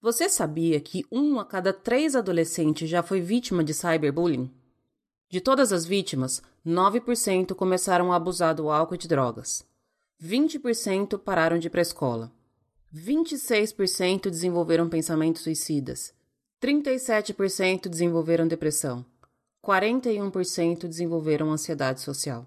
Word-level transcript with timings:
Você 0.00 0.28
sabia 0.28 0.80
que 0.80 1.04
um 1.10 1.40
a 1.40 1.44
cada 1.44 1.72
três 1.72 2.14
adolescentes 2.14 2.88
já 2.88 3.02
foi 3.02 3.20
vítima 3.20 3.64
de 3.64 3.74
cyberbullying? 3.74 4.48
De 5.28 5.40
todas 5.40 5.72
as 5.72 5.84
vítimas, 5.84 6.40
9% 6.64 7.52
começaram 7.54 8.12
a 8.12 8.16
abusar 8.16 8.54
do 8.54 8.70
álcool 8.70 8.94
e 8.94 8.98
de 8.98 9.08
drogas. 9.08 9.66
20% 10.22 11.18
pararam 11.18 11.58
de 11.58 11.66
ir 11.66 11.70
para 11.70 11.80
a 11.80 11.82
escola. 11.82 12.32
26% 12.94 14.30
desenvolveram 14.30 14.88
pensamentos 14.88 15.42
suicidas. 15.42 16.14
37% 16.62 17.88
desenvolveram 17.88 18.46
depressão. 18.46 19.04
41% 19.64 20.86
desenvolveram 20.86 21.50
ansiedade 21.50 22.00
social. 22.00 22.46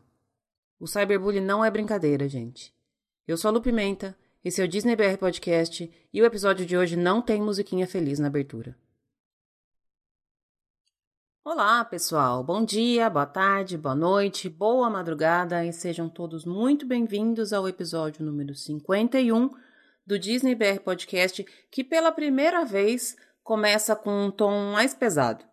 O 0.79 0.87
cyberbullying 0.87 1.41
não 1.41 1.63
é 1.63 1.69
brincadeira, 1.69 2.29
gente. 2.29 2.73
Eu 3.27 3.35
sou 3.35 3.49
a 3.49 3.51
Lu 3.51 3.61
Pimenta 3.61 4.17
esse 4.43 4.61
é 4.61 4.65
o 4.65 4.67
Disney 4.67 4.95
BR 4.95 5.17
Podcast 5.19 5.91
e 6.11 6.21
o 6.21 6.25
episódio 6.25 6.65
de 6.65 6.75
hoje 6.75 6.95
não 6.95 7.21
tem 7.21 7.41
musiquinha 7.41 7.85
feliz 7.85 8.17
na 8.17 8.27
abertura. 8.27 8.75
Olá, 11.43 11.85
pessoal. 11.85 12.43
Bom 12.43 12.63
dia, 12.63 13.09
boa 13.09 13.25
tarde, 13.25 13.77
boa 13.77 13.95
noite, 13.95 14.49
boa 14.49 14.89
madrugada 14.89 15.63
e 15.65 15.71
sejam 15.71 16.09
todos 16.09 16.45
muito 16.45 16.85
bem-vindos 16.87 17.53
ao 17.53 17.67
episódio 17.67 18.25
número 18.25 18.55
51 18.55 19.49
do 20.05 20.17
Disney 20.17 20.55
BR 20.55 20.79
Podcast, 20.83 21.43
que 21.71 21.83
pela 21.83 22.11
primeira 22.11 22.65
vez 22.65 23.15
começa 23.43 23.95
com 23.95 24.25
um 24.25 24.31
tom 24.31 24.71
mais 24.71 24.93
pesado. 24.93 25.50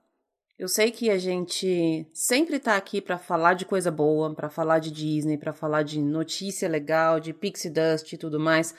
Eu 0.58 0.66
sei 0.66 0.90
que 0.90 1.08
a 1.08 1.16
gente 1.16 2.10
sempre 2.12 2.56
está 2.56 2.76
aqui 2.76 3.00
para 3.00 3.16
falar 3.16 3.54
de 3.54 3.64
coisa 3.64 3.92
boa, 3.92 4.34
para 4.34 4.50
falar 4.50 4.80
de 4.80 4.90
Disney, 4.90 5.38
para 5.38 5.52
falar 5.52 5.84
de 5.84 6.00
notícia 6.00 6.68
legal, 6.68 7.20
de 7.20 7.32
Pixie 7.32 7.70
Dust 7.70 8.12
e 8.12 8.18
tudo 8.18 8.40
mais. 8.40 8.74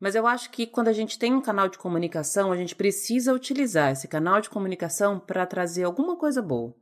Mas 0.00 0.14
eu 0.14 0.26
acho 0.26 0.50
que 0.50 0.66
quando 0.66 0.88
a 0.88 0.92
gente 0.92 1.18
tem 1.18 1.34
um 1.34 1.42
canal 1.42 1.68
de 1.68 1.76
comunicação, 1.76 2.50
a 2.50 2.56
gente 2.56 2.74
precisa 2.74 3.34
utilizar 3.34 3.92
esse 3.92 4.08
canal 4.08 4.40
de 4.40 4.48
comunicação 4.48 5.20
para 5.20 5.44
trazer 5.44 5.84
alguma 5.84 6.16
coisa 6.16 6.40
boa. 6.40 6.74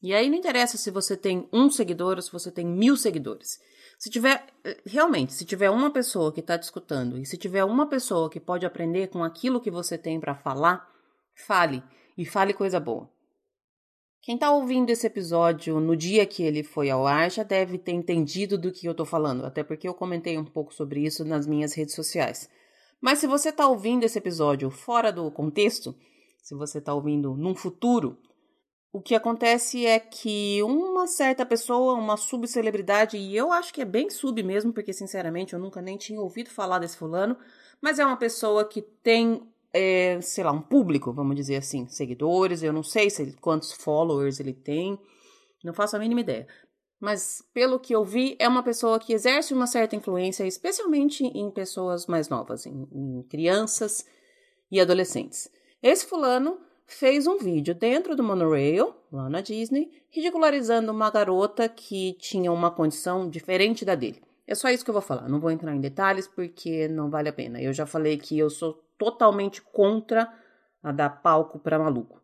E 0.00 0.14
aí 0.14 0.30
não 0.30 0.38
interessa 0.38 0.76
se 0.76 0.90
você 0.90 1.16
tem 1.16 1.48
um 1.52 1.68
seguidor 1.70 2.16
ou 2.16 2.22
se 2.22 2.30
você 2.30 2.52
tem 2.52 2.64
mil 2.64 2.96
seguidores. 2.96 3.58
Se 3.98 4.10
tiver, 4.10 4.46
realmente, 4.86 5.32
se 5.32 5.44
tiver 5.44 5.70
uma 5.70 5.92
pessoa 5.92 6.32
que 6.32 6.40
está 6.40 6.56
te 6.56 6.64
escutando 6.64 7.18
e 7.18 7.26
se 7.26 7.36
tiver 7.36 7.64
uma 7.64 7.88
pessoa 7.88 8.30
que 8.30 8.38
pode 8.38 8.64
aprender 8.64 9.08
com 9.08 9.24
aquilo 9.24 9.60
que 9.60 9.70
você 9.72 9.98
tem 9.98 10.20
para 10.20 10.36
falar, 10.36 10.88
fale 11.46 11.82
e 12.16 12.24
fale 12.24 12.52
coisa 12.52 12.78
boa. 12.78 13.08
Quem 14.20 14.36
está 14.36 14.52
ouvindo 14.52 14.90
esse 14.90 15.04
episódio 15.04 15.80
no 15.80 15.96
dia 15.96 16.24
que 16.24 16.44
ele 16.44 16.62
foi 16.62 16.88
ao 16.88 17.06
ar 17.06 17.28
já 17.28 17.42
deve 17.42 17.76
ter 17.76 17.90
entendido 17.90 18.56
do 18.56 18.70
que 18.70 18.86
eu 18.86 18.92
estou 18.92 19.04
falando, 19.04 19.44
até 19.44 19.64
porque 19.64 19.88
eu 19.88 19.94
comentei 19.94 20.38
um 20.38 20.44
pouco 20.44 20.72
sobre 20.72 21.04
isso 21.04 21.24
nas 21.24 21.44
minhas 21.44 21.74
redes 21.74 21.94
sociais. 21.94 22.48
Mas 23.00 23.18
se 23.18 23.26
você 23.26 23.48
está 23.48 23.66
ouvindo 23.66 24.04
esse 24.04 24.16
episódio 24.16 24.70
fora 24.70 25.12
do 25.12 25.28
contexto, 25.32 25.92
se 26.40 26.54
você 26.54 26.78
está 26.78 26.94
ouvindo 26.94 27.34
num 27.36 27.52
futuro, 27.52 28.16
o 28.92 29.00
que 29.00 29.14
acontece 29.14 29.86
é 29.86 29.98
que 29.98 30.62
uma 30.62 31.08
certa 31.08 31.44
pessoa, 31.44 31.94
uma 31.94 32.16
subcelebridade, 32.16 33.16
e 33.16 33.36
eu 33.36 33.50
acho 33.50 33.74
que 33.74 33.80
é 33.80 33.84
bem 33.84 34.08
sub 34.08 34.40
mesmo, 34.42 34.72
porque 34.72 34.92
sinceramente 34.92 35.54
eu 35.54 35.58
nunca 35.58 35.82
nem 35.82 35.96
tinha 35.96 36.20
ouvido 36.20 36.48
falar 36.50 36.78
desse 36.78 36.96
fulano, 36.96 37.36
mas 37.80 37.98
é 37.98 38.06
uma 38.06 38.16
pessoa 38.16 38.64
que 38.64 38.82
tem 38.82 39.42
é, 39.72 40.20
sei 40.20 40.44
lá, 40.44 40.52
um 40.52 40.60
público, 40.60 41.12
vamos 41.12 41.36
dizer 41.36 41.56
assim, 41.56 41.86
seguidores. 41.88 42.62
Eu 42.62 42.72
não 42.72 42.82
sei 42.82 43.08
se, 43.10 43.32
quantos 43.40 43.72
followers 43.72 44.40
ele 44.40 44.52
tem, 44.52 44.98
não 45.64 45.72
faço 45.72 45.96
a 45.96 45.98
mínima 45.98 46.20
ideia. 46.20 46.46
Mas, 47.00 47.42
pelo 47.52 47.80
que 47.80 47.94
eu 47.94 48.04
vi, 48.04 48.36
é 48.38 48.46
uma 48.46 48.62
pessoa 48.62 49.00
que 49.00 49.12
exerce 49.12 49.52
uma 49.52 49.66
certa 49.66 49.96
influência, 49.96 50.46
especialmente 50.46 51.24
em 51.24 51.50
pessoas 51.50 52.06
mais 52.06 52.28
novas, 52.28 52.64
em, 52.64 52.86
em 52.92 53.22
crianças 53.28 54.06
e 54.70 54.80
adolescentes. 54.80 55.50
Esse 55.82 56.06
fulano 56.06 56.60
fez 56.86 57.26
um 57.26 57.38
vídeo 57.38 57.74
dentro 57.74 58.14
do 58.14 58.22
monorail, 58.22 58.94
lá 59.10 59.28
na 59.28 59.40
Disney, 59.40 59.90
ridicularizando 60.10 60.92
uma 60.92 61.10
garota 61.10 61.68
que 61.68 62.12
tinha 62.20 62.52
uma 62.52 62.70
condição 62.70 63.28
diferente 63.28 63.84
da 63.84 63.96
dele. 63.96 64.22
É 64.46 64.54
só 64.54 64.68
isso 64.68 64.84
que 64.84 64.90
eu 64.90 64.94
vou 64.94 65.02
falar. 65.02 65.28
Não 65.28 65.40
vou 65.40 65.50
entrar 65.50 65.74
em 65.74 65.80
detalhes 65.80 66.28
porque 66.28 66.86
não 66.88 67.10
vale 67.10 67.28
a 67.28 67.32
pena. 67.32 67.60
Eu 67.60 67.72
já 67.72 67.86
falei 67.86 68.16
que 68.16 68.38
eu 68.38 68.50
sou 68.50 68.80
totalmente 69.02 69.60
contra 69.60 70.32
a 70.82 70.92
dar 70.92 71.10
palco 71.22 71.58
para 71.58 71.78
maluco. 71.78 72.22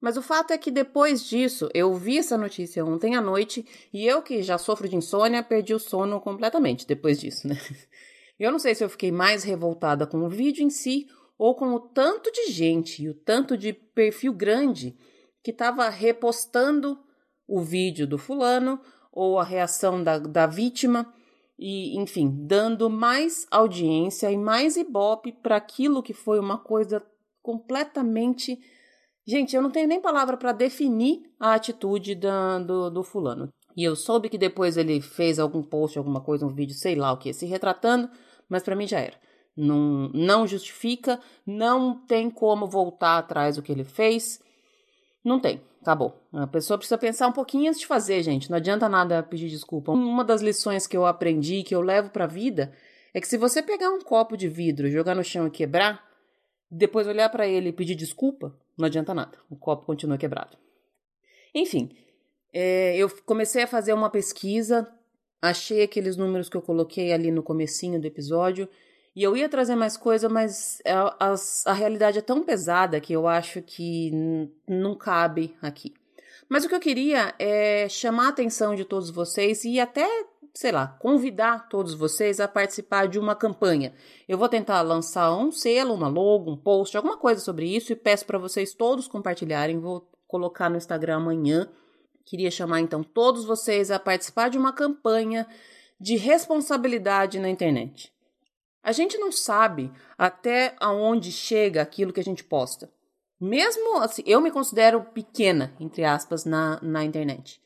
Mas 0.00 0.18
o 0.18 0.22
fato 0.22 0.52
é 0.52 0.58
que 0.58 0.70
depois 0.70 1.24
disso, 1.24 1.70
eu 1.72 1.94
vi 1.94 2.18
essa 2.18 2.36
notícia 2.36 2.84
ontem 2.84 3.16
à 3.16 3.22
noite 3.22 3.66
e 3.90 4.06
eu 4.06 4.20
que 4.20 4.42
já 4.42 4.58
sofro 4.58 4.86
de 4.86 4.96
insônia, 4.96 5.42
perdi 5.42 5.72
o 5.72 5.78
sono 5.78 6.20
completamente 6.20 6.86
depois 6.86 7.18
disso, 7.18 7.48
né? 7.48 7.56
Eu 8.36 8.50
não 8.50 8.58
sei 8.58 8.74
se 8.74 8.82
eu 8.82 8.88
fiquei 8.88 9.12
mais 9.12 9.44
revoltada 9.44 10.08
com 10.08 10.18
o 10.18 10.28
vídeo 10.28 10.64
em 10.64 10.68
si 10.68 11.06
ou 11.38 11.54
com 11.54 11.72
o 11.72 11.78
tanto 11.78 12.32
de 12.32 12.50
gente 12.50 13.04
e 13.04 13.08
o 13.08 13.14
tanto 13.14 13.56
de 13.56 13.72
perfil 13.72 14.32
grande 14.32 14.98
que 15.40 15.52
estava 15.52 15.88
repostando 15.88 16.98
o 17.46 17.60
vídeo 17.60 18.08
do 18.08 18.18
fulano 18.18 18.80
ou 19.12 19.38
a 19.38 19.44
reação 19.44 20.02
da, 20.02 20.18
da 20.18 20.48
vítima 20.48 21.14
e, 21.58 21.96
enfim, 21.98 22.30
dando 22.46 22.90
mais 22.90 23.46
audiência 23.50 24.30
e 24.30 24.36
mais 24.36 24.76
ibope 24.76 25.32
para 25.32 25.56
aquilo 25.56 26.02
que 26.02 26.12
foi 26.12 26.38
uma 26.38 26.58
coisa 26.58 27.04
completamente. 27.42 28.58
Gente, 29.26 29.54
eu 29.54 29.62
não 29.62 29.70
tenho 29.70 29.88
nem 29.88 30.00
palavra 30.00 30.36
para 30.36 30.52
definir 30.52 31.22
a 31.38 31.54
atitude 31.54 32.14
da, 32.14 32.58
do, 32.58 32.90
do 32.90 33.04
fulano. 33.04 33.48
E 33.76 33.82
eu 33.82 33.96
soube 33.96 34.28
que 34.28 34.38
depois 34.38 34.76
ele 34.76 35.00
fez 35.00 35.38
algum 35.38 35.62
post, 35.62 35.98
alguma 35.98 36.20
coisa, 36.20 36.46
um 36.46 36.54
vídeo, 36.54 36.74
sei 36.74 36.94
lá 36.94 37.12
o 37.12 37.16
que, 37.16 37.32
se 37.32 37.46
retratando, 37.46 38.08
mas 38.48 38.62
para 38.62 38.76
mim 38.76 38.86
já 38.86 39.00
era. 39.00 39.18
Não, 39.56 40.10
não 40.12 40.46
justifica, 40.46 41.20
não 41.46 41.94
tem 42.06 42.28
como 42.28 42.66
voltar 42.66 43.18
atrás 43.18 43.56
do 43.56 43.62
que 43.62 43.72
ele 43.72 43.84
fez. 43.84 44.40
Não 45.24 45.40
tem. 45.40 45.60
Acabou. 45.84 46.18
A 46.32 46.46
pessoa 46.46 46.78
precisa 46.78 46.96
pensar 46.96 47.28
um 47.28 47.32
pouquinho 47.32 47.68
antes 47.68 47.78
de 47.78 47.86
fazer, 47.86 48.22
gente. 48.22 48.48
Não 48.48 48.56
adianta 48.56 48.88
nada 48.88 49.22
pedir 49.22 49.50
desculpa. 49.50 49.92
Uma 49.92 50.24
das 50.24 50.40
lições 50.40 50.86
que 50.86 50.96
eu 50.96 51.04
aprendi, 51.04 51.62
que 51.62 51.74
eu 51.74 51.82
levo 51.82 52.08
para 52.08 52.24
a 52.24 52.26
vida, 52.26 52.72
é 53.12 53.20
que 53.20 53.28
se 53.28 53.36
você 53.36 53.62
pegar 53.62 53.90
um 53.90 54.00
copo 54.00 54.34
de 54.34 54.48
vidro, 54.48 54.90
jogar 54.90 55.14
no 55.14 55.22
chão 55.22 55.46
e 55.46 55.50
quebrar, 55.50 56.02
depois 56.70 57.06
olhar 57.06 57.28
para 57.28 57.46
ele 57.46 57.68
e 57.68 57.72
pedir 57.72 57.94
desculpa, 57.94 58.58
não 58.78 58.86
adianta 58.86 59.12
nada. 59.12 59.36
O 59.50 59.56
copo 59.56 59.84
continua 59.84 60.16
quebrado. 60.16 60.56
Enfim, 61.54 61.94
é, 62.50 62.96
eu 62.96 63.10
comecei 63.26 63.64
a 63.64 63.66
fazer 63.66 63.92
uma 63.92 64.08
pesquisa, 64.08 64.90
achei 65.42 65.82
aqueles 65.82 66.16
números 66.16 66.48
que 66.48 66.56
eu 66.56 66.62
coloquei 66.62 67.12
ali 67.12 67.30
no 67.30 67.42
comecinho 67.42 68.00
do 68.00 68.06
episódio 68.06 68.66
e 69.16 69.22
eu 69.22 69.36
ia 69.36 69.48
trazer 69.48 69.76
mais 69.76 69.96
coisa, 69.96 70.28
mas 70.28 70.82
a, 70.84 71.32
a, 71.32 71.34
a 71.66 71.72
realidade 71.72 72.18
é 72.18 72.22
tão 72.22 72.42
pesada 72.42 73.00
que 73.00 73.12
eu 73.12 73.28
acho 73.28 73.62
que 73.62 74.10
não 74.66 74.96
cabe 74.96 75.56
aqui. 75.62 75.94
Mas 76.48 76.64
o 76.64 76.68
que 76.68 76.74
eu 76.74 76.80
queria 76.80 77.32
é 77.38 77.88
chamar 77.88 78.26
a 78.26 78.28
atenção 78.30 78.74
de 78.74 78.84
todos 78.84 79.10
vocês 79.10 79.64
e 79.64 79.78
até, 79.78 80.06
sei 80.52 80.72
lá, 80.72 80.88
convidar 81.00 81.68
todos 81.68 81.94
vocês 81.94 82.40
a 82.40 82.48
participar 82.48 83.06
de 83.06 83.18
uma 83.18 83.36
campanha. 83.36 83.94
Eu 84.28 84.36
vou 84.36 84.48
tentar 84.48 84.82
lançar 84.82 85.34
um 85.36 85.52
selo, 85.52 85.94
uma 85.94 86.08
logo, 86.08 86.50
um 86.50 86.56
post, 86.56 86.96
alguma 86.96 87.16
coisa 87.16 87.40
sobre 87.40 87.66
isso 87.66 87.92
e 87.92 87.96
peço 87.96 88.26
para 88.26 88.38
vocês 88.38 88.74
todos 88.74 89.08
compartilharem. 89.08 89.78
Vou 89.78 90.08
colocar 90.26 90.68
no 90.68 90.76
Instagram 90.76 91.16
amanhã. 91.16 91.68
Queria 92.24 92.50
chamar 92.50 92.80
então 92.80 93.02
todos 93.02 93.44
vocês 93.44 93.90
a 93.90 93.98
participar 93.98 94.48
de 94.48 94.58
uma 94.58 94.72
campanha 94.72 95.46
de 96.00 96.16
responsabilidade 96.16 97.38
na 97.38 97.48
internet. 97.48 98.13
A 98.84 98.92
gente 98.92 99.16
não 99.16 99.32
sabe 99.32 99.90
até 100.18 100.76
aonde 100.78 101.32
chega 101.32 101.80
aquilo 101.80 102.12
que 102.12 102.20
a 102.20 102.24
gente 102.24 102.44
posta. 102.44 102.92
Mesmo 103.40 103.96
assim, 103.96 104.22
eu 104.26 104.42
me 104.42 104.50
considero 104.50 105.02
pequena, 105.02 105.74
entre 105.80 106.04
aspas, 106.04 106.44
na, 106.44 106.78
na 106.82 107.02
internet. 107.02 107.58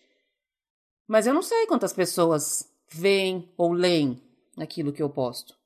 Mas 1.09 1.27
eu 1.27 1.35
não 1.35 1.43
sei 1.43 1.67
quantas 1.67 1.93
pessoas 1.93 2.73
veem 2.89 3.53
ou 3.57 3.73
leem 3.73 4.23
aquilo 4.57 4.93
que 4.93 5.03
eu 5.03 5.11
posto. 5.11 5.59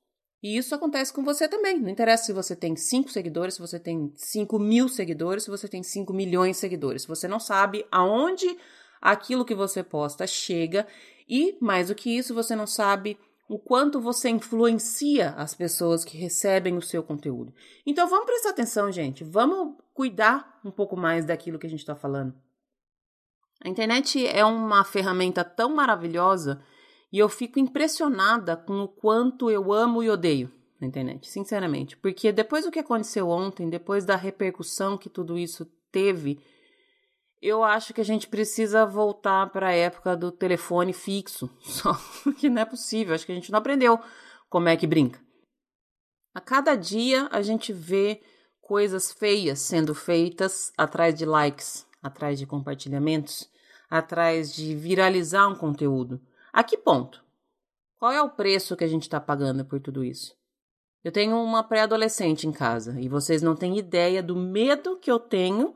E 0.42 0.56
isso 0.56 0.74
acontece 0.74 1.12
com 1.12 1.22
você 1.22 1.46
também. 1.46 1.78
Não 1.78 1.90
interessa 1.90 2.24
se 2.24 2.32
você 2.32 2.56
tem 2.56 2.74
5 2.74 3.10
seguidores, 3.10 3.54
se 3.54 3.60
você 3.60 3.78
tem 3.78 4.10
5 4.16 4.58
mil 4.58 4.88
seguidores, 4.88 5.44
se 5.44 5.50
você 5.50 5.68
tem 5.68 5.82
5 5.82 6.14
milhões 6.14 6.56
de 6.56 6.60
seguidores. 6.60 7.04
Você 7.04 7.28
não 7.28 7.38
sabe 7.38 7.86
aonde 7.92 8.56
aquilo 9.02 9.44
que 9.44 9.54
você 9.54 9.82
posta 9.82 10.26
chega. 10.26 10.86
E, 11.28 11.58
mais 11.60 11.88
do 11.88 11.94
que 11.94 12.10
isso, 12.10 12.34
você 12.34 12.56
não 12.56 12.66
sabe 12.66 13.18
o 13.48 13.58
quanto 13.58 14.00
você 14.00 14.28
influencia 14.28 15.30
as 15.30 15.54
pessoas 15.54 16.04
que 16.04 16.16
recebem 16.16 16.76
o 16.76 16.82
seu 16.82 17.02
conteúdo. 17.02 17.54
Então 17.86 18.08
vamos 18.08 18.26
prestar 18.26 18.50
atenção, 18.50 18.90
gente. 18.90 19.24
Vamos 19.24 19.76
cuidar 19.92 20.60
um 20.64 20.70
pouco 20.70 20.96
mais 20.96 21.24
daquilo 21.24 21.58
que 21.58 21.66
a 21.66 21.70
gente 21.70 21.80
está 21.80 21.94
falando. 21.94 22.34
A 23.64 23.68
internet 23.68 24.26
é 24.26 24.44
uma 24.44 24.84
ferramenta 24.84 25.44
tão 25.44 25.74
maravilhosa 25.74 26.62
e 27.12 27.18
eu 27.18 27.28
fico 27.28 27.58
impressionada 27.58 28.56
com 28.56 28.80
o 28.80 28.88
quanto 28.88 29.50
eu 29.50 29.72
amo 29.72 30.02
e 30.02 30.10
odeio 30.10 30.50
a 30.80 30.86
internet, 30.86 31.28
sinceramente. 31.28 31.96
Porque 31.96 32.32
depois 32.32 32.64
do 32.64 32.70
que 32.70 32.78
aconteceu 32.78 33.28
ontem, 33.28 33.68
depois 33.68 34.04
da 34.04 34.16
repercussão 34.16 34.98
que 34.98 35.08
tudo 35.08 35.38
isso 35.38 35.64
teve, 35.92 36.40
eu 37.42 37.64
acho 37.64 37.92
que 37.92 38.00
a 38.00 38.04
gente 38.04 38.28
precisa 38.28 38.86
voltar 38.86 39.50
para 39.50 39.68
a 39.68 39.72
época 39.72 40.16
do 40.16 40.30
telefone 40.30 40.92
fixo. 40.92 41.50
Só 41.60 41.92
que 42.38 42.48
não 42.48 42.62
é 42.62 42.64
possível. 42.64 43.14
Acho 43.14 43.26
que 43.26 43.32
a 43.32 43.34
gente 43.34 43.50
não 43.50 43.58
aprendeu 43.58 43.98
como 44.48 44.68
é 44.68 44.76
que 44.76 44.86
brinca. 44.86 45.20
A 46.32 46.40
cada 46.40 46.76
dia 46.76 47.28
a 47.32 47.42
gente 47.42 47.72
vê 47.72 48.22
coisas 48.60 49.12
feias 49.12 49.58
sendo 49.58 49.94
feitas 49.94 50.72
atrás 50.78 51.14
de 51.14 51.26
likes, 51.26 51.84
atrás 52.00 52.38
de 52.38 52.46
compartilhamentos, 52.46 53.50
atrás 53.90 54.54
de 54.54 54.74
viralizar 54.76 55.48
um 55.48 55.56
conteúdo. 55.56 56.20
A 56.52 56.62
que 56.62 56.78
ponto? 56.78 57.22
Qual 57.98 58.12
é 58.12 58.22
o 58.22 58.30
preço 58.30 58.76
que 58.76 58.84
a 58.84 58.88
gente 58.88 59.02
está 59.02 59.20
pagando 59.20 59.64
por 59.64 59.80
tudo 59.80 60.04
isso? 60.04 60.34
Eu 61.04 61.10
tenho 61.10 61.36
uma 61.36 61.64
pré-adolescente 61.64 62.46
em 62.46 62.52
casa 62.52 62.98
e 63.00 63.08
vocês 63.08 63.42
não 63.42 63.56
têm 63.56 63.76
ideia 63.76 64.22
do 64.22 64.36
medo 64.36 64.96
que 64.98 65.10
eu 65.10 65.18
tenho 65.18 65.74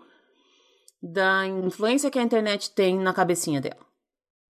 da 1.07 1.47
influência 1.47 2.11
que 2.11 2.19
a 2.19 2.23
internet 2.23 2.71
tem 2.71 2.99
na 2.99 3.13
cabecinha 3.13 3.61
dela. 3.61 3.87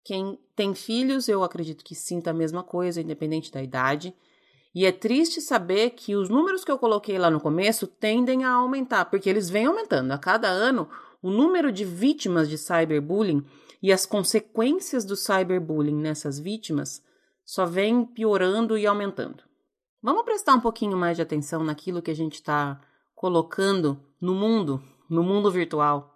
Quem 0.03 0.37
tem 0.55 0.75
filhos, 0.75 1.27
eu 1.27 1.43
acredito 1.43 1.83
que 1.83 1.95
sinta 1.95 2.31
a 2.31 2.33
mesma 2.33 2.63
coisa, 2.63 3.01
independente 3.01 3.51
da 3.51 3.63
idade. 3.63 4.13
E 4.75 4.85
é 4.85 4.91
triste 4.91 5.39
saber 5.39 5.91
que 5.91 6.15
os 6.15 6.29
números 6.29 6.65
que 6.65 6.71
eu 6.71 6.77
coloquei 6.77 7.17
lá 7.17 7.29
no 7.29 7.39
começo 7.39 7.87
tendem 7.87 8.43
a 8.43 8.51
aumentar, 8.51 9.05
porque 9.05 9.29
eles 9.29 9.49
vêm 9.49 9.65
aumentando. 9.65 10.11
A 10.11 10.17
cada 10.17 10.47
ano, 10.47 10.89
o 11.21 11.29
número 11.29 11.71
de 11.71 11.85
vítimas 11.85 12.49
de 12.49 12.57
cyberbullying 12.57 13.45
e 13.81 13.91
as 13.91 14.05
consequências 14.05 15.05
do 15.05 15.15
cyberbullying 15.15 15.95
nessas 15.95 16.39
vítimas 16.39 17.01
só 17.45 17.65
vem 17.65 18.05
piorando 18.05 18.77
e 18.77 18.85
aumentando. 18.85 19.43
Vamos 20.01 20.23
prestar 20.23 20.55
um 20.55 20.59
pouquinho 20.59 20.97
mais 20.97 21.15
de 21.15 21.21
atenção 21.21 21.63
naquilo 21.63 22.01
que 22.01 22.11
a 22.11 22.15
gente 22.15 22.35
está 22.35 22.81
colocando 23.15 23.97
no 24.19 24.33
mundo, 24.33 24.83
no 25.09 25.23
mundo 25.23 25.49
virtual. 25.49 26.12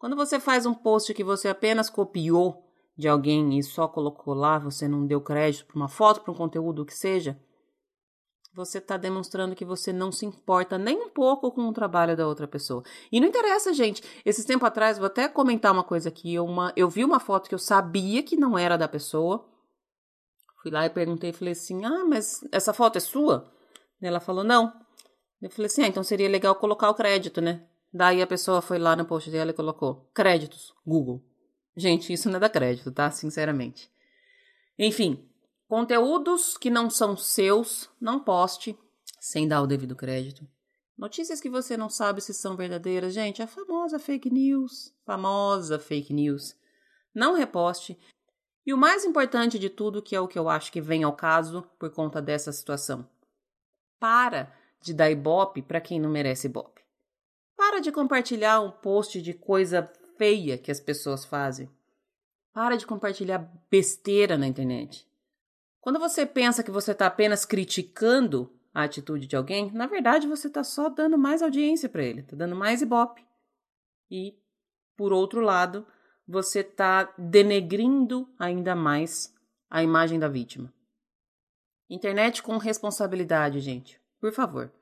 Quando 0.00 0.16
você 0.16 0.40
faz 0.40 0.64
um 0.64 0.72
post 0.72 1.12
que 1.12 1.22
você 1.22 1.46
apenas 1.46 1.90
copiou 1.90 2.64
de 2.96 3.06
alguém 3.06 3.58
e 3.58 3.62
só 3.62 3.86
colocou 3.86 4.32
lá, 4.32 4.58
você 4.58 4.88
não 4.88 5.06
deu 5.06 5.20
crédito 5.20 5.66
para 5.66 5.76
uma 5.76 5.88
foto, 5.88 6.22
para 6.22 6.32
um 6.32 6.34
conteúdo, 6.34 6.80
o 6.80 6.86
que 6.86 6.94
seja, 6.94 7.38
você 8.54 8.78
está 8.78 8.96
demonstrando 8.96 9.54
que 9.54 9.62
você 9.62 9.92
não 9.92 10.10
se 10.10 10.24
importa 10.24 10.78
nem 10.78 10.96
um 10.96 11.10
pouco 11.10 11.52
com 11.52 11.68
o 11.68 11.72
trabalho 11.74 12.16
da 12.16 12.26
outra 12.26 12.48
pessoa. 12.48 12.82
E 13.12 13.20
não 13.20 13.28
interessa, 13.28 13.74
gente. 13.74 14.02
Esses 14.24 14.46
tempo 14.46 14.64
atrás, 14.64 14.96
vou 14.96 15.06
até 15.06 15.28
comentar 15.28 15.70
uma 15.70 15.84
coisa 15.84 16.08
aqui. 16.08 16.40
Uma, 16.40 16.72
eu 16.74 16.88
vi 16.88 17.04
uma 17.04 17.20
foto 17.20 17.46
que 17.46 17.54
eu 17.54 17.58
sabia 17.58 18.22
que 18.22 18.36
não 18.36 18.56
era 18.56 18.78
da 18.78 18.88
pessoa. 18.88 19.46
Fui 20.62 20.70
lá 20.70 20.86
e 20.86 20.90
perguntei, 20.90 21.30
falei 21.30 21.52
assim: 21.52 21.84
Ah, 21.84 22.06
mas 22.06 22.40
essa 22.50 22.72
foto 22.72 22.96
é 22.96 23.00
sua? 23.00 23.52
Ela 24.00 24.18
falou: 24.18 24.44
Não. 24.44 24.72
Eu 25.42 25.50
falei 25.50 25.66
assim: 25.66 25.82
Ah, 25.82 25.88
então 25.88 26.02
seria 26.02 26.28
legal 26.28 26.54
colocar 26.54 26.88
o 26.88 26.94
crédito, 26.94 27.42
né? 27.42 27.69
Daí 27.92 28.22
a 28.22 28.26
pessoa 28.26 28.62
foi 28.62 28.78
lá 28.78 28.94
no 28.94 29.04
post 29.04 29.30
dela 29.30 29.50
e 29.50 29.54
colocou: 29.54 30.10
Créditos, 30.14 30.74
Google. 30.86 31.22
Gente, 31.76 32.12
isso 32.12 32.28
não 32.28 32.36
é 32.36 32.40
da 32.40 32.48
crédito, 32.48 32.92
tá? 32.92 33.10
Sinceramente. 33.10 33.90
Enfim, 34.78 35.28
conteúdos 35.68 36.56
que 36.56 36.70
não 36.70 36.88
são 36.88 37.16
seus, 37.16 37.88
não 38.00 38.20
poste 38.20 38.78
sem 39.20 39.46
dar 39.46 39.62
o 39.62 39.66
devido 39.66 39.94
crédito. 39.94 40.46
Notícias 40.96 41.40
que 41.40 41.48
você 41.48 41.76
não 41.76 41.88
sabe 41.88 42.20
se 42.20 42.34
são 42.34 42.56
verdadeiras, 42.56 43.14
gente, 43.14 43.42
a 43.42 43.46
famosa 43.46 43.98
fake 43.98 44.30
news, 44.30 44.94
famosa 45.04 45.78
fake 45.78 46.12
news. 46.12 46.54
Não 47.14 47.34
reposte. 47.34 47.98
E 48.66 48.74
o 48.74 48.78
mais 48.78 49.04
importante 49.04 49.58
de 49.58 49.70
tudo, 49.70 50.02
que 50.02 50.14
é 50.14 50.20
o 50.20 50.28
que 50.28 50.38
eu 50.38 50.48
acho 50.48 50.70
que 50.70 50.80
vem 50.80 51.02
ao 51.02 51.14
caso 51.14 51.62
por 51.78 51.90
conta 51.90 52.20
dessa 52.20 52.52
situação. 52.52 53.08
Para 53.98 54.54
de 54.82 54.92
dar 54.92 55.10
ibope 55.10 55.62
para 55.62 55.80
quem 55.80 55.98
não 55.98 56.10
merece 56.10 56.46
ibope. 56.46 56.79
Para 57.60 57.78
de 57.78 57.92
compartilhar 57.92 58.58
um 58.62 58.70
post 58.70 59.20
de 59.20 59.34
coisa 59.34 59.92
feia 60.16 60.56
que 60.56 60.70
as 60.70 60.80
pessoas 60.80 61.26
fazem. 61.26 61.70
Para 62.54 62.74
de 62.74 62.86
compartilhar 62.86 63.52
besteira 63.70 64.38
na 64.38 64.46
internet. 64.46 65.06
Quando 65.78 65.98
você 65.98 66.24
pensa 66.24 66.62
que 66.62 66.70
você 66.70 66.92
está 66.92 67.06
apenas 67.06 67.44
criticando 67.44 68.50
a 68.72 68.84
atitude 68.84 69.26
de 69.26 69.36
alguém, 69.36 69.70
na 69.72 69.86
verdade 69.86 70.26
você 70.26 70.48
está 70.48 70.64
só 70.64 70.88
dando 70.88 71.18
mais 71.18 71.42
audiência 71.42 71.86
para 71.86 72.02
ele, 72.02 72.20
está 72.20 72.34
dando 72.34 72.56
mais 72.56 72.80
ibope. 72.80 73.22
E, 74.10 74.34
por 74.96 75.12
outro 75.12 75.42
lado, 75.42 75.86
você 76.26 76.60
está 76.60 77.12
denegrindo 77.18 78.26
ainda 78.38 78.74
mais 78.74 79.34
a 79.68 79.82
imagem 79.82 80.18
da 80.18 80.28
vítima. 80.28 80.72
Internet 81.90 82.42
com 82.42 82.56
responsabilidade, 82.56 83.60
gente. 83.60 84.00
Por 84.18 84.32
favor. 84.32 84.72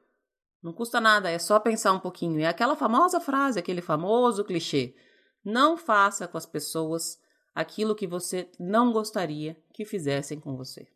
Não 0.62 0.72
custa 0.72 1.00
nada, 1.00 1.30
é 1.30 1.38
só 1.38 1.60
pensar 1.60 1.92
um 1.92 2.00
pouquinho. 2.00 2.40
É 2.40 2.46
aquela 2.46 2.74
famosa 2.74 3.20
frase, 3.20 3.58
aquele 3.58 3.80
famoso 3.80 4.44
clichê. 4.44 4.94
Não 5.44 5.76
faça 5.76 6.26
com 6.26 6.36
as 6.36 6.46
pessoas 6.46 7.18
aquilo 7.54 7.94
que 7.94 8.06
você 8.06 8.50
não 8.58 8.92
gostaria 8.92 9.56
que 9.72 9.84
fizessem 9.84 10.40
com 10.40 10.56
você. 10.56 10.88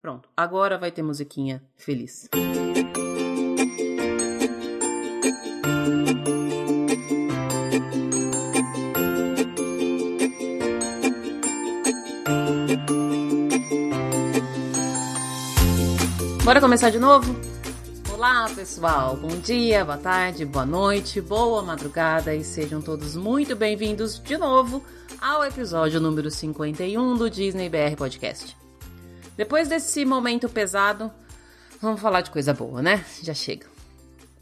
Pronto, 0.00 0.28
agora 0.36 0.78
vai 0.78 0.90
ter 0.90 1.02
musiquinha 1.02 1.62
feliz. 1.76 2.28
Bora 16.44 16.60
começar 16.60 16.90
de 16.90 16.98
novo? 16.98 17.51
Olá, 18.22 18.48
pessoal. 18.54 19.16
Bom 19.16 19.40
dia, 19.40 19.84
boa 19.84 19.98
tarde, 19.98 20.44
boa 20.44 20.64
noite, 20.64 21.20
boa 21.20 21.60
madrugada 21.60 22.32
e 22.32 22.44
sejam 22.44 22.80
todos 22.80 23.16
muito 23.16 23.56
bem-vindos 23.56 24.16
de 24.22 24.38
novo 24.38 24.80
ao 25.20 25.44
episódio 25.44 26.00
número 26.00 26.30
51 26.30 27.16
do 27.16 27.28
Disney 27.28 27.68
BR 27.68 27.96
Podcast. 27.98 28.56
Depois 29.36 29.66
desse 29.66 30.04
momento 30.04 30.48
pesado, 30.48 31.10
vamos 31.80 32.00
falar 32.00 32.20
de 32.20 32.30
coisa 32.30 32.54
boa, 32.54 32.80
né? 32.80 33.04
Já 33.20 33.34
chega. 33.34 33.66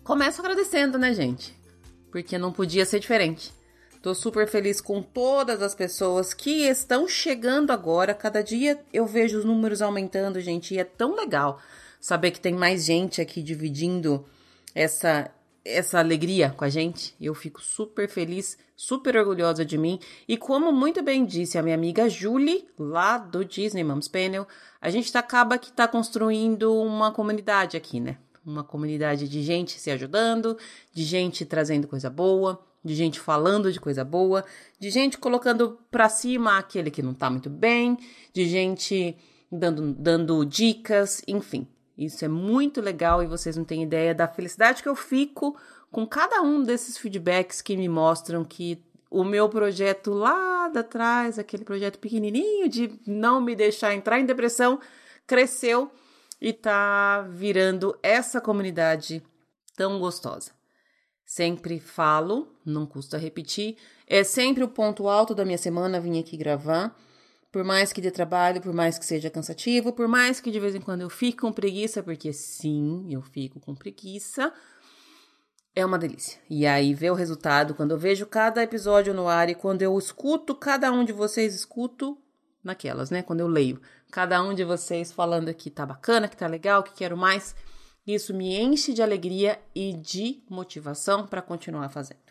Começo 0.05 0.43
agradecendo, 0.43 0.99
né, 0.99 1.15
gente? 1.15 1.59
Porque 2.13 2.37
não 2.37 2.53
podia 2.53 2.85
ser 2.85 3.01
diferente. 3.01 3.51
Tô 4.03 4.15
super 4.15 4.47
feliz 4.47 4.79
com 4.79 5.01
todas 5.03 5.63
as 5.63 5.75
pessoas 5.75 6.35
que 6.35 6.67
estão 6.67 7.09
chegando 7.09 7.71
agora. 7.71 8.13
Cada 8.13 8.43
dia 8.43 8.79
eu 8.93 9.07
vejo 9.07 9.39
os 9.39 9.45
números 9.47 9.81
aumentando, 9.81 10.39
gente, 10.39 10.75
e 10.75 10.79
é 10.79 10.85
tão 10.85 11.17
legal 11.17 11.59
saber 12.01 12.31
que 12.31 12.41
tem 12.41 12.55
mais 12.55 12.85
gente 12.85 13.21
aqui 13.21 13.43
dividindo 13.43 14.25
essa 14.75 15.31
essa 15.65 15.99
alegria 15.99 16.51
com 16.51 16.65
a 16.65 16.69
gente. 16.69 17.15
Eu 17.21 17.35
fico 17.35 17.61
super 17.61 18.09
feliz, 18.09 18.57
super 18.75 19.17
orgulhosa 19.17 19.65
de 19.65 19.77
mim. 19.77 19.99
E 20.27 20.37
como 20.37 20.73
muito 20.73 21.03
bem 21.03 21.25
disse 21.25 21.59
a 21.59 21.63
minha 21.63 21.75
amiga 21.75 22.09
Julie, 22.09 22.67
lá 22.79 23.19
do 23.19 23.45
Disney 23.45 23.85
Moms 23.85 24.09
Panel, 24.09 24.47
a 24.81 24.91
gente 24.91 25.13
tá, 25.13 25.19
acaba 25.19 25.59
que 25.59 25.69
está 25.71 25.87
construindo 25.87 26.75
uma 26.75 27.13
comunidade 27.13 27.77
aqui, 27.77 28.01
né? 28.01 28.17
Uma 28.45 28.65
comunidade 28.65 29.29
de 29.29 29.43
gente 29.43 29.79
se 29.79 29.91
ajudando, 29.91 30.57
de 30.95 31.05
gente 31.05 31.45
trazendo 31.45 31.87
coisa 31.87 32.09
boa, 32.09 32.59
de 32.83 32.95
gente 32.95 33.21
falando 33.21 33.71
de 33.71 33.79
coisa 33.79 34.03
boa, 34.03 34.45
de 34.79 34.89
gente 34.91 35.19
colocando 35.19 35.79
para 35.91 36.09
cima 36.09 36.57
aquele 36.57 36.91
que 36.91 37.03
não 37.03 37.13
tá 37.13 37.29
muito 37.29 37.51
bem, 37.51 37.99
de 38.33 38.49
gente 38.49 39.15
dando, 39.53 39.93
dando 39.93 40.45
dicas, 40.47 41.23
enfim. 41.29 41.69
Isso 42.01 42.25
é 42.25 42.29
muito 42.29 42.81
legal 42.81 43.23
e 43.23 43.27
vocês 43.27 43.59
não 43.59 43.65
têm 43.65 43.83
ideia 43.83 44.15
da 44.15 44.27
felicidade 44.27 44.83
que 44.83 44.89
eu 44.89 44.97
fico 44.97 45.55
com 45.93 46.07
cada 46.07 46.41
um 46.41 46.63
desses 46.63 46.97
feedbacks 46.97 47.61
que 47.61 47.77
me 47.77 47.91
mostram 47.91 48.43
que 48.43 48.83
o 49.11 49.23
meu 49.23 49.51
projeto 49.51 50.11
lá 50.15 50.69
de 50.69 50.83
trás, 50.83 51.39
aquele 51.39 51.63
projeto 51.63 51.99
pequenininho 51.99 52.71
de 52.71 52.99
não 53.07 53.39
me 53.39 53.55
deixar 53.55 53.95
entrar 53.95 54.19
em 54.19 54.25
depressão, 54.25 54.81
cresceu 55.27 55.91
e 56.41 56.55
tá 56.55 57.21
virando 57.29 57.95
essa 58.03 58.41
comunidade 58.41 59.23
tão 59.77 59.99
gostosa. 59.99 60.53
Sempre 61.27 61.79
falo, 61.79 62.49
não 62.65 62.87
custa 62.87 63.19
repetir, 63.19 63.77
é 64.07 64.25
sempre 64.25 64.65
o 64.65 64.69
ponto 64.69 65.07
alto 65.07 65.35
da 65.35 65.45
minha 65.45 65.59
semana 65.59 66.01
vir 66.01 66.19
aqui 66.19 66.39
gravar. 66.39 66.97
Por 67.51 67.65
mais 67.65 67.93
que 67.93 68.01
dê 68.01 68.11
trabalho, 68.11 68.61
por 68.61 68.73
mais 68.73 68.99
que 68.99 69.05
seja 69.05 69.29
cansativo, 69.29 69.93
por 69.93 70.07
mais 70.07 70.41
que 70.41 70.51
de 70.51 70.61
vez 70.61 70.75
em 70.75 70.81
quando 70.81 71.01
eu 71.01 71.11
fique 71.11 71.39
com 71.39 71.53
preguiça, 71.53 72.03
porque 72.03 72.33
sim, 72.33 73.07
eu 73.11 73.23
fico 73.23 73.59
com 73.59 73.75
preguiça, 73.75 74.53
é 75.75 75.85
uma 75.85 75.99
delícia. 75.99 76.41
E 76.49 76.67
aí 76.67 76.95
ver 76.95 77.11
o 77.11 77.15
resultado, 77.15 77.75
quando 77.75 77.91
eu 77.91 77.99
vejo 77.99 78.25
cada 78.27 78.63
episódio 78.63 79.13
no 79.13 79.29
ar 79.29 79.49
e 79.49 79.55
quando 79.55 79.83
eu 79.83 79.99
escuto 79.99 80.55
cada 80.55 80.93
um 80.93 81.05
de 81.05 81.13
vocês, 81.13 81.55
escuto 81.55 82.17
naquelas, 82.63 83.11
né? 83.11 83.23
Quando 83.23 83.41
eu 83.41 83.49
leio 83.49 83.81
cada 84.11 84.43
um 84.43 84.55
de 84.55 84.65
vocês 84.65 85.11
falando 85.13 85.53
que 85.55 85.71
tá 85.71 85.87
bacana, 85.87 86.29
que 86.29 86.37
tá 86.37 86.47
legal, 86.47 86.83
que 86.83 86.93
quero 86.93 87.17
mais, 87.17 87.55
isso 88.07 88.35
me 88.35 88.57
enche 88.57 88.93
de 88.93 89.03
alegria 89.03 89.59
e 89.75 89.93
de 89.93 90.43
motivação 90.49 91.27
para 91.27 91.43
continuar 91.43 91.89
fazendo. 91.89 92.30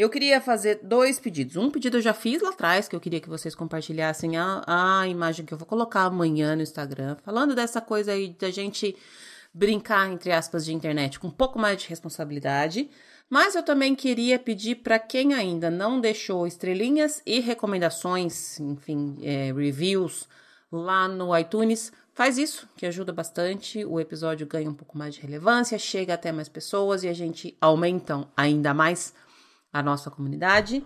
Eu 0.00 0.08
queria 0.08 0.40
fazer 0.40 0.80
dois 0.82 1.20
pedidos. 1.20 1.56
Um 1.56 1.70
pedido 1.70 1.98
eu 1.98 2.00
já 2.00 2.14
fiz 2.14 2.40
lá 2.40 2.48
atrás, 2.48 2.88
que 2.88 2.96
eu 2.96 3.00
queria 3.00 3.20
que 3.20 3.28
vocês 3.28 3.54
compartilhassem 3.54 4.34
a, 4.38 4.62
a 4.66 5.06
imagem 5.06 5.44
que 5.44 5.52
eu 5.52 5.58
vou 5.58 5.66
colocar 5.66 6.04
amanhã 6.04 6.56
no 6.56 6.62
Instagram, 6.62 7.18
falando 7.22 7.54
dessa 7.54 7.82
coisa 7.82 8.12
aí 8.12 8.30
da 8.30 8.50
gente 8.50 8.96
brincar, 9.52 10.10
entre 10.10 10.32
aspas, 10.32 10.64
de 10.64 10.72
internet 10.72 11.20
com 11.20 11.28
um 11.28 11.30
pouco 11.30 11.58
mais 11.58 11.82
de 11.82 11.86
responsabilidade. 11.86 12.88
Mas 13.28 13.54
eu 13.54 13.62
também 13.62 13.94
queria 13.94 14.38
pedir 14.38 14.76
para 14.76 14.98
quem 14.98 15.34
ainda 15.34 15.70
não 15.70 16.00
deixou 16.00 16.46
estrelinhas 16.46 17.20
e 17.26 17.38
recomendações, 17.38 18.58
enfim, 18.58 19.18
é, 19.20 19.52
reviews 19.52 20.26
lá 20.72 21.08
no 21.08 21.36
iTunes, 21.36 21.92
faz 22.14 22.38
isso, 22.38 22.66
que 22.74 22.86
ajuda 22.86 23.12
bastante. 23.12 23.84
O 23.84 24.00
episódio 24.00 24.46
ganha 24.46 24.70
um 24.70 24.74
pouco 24.74 24.96
mais 24.96 25.14
de 25.14 25.20
relevância, 25.20 25.78
chega 25.78 26.14
até 26.14 26.32
mais 26.32 26.48
pessoas 26.48 27.04
e 27.04 27.08
a 27.08 27.12
gente 27.12 27.54
aumenta 27.60 28.26
ainda 28.34 28.72
mais 28.72 29.12
a 29.72 29.82
nossa 29.82 30.10
comunidade. 30.10 30.84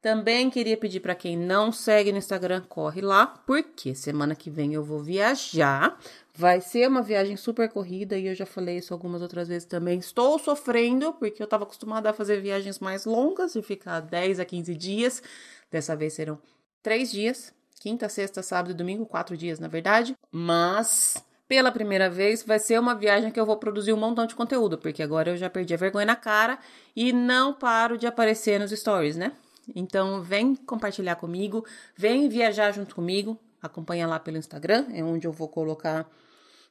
Também 0.00 0.48
queria 0.48 0.78
pedir 0.78 1.00
para 1.00 1.14
quem 1.14 1.36
não 1.36 1.70
segue 1.70 2.10
no 2.10 2.16
Instagram, 2.16 2.62
corre 2.66 3.02
lá, 3.02 3.26
porque 3.26 3.94
semana 3.94 4.34
que 4.34 4.48
vem 4.48 4.72
eu 4.72 4.82
vou 4.82 5.02
viajar. 5.02 5.98
Vai 6.34 6.62
ser 6.62 6.88
uma 6.88 7.02
viagem 7.02 7.36
super 7.36 7.68
corrida 7.68 8.16
e 8.16 8.26
eu 8.26 8.34
já 8.34 8.46
falei 8.46 8.78
isso 8.78 8.94
algumas 8.94 9.20
outras 9.20 9.46
vezes 9.46 9.66
também. 9.66 9.98
Estou 9.98 10.38
sofrendo 10.38 11.12
porque 11.12 11.42
eu 11.42 11.44
estava 11.44 11.64
acostumada 11.64 12.08
a 12.08 12.14
fazer 12.14 12.40
viagens 12.40 12.78
mais 12.78 13.04
longas 13.04 13.54
e 13.54 13.62
ficar 13.62 14.00
10 14.00 14.40
a 14.40 14.44
15 14.46 14.74
dias. 14.74 15.22
Dessa 15.70 15.94
vez 15.94 16.14
serão 16.14 16.38
três 16.82 17.10
dias: 17.10 17.52
quinta, 17.78 18.08
sexta, 18.08 18.42
sábado 18.42 18.70
e 18.70 18.74
domingo, 18.74 19.04
quatro 19.04 19.36
dias 19.36 19.58
na 19.58 19.68
verdade. 19.68 20.16
Mas 20.32 21.22
pela 21.50 21.72
primeira 21.72 22.08
vez, 22.08 22.44
vai 22.44 22.60
ser 22.60 22.78
uma 22.78 22.94
viagem 22.94 23.32
que 23.32 23.40
eu 23.40 23.44
vou 23.44 23.56
produzir 23.56 23.92
um 23.92 23.96
montão 23.96 24.24
de 24.24 24.36
conteúdo, 24.36 24.78
porque 24.78 25.02
agora 25.02 25.30
eu 25.30 25.36
já 25.36 25.50
perdi 25.50 25.74
a 25.74 25.76
vergonha 25.76 26.06
na 26.06 26.14
cara 26.14 26.60
e 26.94 27.12
não 27.12 27.52
paro 27.52 27.98
de 27.98 28.06
aparecer 28.06 28.60
nos 28.60 28.70
stories, 28.70 29.16
né? 29.16 29.32
Então, 29.74 30.22
vem 30.22 30.54
compartilhar 30.54 31.16
comigo, 31.16 31.66
vem 31.96 32.28
viajar 32.28 32.70
junto 32.70 32.94
comigo, 32.94 33.36
acompanha 33.60 34.06
lá 34.06 34.20
pelo 34.20 34.36
Instagram, 34.36 34.86
é 34.94 35.02
onde 35.02 35.26
eu 35.26 35.32
vou 35.32 35.48
colocar 35.48 36.08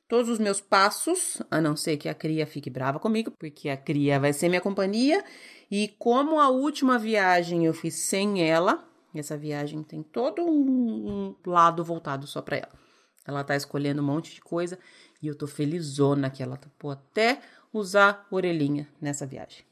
todos 0.08 0.30
os 0.30 0.40
meus 0.40 0.62
passos, 0.62 1.42
a 1.52 1.60
não 1.60 1.76
ser 1.76 1.98
que 1.98 2.08
a 2.08 2.14
cria 2.14 2.48
fique 2.48 2.70
brava 2.70 3.02
comigo, 3.02 3.32
porque 3.38 3.68
a 3.68 3.76
cria 3.76 4.18
vai 4.18 4.32
ser 4.32 4.48
minha 4.48 4.62
companhia. 4.62 5.22
E 5.70 5.94
como 6.00 6.40
a 6.40 6.48
última 6.48 6.98
viagem 6.98 7.66
eu 7.66 7.74
fiz 7.74 7.96
sem 7.96 8.50
ela, 8.50 8.82
essa 9.14 9.36
viagem 9.36 9.84
tem 9.84 10.02
todo 10.02 10.42
um, 10.42 11.36
lado 11.46 11.84
voltado 11.84 12.26
só 12.26 12.42
para 12.42 12.56
ela. 12.60 12.89
Ela 13.26 13.44
tá 13.44 13.56
escolhendo 13.56 14.02
um 14.02 14.06
monte 14.06 14.34
de 14.34 14.42
coisa 14.42 14.80
e 15.22 15.28
eu 15.28 15.36
tô 15.36 15.48
felizona 15.48 16.30
que 16.30 16.42
ela 16.42 16.58
topou 16.58 16.92
até 16.92 17.42
usar 17.72 18.28
orelhinha 18.32 18.88
nessa 19.00 19.26
viagem. 19.26 19.64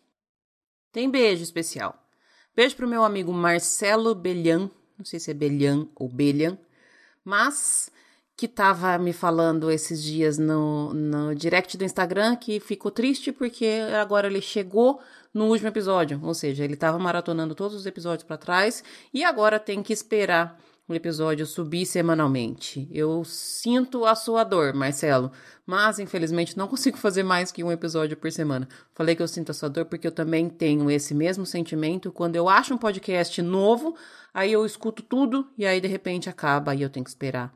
Tem 0.92 1.10
beijo 1.10 1.44
especial. 1.44 2.04
Beijo 2.56 2.76
pro 2.76 2.88
meu 2.88 3.04
amigo 3.04 3.32
Marcelo 3.32 4.16
Belhan, 4.16 4.70
não 4.98 5.06
sei 5.06 5.20
se 5.20 5.30
é 5.30 5.34
Belhan 5.34 5.88
ou 5.96 6.10
Belhan, 6.10 6.58
mas 7.24 7.92
que 8.36 8.48
tava 8.48 8.98
me 9.00 9.14
falando 9.14 9.72
esses 9.72 10.02
dias 10.02 10.38
no, 10.38 10.94
no 10.94 11.34
direct 11.34 11.76
do 11.76 11.84
Instagram 11.84 12.36
que 12.36 12.60
ficou 12.60 12.92
triste 12.92 13.32
porque 13.32 13.82
agora 14.00 14.28
ele 14.28 14.42
chegou 14.42 15.00
no 15.34 15.46
último 15.46 15.70
episódio, 15.70 16.20
ou 16.24 16.34
seja, 16.34 16.64
ele 16.64 16.76
tava 16.76 16.98
maratonando 17.00 17.56
todos 17.56 17.76
os 17.76 17.86
episódios 17.86 18.24
para 18.24 18.38
trás 18.38 18.84
e 19.14 19.24
agora 19.24 19.60
tem 19.60 19.82
que 19.84 19.92
esperar 19.92 20.60
o 20.88 20.94
episódio 20.94 21.46
subir 21.46 21.86
semanalmente. 21.86 22.88
Eu 22.92 23.24
sinto 23.26 24.06
a 24.06 24.16
sua 24.16 24.44
dor, 24.44 24.74
Marcelo, 24.74 25.32
mas 25.66 26.00
infelizmente 26.00 26.58
não 26.58 26.68
consigo 26.70 26.98
fazer 26.98 27.24
mais 27.24 27.52
que 27.52 27.64
um 27.64 27.72
episódio 27.72 28.16
por 28.16 28.32
semana. 28.32 28.68
Falei 28.94 29.16
que 29.16 29.22
eu 29.22 29.28
sinto 29.28 29.50
a 29.50 29.54
sua 29.54 29.70
dor 29.70 29.86
porque 29.86 30.08
eu 30.08 30.12
também 30.12 30.50
tenho 30.50 30.90
esse 30.90 31.14
mesmo 31.14 31.46
sentimento 31.46 32.12
quando 32.12 32.36
eu 32.36 32.48
acho 32.48 32.74
um 32.74 32.78
podcast 32.78 33.42
novo, 33.42 33.96
aí 34.34 34.52
eu 34.52 34.66
escuto 34.66 35.04
tudo 35.04 35.50
e 35.58 35.66
aí 35.66 35.82
de 35.82 35.88
repente 35.88 36.30
acaba 36.30 36.74
e 36.74 36.82
eu 36.82 36.90
tenho 36.90 37.04
que 37.04 37.10
esperar 37.10 37.54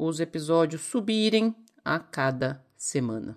os 0.00 0.20
episódios 0.20 0.82
subirem 0.82 1.52
a 1.84 1.98
cada 1.98 2.64
semana. 2.76 3.36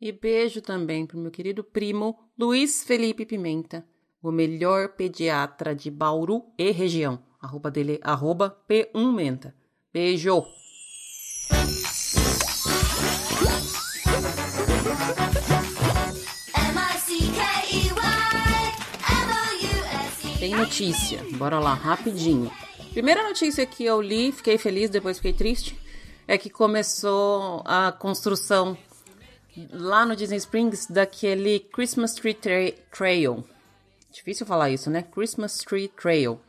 E 0.00 0.12
beijo 0.12 0.62
também 0.62 1.04
pro 1.04 1.18
meu 1.18 1.32
querido 1.32 1.64
primo 1.64 2.16
Luiz 2.38 2.84
Felipe 2.84 3.26
Pimenta, 3.26 3.84
o 4.22 4.30
melhor 4.30 4.90
pediatra 4.90 5.74
de 5.74 5.90
Bauru 5.90 6.44
e 6.56 6.70
região. 6.70 7.27
Arroba 7.40 7.70
dele 7.70 8.00
é 8.02 8.10
arroba 8.10 8.56
P1Menta. 8.68 9.54
Beijo! 9.92 10.44
Tem 20.40 20.54
notícia, 20.54 21.24
bora 21.36 21.60
lá, 21.60 21.74
rapidinho. 21.74 22.50
Primeira 22.92 23.22
notícia 23.22 23.64
que 23.66 23.84
eu 23.84 24.00
li, 24.02 24.32
fiquei 24.32 24.58
feliz, 24.58 24.90
depois 24.90 25.18
fiquei 25.18 25.32
triste, 25.32 25.78
é 26.26 26.36
que 26.36 26.50
começou 26.50 27.62
a 27.64 27.92
construção 27.92 28.76
lá 29.70 30.04
no 30.04 30.16
Disney 30.16 30.38
Springs 30.38 30.86
daquele 30.88 31.60
Christmas 31.60 32.14
Tree 32.14 32.34
Trail. 32.34 33.44
Difícil 34.12 34.46
falar 34.46 34.70
isso, 34.70 34.90
né? 34.90 35.02
Christmas 35.02 35.58
Tree 35.58 35.88
Trail 35.88 36.40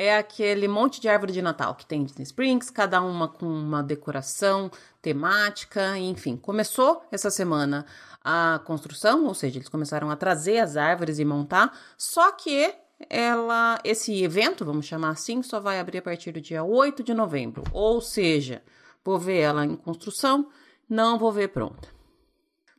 é 0.00 0.16
aquele 0.16 0.66
monte 0.66 0.98
de 0.98 1.10
árvore 1.10 1.30
de 1.30 1.42
Natal 1.42 1.74
que 1.74 1.84
tem 1.84 2.02
Disney 2.02 2.22
Springs, 2.22 2.70
cada 2.70 3.02
uma 3.02 3.28
com 3.28 3.44
uma 3.44 3.82
decoração 3.82 4.70
temática, 5.02 5.98
enfim. 5.98 6.38
Começou 6.38 7.02
essa 7.12 7.30
semana 7.30 7.84
a 8.24 8.62
construção, 8.64 9.26
ou 9.26 9.34
seja, 9.34 9.58
eles 9.58 9.68
começaram 9.68 10.10
a 10.10 10.16
trazer 10.16 10.58
as 10.58 10.78
árvores 10.78 11.18
e 11.18 11.24
montar, 11.26 11.78
só 11.98 12.32
que 12.32 12.72
ela 13.10 13.78
esse 13.84 14.22
evento, 14.24 14.64
vamos 14.64 14.86
chamar 14.86 15.10
assim, 15.10 15.42
só 15.42 15.60
vai 15.60 15.78
abrir 15.78 15.98
a 15.98 16.02
partir 16.02 16.32
do 16.32 16.40
dia 16.40 16.64
8 16.64 17.02
de 17.02 17.12
novembro. 17.12 17.62
Ou 17.70 18.00
seja, 18.00 18.62
vou 19.04 19.18
ver 19.18 19.40
ela 19.40 19.66
em 19.66 19.76
construção, 19.76 20.48
não 20.88 21.18
vou 21.18 21.30
ver 21.30 21.48
pronta. 21.48 21.88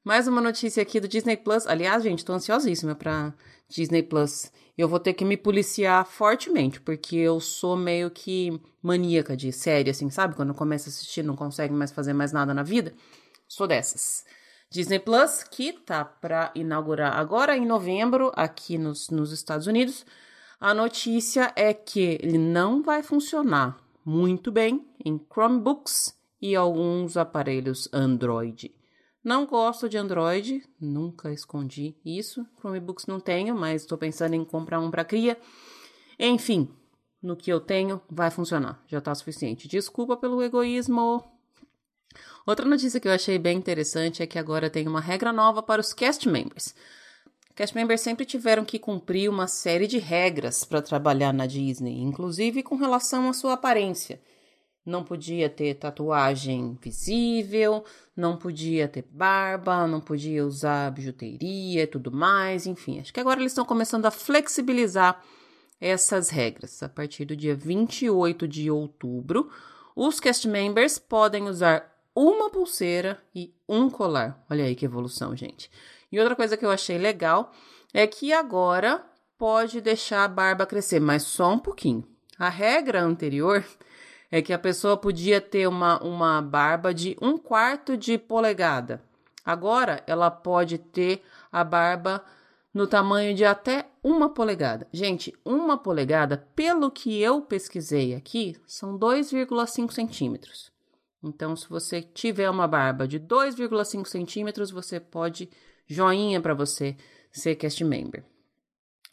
Mais 0.03 0.27
uma 0.27 0.41
notícia 0.41 0.81
aqui 0.81 0.99
do 0.99 1.07
Disney 1.07 1.37
Plus. 1.37 1.67
Aliás, 1.67 2.01
gente, 2.01 2.25
tô 2.25 2.33
ansiosíssima 2.33 2.95
para 2.95 3.31
Disney 3.69 4.01
Plus 4.01 4.51
eu 4.77 4.87
vou 4.87 4.99
ter 4.99 5.13
que 5.13 5.25
me 5.25 5.37
policiar 5.37 6.05
fortemente, 6.05 6.79
porque 6.81 7.15
eu 7.15 7.39
sou 7.39 7.75
meio 7.75 8.09
que 8.09 8.59
maníaca 8.81 9.35
de 9.35 9.51
série, 9.51 9.89
assim, 9.89 10.09
sabe? 10.09 10.35
Quando 10.35 10.53
começa 10.53 10.89
a 10.89 10.91
assistir, 10.91 11.23
não 11.23 11.35
consegue 11.35 11.73
mais 11.73 11.91
fazer 11.91 12.13
mais 12.13 12.31
nada 12.31 12.53
na 12.53 12.63
vida. 12.63 12.93
Sou 13.47 13.67
dessas. 13.67 14.25
Disney 14.69 14.99
Plus, 14.99 15.43
que 15.43 15.73
tá 15.73 16.05
para 16.05 16.51
inaugurar 16.55 17.13
agora 17.17 17.57
em 17.57 17.65
novembro 17.65 18.31
aqui 18.35 18.77
nos, 18.77 19.09
nos 19.09 19.31
Estados 19.31 19.67
Unidos. 19.67 20.05
A 20.59 20.73
notícia 20.73 21.51
é 21.55 21.73
que 21.73 22.17
ele 22.21 22.37
não 22.37 22.81
vai 22.81 23.03
funcionar 23.03 23.77
muito 24.05 24.51
bem 24.51 24.87
em 25.03 25.19
Chromebooks 25.31 26.15
e 26.41 26.55
alguns 26.55 27.17
aparelhos 27.17 27.89
Android. 27.91 28.73
Não 29.23 29.45
gosto 29.45 29.87
de 29.87 29.97
Android, 29.97 30.63
nunca 30.79 31.31
escondi 31.31 31.95
isso. 32.03 32.45
Chromebooks 32.59 33.05
não 33.05 33.19
tenho, 33.19 33.55
mas 33.55 33.83
estou 33.83 33.97
pensando 33.97 34.33
em 34.33 34.43
comprar 34.43 34.79
um 34.79 34.89
para 34.89 35.05
cria. 35.05 35.37
Enfim, 36.19 36.69
no 37.21 37.35
que 37.35 37.51
eu 37.51 37.59
tenho 37.59 38.01
vai 38.09 38.31
funcionar, 38.31 38.83
já 38.87 38.97
está 38.97 39.13
suficiente. 39.13 39.67
Desculpa 39.67 40.17
pelo 40.17 40.41
egoísmo. 40.41 41.23
Outra 42.47 42.65
notícia 42.65 42.99
que 42.99 43.07
eu 43.07 43.13
achei 43.13 43.37
bem 43.37 43.59
interessante 43.59 44.23
é 44.23 44.27
que 44.27 44.39
agora 44.39 44.71
tem 44.71 44.87
uma 44.87 44.99
regra 44.99 45.31
nova 45.31 45.61
para 45.61 45.79
os 45.79 45.93
cast 45.93 46.27
members. 46.27 46.73
Cast 47.55 47.75
members 47.75 48.01
sempre 48.01 48.25
tiveram 48.25 48.65
que 48.65 48.79
cumprir 48.79 49.29
uma 49.29 49.47
série 49.47 49.85
de 49.85 49.99
regras 49.99 50.63
para 50.63 50.81
trabalhar 50.81 51.31
na 51.31 51.45
Disney, 51.45 52.01
inclusive 52.01 52.63
com 52.63 52.75
relação 52.75 53.29
à 53.29 53.33
sua 53.33 53.53
aparência. 53.53 54.19
Não 54.85 55.03
podia 55.03 55.47
ter 55.47 55.75
tatuagem 55.75 56.77
visível, 56.81 57.85
não 58.15 58.35
podia 58.35 58.87
ter 58.87 59.05
barba, 59.11 59.85
não 59.85 60.01
podia 60.01 60.45
usar 60.45 60.91
bijuteria 60.91 61.83
e 61.83 61.87
tudo 61.87 62.11
mais, 62.11 62.65
enfim. 62.65 62.99
Acho 62.99 63.13
que 63.13 63.19
agora 63.19 63.39
eles 63.39 63.51
estão 63.51 63.63
começando 63.63 64.05
a 64.07 64.11
flexibilizar 64.11 65.23
essas 65.79 66.29
regras. 66.29 66.81
A 66.81 66.89
partir 66.89 67.25
do 67.25 67.35
dia 67.35 67.55
28 67.55 68.47
de 68.47 68.71
outubro, 68.71 69.51
os 69.95 70.19
cast 70.19 70.47
members 70.47 70.97
podem 70.97 71.43
usar 71.43 71.91
uma 72.15 72.49
pulseira 72.49 73.21
e 73.33 73.53
um 73.67 73.89
colar. 73.89 74.43
Olha 74.49 74.65
aí 74.65 74.75
que 74.75 74.85
evolução, 74.85 75.35
gente. 75.35 75.69
E 76.11 76.19
outra 76.19 76.35
coisa 76.35 76.57
que 76.57 76.65
eu 76.65 76.71
achei 76.71 76.97
legal 76.97 77.51
é 77.93 78.05
que 78.05 78.33
agora 78.33 79.03
pode 79.37 79.81
deixar 79.81 80.23
a 80.23 80.27
barba 80.27 80.65
crescer, 80.65 80.99
mas 80.99 81.23
só 81.23 81.53
um 81.53 81.59
pouquinho. 81.59 82.07
A 82.37 82.49
regra 82.49 83.01
anterior 83.01 83.65
é 84.31 84.41
que 84.41 84.53
a 84.53 84.59
pessoa 84.59 84.95
podia 84.95 85.41
ter 85.41 85.67
uma, 85.67 86.01
uma 86.01 86.41
barba 86.41 86.93
de 86.93 87.17
um 87.21 87.37
quarto 87.37 87.97
de 87.97 88.17
polegada. 88.17 89.03
Agora 89.43 90.01
ela 90.07 90.31
pode 90.31 90.77
ter 90.77 91.21
a 91.51 91.63
barba 91.63 92.23
no 92.73 92.87
tamanho 92.87 93.35
de 93.35 93.43
até 93.43 93.87
uma 94.01 94.29
polegada. 94.29 94.87
Gente, 94.93 95.33
uma 95.43 95.77
polegada, 95.77 96.37
pelo 96.55 96.89
que 96.89 97.21
eu 97.21 97.41
pesquisei 97.41 98.15
aqui, 98.15 98.55
são 98.65 98.97
2,5 98.97 99.91
centímetros. 99.91 100.71
Então, 101.21 101.55
se 101.55 101.67
você 101.67 102.01
tiver 102.01 102.49
uma 102.49 102.67
barba 102.67 103.07
de 103.07 103.19
2,5 103.19 104.07
centímetros, 104.07 104.71
você 104.71 104.99
pode 104.99 105.49
joinha 105.85 106.39
para 106.39 106.53
você 106.53 106.95
ser 107.31 107.55
cast 107.55 107.83
member. 107.83 108.23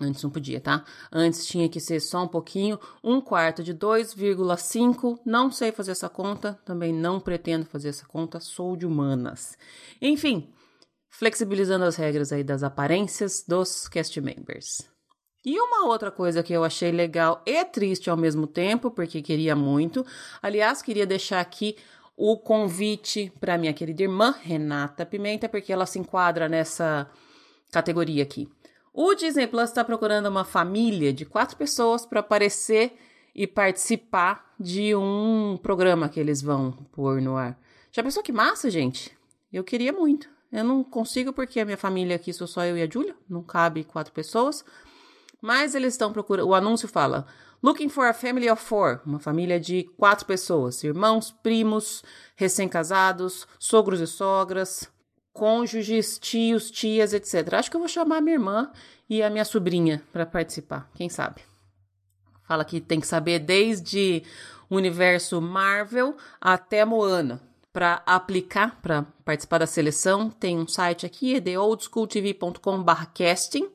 Antes 0.00 0.23
não 0.23 0.31
podia, 0.31 0.61
tá? 0.61 0.85
Antes 1.11 1.45
tinha 1.45 1.69
que 1.69 1.81
ser 1.81 1.99
só 1.99 2.23
um 2.23 2.28
pouquinho, 2.28 2.78
um 3.02 3.21
quarto 3.21 3.64
de 3.64 3.75
2,5. 3.75 5.19
Não 5.26 5.50
sei 5.50 5.73
fazer 5.73 5.90
essa 5.90 6.09
conta, 6.09 6.59
também 6.64 6.93
não 6.93 7.19
pretendo 7.19 7.67
fazer 7.67 7.88
essa 7.88 8.07
conta, 8.07 8.38
sou 8.38 8.76
de 8.76 8.87
humanas. 8.87 9.59
Enfim, 10.00 10.52
flexibilizando 11.11 11.85
as 11.85 11.97
regras 11.97 12.33
aí 12.33 12.45
das 12.45 12.62
aparências 12.62 13.45
dos 13.47 13.88
cast 13.88 14.21
members. 14.21 14.88
E 15.45 15.59
uma 15.59 15.87
outra 15.87 16.12
coisa 16.12 16.45
que 16.45 16.52
eu 16.52 16.62
achei 16.62 16.93
legal 16.93 17.43
e 17.45 17.64
triste 17.64 18.09
ao 18.09 18.17
mesmo 18.17 18.47
tempo, 18.47 18.93
porque 18.93 19.21
queria 19.21 19.57
muito, 19.57 20.07
aliás, 20.40 20.81
queria 20.81 21.07
deixar 21.07 21.40
aqui 21.40 21.76
o 22.17 22.37
convite 22.37 23.33
para 23.40 23.59
minha 23.59 23.73
querida 23.73 24.02
irmã 24.02 24.35
Renata 24.43 25.07
Pimenta, 25.07 25.49
porque 25.49 25.73
ela 25.73 25.87
se 25.87 25.99
enquadra 25.99 26.49
nessa 26.49 27.11
categoria 27.71 28.23
aqui. 28.23 28.49
O 28.92 29.14
Disney 29.14 29.47
Plus 29.47 29.71
está 29.71 29.85
procurando 29.85 30.26
uma 30.26 30.45
família 30.45 31.12
de 31.12 31.25
quatro 31.25 31.57
pessoas 31.57 32.04
para 32.04 32.21
aparecer 32.21 32.97
e 33.35 33.47
participar 33.47 34.54
de 34.59 34.95
um 34.95 35.59
programa 35.62 36.09
que 36.09 36.18
eles 36.18 36.42
vão 36.42 36.73
pôr 36.92 37.21
no 37.21 37.37
ar. 37.37 37.59
Já 37.92 38.02
pensou 38.02 38.23
que 38.23 38.33
massa, 38.33 38.71
gente? 38.71 39.16
Eu 39.52 39.62
queria 39.62 39.92
muito. 39.92 40.28
Eu 40.50 40.64
não 40.64 40.83
consigo 40.83 41.33
porque 41.33 41.61
a 41.61 41.64
minha 41.64 41.76
família 41.76 42.16
aqui 42.16 42.33
sou 42.33 42.47
só 42.47 42.64
eu 42.64 42.76
e 42.76 42.83
a 42.83 42.88
Júlia, 42.90 43.14
não 43.28 43.42
cabe 43.42 43.85
quatro 43.85 44.12
pessoas. 44.12 44.64
Mas 45.40 45.75
eles 45.75 45.95
estão 45.95 46.12
procurando. 46.12 46.49
O 46.49 46.54
anúncio 46.54 46.88
fala: 46.88 47.26
Looking 47.62 47.88
for 47.88 48.07
a 48.07 48.14
family 48.14 48.50
of 48.50 48.62
four, 48.62 49.00
uma 49.04 49.18
família 49.18 49.61
de 49.61 49.85
quatro 49.97 50.26
pessoas: 50.26 50.83
irmãos, 50.83 51.30
primos, 51.30 52.02
recém-casados, 52.35 53.47
sogros 53.59 54.00
e 54.00 54.07
sogras, 54.07 54.88
cônjuges, 55.32 56.18
tios, 56.18 56.70
tias, 56.70 57.12
etc. 57.12 57.54
Acho 57.54 57.70
que 57.70 57.76
eu 57.76 57.80
vou 57.80 57.88
chamar 57.88 58.20
minha 58.20 58.37
irmã 58.37 58.70
e 59.08 59.23
a 59.23 59.30
minha 59.30 59.44
sobrinha 59.44 60.02
para 60.12 60.26
participar, 60.26 60.90
quem 60.94 61.08
sabe. 61.08 61.42
Fala 62.47 62.64
que 62.64 62.80
tem 62.80 63.00
que 63.00 63.06
saber 63.06 63.38
desde 63.38 64.23
o 64.70 64.76
universo 64.76 65.40
Marvel 65.40 66.16
até 66.40 66.85
Moana. 66.85 67.40
Para 67.73 68.02
aplicar, 68.06 68.80
para 68.80 69.02
participar 69.25 69.58
da 69.58 69.66
seleção, 69.66 70.30
tem 70.30 70.56
um 70.58 70.66
site 70.66 71.04
aqui, 71.06 71.37
é 71.37 71.40
theoldschooltv.com/casting. 71.40 73.70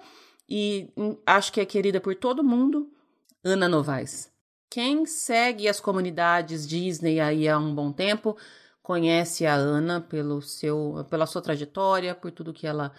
e 0.47 0.91
hum, 0.95 1.17
acho 1.25 1.51
que 1.51 1.59
é 1.59 1.65
querida 1.65 1.99
por 1.99 2.13
todo 2.13 2.43
mundo, 2.43 2.87
Ana 3.43 3.67
Novaes. 3.67 4.29
Quem 4.69 5.07
segue 5.07 5.67
as 5.67 5.79
comunidades 5.79 6.67
Disney 6.67 7.19
aí 7.19 7.47
há 7.47 7.57
um 7.57 7.73
bom 7.73 7.91
tempo 7.91 8.37
conhece 8.85 9.47
a 9.47 9.55
Ana 9.55 9.99
pelo 9.99 10.41
seu, 10.41 11.05
pela 11.09 11.25
sua 11.25 11.41
trajetória, 11.41 12.13
por 12.13 12.31
tudo 12.31 12.53
que 12.53 12.67
ela 12.67 12.93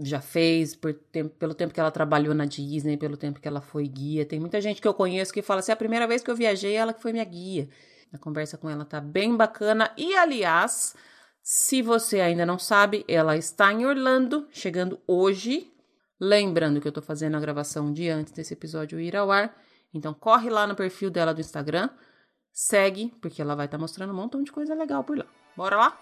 já 0.00 0.20
fez, 0.20 0.74
por 0.74 0.92
tempo, 0.92 1.30
pelo 1.38 1.54
tempo 1.54 1.72
que 1.72 1.78
ela 1.78 1.92
trabalhou 1.92 2.34
na 2.34 2.44
Disney, 2.44 2.96
pelo 2.96 3.16
tempo 3.16 3.40
que 3.40 3.46
ela 3.46 3.60
foi 3.60 3.86
guia. 3.86 4.26
Tem 4.26 4.40
muita 4.40 4.60
gente 4.60 4.82
que 4.82 4.88
eu 4.88 4.92
conheço 4.92 5.32
que 5.32 5.40
fala 5.40 5.60
assim: 5.60 5.70
é 5.70 5.74
a 5.74 5.76
primeira 5.76 6.08
vez 6.08 6.22
que 6.22 6.30
eu 6.30 6.34
viajei, 6.34 6.74
ela 6.74 6.92
que 6.92 7.00
foi 7.00 7.12
minha 7.12 7.24
guia. 7.24 7.68
A 8.12 8.18
conversa 8.18 8.58
com 8.58 8.68
ela 8.68 8.84
tá 8.84 9.00
bem 9.00 9.36
bacana. 9.36 9.92
E 9.96 10.14
aliás, 10.16 10.94
se 11.40 11.80
você 11.82 12.20
ainda 12.20 12.44
não 12.44 12.58
sabe, 12.58 13.04
ela 13.06 13.36
está 13.36 13.72
em 13.72 13.86
Orlando, 13.86 14.48
chegando 14.50 15.00
hoje. 15.06 15.72
Lembrando 16.20 16.80
que 16.80 16.88
eu 16.88 16.92
tô 16.92 17.00
fazendo 17.00 17.36
a 17.36 17.40
gravação 17.40 17.92
dia 17.92 18.16
antes 18.16 18.32
desse 18.32 18.54
episódio 18.54 19.00
ir 19.00 19.16
ao 19.16 19.30
ar. 19.30 19.56
Então 19.94 20.12
corre 20.12 20.50
lá 20.50 20.66
no 20.66 20.74
perfil 20.74 21.10
dela 21.10 21.32
do 21.32 21.40
Instagram 21.40 21.88
Segue, 22.52 23.10
porque 23.20 23.40
ela 23.40 23.56
vai 23.56 23.64
estar 23.64 23.78
tá 23.78 23.80
mostrando 23.80 24.12
um 24.12 24.16
montão 24.16 24.42
de 24.42 24.52
coisa 24.52 24.74
legal 24.74 25.02
por 25.02 25.16
lá. 25.16 25.24
Bora 25.56 25.76
lá? 25.76 25.98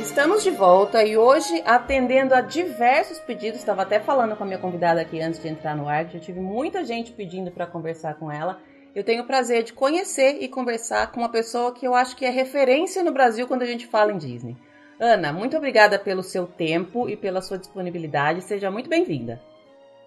Estamos 0.00 0.44
de 0.44 0.50
volta 0.52 1.02
e 1.02 1.16
hoje 1.16 1.60
atendendo 1.66 2.32
a 2.32 2.40
diversos 2.40 3.18
pedidos. 3.18 3.58
Estava 3.58 3.82
até 3.82 3.98
falando 3.98 4.36
com 4.36 4.44
a 4.44 4.46
minha 4.46 4.60
convidada 4.60 5.00
aqui 5.00 5.20
antes 5.20 5.42
de 5.42 5.48
entrar 5.48 5.74
no 5.74 5.88
ar, 5.88 6.14
eu 6.14 6.20
tive 6.20 6.38
muita 6.38 6.84
gente 6.84 7.10
pedindo 7.10 7.50
para 7.50 7.66
conversar 7.66 8.14
com 8.14 8.30
ela 8.30 8.60
eu 8.94 9.02
tenho 9.02 9.22
o 9.22 9.26
prazer 9.26 9.62
de 9.62 9.72
conhecer 9.72 10.38
e 10.40 10.48
conversar 10.48 11.10
com 11.10 11.20
uma 11.20 11.28
pessoa 11.28 11.72
que 11.72 11.86
eu 11.86 11.94
acho 11.94 12.16
que 12.16 12.24
é 12.24 12.30
referência 12.30 13.02
no 13.02 13.12
Brasil 13.12 13.48
quando 13.48 13.62
a 13.62 13.66
gente 13.66 13.86
fala 13.86 14.12
em 14.12 14.18
Disney. 14.18 14.56
Ana, 15.00 15.32
muito 15.32 15.56
obrigada 15.56 15.98
pelo 15.98 16.22
seu 16.22 16.46
tempo 16.46 17.08
e 17.08 17.16
pela 17.16 17.42
sua 17.42 17.58
disponibilidade. 17.58 18.42
Seja 18.42 18.70
muito 18.70 18.88
bem-vinda. 18.88 19.42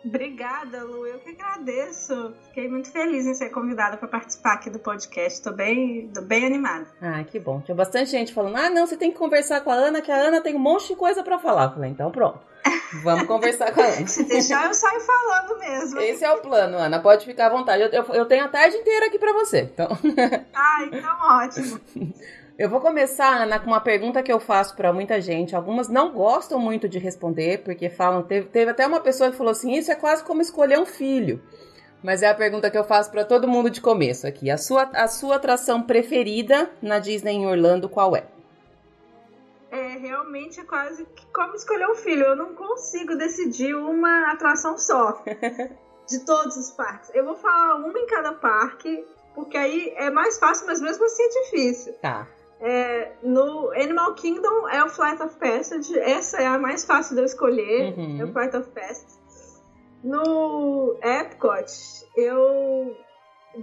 Obrigada, 0.06 0.84
Lu. 0.84 1.06
Eu 1.06 1.20
que 1.20 1.30
agradeço. 1.30 2.34
Fiquei 2.48 2.68
muito 2.70 2.92
feliz 2.92 3.26
em 3.26 3.34
ser 3.34 3.50
convidada 3.50 3.98
para 3.98 4.08
participar 4.08 4.54
aqui 4.54 4.70
do 4.70 4.80
podcast. 4.80 5.40
Estou 5.40 5.54
bem, 5.54 6.10
tô 6.14 6.22
bem 6.22 6.46
animada. 6.46 6.88
Ah, 7.02 7.24
que 7.24 7.40
bom. 7.40 7.62
Tinha 7.62 7.76
bastante 7.76 8.12
gente 8.12 8.34
falando: 8.34 8.58
ah, 8.58 8.70
não, 8.70 8.86
você 8.86 8.96
tem 8.96 9.12
que 9.12 9.18
conversar 9.18 9.62
com 9.62 9.72
a 9.72 9.76
Ana, 9.76 10.02
que 10.02 10.12
a 10.12 10.16
Ana 10.16 10.42
tem 10.42 10.56
um 10.56 10.60
monte 10.60 10.90
de 10.90 10.96
coisa 10.96 11.24
para 11.24 11.40
falar. 11.40 11.66
Eu 11.66 11.72
falei: 11.72 11.92
então 11.92 12.12
pronto. 12.12 12.40
Vamos 13.04 13.26
conversar 13.28 13.74
com 13.74 13.82
a 13.82 13.86
Ana. 13.86 14.08
Se 14.08 14.24
deixar, 14.24 14.68
eu 14.68 14.74
saio 14.74 15.02
falando 15.02 15.60
mesmo. 15.60 16.00
Esse 16.00 16.24
é 16.24 16.32
o 16.32 16.42
plano, 16.42 16.78
Ana. 16.78 17.00
Pode 17.00 17.26
ficar 17.26 17.48
à 17.48 17.50
vontade. 17.50 17.84
Eu, 17.84 17.90
eu, 17.90 18.04
eu 18.14 18.26
tenho 18.26 18.46
a 18.46 18.50
tarde 18.50 18.78
inteira 18.78 19.08
aqui 19.08 19.20
para 19.20 19.34
você. 19.34 19.62
Então... 19.62 19.88
Ah, 20.54 20.84
então 20.84 21.18
ótimo. 21.22 21.80
Eu 22.58 22.70
vou 22.70 22.82
começar, 22.82 23.44
Ana, 23.44 23.60
com 23.60 23.68
uma 23.68 23.80
pergunta 23.80 24.24
que 24.24 24.32
eu 24.32 24.40
faço 24.40 24.76
para 24.76 24.92
muita 24.92 25.22
gente. 25.22 25.56
Algumas 25.56 25.88
não 25.88 26.12
gostam 26.12 26.60
muito 26.60 26.90
de 26.90 26.98
responder, 26.98 27.64
porque 27.64 27.88
falam. 27.88 28.24
Teve, 28.24 28.48
teve 28.48 28.72
até 28.72 28.88
uma 28.88 29.00
pessoa 29.00 29.30
que 29.30 29.38
falou 29.38 29.52
assim: 29.52 29.74
isso 29.74 29.92
é 29.92 29.96
quase 29.96 30.24
como 30.24 30.42
escolher 30.42 30.80
um 30.80 30.86
filho. 30.86 31.40
Mas 32.04 32.24
é 32.24 32.30
a 32.30 32.34
pergunta 32.34 32.72
que 32.72 32.78
eu 32.78 32.84
faço 32.84 33.12
para 33.12 33.24
todo 33.24 33.48
mundo 33.48 33.70
de 33.70 33.80
começo 33.80 34.26
aqui. 34.26 34.50
A 34.50 34.58
sua, 34.58 34.84
a 34.94 35.08
sua 35.08 35.36
atração 35.36 35.84
preferida 35.84 36.72
na 36.82 36.98
Disney 36.98 37.34
em 37.34 37.48
Orlando, 37.48 37.88
qual 37.88 38.16
é? 38.16 38.26
É, 39.70 39.98
realmente 39.98 40.60
é 40.60 40.64
quase 40.64 41.06
como 41.32 41.54
escolher 41.54 41.88
um 41.88 41.96
filho. 41.96 42.24
Eu 42.24 42.36
não 42.36 42.56
consigo 42.56 43.16
decidir 43.16 43.76
uma 43.76 44.32
atração 44.32 44.78
só. 44.80 45.24
de 46.08 46.20
todos 46.20 46.56
os 46.56 46.72
parques. 46.72 47.12
Eu 47.14 47.26
vou 47.26 47.36
falar 47.36 47.76
uma 47.76 48.00
em 48.00 48.08
cada 48.08 48.32
parque, 48.32 49.06
porque 49.36 49.58
aí 49.58 49.94
é 49.98 50.10
mais 50.10 50.40
fácil, 50.40 50.66
mas 50.66 50.82
mesmo 50.82 51.06
assim 51.06 51.22
é 51.22 51.30
difícil. 51.30 51.94
Tá. 52.02 52.28
É, 52.60 53.12
no 53.22 53.72
Animal 53.72 54.16
Kingdom 54.16 54.68
é 54.68 54.84
o 54.84 54.90
Flight 54.90 55.22
of 55.22 55.36
Passage. 55.38 55.98
Essa 56.00 56.38
é 56.38 56.48
a 56.48 56.58
mais 56.58 56.86
fácil 56.86 57.16
de 57.16 57.22
eu 57.22 57.26
escolher. 57.26 57.94
Uhum. 57.98 58.22
É 58.22 58.24
o 58.24 58.32
Flight 58.32 58.58
of 58.58 58.70
Passage. 58.72 59.18
No 60.04 60.98
Epcot, 61.02 61.72
eu 62.16 62.96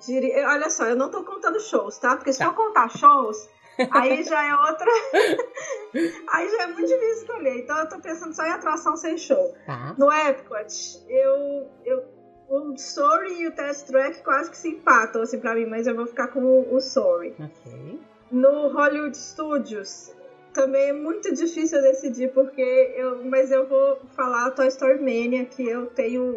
diria. 0.07 0.49
Olha 0.49 0.71
só, 0.71 0.85
eu 0.85 0.97
não 0.97 1.11
tô 1.11 1.25
contando 1.25 1.61
shows, 1.61 1.99
tá? 1.99 2.17
Porque 2.17 2.33
se 2.33 2.41
tá. 2.41 2.47
eu 2.47 2.53
contar 2.53 2.89
shows, 2.91 3.49
aí 3.91 4.23
já 4.23 4.45
é 4.45 4.55
outra. 4.55 4.91
aí 6.33 6.51
já 6.51 6.63
é 6.63 6.67
muito 6.67 6.87
difícil 6.87 7.23
escolher. 7.23 7.59
Então 7.59 7.79
eu 7.79 7.89
tô 7.89 7.99
pensando 8.01 8.35
só 8.35 8.45
em 8.45 8.51
atração 8.51 8.97
sem 8.97 9.17
show. 9.17 9.55
Tá. 9.67 9.95
No 9.97 10.13
Epcot, 10.13 11.05
eu, 11.09 11.69
eu 11.85 12.05
o 12.49 12.77
Sorry 12.77 13.43
e 13.43 13.49
o 13.49 13.53
Test 13.53 13.87
Track 13.87 14.23
quase 14.23 14.51
que 14.51 14.57
se 14.57 14.69
empatam, 14.69 15.23
assim, 15.23 15.41
pra 15.41 15.55
mim, 15.55 15.67
mas 15.67 15.87
eu 15.87 15.97
vou 15.97 16.07
ficar 16.07 16.29
com 16.29 16.41
o, 16.41 16.75
o 16.75 16.81
Sorry. 16.81 17.35
Ok. 17.39 18.01
No 18.35 18.67
Hollywood 18.67 19.17
Studios 19.17 20.13
também 20.53 20.89
é 20.89 20.93
muito 20.93 21.33
difícil 21.33 21.81
decidir 21.81 22.33
porque 22.33 22.93
eu, 22.97 23.25
mas 23.25 23.53
eu 23.53 23.69
vou 23.69 24.01
falar 24.17 24.51
Toy 24.51 24.67
Story 24.67 24.99
Mania 24.99 25.45
que 25.45 25.65
eu 25.65 25.87
tenho 25.87 26.37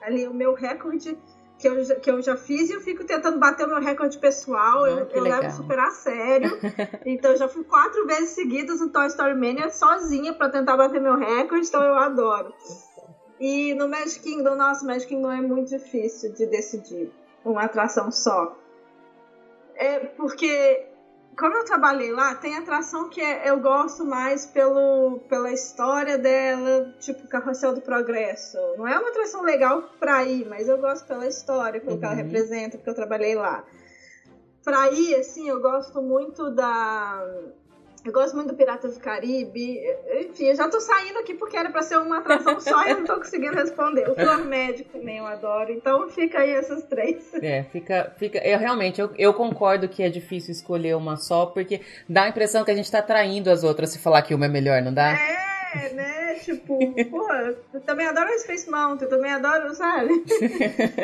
ali 0.00 0.26
o 0.26 0.34
meu 0.34 0.54
recorde 0.54 1.16
que 1.56 1.68
eu, 1.68 2.00
que 2.00 2.10
eu 2.10 2.20
já 2.20 2.36
fiz 2.36 2.68
e 2.68 2.72
eu 2.72 2.80
fico 2.80 3.04
tentando 3.04 3.38
bater 3.38 3.64
o 3.64 3.68
meu 3.68 3.80
recorde 3.80 4.18
pessoal. 4.18 4.82
Ah, 4.84 4.90
eu, 4.90 5.06
eu 5.06 5.22
levo 5.22 5.50
super 5.52 5.78
a 5.78 5.92
sério. 5.92 6.50
então 7.06 7.30
eu 7.30 7.36
já 7.36 7.46
fui 7.46 7.62
quatro 7.62 8.04
vezes 8.08 8.30
seguidas 8.30 8.80
no 8.80 8.88
Toy 8.88 9.06
Story 9.06 9.34
Mania 9.34 9.70
sozinha 9.70 10.34
para 10.34 10.48
tentar 10.48 10.76
bater 10.76 11.00
meu 11.00 11.16
recorde, 11.16 11.68
então 11.68 11.80
eu 11.80 11.94
adoro. 11.94 12.52
E 13.38 13.72
no 13.74 13.86
Magic 13.88 14.18
Kingdom, 14.20 14.56
nossa, 14.56 14.84
Magic 14.84 15.06
Kingdom 15.06 15.30
é 15.30 15.40
muito 15.40 15.68
difícil 15.68 16.32
de 16.32 16.44
decidir 16.46 17.12
uma 17.44 17.62
atração 17.62 18.10
só. 18.10 18.56
É 19.76 20.00
porque 20.00 20.89
como 21.36 21.56
eu 21.56 21.64
trabalhei 21.64 22.12
lá, 22.12 22.34
tem 22.34 22.56
atração 22.56 23.08
que 23.08 23.20
é, 23.20 23.48
eu 23.48 23.60
gosto 23.60 24.04
mais 24.04 24.46
pelo, 24.46 25.20
pela 25.28 25.50
história 25.52 26.18
dela, 26.18 26.94
tipo 26.98 27.26
Carrossel 27.28 27.74
do 27.74 27.80
Progresso. 27.80 28.58
Não 28.76 28.86
é 28.86 28.98
uma 28.98 29.08
atração 29.08 29.42
legal 29.42 29.82
pra 29.98 30.24
ir, 30.24 30.46
mas 30.48 30.68
eu 30.68 30.78
gosto 30.78 31.06
pela 31.06 31.26
história, 31.26 31.80
pelo 31.80 31.92
uhum. 31.92 31.98
que 31.98 32.04
ela 32.04 32.14
uhum. 32.14 32.22
representa, 32.22 32.76
porque 32.76 32.90
eu 32.90 32.94
trabalhei 32.94 33.34
lá. 33.34 33.64
Pra 34.62 34.90
ir, 34.90 35.14
assim, 35.14 35.48
eu 35.48 35.60
gosto 35.60 36.02
muito 36.02 36.50
da 36.50 37.26
Eu 38.04 38.12
gosto 38.12 38.34
muito 38.34 38.48
do 38.48 38.54
Piratas 38.54 38.94
do 38.94 39.00
Caribe. 39.00 39.78
Enfim, 40.20 40.46
eu 40.46 40.56
já 40.56 40.68
tô 40.68 40.80
saindo 40.80 41.18
aqui 41.18 41.34
porque 41.34 41.56
era 41.56 41.70
pra 41.70 41.82
ser 41.82 41.98
uma 41.98 42.18
atração 42.18 42.58
só 42.60 42.86
e 42.86 42.90
eu 42.90 42.98
não 42.98 43.04
tô 43.04 43.16
conseguindo 43.16 43.54
responder. 43.54 44.08
O 44.08 44.14
Flor 44.14 44.44
Médico 44.44 44.90
também 44.90 45.18
eu 45.18 45.26
adoro. 45.26 45.70
Então 45.70 46.08
fica 46.08 46.38
aí 46.38 46.50
essas 46.50 46.82
três. 46.84 47.32
É, 47.34 47.64
fica. 47.64 48.14
fica 48.18 48.38
eu 48.38 48.58
realmente 48.58 49.00
eu, 49.00 49.10
eu 49.18 49.34
concordo 49.34 49.88
que 49.88 50.02
é 50.02 50.08
difícil 50.08 50.52
escolher 50.52 50.96
uma 50.96 51.16
só, 51.16 51.46
porque 51.46 51.80
dá 52.08 52.24
a 52.24 52.28
impressão 52.28 52.64
que 52.64 52.70
a 52.70 52.76
gente 52.76 52.90
tá 52.90 53.02
traindo 53.02 53.50
as 53.50 53.64
outras 53.64 53.90
se 53.90 53.98
falar 53.98 54.22
que 54.22 54.34
uma 54.34 54.46
é 54.46 54.48
melhor, 54.48 54.80
não 54.82 54.92
dá? 54.92 55.12
É, 55.12 55.92
né? 55.92 56.34
Tipo, 56.40 56.78
porra, 57.10 57.54
eu 57.74 57.80
também 57.82 58.06
adoro 58.06 58.28
Space 58.38 58.68
Mountain, 58.70 59.06
eu 59.06 59.10
também 59.10 59.30
adoro, 59.30 59.74
sabe? 59.74 60.24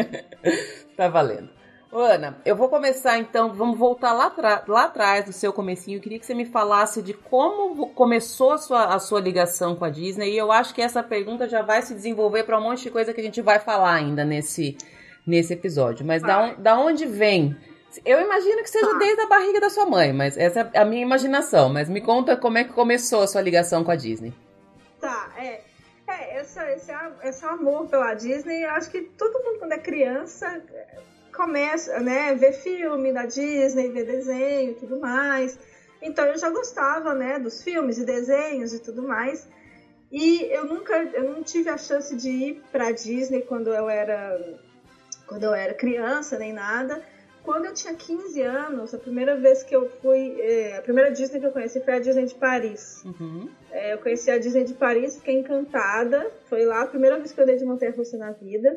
tá 0.96 1.08
valendo. 1.08 1.50
Ana, 1.92 2.36
eu 2.44 2.56
vou 2.56 2.68
começar 2.68 3.16
então, 3.18 3.54
vamos 3.54 3.78
voltar 3.78 4.12
lá, 4.12 4.34
lá 4.66 4.84
atrás 4.84 5.24
do 5.24 5.32
seu 5.32 5.52
comecinho. 5.52 5.98
Eu 5.98 6.02
queria 6.02 6.18
que 6.18 6.26
você 6.26 6.34
me 6.34 6.44
falasse 6.44 7.00
de 7.00 7.14
como 7.14 7.88
começou 7.90 8.52
a 8.52 8.58
sua, 8.58 8.94
a 8.94 8.98
sua 8.98 9.20
ligação 9.20 9.76
com 9.76 9.84
a 9.84 9.90
Disney. 9.90 10.32
E 10.32 10.36
eu 10.36 10.50
acho 10.50 10.74
que 10.74 10.82
essa 10.82 11.02
pergunta 11.02 11.48
já 11.48 11.62
vai 11.62 11.82
se 11.82 11.94
desenvolver 11.94 12.42
para 12.42 12.58
um 12.58 12.62
monte 12.62 12.82
de 12.82 12.90
coisa 12.90 13.14
que 13.14 13.20
a 13.20 13.24
gente 13.24 13.40
vai 13.40 13.60
falar 13.60 13.94
ainda 13.94 14.24
nesse, 14.24 14.76
nesse 15.26 15.54
episódio. 15.54 16.04
Mas 16.04 16.22
da, 16.22 16.42
on, 16.42 16.54
da 16.58 16.78
onde 16.78 17.06
vem? 17.06 17.56
Eu 18.04 18.20
imagino 18.20 18.62
que 18.62 18.70
seja 18.70 18.90
tá. 18.90 18.98
desde 18.98 19.22
a 19.22 19.28
barriga 19.28 19.60
da 19.60 19.70
sua 19.70 19.86
mãe, 19.86 20.12
mas 20.12 20.36
essa 20.36 20.68
é 20.72 20.78
a 20.78 20.84
minha 20.84 21.02
imaginação. 21.02 21.72
Mas 21.72 21.88
me 21.88 22.00
conta 22.00 22.36
como 22.36 22.58
é 22.58 22.64
que 22.64 22.72
começou 22.72 23.22
a 23.22 23.26
sua 23.28 23.40
ligação 23.40 23.84
com 23.84 23.92
a 23.92 23.96
Disney. 23.96 24.34
Tá, 25.00 25.32
é. 25.38 25.60
É, 26.08 26.38
essa, 26.38 26.70
esse, 26.70 26.92
esse 27.24 27.44
amor 27.44 27.88
pela 27.88 28.14
Disney, 28.14 28.64
eu 28.64 28.70
acho 28.70 28.88
que 28.90 29.02
todo 29.02 29.42
mundo 29.42 29.58
quando 29.58 29.72
é 29.72 29.78
criança 29.78 30.62
começa, 31.36 32.00
né, 32.00 32.34
ver 32.34 32.52
filme 32.52 33.12
da 33.12 33.24
Disney, 33.26 33.90
ver 33.90 34.04
desenho 34.04 34.70
e 34.70 34.74
tudo 34.74 34.98
mais. 34.98 35.58
Então 36.00 36.24
eu 36.26 36.36
já 36.38 36.50
gostava, 36.50 37.14
né, 37.14 37.38
dos 37.38 37.62
filmes 37.62 37.98
e 37.98 38.04
desenhos 38.04 38.72
e 38.72 38.80
tudo 38.80 39.02
mais. 39.02 39.46
E 40.10 40.48
eu 40.50 40.64
nunca, 40.64 40.94
eu 41.12 41.24
não 41.24 41.42
tive 41.42 41.68
a 41.68 41.76
chance 41.76 42.14
de 42.16 42.30
ir 42.30 42.62
para 42.72 42.90
Disney 42.92 43.42
quando 43.42 43.68
eu 43.72 43.88
era 43.88 44.38
quando 45.26 45.42
eu 45.42 45.52
era 45.52 45.74
criança 45.74 46.38
nem 46.38 46.52
nada. 46.52 47.02
Quando 47.42 47.66
eu 47.66 47.72
tinha 47.72 47.94
15 47.94 48.42
anos, 48.42 48.92
a 48.92 48.98
primeira 48.98 49.36
vez 49.36 49.62
que 49.62 49.74
eu 49.74 49.88
fui, 50.02 50.40
é, 50.40 50.78
a 50.78 50.82
primeira 50.82 51.12
Disney 51.12 51.38
que 51.38 51.46
eu 51.46 51.52
conheci 51.52 51.80
foi 51.80 51.94
a 51.94 51.98
Disney 52.00 52.26
de 52.26 52.34
Paris. 52.34 53.04
Uhum. 53.04 53.48
É, 53.70 53.94
eu 53.94 53.98
conheci 53.98 54.30
a 54.30 54.38
Disney 54.38 54.64
de 54.64 54.74
Paris, 54.74 55.16
fiquei 55.16 55.34
encantada. 55.34 56.28
Foi 56.48 56.64
lá 56.64 56.82
a 56.82 56.86
primeira 56.86 57.16
vez 57.18 57.30
que 57.30 57.38
eu 57.38 57.44
andei 57.44 57.56
de 57.56 57.64
montanha-russa 57.64 58.16
na 58.16 58.32
vida. 58.32 58.76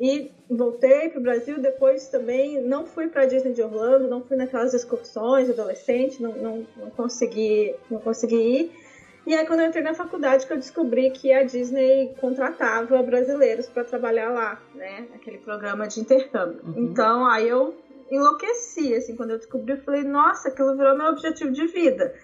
E 0.00 0.32
voltei 0.48 1.10
para 1.10 1.18
o 1.18 1.22
Brasil, 1.22 1.60
depois 1.60 2.08
também 2.08 2.58
não 2.62 2.86
fui 2.86 3.08
para 3.08 3.22
a 3.22 3.26
Disney 3.26 3.52
de 3.52 3.62
Orlando, 3.62 4.08
não 4.08 4.22
fui 4.22 4.34
naquelas 4.34 4.72
excursões 4.72 5.50
adolescente, 5.50 6.22
não, 6.22 6.32
não, 6.32 6.66
não, 6.74 6.90
consegui, 6.90 7.74
não 7.90 8.00
consegui 8.00 8.36
ir. 8.36 8.72
E 9.26 9.34
aí 9.34 9.46
quando 9.46 9.60
eu 9.60 9.66
entrei 9.66 9.82
na 9.82 9.92
faculdade 9.92 10.46
que 10.46 10.52
eu 10.54 10.56
descobri 10.56 11.10
que 11.10 11.30
a 11.30 11.42
Disney 11.42 12.14
contratava 12.18 13.02
brasileiros 13.02 13.68
para 13.68 13.84
trabalhar 13.84 14.30
lá, 14.30 14.58
né, 14.74 15.06
aquele 15.14 15.36
programa 15.36 15.86
de 15.86 16.00
intercâmbio. 16.00 16.62
Uhum. 16.64 16.84
Então 16.84 17.26
aí 17.26 17.46
eu 17.46 17.74
enlouqueci, 18.10 18.94
assim, 18.94 19.14
quando 19.14 19.32
eu 19.32 19.36
descobri, 19.36 19.74
eu 19.74 19.82
falei, 19.82 20.02
nossa, 20.02 20.48
aquilo 20.48 20.74
virou 20.78 20.96
meu 20.96 21.08
objetivo 21.08 21.52
de 21.52 21.66
vida, 21.66 22.14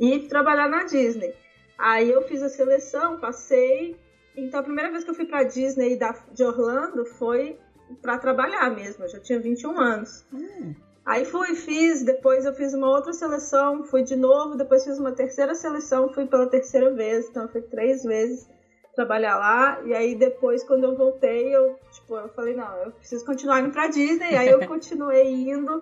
ir 0.00 0.26
trabalhar 0.28 0.70
na 0.70 0.84
Disney. 0.84 1.34
Aí 1.76 2.10
eu 2.10 2.22
fiz 2.22 2.42
a 2.42 2.48
seleção, 2.48 3.20
passei, 3.20 3.94
então 4.36 4.60
a 4.60 4.62
primeira 4.62 4.90
vez 4.90 5.04
que 5.04 5.10
eu 5.10 5.14
fui 5.14 5.24
pra 5.24 5.42
Disney 5.42 5.96
da, 5.96 6.12
de 6.32 6.44
Orlando 6.44 7.04
foi 7.04 7.58
para 8.02 8.18
trabalhar 8.18 8.70
mesmo. 8.70 9.04
Eu 9.04 9.08
já 9.08 9.20
tinha 9.20 9.40
21 9.40 9.78
anos. 9.78 10.26
Hum. 10.32 10.74
Aí 11.04 11.24
fui, 11.24 11.54
fiz, 11.54 12.02
depois 12.02 12.44
eu 12.44 12.52
fiz 12.52 12.74
uma 12.74 12.90
outra 12.90 13.12
seleção, 13.12 13.84
fui 13.84 14.02
de 14.02 14.16
novo, 14.16 14.56
depois 14.56 14.82
fiz 14.82 14.98
uma 14.98 15.12
terceira 15.12 15.54
seleção, 15.54 16.12
fui 16.12 16.26
pela 16.26 16.48
terceira 16.48 16.90
vez, 16.92 17.28
então 17.28 17.44
eu 17.44 17.48
fui 17.48 17.62
três 17.62 18.02
vezes 18.02 18.48
trabalhar 18.96 19.36
lá. 19.36 19.80
E 19.84 19.94
aí 19.94 20.16
depois, 20.16 20.64
quando 20.64 20.82
eu 20.82 20.96
voltei, 20.96 21.54
eu, 21.54 21.76
tipo, 21.92 22.16
eu 22.16 22.28
falei, 22.30 22.56
não, 22.56 22.76
eu 22.78 22.90
preciso 22.90 23.24
continuar 23.24 23.60
indo 23.60 23.70
pra 23.70 23.86
Disney. 23.86 24.34
Aí 24.34 24.48
eu 24.48 24.58
continuei 24.66 25.30
indo. 25.48 25.80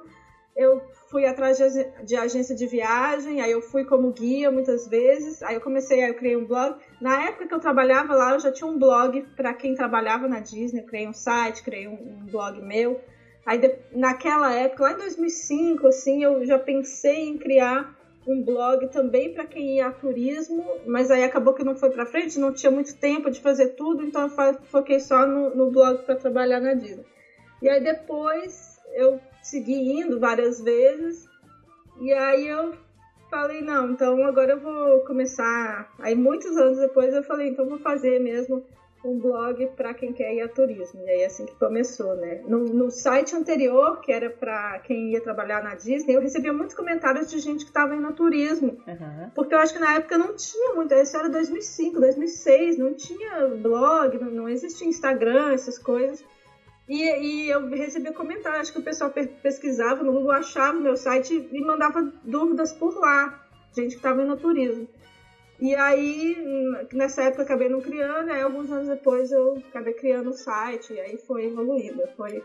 Eu 0.56 0.80
fui 1.10 1.26
atrás 1.26 1.56
de, 1.56 1.84
de, 2.04 2.16
agência 2.16 2.54
de 2.54 2.66
viagem, 2.66 3.40
aí 3.40 3.50
eu 3.50 3.60
fui 3.60 3.84
como 3.84 4.12
guia 4.12 4.50
muitas 4.50 4.86
vezes, 4.86 5.42
aí 5.42 5.54
eu 5.56 5.60
comecei, 5.60 6.02
aí 6.02 6.10
eu 6.10 6.14
criei 6.14 6.36
um 6.36 6.46
blog. 6.46 6.76
Na 7.00 7.22
época 7.24 7.46
que 7.46 7.54
eu 7.54 7.58
trabalhava 7.58 8.14
lá, 8.14 8.32
eu 8.32 8.40
já 8.40 8.52
tinha 8.52 8.68
um 8.68 8.78
blog 8.78 9.22
para 9.36 9.52
quem 9.52 9.74
trabalhava 9.74 10.28
na 10.28 10.38
Disney, 10.38 10.80
eu 10.80 10.84
criei 10.84 11.08
um 11.08 11.12
site, 11.12 11.62
criei 11.62 11.88
um, 11.88 11.94
um 11.94 12.26
blog 12.30 12.60
meu. 12.60 13.00
Aí 13.44 13.58
de, 13.58 13.70
naquela 13.92 14.52
época, 14.52 14.84
lá 14.84 14.92
em 14.92 14.96
2005, 14.96 15.86
assim, 15.88 16.22
eu 16.22 16.44
já 16.46 16.58
pensei 16.58 17.28
em 17.28 17.36
criar 17.36 17.92
um 18.26 18.42
blog 18.42 18.86
também 18.88 19.30
para 19.30 19.44
quem 19.44 19.76
ia 19.76 19.86
a 19.86 19.92
turismo, 19.92 20.78
mas 20.86 21.10
aí 21.10 21.22
acabou 21.22 21.52
que 21.52 21.62
não 21.62 21.74
foi 21.74 21.90
para 21.90 22.06
frente, 22.06 22.38
não 22.38 22.52
tinha 22.52 22.70
muito 22.70 22.94
tempo 22.96 23.28
de 23.28 23.40
fazer 23.40 23.68
tudo, 23.68 24.02
então 24.02 24.22
eu 24.22 24.54
foquei 24.64 24.98
só 24.98 25.26
no, 25.26 25.54
no 25.54 25.70
blog 25.70 26.02
para 26.04 26.16
trabalhar 26.16 26.60
na 26.60 26.72
Disney. 26.72 27.04
E 27.60 27.68
aí 27.68 27.82
depois 27.82 28.78
eu 28.94 29.20
segui 29.44 30.00
indo 30.00 30.18
várias 30.18 30.60
vezes. 30.60 31.28
E 32.00 32.12
aí 32.12 32.48
eu 32.48 32.74
falei, 33.30 33.60
não, 33.60 33.90
então 33.90 34.24
agora 34.24 34.52
eu 34.52 34.60
vou 34.60 35.00
começar. 35.00 35.92
Aí 35.98 36.14
muitos 36.14 36.56
anos 36.56 36.78
depois 36.78 37.14
eu 37.14 37.22
falei, 37.22 37.48
então 37.48 37.68
vou 37.68 37.78
fazer 37.78 38.18
mesmo 38.18 38.64
um 39.04 39.18
blog 39.18 39.66
para 39.76 39.92
quem 39.92 40.14
quer 40.14 40.34
ir 40.34 40.40
a 40.40 40.48
turismo. 40.48 41.02
E 41.02 41.10
aí 41.10 41.20
é 41.20 41.26
assim 41.26 41.44
que 41.44 41.54
começou, 41.56 42.16
né? 42.16 42.40
No, 42.48 42.60
no 42.60 42.90
site 42.90 43.36
anterior, 43.36 44.00
que 44.00 44.10
era 44.10 44.30
para 44.30 44.78
quem 44.78 45.12
ia 45.12 45.20
trabalhar 45.20 45.62
na 45.62 45.74
Disney, 45.74 46.14
eu 46.14 46.22
recebia 46.22 46.52
muitos 46.52 46.74
comentários 46.74 47.30
de 47.30 47.38
gente 47.38 47.64
que 47.64 47.70
estava 47.70 47.94
indo 47.94 48.06
a 48.06 48.12
turismo. 48.12 48.78
Uhum. 48.86 49.30
Porque 49.34 49.54
eu 49.54 49.58
acho 49.58 49.74
que 49.74 49.78
na 49.78 49.94
época 49.94 50.16
não 50.16 50.34
tinha 50.34 50.72
muito, 50.74 50.94
isso 50.94 51.16
era 51.16 51.28
2005, 51.28 52.00
2006, 52.00 52.78
não 52.78 52.94
tinha 52.94 53.46
blog, 53.48 54.18
não, 54.18 54.30
não 54.30 54.48
existia 54.48 54.88
Instagram, 54.88 55.52
essas 55.52 55.78
coisas. 55.78 56.24
E, 56.88 57.02
e 57.02 57.48
eu 57.48 57.66
recebia 57.70 58.12
comentários, 58.12 58.60
acho 58.60 58.72
que 58.72 58.78
o 58.78 58.82
pessoal 58.82 59.10
pesquisava 59.42 60.02
no 60.02 60.12
Google, 60.12 60.32
achava 60.32 60.76
o 60.76 60.82
meu 60.82 60.96
site 60.96 61.48
e 61.50 61.60
mandava 61.60 62.12
dúvidas 62.22 62.72
por 62.72 62.94
lá, 62.98 63.42
gente 63.74 63.90
que 63.90 63.96
estava 63.96 64.20
indo 64.20 64.30
no 64.30 64.36
turismo. 64.36 64.86
E 65.60 65.74
aí, 65.74 66.36
nessa 66.92 67.22
época, 67.22 67.44
acabei 67.44 67.68
não 67.68 67.80
criando, 67.80 68.30
aí 68.30 68.42
alguns 68.42 68.70
anos 68.70 68.88
depois 68.88 69.32
eu 69.32 69.62
acabei 69.70 69.94
criando 69.94 70.30
o 70.30 70.34
site, 70.34 70.92
e 70.92 71.00
aí 71.00 71.16
foi 71.16 71.46
evoluindo, 71.46 72.02
foi... 72.16 72.42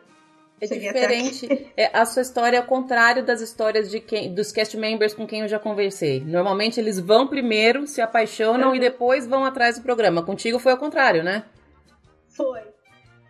É 0.62 0.68
diferente. 0.68 1.72
É, 1.78 1.98
a 1.98 2.06
sua 2.06 2.22
história 2.22 2.58
é 2.58 2.60
o 2.60 2.66
contrário 2.66 3.26
das 3.26 3.40
histórias 3.40 3.90
de 3.90 4.02
quem, 4.02 4.34
dos 4.34 4.52
cast 4.52 4.76
members 4.76 5.14
com 5.14 5.26
quem 5.26 5.40
eu 5.40 5.48
já 5.48 5.58
conversei. 5.58 6.20
Normalmente 6.20 6.80
eles 6.82 7.00
vão 7.00 7.28
primeiro, 7.28 7.88
se 7.88 8.02
apaixonam 8.02 8.76
e 8.76 8.80
depois 8.80 9.26
vão 9.26 9.46
atrás 9.46 9.78
do 9.78 9.84
programa. 9.84 10.22
Contigo 10.22 10.60
foi 10.60 10.74
ao 10.74 10.78
contrário, 10.78 11.24
né? 11.24 11.46
Foi. 12.28 12.60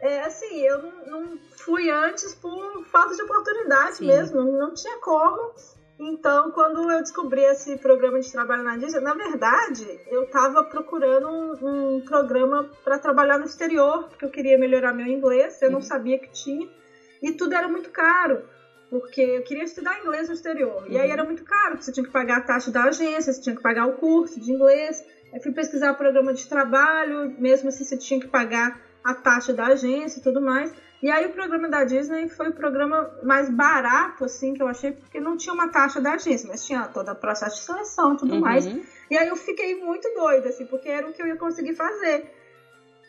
É, 0.01 0.21
assim, 0.21 0.61
eu 0.61 0.81
não, 0.81 1.05
não 1.05 1.37
fui 1.57 1.89
antes 1.89 2.33
por 2.35 2.85
falta 2.85 3.15
de 3.15 3.21
oportunidade 3.21 3.97
Sim. 3.97 4.07
mesmo, 4.07 4.41
não 4.43 4.73
tinha 4.73 4.97
como. 4.99 5.53
Então, 5.99 6.49
quando 6.51 6.89
eu 6.89 7.01
descobri 7.01 7.41
esse 7.41 7.75
programa 7.75 8.21
de 8.21 8.31
trabalho 8.31 8.63
na 8.63 8.77
Disney, 8.77 9.01
na 9.01 9.13
verdade, 9.13 9.99
eu 10.07 10.23
estava 10.23 10.63
procurando 10.63 11.27
um, 11.27 11.97
um 11.97 12.01
programa 12.01 12.69
para 12.85 12.97
trabalhar 12.97 13.37
no 13.37 13.43
exterior, 13.43 14.07
porque 14.07 14.23
eu 14.23 14.29
queria 14.29 14.57
melhorar 14.57 14.93
meu 14.93 15.05
inglês, 15.05 15.61
eu 15.61 15.69
não 15.69 15.81
sabia 15.81 16.17
que 16.17 16.31
tinha, 16.31 16.65
e 17.21 17.33
tudo 17.33 17.53
era 17.53 17.67
muito 17.67 17.89
caro, 17.89 18.41
porque 18.89 19.19
eu 19.19 19.43
queria 19.43 19.65
estudar 19.65 19.99
inglês 19.99 20.29
no 20.29 20.33
exterior. 20.33 20.83
Uhum. 20.83 20.91
E 20.91 20.97
aí 20.97 21.07
uhum. 21.07 21.13
era 21.13 21.23
muito 21.25 21.43
caro, 21.43 21.71
porque 21.71 21.83
você 21.83 21.91
tinha 21.91 22.05
que 22.05 22.13
pagar 22.13 22.37
a 22.37 22.41
taxa 22.41 22.71
da 22.71 22.85
agência, 22.85 23.33
você 23.33 23.41
tinha 23.41 23.55
que 23.55 23.61
pagar 23.61 23.85
o 23.85 23.97
curso 23.97 24.39
de 24.39 24.49
inglês. 24.53 25.03
Eu 25.33 25.41
fui 25.41 25.51
pesquisar 25.51 25.93
programa 25.95 26.33
de 26.33 26.47
trabalho, 26.47 27.35
mesmo 27.37 27.67
assim 27.67 27.83
você 27.83 27.97
tinha 27.97 28.21
que 28.21 28.27
pagar 28.27 28.88
a 29.03 29.13
taxa 29.13 29.53
da 29.53 29.67
agência 29.67 30.19
e 30.19 30.23
tudo 30.23 30.41
mais. 30.41 30.73
E 31.01 31.09
aí 31.09 31.25
o 31.25 31.29
programa 31.29 31.69
da 31.69 31.85
Disney 31.85 32.27
foi 32.27 32.49
o 32.49 32.53
programa 32.53 33.09
mais 33.23 33.49
barato, 33.49 34.25
assim, 34.25 34.53
que 34.53 34.61
eu 34.61 34.67
achei, 34.67 34.91
porque 34.91 35.19
não 35.19 35.37
tinha 35.37 35.53
uma 35.53 35.69
taxa 35.69 36.01
da 36.01 36.13
agência, 36.13 36.47
mas 36.49 36.65
tinha 36.65 36.87
todo 36.87 37.09
o 37.09 37.15
processo 37.15 37.55
de 37.55 37.61
seleção 37.63 38.13
e 38.13 38.17
tudo 38.17 38.33
uhum. 38.33 38.41
mais. 38.41 38.65
E 39.09 39.17
aí 39.17 39.27
eu 39.27 39.35
fiquei 39.35 39.75
muito 39.75 40.13
doida, 40.13 40.49
assim, 40.49 40.65
porque 40.65 40.89
era 40.89 41.07
o 41.07 41.13
que 41.13 41.21
eu 41.21 41.27
ia 41.27 41.37
conseguir 41.37 41.73
fazer. 41.73 42.29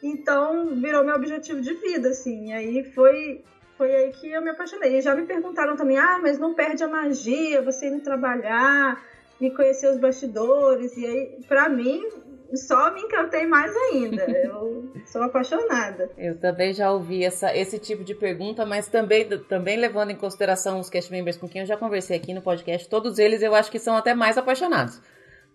Então, 0.03 0.77
virou 0.77 1.05
meu 1.05 1.17
objetivo 1.17 1.61
de 1.61 1.75
vida, 1.75 2.11
assim. 2.11 2.51
E 2.51 2.53
aí 2.53 2.85
foi, 2.93 3.45
foi 3.77 3.93
aí 3.95 4.13
que 4.13 4.31
eu 4.31 4.41
me 4.41 4.51
apaixonei. 4.51 4.97
E 4.97 5.01
já 5.03 5.15
me 5.15 5.27
perguntaram 5.27 5.77
também, 5.77 5.99
ah, 5.99 6.19
mas 6.23 6.39
não 6.39 6.55
perde 6.55 6.85
a 6.85 6.89
magia, 6.89 7.61
você 7.61 7.89
indo 7.89 8.03
trabalhar 8.03 9.03
e 9.41 9.51
conhecer 9.51 9.91
os 9.91 9.99
bastidores. 9.99 10.97
E 10.97 11.05
aí, 11.05 11.45
pra 11.49 11.69
mim, 11.69 12.07
só 12.55 12.93
me 12.93 13.01
encantei 13.03 13.47
mais 13.47 13.75
ainda. 13.77 14.25
Eu 14.25 14.91
sou 15.07 15.23
apaixonada. 15.23 16.11
Eu 16.17 16.39
também 16.39 16.73
já 16.73 16.91
ouvi 16.91 17.25
essa, 17.25 17.55
esse 17.57 17.79
tipo 17.79 18.05
de 18.05 18.15
pergunta, 18.15 18.67
mas 18.67 18.89
também, 18.89 19.27
também 19.49 19.77
levando 19.77 20.11
em 20.11 20.17
consideração 20.17 20.81
os 20.81 20.91
cast 20.91 21.11
members 21.11 21.37
com 21.37 21.49
quem 21.49 21.63
eu 21.63 21.67
já 21.67 21.77
conversei 21.77 22.17
aqui 22.17 22.35
no 22.35 22.43
podcast, 22.43 22.89
todos 22.89 23.19
eles 23.19 23.43
eu 23.43 23.55
acho 23.55 23.71
que 23.71 23.79
são 23.79 23.97
até 23.97 24.15
mais 24.15 24.37
apaixonados. 24.37 25.01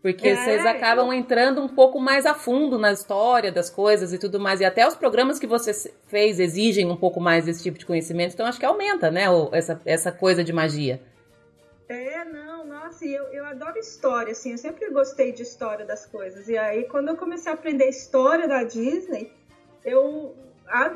Porque 0.01 0.27
é, 0.27 0.36
vocês 0.36 0.65
acabam 0.65 1.12
entrando 1.12 1.60
um 1.62 1.67
pouco 1.67 1.99
mais 1.99 2.27
a 2.27 2.36
fundo 2.36 2.77
na 2.77 2.91
história 2.91 3.51
das 3.51 3.71
coisas 3.71 4.13
e 4.13 4.19
tudo 4.19 4.39
mais. 4.39 4.62
E 4.62 4.65
até 4.65 4.88
os 4.88 4.93
programas 4.93 5.39
que 5.39 5.47
você 5.47 5.73
fez 6.05 6.39
exigem 6.39 6.91
um 6.91 6.95
pouco 6.95 7.19
mais 7.19 7.45
desse 7.45 7.63
tipo 7.63 7.79
de 7.79 7.88
conhecimento. 7.88 8.34
Então 8.34 8.45
acho 8.45 8.60
que 8.60 8.65
aumenta, 8.65 9.10
né? 9.10 9.23
Essa, 9.51 9.81
essa 9.84 10.12
coisa 10.12 10.43
de 10.43 10.53
magia. 10.53 11.01
Assim, 12.95 13.10
eu, 13.10 13.25
eu 13.25 13.45
adoro 13.45 13.77
história, 13.77 14.31
assim, 14.31 14.53
eu 14.53 14.58
sempre 14.58 14.89
gostei 14.89 15.34
de 15.34 15.43
história 15.43 15.86
das 15.86 16.05
coisas. 16.05 16.47
E 16.47 16.58
aí, 16.58 16.86
quando 16.86 17.10
eu 17.10 17.17
comecei 17.17 17.51
a 17.51 17.55
aprender 17.55 17.89
história 17.89 18.47
da 18.47 18.63
Disney, 18.63 19.34
eu 19.84 20.34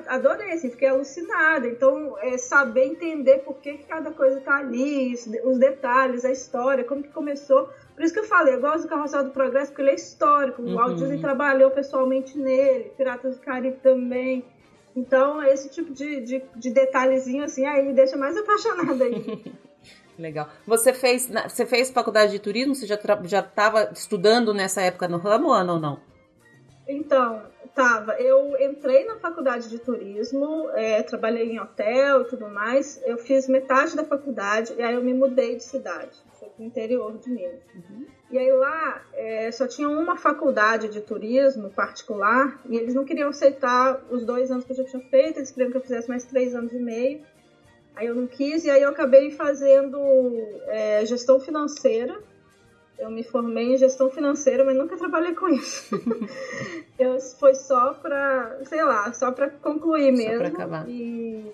adorei, 0.07 0.53
assim, 0.53 0.69
fiquei 0.69 0.87
alucinada. 0.87 1.67
Então, 1.67 2.17
é 2.19 2.37
saber 2.37 2.85
entender 2.85 3.39
por 3.39 3.55
que, 3.55 3.79
que 3.79 3.83
cada 3.83 4.11
coisa 4.11 4.39
tá 4.39 4.55
ali, 4.55 5.13
os 5.43 5.59
detalhes, 5.59 6.23
a 6.23 6.31
história, 6.31 6.85
como 6.85 7.03
que 7.03 7.09
começou. 7.09 7.69
Por 7.93 8.01
isso 8.01 8.13
que 8.13 8.21
eu 8.21 8.23
falei, 8.23 8.55
eu 8.55 8.61
gosto 8.61 8.83
do 8.83 8.87
Carrossel 8.87 9.25
do 9.25 9.31
Progresso, 9.31 9.71
porque 9.71 9.81
ele 9.81 9.91
é 9.91 9.95
histórico. 9.95 10.61
Uhum. 10.61 10.71
O 10.71 10.75
Walt 10.75 10.95
Disney 10.95 11.19
trabalhou 11.19 11.69
pessoalmente 11.69 12.37
nele, 12.37 12.93
Piratas 12.95 13.35
do 13.35 13.41
Caribe 13.41 13.77
também. 13.83 14.45
Então, 14.95 15.43
esse 15.43 15.67
tipo 15.69 15.91
de, 15.91 16.21
de, 16.21 16.43
de 16.55 16.69
detalhezinho, 16.71 17.43
assim, 17.43 17.65
aí 17.65 17.85
me 17.85 17.91
deixa 17.91 18.15
mais 18.15 18.37
apaixonada 18.39 19.03
aí. 19.03 19.53
Legal. 20.19 20.49
Você 20.67 20.93
fez, 20.93 21.29
você 21.47 21.65
fez 21.65 21.89
faculdade 21.89 22.33
de 22.33 22.39
turismo? 22.39 22.75
Você 22.75 22.85
já 22.85 22.99
já 23.23 23.39
estava 23.39 23.89
estudando 23.93 24.53
nessa 24.53 24.81
época 24.81 25.07
no 25.07 25.17
ramo 25.17 25.49
ou 25.49 25.79
não? 25.79 25.99
Então, 26.87 27.41
tava. 27.73 28.13
Eu 28.13 28.59
entrei 28.59 29.05
na 29.05 29.15
faculdade 29.17 29.69
de 29.69 29.79
turismo, 29.79 30.69
é, 30.71 31.01
trabalhei 31.03 31.51
em 31.51 31.59
hotel 31.59 32.23
e 32.23 32.25
tudo 32.25 32.49
mais. 32.49 33.01
Eu 33.05 33.17
fiz 33.17 33.47
metade 33.47 33.95
da 33.95 34.03
faculdade 34.03 34.73
e 34.77 34.81
aí 34.81 34.93
eu 34.93 35.03
me 35.03 35.13
mudei 35.13 35.55
de 35.55 35.63
cidade. 35.63 36.17
Fui 36.37 36.49
pro 36.49 36.65
interior 36.65 37.17
de 37.17 37.29
Minas. 37.29 37.61
Uhum. 37.73 38.05
E 38.31 38.37
aí 38.37 38.51
lá 38.51 39.01
é, 39.13 39.51
só 39.51 39.67
tinha 39.67 39.87
uma 39.87 40.17
faculdade 40.17 40.89
de 40.89 41.01
turismo 41.01 41.69
particular 41.69 42.59
e 42.69 42.75
eles 42.75 42.93
não 42.93 43.05
queriam 43.05 43.29
aceitar 43.29 44.03
os 44.09 44.25
dois 44.25 44.51
anos 44.51 44.65
que 44.65 44.71
eu 44.71 44.75
já 44.75 44.83
tinha 44.83 45.01
feito, 45.03 45.39
eles 45.39 45.51
queriam 45.51 45.71
que 45.71 45.77
eu 45.77 45.81
fizesse 45.81 46.09
mais 46.09 46.25
três 46.25 46.53
anos 46.53 46.73
e 46.73 46.79
meio. 46.79 47.21
Aí 47.99 48.07
eu 48.07 48.15
não 48.15 48.27
quis 48.27 48.63
e 48.63 48.69
aí 48.69 48.81
eu 48.81 48.89
acabei 48.91 49.29
fazendo 49.29 49.99
é, 50.67 51.05
gestão 51.05 51.37
financeira. 51.37 52.17
Eu 52.97 53.11
me 53.11 53.23
formei 53.23 53.73
em 53.73 53.77
gestão 53.77 54.09
financeira, 54.09 54.63
mas 54.63 54.77
nunca 54.77 54.95
trabalhei 54.95 55.35
com 55.35 55.49
isso. 55.49 56.01
eu, 56.97 57.19
foi 57.19 57.53
só 57.55 57.93
para, 57.95 58.57
sei 58.63 58.81
lá, 58.85 59.11
só 59.11 59.33
para 59.33 59.49
concluir 59.49 60.13
mesmo. 60.13 60.31
Só 60.31 60.37
pra 60.37 60.47
acabar. 60.47 60.89
E, 60.89 61.51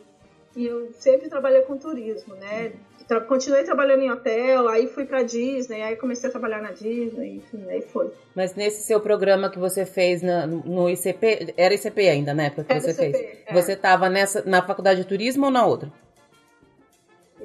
e 0.56 0.68
eu 0.68 0.92
sempre 0.94 1.30
trabalhei 1.30 1.64
com 1.64 1.80
turismo, 1.80 2.36
né? 2.36 2.74
Tra 3.08 3.22
continuei 3.22 3.64
trabalhando 3.64 4.04
em 4.04 4.12
hotel, 4.12 4.68
aí 4.68 4.86
fui 4.88 5.06
pra 5.06 5.24
Disney, 5.24 5.82
aí 5.82 5.96
comecei 5.96 6.30
a 6.30 6.32
trabalhar 6.32 6.62
na 6.62 6.72
Disney, 6.72 7.38
enfim, 7.38 7.64
aí 7.70 7.82
foi. 7.82 8.12
Mas 8.36 8.54
nesse 8.54 8.84
seu 8.84 9.00
programa 9.00 9.50
que 9.50 9.58
você 9.58 9.84
fez 9.84 10.22
na, 10.22 10.46
no 10.46 10.88
ICP, 10.90 11.56
era 11.58 11.74
ICP 11.74 12.08
ainda, 12.08 12.36
né? 12.36 12.52
Porque 12.52 12.72
era 12.72 12.82
você 12.82 12.92
ICP, 12.92 13.18
fez. 13.18 13.38
É. 13.48 13.54
Você 13.54 13.74
estava 13.74 14.10
nessa 14.10 14.44
na 14.46 14.62
faculdade 14.62 15.02
de 15.02 15.08
turismo 15.08 15.46
ou 15.46 15.52
na 15.52 15.66
outra? 15.66 15.92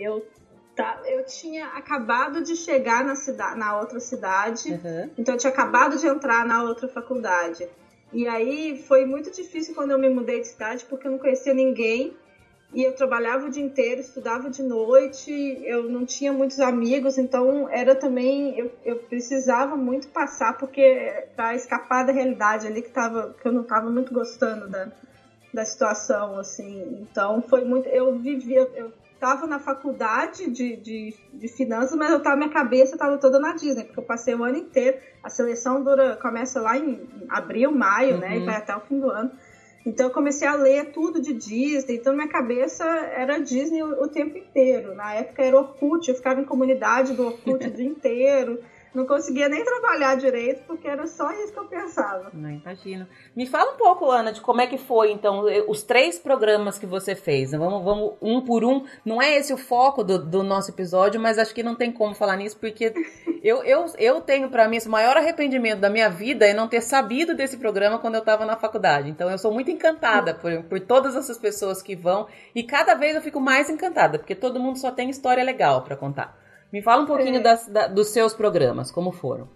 Eu, 0.00 0.26
tá, 0.74 1.00
eu 1.06 1.24
tinha 1.24 1.66
acabado 1.68 2.42
de 2.42 2.56
chegar 2.56 3.04
na, 3.04 3.14
cidade, 3.14 3.58
na 3.58 3.78
outra 3.78 4.00
cidade, 4.00 4.72
uhum. 4.72 5.10
então 5.18 5.34
eu 5.34 5.38
tinha 5.38 5.52
acabado 5.52 5.96
de 5.98 6.06
entrar 6.06 6.46
na 6.46 6.62
outra 6.62 6.88
faculdade. 6.88 7.68
E 8.12 8.26
aí 8.26 8.82
foi 8.88 9.06
muito 9.06 9.30
difícil 9.30 9.74
quando 9.74 9.92
eu 9.92 9.98
me 9.98 10.08
mudei 10.08 10.40
de 10.40 10.48
cidade, 10.48 10.84
porque 10.86 11.06
eu 11.06 11.12
não 11.12 11.18
conhecia 11.18 11.54
ninguém. 11.54 12.16
E 12.72 12.84
eu 12.84 12.92
trabalhava 12.92 13.46
o 13.46 13.50
dia 13.50 13.64
inteiro, 13.64 14.00
estudava 14.00 14.48
de 14.48 14.62
noite, 14.62 15.32
eu 15.64 15.90
não 15.90 16.06
tinha 16.06 16.32
muitos 16.32 16.60
amigos, 16.60 17.18
então 17.18 17.68
era 17.68 17.96
também. 17.96 18.56
Eu, 18.56 18.70
eu 18.84 18.96
precisava 18.96 19.76
muito 19.76 20.08
passar, 20.08 20.56
porque 20.56 21.26
para 21.34 21.54
escapar 21.56 22.04
da 22.04 22.12
realidade 22.12 22.68
ali 22.68 22.80
que, 22.80 22.90
tava, 22.90 23.34
que 23.40 23.46
eu 23.46 23.52
não 23.52 23.62
estava 23.62 23.90
muito 23.90 24.14
gostando 24.14 24.68
da, 24.68 24.88
da 25.52 25.64
situação, 25.64 26.38
assim. 26.38 27.04
Então 27.10 27.42
foi 27.42 27.64
muito. 27.64 27.88
Eu 27.88 28.16
vivia. 28.16 28.68
Eu 28.76 28.92
estava 29.20 29.46
na 29.46 29.58
faculdade 29.58 30.50
de, 30.50 30.76
de, 30.76 31.14
de, 31.34 31.48
finanças, 31.48 31.94
mas 31.94 32.10
eu 32.10 32.22
tava, 32.22 32.36
minha 32.36 32.48
cabeça 32.48 32.94
estava 32.94 33.18
toda 33.18 33.38
na 33.38 33.52
Disney, 33.52 33.84
porque 33.84 34.00
eu 34.00 34.04
passei 34.04 34.34
o 34.34 34.42
ano 34.42 34.56
inteiro. 34.56 34.96
A 35.22 35.28
seleção 35.28 35.84
dura, 35.84 36.16
começa 36.16 36.58
lá 36.58 36.78
em 36.78 37.06
abril, 37.28 37.70
maio, 37.70 38.14
uhum. 38.14 38.20
né? 38.20 38.38
E 38.38 38.44
vai 38.46 38.56
até 38.56 38.74
o 38.74 38.80
fim 38.80 38.98
do 38.98 39.10
ano. 39.10 39.30
Então 39.84 40.06
eu 40.06 40.12
comecei 40.12 40.48
a 40.48 40.54
ler 40.54 40.90
tudo 40.92 41.20
de 41.20 41.34
Disney, 41.34 41.96
então 41.96 42.14
minha 42.14 42.28
cabeça 42.28 42.84
era 42.84 43.38
Disney 43.38 43.82
o, 43.82 44.02
o 44.02 44.08
tempo 44.08 44.38
inteiro. 44.38 44.94
Na 44.94 45.12
época 45.12 45.42
era 45.42 45.56
Orkut, 45.56 46.08
eu 46.08 46.14
ficava 46.14 46.40
em 46.40 46.44
comunidade 46.44 47.12
do 47.12 47.26
Orkut 47.26 47.66
o 47.66 47.70
dia 47.70 47.84
inteiro 47.86 48.58
não 48.94 49.06
conseguia 49.06 49.48
nem 49.48 49.64
trabalhar 49.64 50.16
direito, 50.16 50.62
porque 50.66 50.88
era 50.88 51.06
só 51.06 51.30
isso 51.32 51.52
que 51.52 51.58
eu 51.58 51.66
pensava. 51.66 52.30
Não 52.32 52.50
imagino. 52.50 53.06
Me 53.36 53.46
fala 53.46 53.72
um 53.72 53.76
pouco, 53.76 54.10
Ana, 54.10 54.32
de 54.32 54.40
como 54.40 54.60
é 54.60 54.66
que 54.66 54.78
foi, 54.78 55.12
então, 55.12 55.44
os 55.68 55.82
três 55.82 56.18
programas 56.18 56.78
que 56.78 56.86
você 56.86 57.14
fez. 57.14 57.52
Vamos, 57.52 57.84
vamos 57.84 58.14
um 58.20 58.40
por 58.40 58.64
um. 58.64 58.84
Não 59.04 59.22
é 59.22 59.36
esse 59.36 59.52
o 59.52 59.56
foco 59.56 60.02
do, 60.02 60.18
do 60.18 60.42
nosso 60.42 60.70
episódio, 60.70 61.20
mas 61.20 61.38
acho 61.38 61.54
que 61.54 61.62
não 61.62 61.76
tem 61.76 61.92
como 61.92 62.14
falar 62.14 62.36
nisso, 62.36 62.58
porque 62.58 62.92
eu, 63.44 63.62
eu, 63.62 63.86
eu 63.96 64.20
tenho 64.20 64.50
para 64.50 64.68
mim 64.68 64.76
esse 64.76 64.88
maior 64.88 65.16
arrependimento 65.16 65.78
da 65.78 65.88
minha 65.88 66.10
vida 66.10 66.46
é 66.46 66.52
não 66.52 66.66
ter 66.66 66.80
sabido 66.80 67.34
desse 67.34 67.58
programa 67.58 67.98
quando 67.98 68.14
eu 68.16 68.20
estava 68.20 68.44
na 68.44 68.56
faculdade. 68.56 69.08
Então, 69.08 69.30
eu 69.30 69.38
sou 69.38 69.52
muito 69.52 69.70
encantada 69.70 70.34
por, 70.34 70.64
por 70.64 70.80
todas 70.80 71.14
essas 71.14 71.38
pessoas 71.38 71.80
que 71.80 71.94
vão, 71.94 72.26
e 72.54 72.64
cada 72.64 72.94
vez 72.94 73.14
eu 73.14 73.22
fico 73.22 73.40
mais 73.40 73.70
encantada, 73.70 74.18
porque 74.18 74.34
todo 74.34 74.58
mundo 74.58 74.78
só 74.78 74.90
tem 74.90 75.08
história 75.10 75.44
legal 75.44 75.82
para 75.82 75.96
contar. 75.96 76.39
Me 76.72 76.82
fala 76.82 77.02
um 77.02 77.06
pouquinho 77.06 77.36
é. 77.36 77.40
das, 77.40 77.66
da, 77.66 77.86
dos 77.86 78.08
seus 78.08 78.32
programas, 78.32 78.90
como 78.90 79.10
foram. 79.10 79.48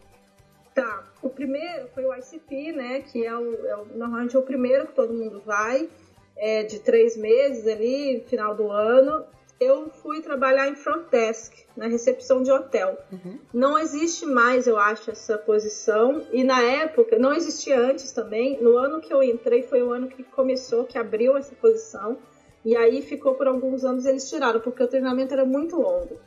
Tá. 0.75 1.05
O 1.23 1.31
primeiro 1.31 1.89
foi 1.95 2.05
o 2.05 2.15
ICP, 2.15 2.73
né? 2.73 3.01
Que 3.01 3.25
é 3.25 3.35
o, 3.35 3.67
é 3.67 3.77
o 3.77 3.87
normalmente 3.95 4.35
é 4.35 4.39
o 4.39 4.43
primeiro 4.43 4.89
que 4.89 4.93
todo 4.93 5.15
mundo 5.15 5.41
vai, 5.47 5.89
é 6.37 6.65
de 6.65 6.81
três 6.81 7.17
meses 7.17 7.67
ali, 7.67 8.25
final 8.27 8.55
do 8.55 8.71
ano. 8.71 9.25
Eu 9.61 9.89
fui 9.89 10.21
trabalhar 10.21 10.69
em 10.69 10.75
front 10.75 11.09
desk, 11.11 11.55
na 11.77 11.87
recepção 11.87 12.43
de 12.43 12.51
hotel. 12.51 12.99
Uhum. 13.13 13.39
Não 13.55 13.79
existe 13.79 14.27
mais, 14.27 14.67
eu 14.67 14.77
acho, 14.77 15.13
essa 15.13 15.39
posição. 15.39 16.27
E 16.33 16.43
na 16.43 16.61
época, 16.61 17.17
não 17.19 17.33
existia 17.33 17.79
antes 17.79 18.11
também. 18.11 18.61
No 18.61 18.77
ano 18.77 19.01
que 19.01 19.15
eu 19.15 19.23
entrei 19.23 19.63
foi 19.63 19.81
o 19.81 19.93
ano 19.93 20.09
que 20.09 20.25
começou, 20.25 20.85
que 20.85 20.99
abriu 20.99 21.37
essa 21.37 21.55
posição. 21.55 22.19
E 22.65 22.77
aí 22.77 23.01
ficou 23.01 23.35
por 23.35 23.47
alguns 23.47 23.85
anos 23.85 24.05
eles 24.05 24.29
tiraram, 24.29 24.61
porque 24.61 24.83
o 24.83 24.89
treinamento 24.89 25.33
era 25.33 25.45
muito 25.45 25.77
longo. 25.77 26.19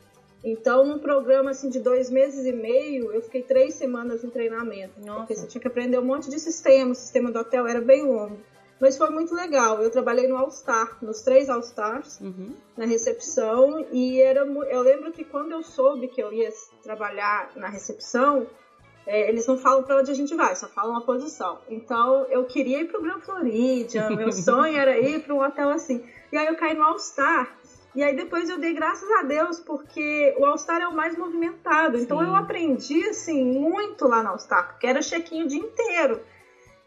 Então, 0.42 0.84
num 0.84 0.98
programa 0.98 1.50
assim 1.50 1.68
de 1.68 1.80
dois 1.80 2.10
meses 2.10 2.46
e 2.46 2.52
meio, 2.52 3.12
eu 3.12 3.20
fiquei 3.22 3.42
três 3.42 3.74
semanas 3.74 4.22
em 4.22 4.30
treinamento. 4.30 5.00
Nossa. 5.00 5.20
Porque 5.20 5.34
você 5.34 5.46
tinha 5.46 5.60
que 5.60 5.68
aprender 5.68 5.98
um 5.98 6.04
monte 6.04 6.30
de 6.30 6.38
sistema. 6.38 6.92
O 6.92 6.94
sistema 6.94 7.30
do 7.30 7.38
hotel 7.38 7.66
era 7.66 7.80
bem 7.80 8.04
longo. 8.04 8.38
Mas 8.80 8.96
foi 8.96 9.10
muito 9.10 9.34
legal. 9.34 9.82
Eu 9.82 9.90
trabalhei 9.90 10.28
no 10.28 10.36
All 10.36 10.50
Star, 10.50 10.98
nos 11.02 11.22
três 11.22 11.48
All 11.48 11.60
Stars, 11.60 12.20
uhum. 12.20 12.54
na 12.76 12.86
recepção. 12.86 13.84
E 13.90 14.20
era, 14.20 14.40
eu 14.40 14.82
lembro 14.82 15.10
que 15.10 15.24
quando 15.24 15.52
eu 15.52 15.62
soube 15.62 16.06
que 16.06 16.22
eu 16.22 16.32
ia 16.32 16.50
trabalhar 16.84 17.50
na 17.56 17.68
recepção, 17.68 18.46
é, 19.08 19.28
eles 19.28 19.46
não 19.46 19.56
falam 19.56 19.82
para 19.82 19.96
onde 19.96 20.10
a 20.10 20.14
gente 20.14 20.34
vai, 20.34 20.54
só 20.54 20.68
falam 20.68 20.94
a 20.96 21.00
posição. 21.00 21.58
Então 21.68 22.26
eu 22.26 22.44
queria 22.44 22.82
ir 22.82 22.88
para 22.88 23.00
o 23.00 23.02
Grand 23.02 23.20
Floridian, 23.20 24.10
meu 24.10 24.30
sonho 24.32 24.76
era 24.76 24.98
ir 24.98 25.22
para 25.22 25.34
um 25.34 25.42
hotel 25.42 25.70
assim. 25.70 26.04
E 26.30 26.36
aí 26.36 26.46
eu 26.46 26.56
caí 26.56 26.74
no 26.74 26.84
All 26.84 26.98
Star 26.98 27.57
e 27.98 28.02
aí 28.04 28.14
depois 28.14 28.48
eu 28.48 28.60
dei 28.60 28.72
graças 28.74 29.10
a 29.10 29.24
Deus, 29.24 29.58
porque 29.58 30.32
o 30.38 30.44
All-Star 30.44 30.80
é 30.80 30.86
o 30.86 30.94
mais 30.94 31.18
movimentado. 31.18 31.98
Sim. 31.98 32.04
Então 32.04 32.22
eu 32.22 32.32
aprendi, 32.32 33.02
assim, 33.08 33.42
muito 33.42 34.06
lá 34.06 34.22
no 34.22 34.28
All-Star, 34.28 34.68
porque 34.68 34.86
era 34.86 35.02
check-in 35.02 35.42
o 35.42 35.48
dia 35.48 35.58
inteiro. 35.58 36.20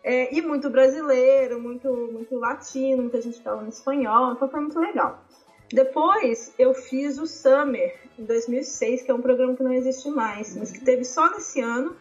É, 0.02 0.34
e 0.34 0.42
muito 0.42 0.70
brasileiro, 0.70 1.60
muito, 1.60 1.90
muito 1.90 2.40
latino, 2.40 3.02
muita 3.02 3.20
gente 3.20 3.44
falando 3.44 3.68
espanhol, 3.68 4.32
então 4.32 4.48
foi 4.48 4.62
muito 4.62 4.80
legal. 4.80 5.22
Depois 5.74 6.54
eu 6.58 6.74
fiz 6.74 7.18
o 7.18 7.28
Summer, 7.28 7.94
em 8.18 8.24
2006, 8.24 9.02
que 9.02 9.12
é 9.12 9.14
um 9.14 9.22
programa 9.22 9.54
que 9.54 9.64
não 9.64 9.74
existe 9.74 10.10
mais, 10.10 10.54
uhum. 10.54 10.60
mas 10.60 10.72
que 10.72 10.80
teve 10.80 11.04
só 11.04 11.30
nesse 11.32 11.60
ano, 11.60 11.94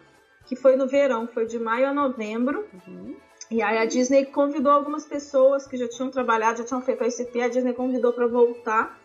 que 0.46 0.54
foi 0.54 0.76
no 0.76 0.86
verão, 0.86 1.26
foi 1.26 1.46
de 1.46 1.58
maio 1.58 1.88
a 1.88 1.92
novembro. 1.92 2.64
Uhum. 2.86 3.16
E 3.50 3.60
aí 3.60 3.76
a 3.76 3.86
Disney 3.86 4.26
convidou 4.26 4.70
algumas 4.70 5.04
pessoas 5.04 5.66
que 5.66 5.76
já 5.76 5.88
tinham 5.88 6.12
trabalhado, 6.12 6.58
já 6.58 6.64
tinham 6.64 6.80
feito 6.80 7.02
a 7.02 7.08
ICP, 7.08 7.42
a 7.42 7.48
Disney 7.48 7.72
convidou 7.72 8.12
para 8.12 8.28
voltar. 8.28 8.99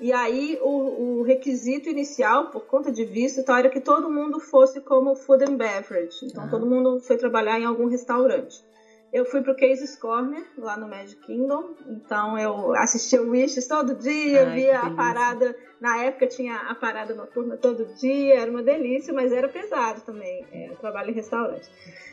E 0.00 0.12
aí 0.12 0.58
o, 0.62 1.18
o, 1.18 1.22
requisito 1.22 1.90
inicial, 1.90 2.50
por 2.50 2.64
conta 2.64 2.90
de 2.90 3.04
visto 3.04 3.44
tal, 3.44 3.56
era 3.56 3.68
que 3.68 3.80
todo 3.80 4.10
mundo 4.10 4.40
fosse 4.40 4.80
como 4.80 5.14
food 5.14 5.44
and 5.44 5.56
beverage. 5.56 6.24
Então 6.24 6.44
ah. 6.44 6.48
todo 6.48 6.66
mundo 6.66 7.00
foi 7.00 7.18
trabalhar 7.18 7.60
em 7.60 7.66
algum 7.66 7.86
restaurante. 7.86 8.64
Eu 9.12 9.24
fui 9.24 9.42
pro 9.42 9.56
Casey's 9.56 9.96
Corner, 9.96 10.42
lá 10.56 10.76
no 10.76 10.88
Magic 10.88 11.20
Kingdom. 11.22 11.74
Então 11.86 12.38
eu 12.38 12.74
assistia 12.76 13.20
o 13.20 13.30
Wishes 13.30 13.66
todo 13.66 13.94
dia, 13.94 14.46
Ai, 14.46 14.54
via 14.54 14.80
a 14.80 14.90
parada. 14.90 15.54
Na 15.80 16.02
época 16.02 16.26
tinha 16.28 16.56
a 16.56 16.74
parada 16.74 17.14
noturna 17.14 17.56
todo 17.56 17.84
dia, 17.96 18.36
era 18.36 18.50
uma 18.50 18.62
delícia, 18.62 19.12
mas 19.12 19.32
era 19.32 19.48
pesado 19.48 20.00
também, 20.02 20.46
é, 20.52 20.68
trabalho 20.80 21.10
em 21.10 21.14
restaurante. 21.14 21.68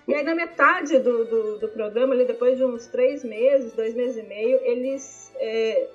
E 0.08 0.14
aí 0.14 0.24
na 0.24 0.34
metade 0.34 0.98
do, 1.00 1.26
do, 1.26 1.60
do 1.60 1.68
programa, 1.70 2.14
ali, 2.14 2.26
depois 2.26 2.58
de 2.58 2.64
uns 2.64 2.88
três 2.88 3.24
meses, 3.24 3.74
dois 3.74 3.94
meses 3.94 4.18
e 4.18 4.28
meio, 4.28 4.58
eles 4.64 5.32
é, 5.36 5.88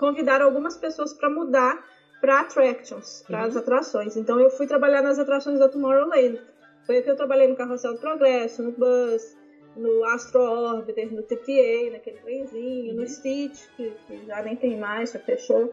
convidaram 0.00 0.46
algumas 0.46 0.78
pessoas 0.78 1.12
para 1.12 1.28
mudar 1.28 1.84
para 2.20 2.40
attractions, 2.40 3.22
para 3.26 3.44
as 3.44 3.54
uhum. 3.54 3.60
atrações. 3.60 4.16
Então 4.16 4.40
eu 4.40 4.50
fui 4.50 4.66
trabalhar 4.66 5.02
nas 5.02 5.18
atrações 5.18 5.58
da 5.58 5.68
Tomorrowland. 5.68 6.40
Foi 6.86 7.02
que 7.02 7.10
eu 7.10 7.16
trabalhei 7.16 7.46
no 7.46 7.56
Carrossel 7.56 7.94
do 7.94 8.00
Progresso, 8.00 8.62
no 8.62 8.72
Bus, 8.72 9.36
no 9.76 10.04
Astro 10.04 10.40
Orbiter, 10.40 11.12
no 11.12 11.22
TPA, 11.22 11.92
naquele 11.92 12.18
trenzinho, 12.18 12.94
uhum. 12.94 13.00
no 13.00 13.06
Stitch, 13.06 13.68
que, 13.76 13.92
que, 14.06 14.26
já 14.26 14.42
nem 14.42 14.56
tem 14.56 14.78
mais, 14.78 15.12
já 15.12 15.18
fechou. 15.18 15.72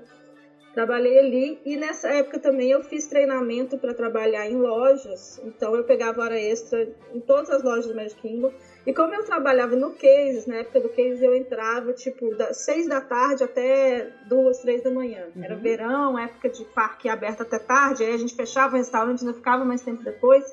Trabalhei 0.77 1.17
ali 1.17 1.59
e 1.65 1.75
nessa 1.75 2.07
época 2.07 2.37
também 2.37 2.69
eu 2.69 2.83
fiz 2.83 3.07
treinamento 3.07 3.79
para 3.79 3.95
trabalhar 3.95 4.45
em 4.45 4.57
lojas. 4.57 5.41
Então 5.43 5.75
eu 5.75 5.83
pegava 5.83 6.21
hora 6.21 6.39
extra 6.39 6.87
em 7.15 7.19
todas 7.19 7.49
as 7.49 7.63
lojas 7.63 7.87
do 7.87 7.95
Magic 7.95 8.21
Kingdom. 8.21 8.53
E 8.85 8.93
como 8.93 9.11
eu 9.11 9.23
trabalhava 9.23 9.75
no 9.75 9.89
Cases, 9.93 10.45
na 10.45 10.57
época 10.57 10.81
do 10.81 10.89
Cases 10.89 11.19
eu 11.19 11.35
entrava 11.35 11.93
tipo 11.93 12.29
das 12.35 12.57
seis 12.57 12.87
da 12.87 13.01
tarde 13.01 13.43
até 13.43 14.07
duas, 14.29 14.59
três 14.59 14.83
da 14.83 14.91
manhã. 14.91 15.31
Uhum. 15.35 15.43
Era 15.43 15.55
verão, 15.55 16.19
época 16.19 16.47
de 16.47 16.63
parque 16.65 17.09
aberto 17.09 17.41
até 17.41 17.57
tarde. 17.57 18.03
Aí 18.03 18.13
a 18.13 18.17
gente 18.17 18.35
fechava 18.35 18.75
o 18.75 18.77
restaurante, 18.77 19.25
não 19.25 19.33
ficava 19.33 19.65
mais 19.65 19.81
tempo 19.81 20.03
depois. 20.03 20.45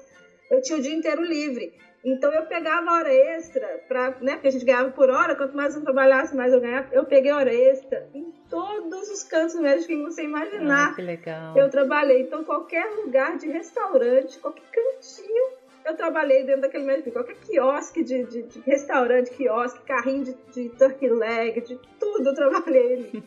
Eu 0.51 0.63
tinha 0.63 0.79
o 0.79 0.81
dia 0.81 0.95
inteiro 0.95 1.23
livre. 1.23 1.71
Então 2.05 2.31
eu 2.33 2.45
pegava 2.45 2.93
hora 2.93 3.13
extra, 3.13 3.67
pra, 3.89 4.11
né, 4.21 4.35
porque 4.35 4.49
a 4.49 4.51
gente 4.51 4.65
ganhava 4.65 4.91
por 4.91 5.09
hora, 5.09 5.35
quanto 5.35 5.57
mais 5.57 5.75
eu 5.75 5.83
trabalhasse, 5.83 6.37
mais 6.37 6.53
eu 6.53 6.61
ganhava. 6.61 6.89
Eu 6.93 7.07
peguei 7.07 7.33
hora 7.33 7.53
extra 7.53 8.07
em 8.13 8.31
todos 8.51 9.09
os 9.09 9.25
cantos 9.25 9.55
médicos 9.55 9.87
que 9.87 10.03
você 10.03 10.23
imaginar. 10.25 10.89
Ai, 10.89 10.95
que 10.95 11.03
legal. 11.03 11.57
Eu 11.57 11.71
trabalhei. 11.71 12.21
Então 12.21 12.45
qualquer 12.45 12.85
lugar 12.91 13.39
de 13.39 13.49
restaurante, 13.49 14.39
qualquer 14.39 14.65
cantinho, 14.71 15.47
eu 15.87 15.97
trabalhei 15.97 16.45
dentro 16.45 16.63
daquele 16.63 16.85
médico. 16.85 17.11
Qualquer 17.11 17.37
quiosque 17.37 18.03
de, 18.05 18.25
de, 18.25 18.43
de 18.43 18.61
restaurante, 18.61 19.31
quiosque, 19.31 19.81
carrinho 19.87 20.25
de, 20.25 20.35
de 20.53 20.69
turkey 20.71 21.09
leg, 21.09 21.61
de 21.63 21.79
tudo 21.99 22.29
eu 22.29 22.35
trabalhei 22.35 22.95
ali. 22.95 23.25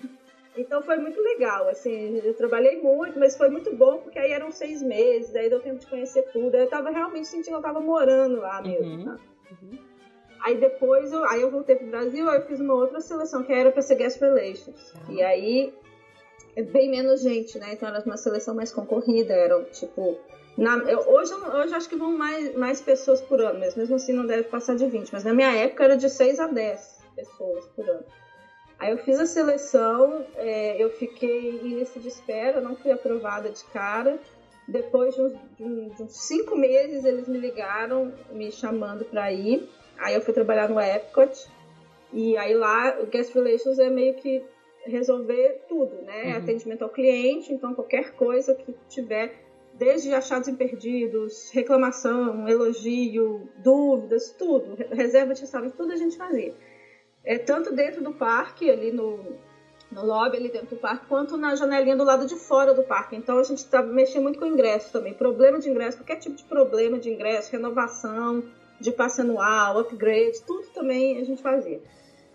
Então 0.58 0.82
foi 0.82 0.98
muito 0.98 1.22
legal, 1.22 1.67
assim, 1.70 2.20
eu 2.24 2.34
trabalhei 2.34 2.82
muito, 2.82 3.20
mas 3.20 3.38
foi 3.38 3.48
muito 3.48 3.76
bom 3.76 4.00
porque 4.00 4.17
aí 4.17 4.32
eram 4.32 4.52
seis 4.52 4.82
meses, 4.82 5.36
aí 5.36 5.50
deu 5.50 5.60
tempo 5.60 5.78
de 5.78 5.86
conhecer 5.86 6.24
tudo. 6.34 6.56
Aí 6.56 6.63
eu 6.63 6.70
tava 6.70 6.89
realmente 6.89 7.28
sentindo 7.28 7.54
que 7.54 7.54
eu 7.54 7.62
tava 7.62 7.80
morando 7.80 8.39
lá 8.39 8.62
mesmo, 8.62 8.91
uhum. 8.91 9.06
Tá? 9.06 9.17
Uhum. 9.52 9.78
Aí 10.41 10.58
depois, 10.58 11.12
eu, 11.12 11.24
aí 11.26 11.41
eu 11.41 11.52
voltei 11.52 11.76
pro 11.76 11.88
Brasil, 11.88 12.28
aí 12.28 12.38
eu 12.38 12.46
fiz 12.46 12.60
uma 12.60 12.74
outra 12.74 13.00
seleção 13.00 13.43
que 13.43 13.54
era 13.54 13.72
pra 13.72 13.82
ser 13.82 13.96
Guest 13.96 14.20
Relations. 14.20 14.93
Uhum. 15.08 15.15
E 15.15 15.22
aí, 15.22 15.74
é 16.56 16.63
bem 16.63 16.89
menos 16.89 17.22
gente, 17.22 17.60
né? 17.60 17.74
Então 17.74 17.88
era 17.88 18.04
uma 18.04 18.17
seleção 18.17 18.56
mais 18.56 18.72
concorrida, 18.72 19.34
eram 19.34 19.63
tipo... 19.65 20.17
Na, 20.58 20.78
eu, 20.89 21.08
hoje, 21.08 21.34
hoje 21.36 21.76
acho 21.76 21.88
que 21.88 21.96
vão 21.96 22.17
mais, 22.17 22.56
mais 22.56 22.82
pessoas 22.82 23.22
por 23.22 23.39
ano, 23.39 23.60
mas 23.60 23.76
mesmo 23.76 23.96
assim 23.96 24.12
não 24.12 24.26
deve 24.26 24.43
passar 24.46 24.76
de 24.76 24.88
20. 24.88 25.13
Mas 25.13 25.24
na 25.24 25.34
minha 25.34 25.54
época 25.56 25.84
era 25.84 25.96
de 25.96 26.10
6 26.10 26.39
a 26.39 26.48
10 26.48 26.98
pessoas 27.15 27.67
por 27.76 27.88
ano. 27.88 28.04
Aí 28.80 28.92
eu 28.92 28.98
fiz 29.00 29.20
a 29.20 29.26
seleção, 29.26 30.24
é, 30.36 30.82
eu 30.82 30.90
fiquei 30.92 31.50
em 31.50 31.80
lista 31.80 32.00
de 32.00 32.08
espera, 32.10 32.62
não 32.62 32.76
fui 32.76 32.92
aprovada 32.92 33.50
de 33.50 33.63
cara. 33.66 34.20
Depois 34.68 35.16
de 35.16 35.22
uns, 35.22 35.34
de 35.58 36.04
uns 36.04 36.28
cinco 36.28 36.56
meses, 36.56 37.04
eles 37.04 37.28
me 37.28 37.40
ligaram, 37.40 38.13
me 38.32 38.52
chamando 38.52 39.06
para 39.06 39.32
ir. 39.32 39.68
Aí 39.98 40.13
eu 40.13 40.22
fui 40.22 40.34
trabalhar 40.34 40.70
no 40.70 40.80
Epcot. 40.80 41.48
E 42.13 42.38
aí 42.38 42.54
lá, 42.54 42.98
o 43.02 43.08
Guest 43.08 43.34
Relations 43.34 43.80
é 43.80 43.90
meio 43.90 44.13
que 44.16 44.44
resolver 44.86 45.66
tudo, 45.68 46.02
né? 46.04 46.26
Uhum. 46.26 46.38
Atendimento 46.38 46.84
ao 46.84 46.90
cliente, 46.90 47.52
então 47.52 47.74
qualquer 47.74 48.12
coisa 48.12 48.54
que 48.54 48.76
tiver, 48.88 49.34
desde 49.74 50.13
achados 50.13 50.48
imperdidos, 50.48 51.50
reclamação, 51.52 52.48
elogio, 52.48 53.50
dúvidas, 53.58 54.32
tudo, 54.38 54.78
reserva 54.92 55.34
de 55.34 55.42
restaurante, 55.42 55.76
tudo 55.76 55.92
a 55.92 55.98
gente 55.98 56.16
fazia 56.16 56.54
é, 57.28 57.38
tanto 57.38 57.76
dentro 57.76 58.02
do 58.02 58.13
parque, 58.13 58.72
ali 58.72 58.90
no, 58.90 59.20
no 59.92 60.06
lobby 60.06 60.38
ali 60.38 60.50
dentro 60.50 60.70
do 60.70 60.78
parque, 60.78 61.06
quanto 61.08 61.36
na 61.36 61.56
janelinha 61.56 61.98
do 61.98 62.06
lado 62.06 62.26
de 62.26 62.38
fora 62.38 62.74
do 62.74 62.84
parque. 62.84 63.18
Então 63.18 63.38
a 63.38 63.44
gente 63.44 63.58
está 63.58 63.84
mexendo 63.84 64.24
muito 64.24 64.40
com 64.40 64.46
ingresso 64.46 64.94
também. 64.94 65.13
Problema 65.13 65.60
de 65.60 65.70
ingresso, 65.70 65.98
qualquer 65.98 66.16
tipo 66.16 66.38
de 66.38 66.46
problema 66.46 66.98
de 66.98 67.10
ingresso, 67.10 67.52
renovação 67.52 68.44
de 68.80 68.92
passe 68.92 69.20
anual, 69.20 69.78
upgrade, 69.78 70.42
tudo 70.48 70.68
também 70.70 71.20
a 71.20 71.26
gente 71.26 71.42
fazia. 71.42 71.82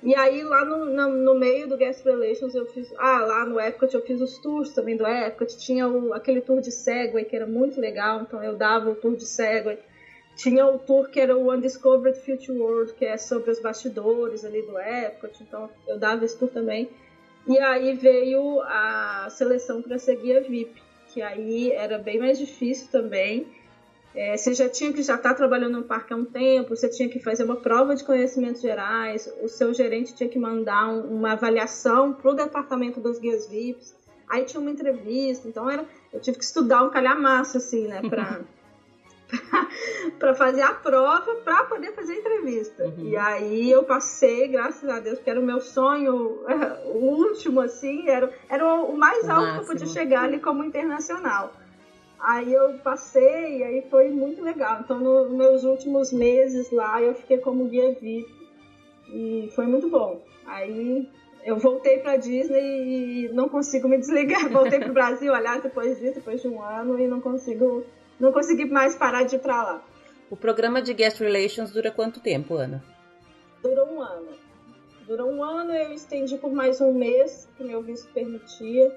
E 0.02 0.14
aí 0.14 0.42
lá 0.42 0.62
no, 0.64 0.84
no, 0.84 1.08
no, 1.08 1.34
meio 1.36 1.66
do 1.66 1.76
Guest 1.76 2.04
Relations 2.04 2.54
eu 2.54 2.66
fiz. 2.66 2.92
Ah, 2.98 3.20
lá 3.20 3.46
no 3.46 3.58
Epcot 3.58 3.94
eu 3.94 4.02
fiz 4.02 4.20
os 4.20 4.36
tours 4.38 4.74
também 4.74 4.96
do 4.96 5.06
Epcot. 5.06 5.56
Tinha 5.56 5.88
o, 5.88 6.12
aquele 6.12 6.42
tour 6.42 6.60
de 6.60 6.70
Segway 6.70 7.24
que 7.24 7.34
era 7.34 7.46
muito 7.46 7.80
legal, 7.80 8.20
então 8.20 8.42
eu 8.44 8.56
dava 8.56 8.90
o 8.90 8.94
tour 8.94 9.16
de 9.16 9.24
Segway. 9.24 9.78
Tinha 10.36 10.66
o 10.66 10.78
tour 10.78 11.08
que 11.08 11.20
era 11.20 11.36
o 11.36 11.52
Undiscovered 11.52 12.18
Future 12.20 12.58
World, 12.58 12.94
que 12.94 13.04
é 13.04 13.16
sobre 13.16 13.50
os 13.50 13.60
bastidores 13.60 14.44
ali 14.44 14.62
do 14.62 14.78
Epcot, 14.78 15.42
então 15.42 15.68
eu 15.86 15.98
dava 15.98 16.24
esse 16.24 16.38
tour 16.38 16.48
também. 16.48 16.90
E 17.46 17.58
aí 17.58 17.94
veio 17.94 18.60
a 18.62 19.28
seleção 19.30 19.82
para 19.82 19.98
seguir 19.98 20.36
a 20.36 20.40
VIP, 20.40 20.80
que 21.08 21.20
aí 21.20 21.72
era 21.72 21.98
bem 21.98 22.18
mais 22.18 22.38
difícil 22.38 22.88
também. 22.90 23.46
É, 24.14 24.36
você 24.36 24.52
já 24.52 24.68
tinha 24.68 24.92
que 24.92 25.02
já 25.02 25.14
estar 25.14 25.30
tá 25.30 25.34
trabalhando 25.34 25.78
no 25.78 25.84
parque 25.84 26.12
há 26.12 26.16
um 26.16 26.24
tempo, 26.24 26.76
você 26.76 26.88
tinha 26.88 27.08
que 27.08 27.18
fazer 27.18 27.44
uma 27.44 27.56
prova 27.56 27.96
de 27.96 28.04
conhecimentos 28.04 28.60
gerais, 28.60 29.32
o 29.42 29.48
seu 29.48 29.72
gerente 29.72 30.14
tinha 30.14 30.28
que 30.28 30.38
mandar 30.38 30.88
um, 30.88 31.18
uma 31.18 31.32
avaliação 31.32 32.12
para 32.12 32.30
o 32.30 32.34
departamento 32.34 33.00
dos 33.00 33.18
guias 33.18 33.48
VIPs, 33.48 33.94
aí 34.28 34.44
tinha 34.44 34.60
uma 34.60 34.70
entrevista, 34.70 35.48
então 35.48 35.68
era, 35.68 35.86
eu 36.12 36.20
tive 36.20 36.36
que 36.36 36.44
estudar 36.44 36.84
um 36.84 36.90
calhamaço, 36.90 37.56
assim, 37.56 37.88
né, 37.88 38.02
para 38.02 38.42
para 40.18 40.34
fazer 40.34 40.62
a 40.62 40.74
prova 40.74 41.34
para 41.36 41.64
poder 41.64 41.92
fazer 41.92 42.14
a 42.14 42.16
entrevista. 42.16 42.84
Uhum. 42.84 43.08
E 43.08 43.16
aí 43.16 43.70
eu 43.70 43.84
passei, 43.84 44.48
graças 44.48 44.88
a 44.88 45.00
Deus, 45.00 45.18
porque 45.18 45.30
era 45.30 45.40
o 45.40 45.44
meu 45.44 45.60
sonho, 45.60 46.40
o 46.94 46.98
último, 46.98 47.60
assim, 47.60 48.08
era, 48.08 48.32
era 48.48 48.74
o 48.74 48.96
mais 48.96 49.28
alto 49.28 49.42
Máximo. 49.42 49.54
que 49.54 49.60
eu 49.60 49.66
podia 49.66 49.86
chegar 49.86 50.24
ali 50.24 50.38
como 50.38 50.64
internacional. 50.64 51.52
Aí 52.20 52.52
eu 52.52 52.78
passei 52.84 53.58
e 53.58 53.64
aí 53.64 53.86
foi 53.90 54.08
muito 54.10 54.42
legal. 54.42 54.80
Então, 54.80 55.00
nos 55.00 55.30
meus 55.30 55.64
últimos 55.64 56.12
meses 56.12 56.70
lá, 56.70 57.02
eu 57.02 57.14
fiquei 57.14 57.38
como 57.38 57.66
guia 57.66 57.96
VIP 58.00 58.42
e 59.08 59.50
foi 59.56 59.66
muito 59.66 59.88
bom. 59.88 60.24
Aí 60.46 61.08
eu 61.44 61.58
voltei 61.58 61.98
para 61.98 62.16
Disney 62.16 63.24
e 63.24 63.28
não 63.32 63.48
consigo 63.48 63.88
me 63.88 63.98
desligar. 63.98 64.48
Voltei 64.50 64.78
para 64.78 64.90
o 64.90 64.94
Brasil, 64.94 65.34
aliás, 65.34 65.62
depois 65.62 65.98
disso, 65.98 66.14
depois 66.14 66.40
de 66.40 66.46
um 66.46 66.62
ano, 66.62 66.98
e 66.98 67.08
não 67.08 67.20
consigo 67.20 67.84
não 68.18 68.32
consegui 68.32 68.64
mais 68.64 68.94
parar 68.94 69.24
de 69.24 69.36
ir 69.36 69.38
pra 69.38 69.62
lá. 69.62 69.84
O 70.30 70.36
programa 70.36 70.80
de 70.80 70.94
Guest 70.94 71.20
Relations 71.20 71.70
dura 71.70 71.90
quanto 71.90 72.20
tempo, 72.20 72.54
Ana? 72.54 72.82
Dura 73.62 73.84
um 73.84 74.00
ano. 74.00 74.28
Dura 75.06 75.24
um 75.24 75.42
ano, 75.42 75.72
eu 75.72 75.92
estendi 75.92 76.38
por 76.38 76.52
mais 76.52 76.80
um 76.80 76.92
mês, 76.92 77.48
que 77.56 77.64
meu 77.64 77.82
visto 77.82 78.10
permitia. 78.12 78.96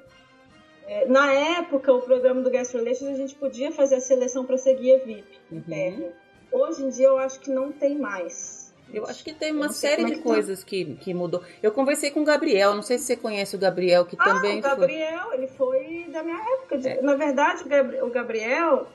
É, 0.88 1.06
na 1.08 1.34
época, 1.34 1.92
o 1.92 2.02
programa 2.02 2.42
do 2.42 2.50
Guest 2.50 2.74
Relations, 2.74 3.12
a 3.12 3.18
gente 3.18 3.36
podia 3.36 3.72
fazer 3.72 3.96
a 3.96 4.00
seleção 4.00 4.46
para 4.46 4.58
seguir 4.58 4.96
a 4.96 4.98
VIP 5.00 5.40
uhum. 5.52 6.12
Hoje 6.52 6.84
em 6.84 6.90
dia, 6.90 7.08
eu 7.08 7.18
acho 7.18 7.40
que 7.40 7.50
não 7.50 7.72
tem 7.72 7.98
mais. 7.98 8.74
Eu 8.94 9.06
acho 9.06 9.24
que 9.24 9.34
tem 9.34 9.52
uma 9.52 9.70
série 9.70 10.04
é 10.04 10.06
de 10.06 10.16
tá. 10.18 10.22
coisas 10.22 10.64
que, 10.64 10.96
que 10.96 11.14
mudou. 11.14 11.42
Eu 11.62 11.72
conversei 11.72 12.12
com 12.12 12.22
o 12.22 12.24
Gabriel, 12.24 12.76
não 12.76 12.84
sei 12.84 12.98
se 12.98 13.06
você 13.06 13.18
conhece 13.18 13.56
o 13.56 13.60
Gabriel, 13.60 14.06
que 14.06 14.16
ah, 14.18 14.24
também 14.24 14.60
o 14.60 14.62
Gabriel, 14.62 15.26
foi... 15.26 15.36
ele 15.36 15.48
foi 15.48 16.08
da 16.12 16.24
minha 16.24 16.38
época. 16.54 16.78
De... 16.78 16.88
É. 16.88 17.02
Na 17.02 17.16
verdade, 17.16 17.64
o 18.02 18.10
Gabriel, 18.10 18.88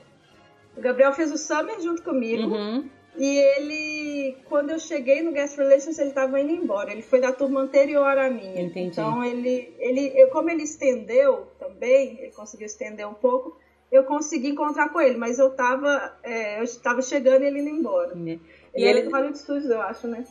o 0.75 0.81
Gabriel 0.81 1.13
fez 1.13 1.31
o 1.31 1.37
Summer 1.37 1.79
junto 1.81 2.03
comigo. 2.03 2.53
Uhum. 2.53 2.89
E 3.17 3.37
ele, 3.37 4.37
quando 4.45 4.69
eu 4.69 4.79
cheguei 4.79 5.21
no 5.21 5.33
Guest 5.33 5.57
Relations, 5.57 5.99
ele 5.99 6.09
estava 6.09 6.39
indo 6.39 6.51
embora. 6.51 6.91
Ele 6.91 7.01
foi 7.01 7.19
da 7.19 7.33
turma 7.33 7.61
anterior 7.61 8.17
à 8.17 8.29
minha. 8.29 8.61
Entendi. 8.61 8.87
Então, 8.87 9.23
ele, 9.23 9.73
ele, 9.79 10.13
eu, 10.15 10.29
como 10.29 10.49
ele 10.49 10.63
estendeu 10.63 11.47
também, 11.59 12.19
ele 12.19 12.31
conseguiu 12.31 12.65
estender 12.65 13.07
um 13.07 13.13
pouco, 13.13 13.57
eu 13.91 14.05
consegui 14.05 14.49
encontrar 14.49 14.89
com 14.89 15.01
ele. 15.01 15.17
Mas 15.17 15.39
eu 15.39 15.49
estava 15.49 16.17
é, 16.23 16.59
eu 16.59 16.63
estava 16.63 17.01
chegando 17.01 17.43
e 17.43 17.47
ele 17.47 17.59
indo 17.59 17.69
embora. 17.69 18.13
E 18.15 18.21
ele, 18.21 18.39
ele 18.73 18.99
é 18.99 19.03
do 19.03 19.11
Hollywood 19.11 19.37
Studios, 19.37 19.69
eu 19.69 19.81
acho, 19.81 20.07
né? 20.07 20.23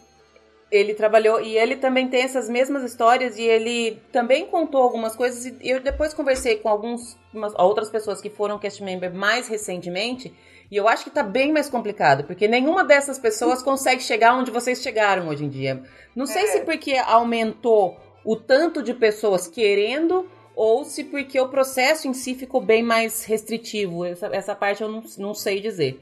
Ele 0.70 0.94
trabalhou 0.94 1.40
e 1.40 1.58
ele 1.58 1.76
também 1.76 2.08
tem 2.08 2.22
essas 2.22 2.48
mesmas 2.48 2.84
histórias 2.84 3.36
e 3.36 3.42
ele 3.42 4.00
também 4.12 4.46
contou 4.46 4.80
algumas 4.82 5.16
coisas 5.16 5.46
e 5.46 5.56
eu 5.62 5.80
depois 5.80 6.14
conversei 6.14 6.56
com 6.56 6.68
algumas 6.68 7.16
outras 7.58 7.90
pessoas 7.90 8.20
que 8.20 8.30
foram 8.30 8.58
cast 8.58 8.82
member 8.82 9.12
mais 9.12 9.48
recentemente 9.48 10.32
e 10.70 10.76
eu 10.76 10.86
acho 10.86 11.02
que 11.02 11.10
tá 11.10 11.24
bem 11.24 11.52
mais 11.52 11.68
complicado, 11.68 12.22
porque 12.24 12.46
nenhuma 12.46 12.84
dessas 12.84 13.18
pessoas 13.18 13.60
consegue 13.60 14.00
chegar 14.00 14.36
onde 14.36 14.52
vocês 14.52 14.80
chegaram 14.80 15.28
hoje 15.28 15.44
em 15.44 15.48
dia. 15.48 15.82
Não 16.14 16.26
sei 16.26 16.44
é. 16.44 16.46
se 16.46 16.60
porque 16.60 16.94
aumentou 16.94 17.98
o 18.24 18.36
tanto 18.36 18.80
de 18.80 18.94
pessoas 18.94 19.48
querendo 19.48 20.30
ou 20.54 20.84
se 20.84 21.02
porque 21.02 21.40
o 21.40 21.48
processo 21.48 22.06
em 22.06 22.14
si 22.14 22.36
ficou 22.36 22.60
bem 22.60 22.84
mais 22.84 23.24
restritivo. 23.24 24.04
Essa, 24.04 24.26
essa 24.26 24.54
parte 24.54 24.82
eu 24.82 24.88
não, 24.88 25.02
não 25.18 25.34
sei 25.34 25.60
dizer. 25.60 25.98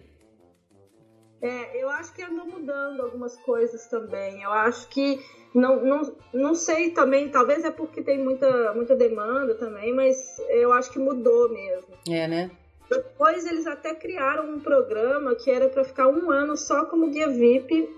É, 1.40 1.82
eu 1.82 1.88
acho 1.88 2.12
que 2.12 2.22
andou 2.22 2.46
mudando 2.46 3.00
algumas 3.00 3.36
coisas 3.36 3.86
também. 3.86 4.42
Eu 4.42 4.52
acho 4.52 4.88
que 4.88 5.20
não, 5.54 5.84
não, 5.84 6.16
não 6.32 6.54
sei 6.54 6.90
também, 6.90 7.28
talvez 7.28 7.64
é 7.64 7.70
porque 7.70 8.02
tem 8.02 8.18
muita, 8.18 8.72
muita 8.74 8.94
demanda 8.94 9.54
também, 9.54 9.92
mas 9.94 10.40
eu 10.48 10.72
acho 10.72 10.90
que 10.90 10.98
mudou 10.98 11.48
mesmo. 11.48 11.94
É, 12.08 12.26
né? 12.26 12.50
Depois 12.90 13.44
eles 13.44 13.66
até 13.66 13.94
criaram 13.94 14.50
um 14.50 14.60
programa 14.60 15.34
que 15.34 15.50
era 15.50 15.68
para 15.68 15.84
ficar 15.84 16.08
um 16.08 16.30
ano 16.30 16.56
só 16.56 16.84
como 16.84 17.10
guia 17.10 17.28
VIP. 17.28 17.88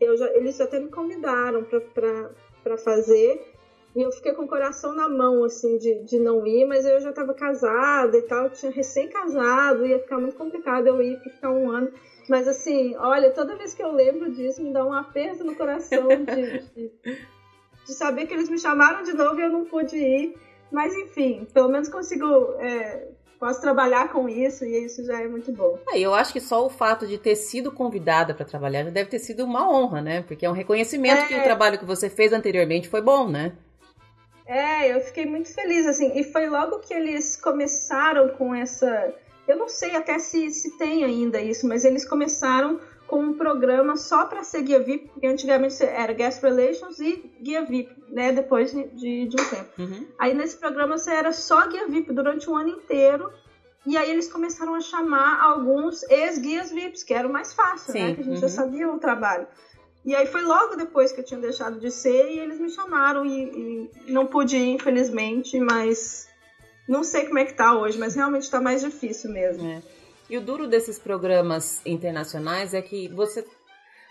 Eu 0.00 0.16
já, 0.16 0.28
eles 0.34 0.60
até 0.60 0.78
me 0.78 0.88
convidaram 0.88 1.64
para 1.64 2.78
fazer. 2.78 3.52
E 3.94 4.02
eu 4.02 4.12
fiquei 4.12 4.32
com 4.34 4.42
o 4.42 4.48
coração 4.48 4.94
na 4.94 5.08
mão, 5.08 5.42
assim, 5.42 5.78
de, 5.78 5.94
de 6.04 6.18
não 6.18 6.46
ir, 6.46 6.66
mas 6.66 6.84
eu 6.84 7.00
já 7.00 7.10
estava 7.10 7.32
casada 7.32 8.16
e 8.18 8.22
tal, 8.22 8.50
tinha 8.50 8.70
recém-casado, 8.70 9.86
ia 9.86 9.98
ficar 9.98 10.18
muito 10.18 10.36
complicado 10.36 10.86
eu 10.86 11.00
ir 11.00 11.18
ficar 11.20 11.50
um 11.50 11.70
ano. 11.70 11.90
Mas 12.28 12.48
assim, 12.48 12.96
olha, 12.96 13.30
toda 13.30 13.56
vez 13.56 13.74
que 13.74 13.82
eu 13.82 13.92
lembro 13.92 14.30
disso, 14.32 14.62
me 14.62 14.72
dá 14.72 14.84
um 14.84 14.92
aperto 14.92 15.44
no 15.44 15.54
coração 15.54 16.08
de, 16.08 16.58
de, 16.74 16.92
de, 17.84 17.94
saber 17.94 18.26
que 18.26 18.34
eles 18.34 18.48
me 18.48 18.58
chamaram 18.58 19.02
de 19.02 19.12
novo 19.12 19.38
e 19.38 19.42
eu 19.42 19.50
não 19.50 19.64
pude 19.64 19.96
ir. 19.96 20.34
Mas 20.70 20.94
enfim, 20.94 21.46
pelo 21.52 21.68
menos 21.68 21.88
consigo. 21.88 22.26
É, 22.58 23.08
posso 23.38 23.60
trabalhar 23.60 24.10
com 24.10 24.28
isso 24.28 24.64
e 24.64 24.84
isso 24.84 25.04
já 25.04 25.20
é 25.20 25.28
muito 25.28 25.52
bom. 25.52 25.78
É, 25.90 25.98
eu 25.98 26.14
acho 26.14 26.32
que 26.32 26.40
só 26.40 26.64
o 26.64 26.70
fato 26.70 27.06
de 27.06 27.18
ter 27.18 27.36
sido 27.36 27.70
convidada 27.70 28.34
para 28.34 28.44
trabalhar 28.44 28.84
já 28.84 28.90
deve 28.90 29.10
ter 29.10 29.18
sido 29.18 29.44
uma 29.44 29.70
honra, 29.70 30.00
né? 30.00 30.22
Porque 30.22 30.44
é 30.44 30.50
um 30.50 30.54
reconhecimento 30.54 31.20
é... 31.20 31.28
que 31.28 31.34
o 31.34 31.42
trabalho 31.42 31.78
que 31.78 31.84
você 31.84 32.10
fez 32.10 32.32
anteriormente 32.32 32.88
foi 32.88 33.00
bom, 33.00 33.28
né? 33.28 33.52
É, 34.46 34.94
eu 34.94 35.00
fiquei 35.00 35.26
muito 35.26 35.52
feliz, 35.52 35.86
assim, 35.86 36.12
e 36.16 36.22
foi 36.22 36.48
logo 36.48 36.78
que 36.78 36.94
eles 36.94 37.36
começaram 37.36 38.28
com 38.30 38.54
essa. 38.54 39.12
Eu 39.46 39.56
não 39.56 39.68
sei 39.68 39.94
até 39.96 40.18
se, 40.18 40.50
se 40.50 40.76
tem 40.76 41.04
ainda 41.04 41.40
isso, 41.40 41.66
mas 41.66 41.84
eles 41.84 42.06
começaram 42.06 42.80
com 43.06 43.20
um 43.20 43.34
programa 43.34 43.96
só 43.96 44.24
para 44.24 44.42
ser 44.42 44.62
guia 44.62 44.80
VIP, 44.80 45.08
porque 45.08 45.26
antigamente 45.26 45.82
era 45.84 46.12
Guest 46.12 46.42
Relations 46.42 46.98
e 46.98 47.30
guia 47.40 47.64
VIP, 47.64 47.94
né? 48.08 48.32
Depois 48.32 48.72
de, 48.72 48.88
de, 48.88 49.28
de 49.28 49.40
um 49.40 49.44
tempo. 49.44 49.70
Uhum. 49.78 50.06
Aí 50.18 50.34
nesse 50.34 50.56
programa 50.56 50.98
você 50.98 51.12
era 51.12 51.32
só 51.32 51.68
guia 51.68 51.86
VIP 51.86 52.12
durante 52.12 52.50
um 52.50 52.56
ano 52.56 52.70
inteiro. 52.70 53.30
E 53.86 53.96
aí 53.96 54.10
eles 54.10 54.26
começaram 54.26 54.74
a 54.74 54.80
chamar 54.80 55.40
alguns 55.40 56.02
ex-guias 56.10 56.72
VIPs, 56.72 57.04
que 57.04 57.14
era 57.14 57.28
o 57.28 57.32
mais 57.32 57.52
fácil, 57.52 57.94
né? 57.94 58.00
Sim. 58.00 58.06
né? 58.06 58.14
Que 58.14 58.20
a 58.20 58.24
gente 58.24 58.34
uhum. 58.34 58.40
já 58.40 58.48
sabia 58.48 58.90
o 58.90 58.98
trabalho. 58.98 59.46
E 60.04 60.14
aí 60.14 60.26
foi 60.26 60.42
logo 60.42 60.76
depois 60.76 61.12
que 61.12 61.20
eu 61.20 61.24
tinha 61.24 61.40
deixado 61.40 61.78
de 61.78 61.90
ser 61.90 62.30
e 62.32 62.38
eles 62.38 62.58
me 62.58 62.70
chamaram 62.70 63.24
e, 63.24 63.90
e 64.06 64.12
não 64.12 64.26
pude 64.26 64.56
ir, 64.56 64.74
infelizmente, 64.74 65.58
mas 65.58 66.28
não 66.88 67.02
sei 67.02 67.26
como 67.26 67.38
é 67.38 67.44
que 67.44 67.54
tá 67.54 67.76
hoje, 67.78 67.98
mas 67.98 68.14
realmente 68.14 68.50
tá 68.50 68.60
mais 68.60 68.82
difícil 68.82 69.30
mesmo. 69.30 69.68
É. 69.68 69.82
E 70.28 70.36
o 70.36 70.40
duro 70.40 70.66
desses 70.66 70.98
programas 70.98 71.80
internacionais 71.86 72.74
é 72.74 72.82
que 72.82 73.08
você 73.08 73.44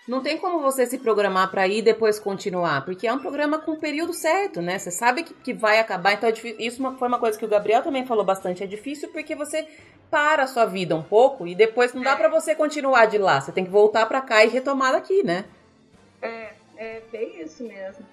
não 0.08 0.22
tem 0.22 0.38
como 0.38 0.62
você 0.62 0.86
se 0.86 1.00
programar 1.00 1.50
para 1.50 1.68
ir 1.68 1.80
e 1.80 1.82
depois 1.82 2.20
continuar, 2.20 2.86
porque 2.86 3.08
é 3.08 3.14
um 3.14 3.20
programa 3.20 3.58
com 3.60 3.76
período 3.76 4.14
certo, 4.14 4.62
né? 4.62 4.78
Você 4.78 4.92
sabe 4.92 5.24
que, 5.24 5.34
que 5.34 5.54
vai 5.54 5.80
acabar, 5.80 6.14
então 6.14 6.30
é 6.30 6.32
difícil. 6.32 6.60
Isso 6.60 6.96
foi 6.98 7.08
uma 7.08 7.20
coisa 7.20 7.38
que 7.38 7.44
o 7.44 7.48
Gabriel 7.48 7.82
também 7.82 8.06
falou 8.06 8.24
bastante. 8.24 8.64
É 8.64 8.68
difícil 8.68 9.10
porque 9.10 9.36
você 9.36 9.68
para 10.12 10.44
a 10.44 10.48
sua 10.48 10.66
vida 10.66 10.96
um 10.96 11.02
pouco 11.02 11.48
e 11.48 11.56
depois 11.56 11.94
não 11.94 12.04
dá 12.04 12.16
para 12.16 12.30
você 12.30 12.54
continuar 12.54 13.08
de 13.08 13.18
lá. 13.18 13.42
Você 13.42 13.52
tem 13.52 13.66
que 13.66 13.72
voltar 13.72 14.06
para 14.06 14.22
cá 14.22 14.46
e 14.46 14.48
retomar 14.48 14.92
daqui, 14.92 15.24
né? 15.24 15.46
É, 16.22 16.54
é 16.78 17.02
bem 17.12 17.42
isso 17.42 17.64
mesmo. 17.64 18.06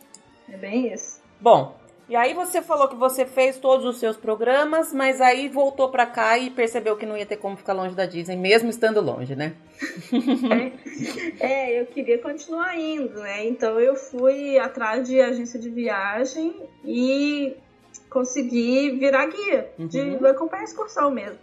É 0.51 0.57
bem 0.57 0.93
isso. 0.93 1.21
Bom, 1.39 1.77
e 2.13 2.17
aí 2.17 2.35
você 2.35 2.61
falou 2.61 2.89
que 2.89 2.95
você 2.95 3.25
fez 3.25 3.57
todos 3.57 3.87
os 3.87 3.97
seus 3.97 4.19
programas, 4.19 4.93
mas 4.93 5.19
aí 5.19 5.49
voltou 5.49 5.89
para 5.89 6.05
cá 6.05 6.37
e 6.37 6.51
percebeu 6.51 6.95
que 6.95 7.07
não 7.07 7.17
ia 7.17 7.25
ter 7.25 7.39
como 7.39 7.57
ficar 7.57 7.73
longe 7.73 7.95
da 7.95 8.05
Disney, 8.05 8.37
mesmo 8.37 8.69
estando 8.69 9.01
longe, 9.01 9.35
né? 9.35 9.55
é, 11.41 11.81
eu 11.81 11.87
queria 11.87 12.19
continuar 12.19 12.79
indo, 12.79 13.19
né? 13.19 13.47
Então 13.47 13.81
eu 13.81 13.97
fui 13.97 14.59
atrás 14.59 15.09
de 15.09 15.23
agência 15.23 15.59
de 15.59 15.71
viagem 15.71 16.55
e 16.85 17.57
consegui 18.11 18.91
virar 18.91 19.25
guia, 19.29 19.73
uhum. 19.79 19.87
de 19.87 20.27
acompanhar 20.27 20.61
a 20.61 20.65
excursão 20.65 21.11
mesmo 21.11 21.39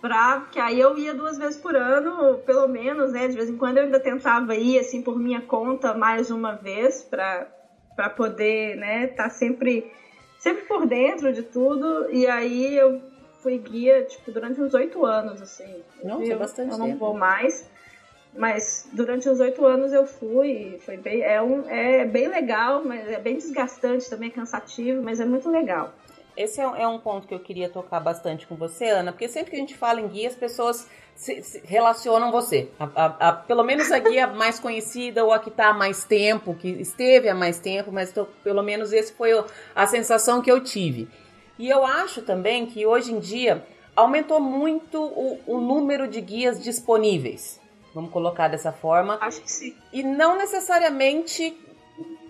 pra, 0.00 0.46
que 0.50 0.58
aí 0.58 0.80
eu 0.80 0.96
ia 0.96 1.12
duas 1.12 1.36
vezes 1.36 1.58
por 1.58 1.76
ano, 1.76 2.38
pelo 2.38 2.66
menos, 2.68 3.12
né? 3.12 3.28
De 3.28 3.36
vez 3.36 3.50
em 3.50 3.56
quando 3.58 3.78
eu 3.78 3.84
ainda 3.84 4.00
tentava 4.00 4.54
ir, 4.54 4.78
assim, 4.78 5.02
por 5.02 5.18
minha 5.18 5.42
conta 5.42 5.92
mais 5.92 6.30
uma 6.30 6.52
vez, 6.52 7.02
pra, 7.02 7.46
pra 7.94 8.10
poder, 8.10 8.76
né, 8.76 9.06
tá 9.08 9.28
sempre, 9.30 9.90
sempre 10.38 10.62
por 10.64 10.86
dentro 10.86 11.32
de 11.32 11.42
tudo. 11.42 12.10
E 12.10 12.26
aí 12.26 12.76
eu 12.76 13.00
fui 13.40 13.58
guia, 13.58 14.02
tipo, 14.04 14.32
durante 14.32 14.60
uns 14.60 14.74
oito 14.74 15.04
anos, 15.04 15.40
assim. 15.40 15.82
Nossa, 16.02 16.24
eu, 16.24 16.32
é 16.32 16.36
bastante 16.36 16.72
Eu 16.72 16.78
não 16.78 16.86
tempo. 16.88 16.98
vou 16.98 17.14
mais. 17.14 17.64
Mas 18.36 18.88
durante 18.92 19.28
os 19.28 19.38
oito 19.38 19.64
anos 19.64 19.92
eu 19.92 20.04
fui, 20.04 20.80
foi 20.84 20.96
bem, 20.96 21.22
é, 21.22 21.40
um, 21.40 21.68
é 21.68 22.04
bem 22.04 22.26
legal, 22.26 22.82
mas 22.84 23.08
é 23.08 23.20
bem 23.20 23.36
desgastante 23.36 24.10
também, 24.10 24.28
cansativo, 24.28 25.00
mas 25.02 25.20
é 25.20 25.24
muito 25.24 25.48
legal. 25.48 25.92
Esse 26.36 26.60
é, 26.60 26.64
é, 26.64 26.88
um 26.88 26.98
ponto 26.98 27.26
que 27.26 27.34
eu 27.34 27.40
queria 27.40 27.68
tocar 27.68 28.00
bastante 28.00 28.46
com 28.46 28.56
você, 28.56 28.86
Ana, 28.86 29.12
porque 29.12 29.28
sempre 29.28 29.50
que 29.50 29.56
a 29.56 29.60
gente 29.60 29.76
fala 29.76 30.00
em 30.00 30.08
guia, 30.08 30.28
as 30.28 30.34
pessoas 30.34 30.88
se, 31.14 31.42
se 31.42 31.62
relacionam 31.64 32.32
você. 32.32 32.68
A, 32.78 32.84
a, 32.94 33.28
a, 33.28 33.32
pelo 33.32 33.62
menos 33.62 33.92
a 33.92 33.98
guia 33.98 34.26
mais 34.34 34.58
conhecida 34.58 35.24
ou 35.24 35.32
a 35.32 35.38
que 35.38 35.48
está 35.48 35.68
há 35.68 35.74
mais 35.74 36.04
tempo, 36.04 36.54
que 36.54 36.68
esteve 36.68 37.28
há 37.28 37.34
mais 37.34 37.60
tempo, 37.60 37.92
mas 37.92 38.12
tô, 38.12 38.24
pelo 38.42 38.62
menos 38.62 38.92
esse 38.92 39.12
foi 39.12 39.30
a 39.74 39.86
sensação 39.86 40.42
que 40.42 40.50
eu 40.50 40.60
tive. 40.60 41.08
E 41.58 41.70
eu 41.70 41.84
acho 41.84 42.22
também 42.22 42.66
que 42.66 42.84
hoje 42.84 43.12
em 43.12 43.20
dia 43.20 43.64
aumentou 43.94 44.40
muito 44.40 45.00
o, 45.00 45.40
o 45.46 45.60
número 45.60 46.08
de 46.08 46.20
guias 46.20 46.60
disponíveis. 46.60 47.60
Vamos 47.94 48.10
colocar 48.10 48.48
dessa 48.48 48.72
forma. 48.72 49.18
Acho 49.20 49.40
que 49.40 49.50
sim. 49.50 49.76
E 49.92 50.02
não 50.02 50.36
necessariamente 50.36 51.56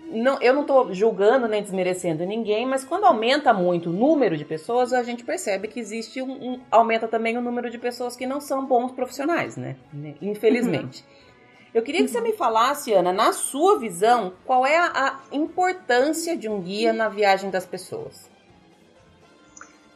não, 0.07 0.41
eu 0.41 0.53
não 0.53 0.61
estou 0.61 0.93
julgando 0.93 1.47
nem 1.47 1.61
desmerecendo 1.61 2.25
ninguém, 2.25 2.65
mas 2.65 2.83
quando 2.83 3.05
aumenta 3.05 3.53
muito 3.53 3.89
o 3.89 3.93
número 3.93 4.37
de 4.37 4.45
pessoas, 4.45 4.93
a 4.93 5.03
gente 5.03 5.23
percebe 5.23 5.67
que 5.67 5.79
existe 5.79 6.21
um, 6.21 6.31
um 6.31 6.61
aumenta 6.69 7.07
também 7.07 7.37
o 7.37 7.41
número 7.41 7.69
de 7.69 7.77
pessoas 7.77 8.15
que 8.15 8.25
não 8.25 8.39
são 8.39 8.65
bons 8.65 8.91
profissionais, 8.91 9.57
né? 9.57 9.75
Infelizmente. 10.21 11.01
Uhum. 11.01 11.25
Eu 11.73 11.83
queria 11.83 12.01
que 12.01 12.07
você 12.07 12.21
me 12.21 12.31
falasse, 12.31 12.93
Ana, 12.93 13.11
na 13.11 13.33
sua 13.33 13.77
visão, 13.77 14.31
qual 14.45 14.65
é 14.65 14.77
a, 14.77 14.85
a 14.85 15.19
importância 15.33 16.37
de 16.37 16.47
um 16.47 16.61
guia 16.61 16.93
na 16.93 17.09
viagem 17.09 17.49
das 17.49 17.65
pessoas? 17.65 18.29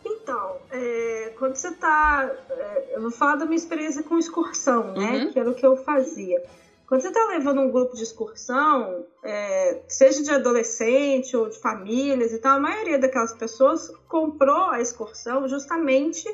Então, 0.05 0.57
é, 0.71 1.33
quando 1.37 1.55
você 1.55 1.69
está. 1.69 2.29
É, 2.49 2.95
eu 2.95 3.01
vou 3.01 3.11
falar 3.11 3.37
da 3.37 3.45
minha 3.45 3.55
experiência 3.55 4.03
com 4.03 4.17
excursão, 4.17 4.91
né? 4.93 5.11
Uhum. 5.11 5.31
Que 5.31 5.39
era 5.39 5.49
o 5.49 5.55
que 5.55 5.65
eu 5.65 5.77
fazia. 5.77 6.43
Quando 6.89 7.01
você 7.01 7.09
está 7.09 7.23
levando 7.25 7.61
um 7.61 7.69
grupo 7.71 7.95
de 7.95 8.01
excursão, 8.01 9.05
é, 9.23 9.83
seja 9.87 10.23
de 10.23 10.31
adolescente 10.31 11.37
ou 11.37 11.47
de 11.47 11.59
famílias 11.59 12.33
e 12.33 12.39
tal, 12.39 12.57
a 12.57 12.59
maioria 12.59 12.97
daquelas 12.97 13.31
pessoas 13.31 13.91
comprou 14.07 14.71
a 14.71 14.81
excursão 14.81 15.47
justamente 15.47 16.27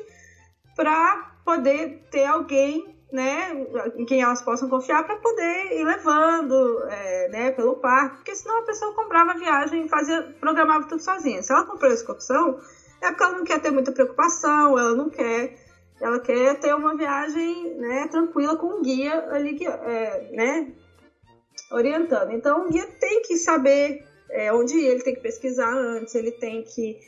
para 0.74 1.36
poder 1.44 2.08
ter 2.10 2.24
alguém 2.24 2.96
né, 3.12 3.52
em 3.96 4.06
quem 4.06 4.22
elas 4.22 4.40
possam 4.40 4.66
confiar 4.66 5.04
para 5.04 5.16
poder 5.16 5.78
ir 5.78 5.84
levando 5.84 6.82
é, 6.88 7.28
né, 7.28 7.50
pelo 7.50 7.76
parque, 7.76 8.16
porque 8.16 8.34
senão 8.34 8.60
a 8.60 8.64
pessoa 8.64 8.94
comprava 8.94 9.32
a 9.32 9.36
viagem 9.36 9.84
e 9.84 9.88
fazia, 9.90 10.22
programava 10.40 10.88
tudo 10.88 11.02
sozinha. 11.02 11.42
Se 11.42 11.52
ela 11.52 11.64
comprou 11.64 11.90
a 11.90 11.94
excursão, 11.94 12.58
é 13.02 13.08
porque 13.08 13.22
ela 13.22 13.36
não 13.36 13.44
quer 13.44 13.60
ter 13.60 13.70
muita 13.70 13.92
preocupação, 13.92 14.78
ela 14.78 14.94
não 14.94 15.10
quer 15.10 15.65
ela 16.00 16.20
quer 16.20 16.58
ter 16.60 16.74
uma 16.74 16.96
viagem 16.96 17.74
né, 17.76 18.06
tranquila 18.08 18.56
com 18.56 18.66
um 18.66 18.82
guia 18.82 19.28
ali 19.30 19.54
que, 19.54 19.66
é, 19.66 20.30
né, 20.32 20.72
orientando. 21.70 22.32
Então 22.32 22.66
o 22.66 22.70
guia 22.70 22.86
tem 23.00 23.22
que 23.22 23.36
saber 23.36 24.04
é, 24.30 24.52
onde 24.52 24.76
ir, 24.76 24.86
ele 24.86 25.02
tem 25.02 25.14
que 25.14 25.20
pesquisar 25.20 25.72
antes, 25.72 26.14
ele 26.14 26.32
tem 26.32 26.62
que 26.62 26.98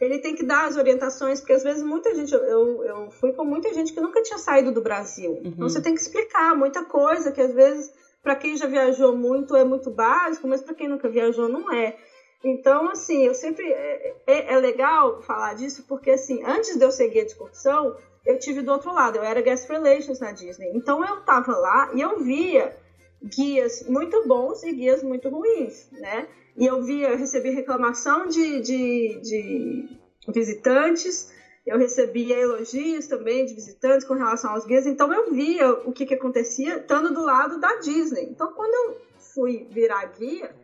ele 0.00 0.18
tem 0.18 0.36
que 0.36 0.44
dar 0.44 0.66
as 0.66 0.76
orientações, 0.76 1.40
porque 1.40 1.54
às 1.54 1.64
vezes 1.64 1.82
muita 1.82 2.14
gente, 2.14 2.32
eu, 2.32 2.84
eu 2.84 3.10
fui 3.10 3.32
com 3.32 3.44
muita 3.44 3.74
gente 3.74 3.92
que 3.92 4.00
nunca 4.00 4.22
tinha 4.22 4.38
saído 4.38 4.70
do 4.70 4.80
Brasil. 4.80 5.32
Uhum. 5.32 5.42
Então 5.46 5.68
você 5.68 5.82
tem 5.82 5.92
que 5.92 6.00
explicar 6.00 6.54
muita 6.54 6.84
coisa 6.84 7.32
que 7.32 7.40
às 7.40 7.52
vezes 7.52 7.92
para 8.22 8.36
quem 8.36 8.56
já 8.56 8.66
viajou 8.66 9.16
muito 9.16 9.56
é 9.56 9.64
muito 9.64 9.90
básico, 9.90 10.46
mas 10.46 10.62
para 10.62 10.74
quem 10.74 10.88
nunca 10.88 11.08
viajou 11.08 11.48
não 11.48 11.72
é. 11.72 11.96
Então, 12.44 12.90
assim, 12.90 13.24
eu 13.24 13.34
sempre. 13.34 13.64
É, 13.66 14.14
é, 14.26 14.54
é, 14.54 14.58
legal 14.58 15.22
falar 15.22 15.54
disso, 15.54 15.84
porque, 15.88 16.10
assim, 16.10 16.42
antes 16.44 16.76
de 16.76 16.84
eu 16.84 16.90
ser 16.90 17.08
guia 17.08 17.24
de 17.24 17.32
excursão, 17.32 17.96
eu 18.24 18.38
tive 18.38 18.62
do 18.62 18.72
outro 18.72 18.92
lado, 18.92 19.16
eu 19.16 19.24
era 19.24 19.40
guest 19.40 19.68
relations 19.68 20.20
na 20.20 20.32
Disney. 20.32 20.70
Então 20.74 21.04
eu 21.04 21.20
tava 21.22 21.56
lá 21.56 21.90
e 21.94 22.00
eu 22.00 22.20
via 22.20 22.76
guias 23.22 23.84
muito 23.88 24.26
bons 24.26 24.62
e 24.62 24.72
guias 24.72 25.02
muito 25.02 25.28
ruins, 25.28 25.90
né? 25.92 26.28
E 26.56 26.66
eu 26.66 26.82
via, 26.82 27.10
eu 27.10 27.16
recebi 27.16 27.50
reclamação 27.50 28.26
de, 28.26 28.60
de, 28.60 29.20
de 29.20 29.88
visitantes, 30.28 31.32
eu 31.66 31.78
recebia 31.78 32.36
elogios 32.36 33.06
também 33.06 33.44
de 33.44 33.54
visitantes 33.54 34.06
com 34.06 34.14
relação 34.14 34.52
aos 34.52 34.64
guias, 34.64 34.86
então 34.86 35.12
eu 35.12 35.32
via 35.32 35.70
o 35.70 35.92
que, 35.92 36.06
que 36.06 36.14
acontecia 36.14 36.78
estando 36.78 37.12
do 37.12 37.22
lado 37.22 37.60
da 37.60 37.76
Disney. 37.76 38.24
Então 38.30 38.52
quando 38.52 38.74
eu 38.74 39.00
fui 39.34 39.68
virar 39.70 40.04
guia, 40.06 40.54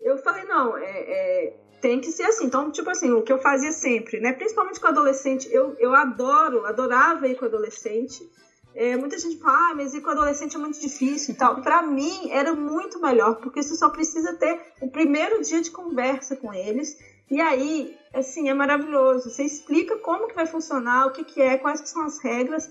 eu 0.00 0.18
falei, 0.18 0.44
não, 0.44 0.76
é, 0.76 0.84
é 0.84 1.56
tem 1.84 2.00
que 2.00 2.10
ser 2.10 2.22
assim. 2.22 2.46
Então, 2.46 2.70
tipo 2.70 2.88
assim, 2.88 3.10
o 3.12 3.20
que 3.20 3.30
eu 3.30 3.38
fazia 3.38 3.70
sempre, 3.70 4.18
né? 4.18 4.32
Principalmente 4.32 4.80
com 4.80 4.86
adolescente, 4.86 5.46
eu, 5.52 5.76
eu 5.78 5.94
adoro, 5.94 6.64
adorava 6.64 7.28
ir 7.28 7.36
com 7.36 7.44
adolescente. 7.44 8.26
É, 8.74 8.96
muita 8.96 9.18
gente 9.18 9.36
fala, 9.36 9.72
ah, 9.72 9.74
mas 9.74 9.92
ir 9.92 10.00
com 10.00 10.08
adolescente 10.08 10.56
é 10.56 10.58
muito 10.58 10.80
difícil 10.80 11.34
e 11.34 11.36
tal. 11.36 11.60
Para 11.60 11.82
mim, 11.82 12.30
era 12.30 12.54
muito 12.54 12.98
melhor, 12.98 13.34
porque 13.34 13.62
você 13.62 13.74
só 13.74 13.90
precisa 13.90 14.32
ter 14.32 14.58
o 14.80 14.88
primeiro 14.88 15.42
dia 15.42 15.60
de 15.60 15.70
conversa 15.70 16.34
com 16.34 16.54
eles. 16.54 16.96
E 17.30 17.38
aí, 17.38 17.94
assim, 18.14 18.48
é 18.48 18.54
maravilhoso. 18.54 19.28
Você 19.28 19.44
explica 19.44 19.98
como 19.98 20.26
que 20.26 20.34
vai 20.34 20.46
funcionar, 20.46 21.08
o 21.08 21.12
que, 21.12 21.22
que 21.22 21.42
é, 21.42 21.58
quais 21.58 21.82
que 21.82 21.88
são 21.90 22.02
as 22.02 22.18
regras. 22.18 22.70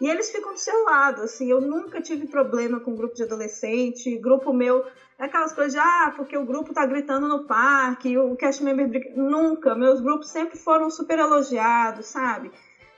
E 0.00 0.08
eles 0.08 0.30
ficam 0.30 0.52
do 0.52 0.58
seu 0.58 0.84
lado, 0.84 1.22
assim, 1.22 1.48
eu 1.48 1.60
nunca 1.60 2.00
tive 2.00 2.26
problema 2.26 2.80
com 2.80 2.96
grupo 2.96 3.14
de 3.14 3.22
adolescente, 3.22 4.18
grupo 4.18 4.52
meu, 4.52 4.84
é 5.18 5.24
aquelas 5.24 5.52
coisas 5.52 5.72
de, 5.72 5.78
ah, 5.78 6.12
porque 6.16 6.36
o 6.36 6.44
grupo 6.44 6.74
tá 6.74 6.84
gritando 6.84 7.28
no 7.28 7.44
parque, 7.44 8.18
o 8.18 8.34
cast 8.34 8.62
member 8.62 8.88
briga. 8.88 9.10
Nunca, 9.14 9.74
meus 9.74 10.00
grupos 10.00 10.28
sempre 10.28 10.58
foram 10.58 10.90
super 10.90 11.18
elogiados, 11.18 12.06
sabe? 12.06 12.50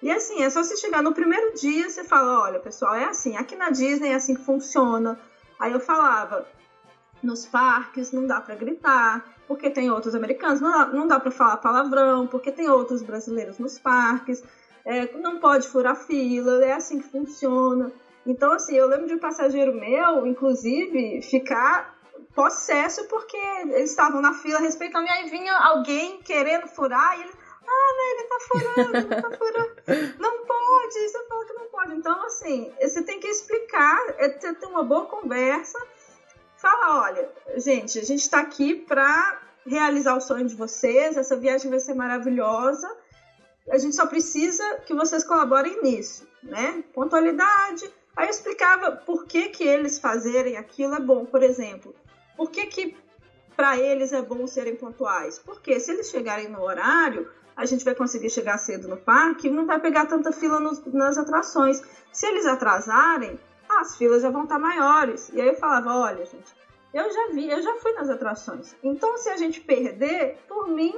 E 0.03 0.11
assim, 0.11 0.43
é 0.43 0.49
só 0.49 0.63
você 0.63 0.77
chegar 0.77 1.03
no 1.03 1.13
primeiro 1.13 1.55
dia, 1.55 1.89
você 1.91 2.03
fala, 2.03 2.41
olha, 2.41 2.59
pessoal, 2.61 2.95
é 2.95 3.05
assim, 3.05 3.37
aqui 3.37 3.57
na 3.57 3.71
Disney 3.71 4.11
é 4.11 4.15
assim 4.15 4.35
que 4.35 4.45
funciona. 4.45 5.19
Aí 5.59 5.73
eu 5.73 5.81
falava, 5.81 6.47
nos 7.23 7.45
parques, 7.47 8.13
não 8.13 8.27
dá 8.27 8.41
para 8.41 8.55
gritar, 8.55 9.25
porque 9.47 9.69
tem 9.71 9.91
outros 9.91 10.15
americanos, 10.15 10.61
não 10.61 10.71
dá, 10.71 10.87
não 10.87 11.07
dá 11.07 11.21
para 11.21 11.31
falar 11.31 11.57
palavrão, 11.59 12.27
porque 12.27 12.51
tem 12.51 12.69
outros 12.69 13.03
brasileiros 13.03 13.59
nos 13.59 13.79
parques, 13.79 14.43
é, 14.87 15.13
não 15.19 15.41
pode 15.41 15.67
furar 15.67 15.97
fila, 15.97 16.65
é 16.65 16.73
assim 16.73 17.01
que 17.01 17.09
funciona. 17.09 17.93
Então, 18.25 18.53
assim, 18.53 18.77
eu 18.77 18.87
lembro 18.87 19.09
de 19.09 19.15
um 19.15 19.19
passageiro 19.19 19.75
meu, 19.75 20.25
inclusive, 20.25 21.21
ficar 21.23 21.99
possesso 22.35 23.05
porque 23.09 23.37
eles 23.37 23.91
estavam 23.91 24.21
na 24.21 24.33
fila 24.33 24.61
respeitando, 24.61 25.07
e 25.07 25.11
aí 25.11 25.29
vinha 25.29 25.57
alguém 25.59 26.23
querendo 26.23 26.69
furar, 26.69 27.19
e 27.19 27.23
ele, 27.23 27.33
ah, 27.67 27.95
né, 27.97 28.05
ele 28.13 28.29
tá 28.29 28.39
furando, 28.49 28.97
ele 28.97 29.23
tá 29.23 29.31
furando. 29.37 29.77
Não 30.21 30.47
pode, 30.47 30.95
você 30.95 31.27
fala 31.27 31.45
que 31.45 31.53
não 31.53 31.67
pode. 31.67 31.95
Então, 31.95 32.25
assim, 32.25 32.73
você 32.81 33.03
tem 33.03 33.19
que 33.19 33.27
explicar, 33.27 33.99
é 34.19 34.29
ter 34.29 34.67
uma 34.67 34.85
boa 34.85 35.07
conversa, 35.07 35.79
fala, 36.57 37.03
olha, 37.07 37.29
gente, 37.57 37.99
a 37.99 38.05
gente 38.05 38.21
está 38.21 38.41
aqui 38.41 38.75
para 38.75 39.41
realizar 39.67 40.17
o 40.17 40.21
sonho 40.21 40.47
de 40.47 40.55
vocês, 40.55 41.17
essa 41.17 41.37
viagem 41.37 41.71
vai 41.71 41.81
ser 41.81 41.95
maravilhosa, 41.95 42.89
a 43.71 43.79
gente 43.79 43.97
só 43.97 44.07
precisa 44.07 44.81
que 44.87 44.95
vocês 44.95 45.25
colaborem 45.25 45.83
nisso, 45.83 46.27
né? 46.43 46.85
Pontualidade, 46.95 47.91
Aí 48.17 48.27
eu 48.27 48.31
explicava 48.31 48.93
por 48.93 49.27
que, 49.27 49.51
que 49.51 49.63
eles 49.63 49.99
fazerem 49.99 50.57
aquilo 50.57 50.95
é 50.95 51.01
bom, 51.01 51.27
por 51.27 51.43
exemplo. 51.43 51.95
Por 52.35 52.51
que, 52.51 52.67
que 52.67 52.97
para 53.55 53.79
eles 53.79 54.11
é 54.13 54.23
bom 54.23 54.47
serem 54.47 54.75
pontuais? 54.75 55.39
Porque 55.39 55.79
se 55.79 55.93
eles 55.93 56.09
chegarem 56.09 56.49
no 56.49 56.63
horário, 56.63 57.31
a 57.55 57.67
gente 57.67 57.85
vai 57.85 57.95
conseguir 57.95 58.31
chegar 58.31 58.57
cedo 58.57 58.89
no 58.89 58.97
parque 58.97 59.49
e 59.49 59.51
não 59.51 59.67
vai 59.67 59.79
pegar 59.79 60.07
tanta 60.07 60.33
fila 60.33 60.59
nas 60.87 61.19
atrações. 61.19 61.83
Se 62.11 62.27
eles 62.27 62.47
atrasarem, 62.47 63.39
as 63.69 63.97
filas 63.97 64.23
já 64.23 64.31
vão 64.31 64.45
estar 64.45 64.59
maiores. 64.59 65.29
E 65.35 65.41
aí 65.41 65.49
eu 65.49 65.57
falava, 65.57 65.95
olha, 65.95 66.25
gente, 66.25 66.55
eu 66.95 67.13
já 67.13 67.29
vi, 67.33 67.51
eu 67.51 67.61
já 67.61 67.75
fui 67.77 67.93
nas 67.93 68.09
atrações. 68.09 68.75
Então, 68.83 69.19
se 69.19 69.29
a 69.29 69.37
gente 69.37 69.61
perder, 69.61 70.39
por 70.49 70.69
mim, 70.69 70.95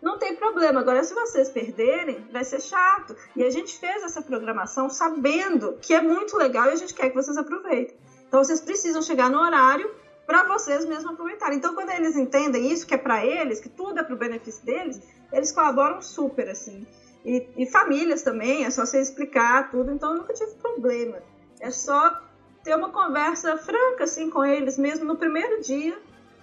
não 0.00 0.18
tem 0.18 0.36
problema. 0.36 0.80
Agora, 0.80 1.02
se 1.02 1.14
vocês 1.14 1.48
perderem, 1.48 2.26
vai 2.32 2.44
ser 2.44 2.60
chato. 2.60 3.16
E 3.34 3.44
a 3.44 3.50
gente 3.50 3.78
fez 3.78 4.02
essa 4.02 4.22
programação 4.22 4.88
sabendo 4.88 5.78
que 5.80 5.94
é 5.94 6.00
muito 6.00 6.36
legal 6.36 6.66
e 6.66 6.72
a 6.72 6.76
gente 6.76 6.94
quer 6.94 7.10
que 7.10 7.14
vocês 7.14 7.36
aproveitem. 7.36 7.96
Então, 8.26 8.42
vocês 8.42 8.60
precisam 8.60 9.02
chegar 9.02 9.30
no 9.30 9.38
horário 9.38 9.90
para 10.26 10.44
vocês 10.44 10.84
mesmos 10.84 11.12
aproveitarem. 11.12 11.58
Então, 11.58 11.74
quando 11.74 11.90
eles 11.90 12.16
entendem 12.16 12.70
isso, 12.70 12.86
que 12.86 12.94
é 12.94 12.98
para 12.98 13.24
eles, 13.24 13.60
que 13.60 13.68
tudo 13.68 13.98
é 13.98 14.02
para 14.02 14.14
o 14.14 14.18
benefício 14.18 14.64
deles, 14.64 15.00
eles 15.32 15.50
colaboram 15.50 16.02
super, 16.02 16.48
assim. 16.48 16.86
E, 17.24 17.48
e 17.56 17.66
famílias 17.66 18.22
também, 18.22 18.64
é 18.64 18.70
só 18.70 18.84
você 18.84 19.00
explicar 19.00 19.70
tudo. 19.70 19.90
Então, 19.90 20.12
eu 20.12 20.18
nunca 20.18 20.34
tive 20.34 20.52
problema. 20.56 21.18
É 21.60 21.70
só 21.70 22.22
ter 22.62 22.76
uma 22.76 22.90
conversa 22.90 23.56
franca, 23.56 24.04
assim, 24.04 24.28
com 24.28 24.44
eles 24.44 24.76
mesmo 24.76 25.06
no 25.06 25.16
primeiro 25.16 25.62
dia 25.62 25.98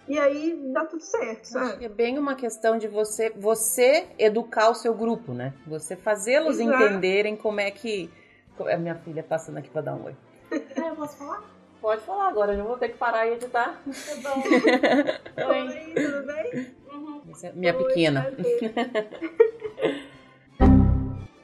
e 0.08 0.20
aí 0.20 0.60
dá 0.72 0.86
tudo 0.86 1.02
certo, 1.02 1.46
sabe? 1.46 1.84
é 1.84 1.90
bem 1.90 2.20
uma 2.20 2.36
questão 2.36 2.78
de 2.78 2.88
você 2.88 3.32
você 3.32 4.08
educar 4.20 4.70
o 4.70 4.76
seu 4.76 4.94
grupo, 4.94 5.34
né? 5.34 5.54
Você 5.66 5.96
fazê-los 5.96 6.60
entenderem 6.60 7.36
como 7.36 7.60
é 7.60 7.72
que. 7.72 8.10
A 8.60 8.72
é 8.72 8.78
minha 8.78 8.96
filha 8.96 9.24
passando 9.24 9.58
aqui 9.58 9.70
pra 9.70 9.82
dar 9.82 9.96
um 9.96 10.06
oi. 10.06 10.16
É, 10.52 10.58
eu 10.90 10.96
posso 10.96 11.18
falar? 11.18 11.44
Pode 11.82 12.02
falar 12.02 12.30
agora, 12.30 12.54
eu 12.54 12.64
vou 12.64 12.78
ter 12.78 12.90
que 12.90 12.98
parar 12.98 13.28
e 13.28 13.34
editar. 13.34 13.82
Tá 13.84 14.16
bom. 14.24 14.42
oi, 15.50 15.94
tudo 15.94 16.26
bem? 16.26 16.68
Uhum. 16.92 17.22
É 17.44 17.52
minha 17.52 17.76
oi, 17.76 17.84
pequena. 17.84 18.32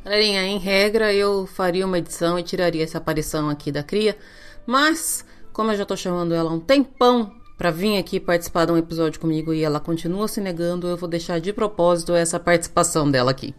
Galerinha, 0.04 0.42
em 0.44 0.58
regra 0.58 1.14
eu 1.14 1.46
faria 1.46 1.86
uma 1.86 2.00
edição 2.00 2.40
e 2.40 2.44
tiraria 2.44 2.84
essa 2.84 2.98
aparição 2.98 3.50
aqui 3.50 3.72
da 3.72 3.84
cria, 3.84 4.18
mas 4.66 5.26
como 5.54 5.72
eu 5.72 5.76
já 5.76 5.86
tô 5.86 5.96
chamando 5.96 6.34
ela 6.34 6.50
há 6.50 6.54
um 6.54 6.60
tempão 6.60 7.41
para 7.58 7.72
vir 7.72 7.98
aqui 7.98 8.20
participar 8.20 8.66
de 8.66 8.72
um 8.72 8.78
episódio 8.78 9.20
comigo 9.20 9.54
e 9.54 9.64
ela 9.64 9.80
continua 9.80 10.28
se 10.28 10.42
negando, 10.42 10.88
eu 10.88 10.98
vou 10.98 11.10
deixar 11.10 11.40
de 11.40 11.54
propósito 11.54 12.14
essa 12.14 12.40
participação 12.40 13.10
dela 13.10 13.32
aqui. 13.32 13.54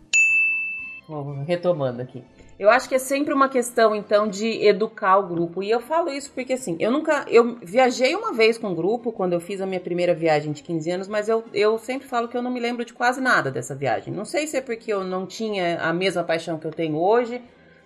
retomando 1.47 2.03
aqui. 2.03 2.23
Eu 2.59 2.71
acho 2.71 2.89
que 2.89 2.95
é 2.95 2.99
sempre 2.99 3.35
uma 3.35 3.49
questão, 3.49 3.93
então, 3.93 4.29
de 4.29 4.65
educar 4.65 5.19
o 5.19 5.27
grupo. 5.27 5.65
E 5.65 5.71
eu 5.71 5.81
falo 5.81 6.11
isso 6.11 6.31
porque, 6.33 6.53
assim, 6.53 6.77
eu 6.79 6.93
nunca. 6.93 7.25
Eu 7.29 7.59
viajei 7.61 8.15
uma 8.15 8.33
vez 8.33 8.57
com 8.57 8.71
o 8.71 8.75
grupo 8.75 9.11
quando 9.11 9.33
eu 9.33 9.41
fiz 9.41 9.61
a 9.61 9.67
minha 9.67 9.81
primeira 9.81 10.15
viagem 10.15 10.53
de 10.53 10.63
15 10.63 10.91
anos, 10.91 11.09
mas 11.09 11.29
eu, 11.29 11.43
eu 11.53 11.77
sempre 11.77 12.07
falo 12.07 12.29
que 12.29 12.37
eu 12.37 12.43
não 12.43 12.53
me 12.53 12.61
lembro 12.61 12.85
de 12.85 12.93
quase 12.93 13.21
nada 13.21 13.51
dessa 13.51 13.75
viagem. 13.75 14.15
Não 14.15 14.25
sei 14.25 14.47
se 14.47 14.57
é 14.57 14.61
porque 14.61 14.93
eu 14.93 15.03
não 15.03 15.27
tinha 15.27 15.81
a 15.81 15.93
mesma 15.93 16.23
paixão 16.23 16.57
que 16.57 16.67
eu 16.67 16.71
tenho 16.71 16.97
hoje. 16.97 17.43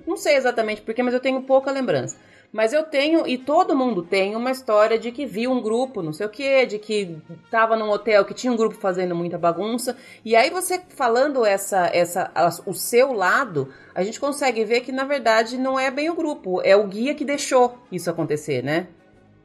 Não 0.07 0.17
sei 0.17 0.37
exatamente 0.37 0.83
porquê, 0.83 1.03
mas 1.03 1.15
eu 1.15 1.21
tenho 1.21 1.41
pouca 1.43 1.71
lembrança. 1.71 2.19
Mas 2.53 2.73
eu 2.73 2.85
tenho, 2.85 3.27
e 3.27 3.37
todo 3.37 3.77
mundo 3.77 4.03
tem, 4.03 4.35
uma 4.37 4.51
história 4.51 4.99
de 4.99 5.13
que 5.13 5.27
viu 5.27 5.51
um 5.51 5.61
grupo, 5.61 6.03
não 6.03 6.13
sei 6.13 6.27
o 6.27 6.31
que, 6.31 6.67
de 6.67 6.79
que 6.79 7.17
tava 7.51 7.77
num 7.77 7.91
hotel 7.91 8.25
que 8.25 8.35
tinha 8.35 8.53
um 8.53 8.57
grupo 8.57 8.77
fazendo 8.77 9.15
muita 9.15 9.37
bagunça. 9.37 9.97
E 10.25 10.35
aí 10.35 10.51
você 10.51 10.81
falando 10.91 11.45
essa, 11.45 11.87
essa, 11.93 12.33
o 12.65 12.73
seu 12.73 13.13
lado, 13.13 13.73
a 13.95 14.03
gente 14.03 14.21
consegue 14.21 14.65
ver 14.65 14.81
que 14.81 14.93
na 14.93 15.05
verdade 15.05 15.59
não 15.59 15.79
é 15.79 15.91
bem 15.91 16.09
o 16.11 16.15
grupo, 16.15 16.61
é 16.63 16.77
o 16.77 16.87
guia 16.87 17.15
que 17.15 17.25
deixou 17.25 17.79
isso 17.91 18.11
acontecer, 18.11 18.63
né? 18.63 18.89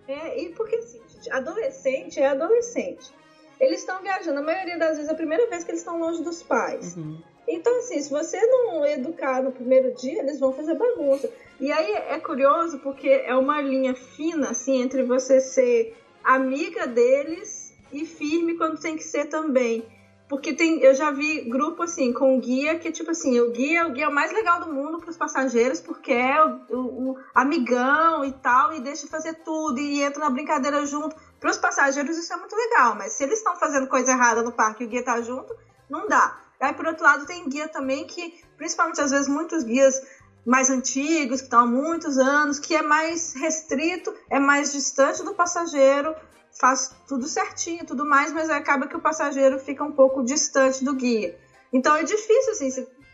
É, 0.07 0.41
e 0.41 0.49
porque 0.49 0.75
assim, 0.75 1.01
adolescente 1.31 2.19
é 2.19 2.27
adolescente. 2.27 3.11
Eles 3.59 3.81
estão 3.81 4.01
viajando, 4.01 4.39
a 4.39 4.43
maioria 4.43 4.77
das 4.77 4.95
vezes 4.95 5.07
é 5.07 5.11
a 5.13 5.15
primeira 5.15 5.47
vez 5.47 5.63
que 5.63 5.71
eles 5.71 5.81
estão 5.81 5.99
longe 5.99 6.23
dos 6.23 6.41
pais. 6.41 6.97
Uhum. 6.97 7.21
Então, 7.47 7.77
assim, 7.79 8.01
se 8.01 8.09
você 8.09 8.39
não 8.45 8.85
educar 8.85 9.41
no 9.41 9.51
primeiro 9.51 9.93
dia, 9.95 10.19
eles 10.19 10.39
vão 10.39 10.53
fazer 10.53 10.75
bagunça. 10.75 11.29
E 11.59 11.71
aí 11.71 11.91
é 11.91 12.19
curioso 12.19 12.79
porque 12.79 13.09
é 13.09 13.35
uma 13.35 13.61
linha 13.61 13.93
fina, 13.93 14.49
assim, 14.49 14.81
entre 14.81 15.03
você 15.03 15.39
ser 15.39 15.95
amiga 16.23 16.87
deles 16.87 17.73
e 17.91 18.05
firme 18.05 18.55
quando 18.55 18.79
tem 18.79 18.95
que 18.95 19.03
ser 19.03 19.25
também. 19.25 19.85
Porque 20.31 20.53
tem, 20.53 20.79
eu 20.79 20.93
já 20.93 21.11
vi 21.11 21.41
grupo 21.41 21.83
assim, 21.83 22.13
com 22.13 22.39
guia 22.39 22.79
que, 22.79 22.89
tipo 22.89 23.11
assim, 23.11 23.37
o 23.41 23.51
guia, 23.51 23.85
o 23.85 23.91
guia 23.91 24.05
é 24.05 24.07
o 24.07 24.13
mais 24.13 24.31
legal 24.31 24.61
do 24.61 24.71
mundo 24.71 24.97
para 24.97 25.09
os 25.09 25.17
passageiros, 25.17 25.81
porque 25.81 26.13
é 26.13 26.41
o, 26.41 26.61
o, 26.69 27.09
o, 27.11 27.17
amigão 27.35 28.23
e 28.23 28.31
tal, 28.31 28.73
e 28.73 28.79
deixa 28.79 29.07
fazer 29.07 29.33
tudo, 29.43 29.77
e 29.77 30.01
entra 30.01 30.21
na 30.21 30.29
brincadeira 30.29 30.85
junto. 30.85 31.13
Para 31.37 31.51
os 31.51 31.57
passageiros 31.57 32.17
isso 32.17 32.31
é 32.31 32.37
muito 32.37 32.55
legal, 32.55 32.95
mas 32.95 33.11
se 33.11 33.23
eles 33.23 33.39
estão 33.39 33.57
fazendo 33.57 33.87
coisa 33.87 34.11
errada 34.11 34.41
no 34.41 34.53
parque 34.53 34.83
e 34.83 34.85
o 34.85 34.89
guia 34.89 35.03
tá 35.03 35.21
junto, 35.21 35.53
não 35.89 36.07
dá. 36.07 36.39
Aí, 36.62 36.74
por 36.74 36.86
outro 36.86 37.03
lado, 37.03 37.26
tem 37.26 37.49
guia 37.49 37.68
também 37.68 38.05
que, 38.05 38.34
principalmente 38.55 39.01
às 39.01 39.09
vezes, 39.09 39.28
muitos 39.28 39.64
guias 39.64 39.99
mais 40.45 40.70
antigos, 40.70 41.39
que 41.39 41.47
estão 41.47 41.62
há 41.62 41.66
muitos 41.66 42.18
anos, 42.18 42.59
que 42.59 42.76
é 42.76 42.82
mais 42.82 43.34
restrito, 43.34 44.14
é 44.30 44.39
mais 44.39 44.72
distante 44.72 45.24
do 45.24 45.34
passageiro, 45.34 46.16
faz 46.59 46.91
tudo 47.07 47.28
certinho, 47.28 47.86
tudo 47.86 48.05
mais, 48.05 48.32
mas 48.32 48.49
acaba 48.49 48.88
que 48.88 48.95
o 48.95 49.01
passageiro 49.01 49.59
fica 49.59 49.84
um 49.84 49.91
pouco 49.91 50.24
distante 50.24 50.84
do 50.84 50.93
guia. 50.93 51.38
Então 51.72 51.95
é 51.95 52.03
difícil 52.03 52.51
assim 52.51 52.70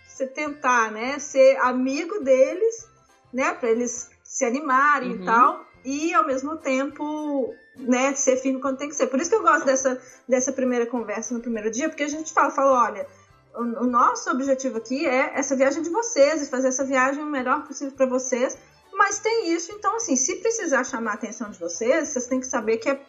você 0.07 0.25
tentar, 0.25 0.91
né, 0.91 1.19
ser 1.19 1.57
amigo 1.57 2.19
deles, 2.23 2.87
né, 3.31 3.53
para 3.53 3.69
eles 3.69 4.09
se 4.23 4.43
animarem 4.45 5.11
uhum. 5.11 5.21
e 5.21 5.25
tal, 5.25 5.65
e 5.85 6.13
ao 6.13 6.25
mesmo 6.25 6.57
tempo, 6.57 7.53
né, 7.75 8.13
ser 8.15 8.35
firme 8.37 8.59
quando 8.59 8.77
tem 8.77 8.89
que 8.89 8.95
ser. 8.95 9.07
Por 9.07 9.19
isso 9.19 9.29
que 9.29 9.35
eu 9.35 9.43
gosto 9.43 9.65
dessa 9.65 10.01
dessa 10.27 10.51
primeira 10.51 10.85
conversa 10.85 11.33
no 11.33 11.39
primeiro 11.39 11.69
dia, 11.69 11.87
porque 11.87 12.03
a 12.03 12.07
gente 12.07 12.33
fala, 12.33 12.49
fala, 12.49 12.83
olha, 12.89 13.07
o, 13.61 13.85
nosso 13.85 14.29
objetivo 14.29 14.77
aqui 14.77 15.05
é 15.05 15.31
essa 15.37 15.55
viagem 15.55 15.81
de 15.81 15.89
vocês, 15.89 16.41
e 16.41 16.49
fazer 16.49 16.69
essa 16.69 16.83
viagem 16.83 17.23
o 17.23 17.25
melhor 17.25 17.65
possível 17.65 17.93
para 17.93 18.05
vocês. 18.05 18.57
Mas 18.93 19.19
tem 19.19 19.51
isso, 19.53 19.71
então, 19.71 19.95
assim, 19.95 20.15
se 20.15 20.37
precisar 20.37 20.83
chamar 20.83 21.11
a 21.11 21.13
atenção 21.15 21.49
de 21.49 21.59
vocês, 21.59 22.09
vocês 22.09 22.27
têm 22.27 22.39
que 22.39 22.47
saber 22.47 22.77
que 22.77 22.89
é 22.89 22.99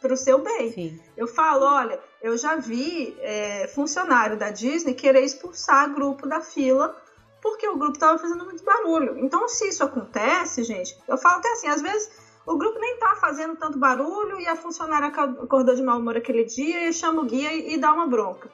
para 0.00 0.12
o 0.12 0.16
seu 0.16 0.38
bem. 0.38 0.72
Sim. 0.72 1.00
Eu 1.16 1.26
falo, 1.26 1.64
olha, 1.64 1.98
eu 2.22 2.36
já 2.36 2.56
vi 2.56 3.16
é, 3.20 3.66
funcionário 3.68 4.36
da 4.36 4.50
Disney 4.50 4.94
querer 4.94 5.22
expulsar 5.22 5.92
grupo 5.92 6.26
da 6.26 6.40
fila 6.40 6.96
porque 7.40 7.68
o 7.68 7.76
grupo 7.76 7.94
estava 7.94 8.18
fazendo 8.18 8.44
muito 8.44 8.64
barulho. 8.64 9.18
Então, 9.18 9.48
se 9.48 9.68
isso 9.68 9.84
acontece, 9.84 10.62
gente, 10.64 10.96
eu 11.06 11.16
falo 11.16 11.38
até 11.38 11.52
assim, 11.52 11.68
às 11.68 11.80
vezes 11.80 12.10
o 12.46 12.56
grupo 12.56 12.78
nem 12.78 12.96
tá 12.98 13.16
fazendo 13.16 13.56
tanto 13.56 13.78
barulho 13.78 14.40
e 14.40 14.46
a 14.46 14.56
funcionária 14.56 15.08
acordou 15.08 15.74
de 15.74 15.82
mau 15.82 15.98
humor 15.98 16.16
aquele 16.16 16.44
dia 16.44 16.88
e 16.88 16.92
chama 16.92 17.22
o 17.22 17.24
guia 17.24 17.52
e, 17.52 17.74
e 17.74 17.78
dá 17.78 17.92
uma 17.92 18.06
bronca. 18.06 18.50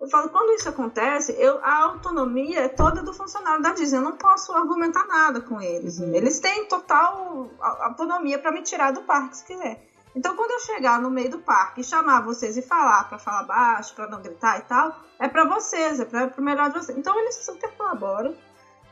Eu 0.00 0.08
falo, 0.08 0.28
quando 0.28 0.52
isso 0.52 0.68
acontece, 0.68 1.34
eu, 1.38 1.58
a 1.64 1.84
autonomia 1.84 2.60
é 2.60 2.68
toda 2.68 3.02
do 3.02 3.14
funcionário 3.14 3.62
da 3.62 3.72
Disney. 3.72 3.98
Eu 3.98 4.02
não 4.02 4.16
posso 4.16 4.52
argumentar 4.52 5.06
nada 5.06 5.40
com 5.40 5.60
eles. 5.60 5.98
Uhum. 5.98 6.14
Eles 6.14 6.38
têm 6.38 6.66
total 6.66 7.50
autonomia 7.60 8.38
para 8.38 8.52
me 8.52 8.62
tirar 8.62 8.92
do 8.92 9.02
parque 9.02 9.38
se 9.38 9.44
quiser. 9.44 9.82
Então, 10.14 10.34
quando 10.34 10.50
eu 10.50 10.60
chegar 10.60 11.00
no 11.00 11.10
meio 11.10 11.30
do 11.30 11.38
parque 11.38 11.80
e 11.80 11.84
chamar 11.84 12.22
vocês 12.22 12.56
e 12.56 12.62
falar 12.62 13.08
para 13.08 13.18
falar 13.18 13.44
baixo, 13.44 13.94
para 13.94 14.08
não 14.08 14.22
gritar 14.22 14.58
e 14.58 14.62
tal, 14.62 14.98
é 15.18 15.28
para 15.28 15.44
vocês, 15.44 16.00
é 16.00 16.04
para 16.04 16.32
o 16.38 16.42
melhor 16.42 16.70
de 16.70 16.78
vocês. 16.78 16.96
Então, 16.96 17.18
eles 17.18 17.36
super 17.44 17.70
colaboram. 17.72 18.34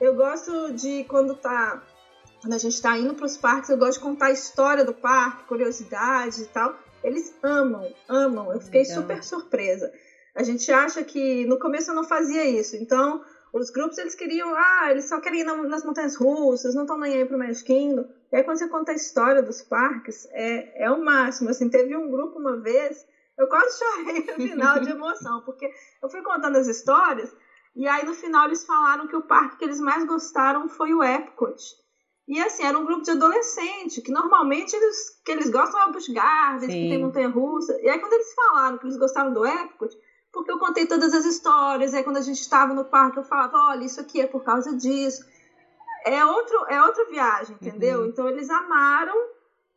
Eu 0.01 0.15
gosto 0.15 0.73
de 0.73 1.05
quando 1.05 1.35
tá 1.35 1.83
quando 2.45 2.53
a 2.53 2.59
gente 2.59 2.75
está 2.75 2.99
indo 2.99 3.15
para 3.15 3.25
os 3.25 3.39
parques, 3.39 3.71
eu 3.71 3.79
gosto 3.79 3.95
de 3.95 4.01
contar 4.01 4.27
a 4.27 4.31
história 4.31 4.85
do 4.85 4.93
parque, 4.93 5.45
curiosidades 5.45 6.41
e 6.41 6.45
tal. 6.45 6.75
Eles 7.03 7.35
amam, 7.43 7.91
amam. 8.07 8.53
Eu 8.53 8.61
fiquei 8.61 8.83
então... 8.83 8.97
super 8.97 9.25
surpresa. 9.25 9.91
A 10.35 10.43
gente 10.43 10.71
acha 10.73 11.03
que 11.03 11.47
no 11.47 11.59
começo 11.59 11.91
eu 11.91 11.95
não 11.95 12.05
fazia 12.05 12.45
isso. 12.45 12.77
Então, 12.77 13.23
os 13.53 13.71
grupos 13.71 13.99
eles 13.99 14.17
queriam, 14.17 14.53
ah, 14.53 14.91
eles 14.91 15.09
só 15.09 15.21
querem 15.21 15.41
ir 15.41 15.45
nas 15.45 15.85
montanhas 15.85 16.17
russas, 16.17 16.75
não 16.75 16.83
estão 16.83 16.99
nem 16.99 17.15
aí 17.15 17.25
pro 17.25 17.39
Magic 17.39 17.65
Kingdom. 17.65 18.05
E 18.33 18.37
aí 18.37 18.43
quando 18.43 18.59
você 18.59 18.67
conta 18.67 18.91
a 18.91 18.97
história 18.97 19.41
dos 19.41 19.63
parques, 19.63 20.27
é, 20.33 20.87
é 20.87 20.91
o 20.91 21.01
máximo. 21.01 21.51
Assim, 21.51 21.69
teve 21.71 21.97
um 21.97 22.11
grupo 22.11 22.37
uma 22.37 22.57
vez, 22.57 23.07
eu 23.39 23.47
quase 23.47 23.79
chorei 23.79 24.27
no 24.27 24.49
final 24.49 24.81
de 24.81 24.91
emoção, 24.91 25.41
porque 25.43 25.71
eu 26.03 26.11
fui 26.11 26.21
contando 26.23 26.57
as 26.57 26.67
histórias, 26.67 27.33
e 27.77 27.87
aí 27.87 28.05
no 28.05 28.13
final 28.13 28.47
eles 28.47 28.65
falaram 28.65 29.07
que 29.07 29.15
o 29.15 29.23
parque 29.23 29.59
que 29.59 29.65
eles 29.65 29.79
mais 29.79 30.05
gostaram 30.05 30.69
foi 30.69 30.93
o 30.93 31.03
Epcot. 31.03 31.63
E 32.27 32.41
assim, 32.41 32.65
era 32.65 32.77
um 32.77 32.85
grupo 32.85 33.03
de 33.03 33.11
adolescente, 33.13 34.01
que 34.01 34.11
normalmente 34.11 34.75
eles, 34.75 35.21
que 35.25 35.31
eles 35.31 35.49
gostam 35.51 35.81
é 35.81 35.85
o 35.87 35.93
Busch 35.93 36.09
Gardens, 36.09 36.73
que 36.73 36.89
tem 36.89 36.99
montanha 36.99 37.29
russa. 37.29 37.79
E 37.81 37.89
aí 37.89 38.01
quando 38.01 38.15
eles 38.15 38.35
falaram 38.35 38.79
que 38.79 38.87
eles 38.87 38.97
gostaram 38.97 39.33
do 39.33 39.47
Epcot, 39.47 39.95
porque 40.35 40.51
eu 40.51 40.59
contei 40.59 40.87
todas 40.87 41.15
as 41.15 41.25
histórias, 41.25 41.95
aí 41.95 42.03
quando 42.03 42.17
a 42.17 42.23
gente 42.23 42.41
estava 42.41 42.75
no 42.75 42.85
parque 42.85 43.19
eu 43.19 43.25
falava, 43.25 43.57
olha, 43.69 43.85
isso 43.85 44.01
aqui 44.01 44.21
é 44.21 44.27
por 44.27 44.43
causa 44.43 44.77
disso. 44.77 45.25
É, 46.05 46.23
outro, 46.25 46.67
é 46.69 46.83
outra 46.83 47.07
viagem, 47.07 47.57
entendeu? 47.57 48.01
Uhum. 48.01 48.07
Então 48.07 48.29
eles 48.29 48.51
amaram 48.51 49.15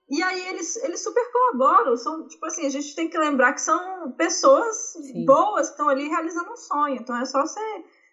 e 0.10 0.22
aí 0.22 0.48
eles, 0.50 0.76
eles 0.84 1.02
super 1.02 1.24
colaboram. 1.32 1.96
São, 1.96 2.28
tipo 2.28 2.46
assim, 2.46 2.66
a 2.66 2.70
gente 2.70 2.96
tem 2.96 3.08
que 3.08 3.18
lembrar 3.18 3.54
que 3.54 3.62
são 3.62 4.12
pessoas 4.12 4.76
Sim. 4.94 5.26
boas 5.26 5.68
que 5.68 5.74
estão 5.74 5.88
ali 5.88 6.08
realizando 6.10 6.52
um 6.52 6.58
sonho. 6.58 6.96
Então 6.96 7.16
é 7.16 7.26
só 7.26 7.46
você 7.46 7.62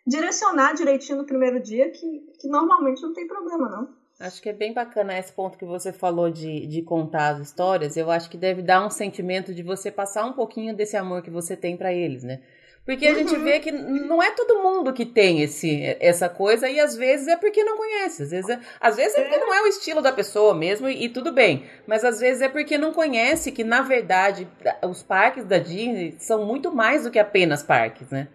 direcionar 0.07 0.75
direitinho 0.75 1.19
no 1.19 1.27
primeiro 1.27 1.61
dia 1.61 1.91
que, 1.91 2.21
que 2.39 2.49
normalmente 2.49 3.03
não 3.03 3.13
tem 3.13 3.27
problema, 3.27 3.69
não. 3.69 4.04
Acho 4.21 4.41
que 4.41 4.49
é 4.49 4.53
bem 4.53 4.73
bacana 4.73 5.19
esse 5.19 5.33
ponto 5.33 5.59
que 5.59 5.65
você 5.65 5.93
falou 5.93 6.31
de, 6.31 6.67
de 6.67 6.83
contar 6.83 7.31
as 7.31 7.41
histórias. 7.41 7.97
Eu 7.97 8.11
acho 8.11 8.31
que 8.31 8.37
deve 8.37 8.63
dar 8.63 8.87
um 8.87 8.91
sentimento 8.91 9.53
de 9.53 9.63
você 9.63 9.91
passar 9.91 10.25
um 10.25 10.33
pouquinho 10.33 10.75
desse 10.75 10.97
amor 10.97 11.21
que 11.23 11.31
você 11.31 11.57
tem 11.57 11.77
para 11.77 11.93
eles, 11.93 12.23
né? 12.23 12.41
Porque 12.87 13.07
a 13.07 13.11
uhum. 13.11 13.17
gente 13.17 13.37
vê 13.37 13.61
que 13.61 13.73
não 13.73 14.23
é 14.23 14.31
todo 14.33 14.63
mundo 14.63 14.93
que 14.93 15.07
tem 15.07 15.41
esse, 15.41 15.97
essa 15.99 16.29
coisa 16.29 16.69
e 16.69 16.79
às 16.79 16.95
vezes 16.95 17.27
é 17.27 17.37
porque 17.37 17.65
não 17.65 17.79
conhece. 17.79 18.23
Às 18.23 18.31
vezes 18.31 18.51
é, 18.51 18.61
às 18.79 18.97
vezes 18.97 19.17
é 19.17 19.23
porque 19.23 19.39
não 19.39 19.55
é 19.55 19.63
o 19.63 19.67
estilo 19.67 20.03
da 20.03 20.13
pessoa 20.13 20.55
mesmo 20.55 20.87
e, 20.89 21.05
e, 21.05 21.09
tudo 21.09 21.33
bem. 21.33 21.65
Mas 21.87 22.05
às 22.05 22.21
vezes 22.21 22.43
é 22.43 22.49
porque 22.49 22.77
não 22.77 22.93
conhece 22.93 23.51
que, 23.51 23.65
na 23.65 23.81
verdade, 23.81 24.47
os 24.83 25.03
parques 25.03 25.45
da 25.47 25.59
Disney 25.59 26.15
são 26.19 26.45
muito 26.45 26.75
mais 26.75 27.05
do 27.05 27.11
que 27.11 27.19
apenas 27.19 27.63
parques, 27.63 28.11
né? 28.11 28.29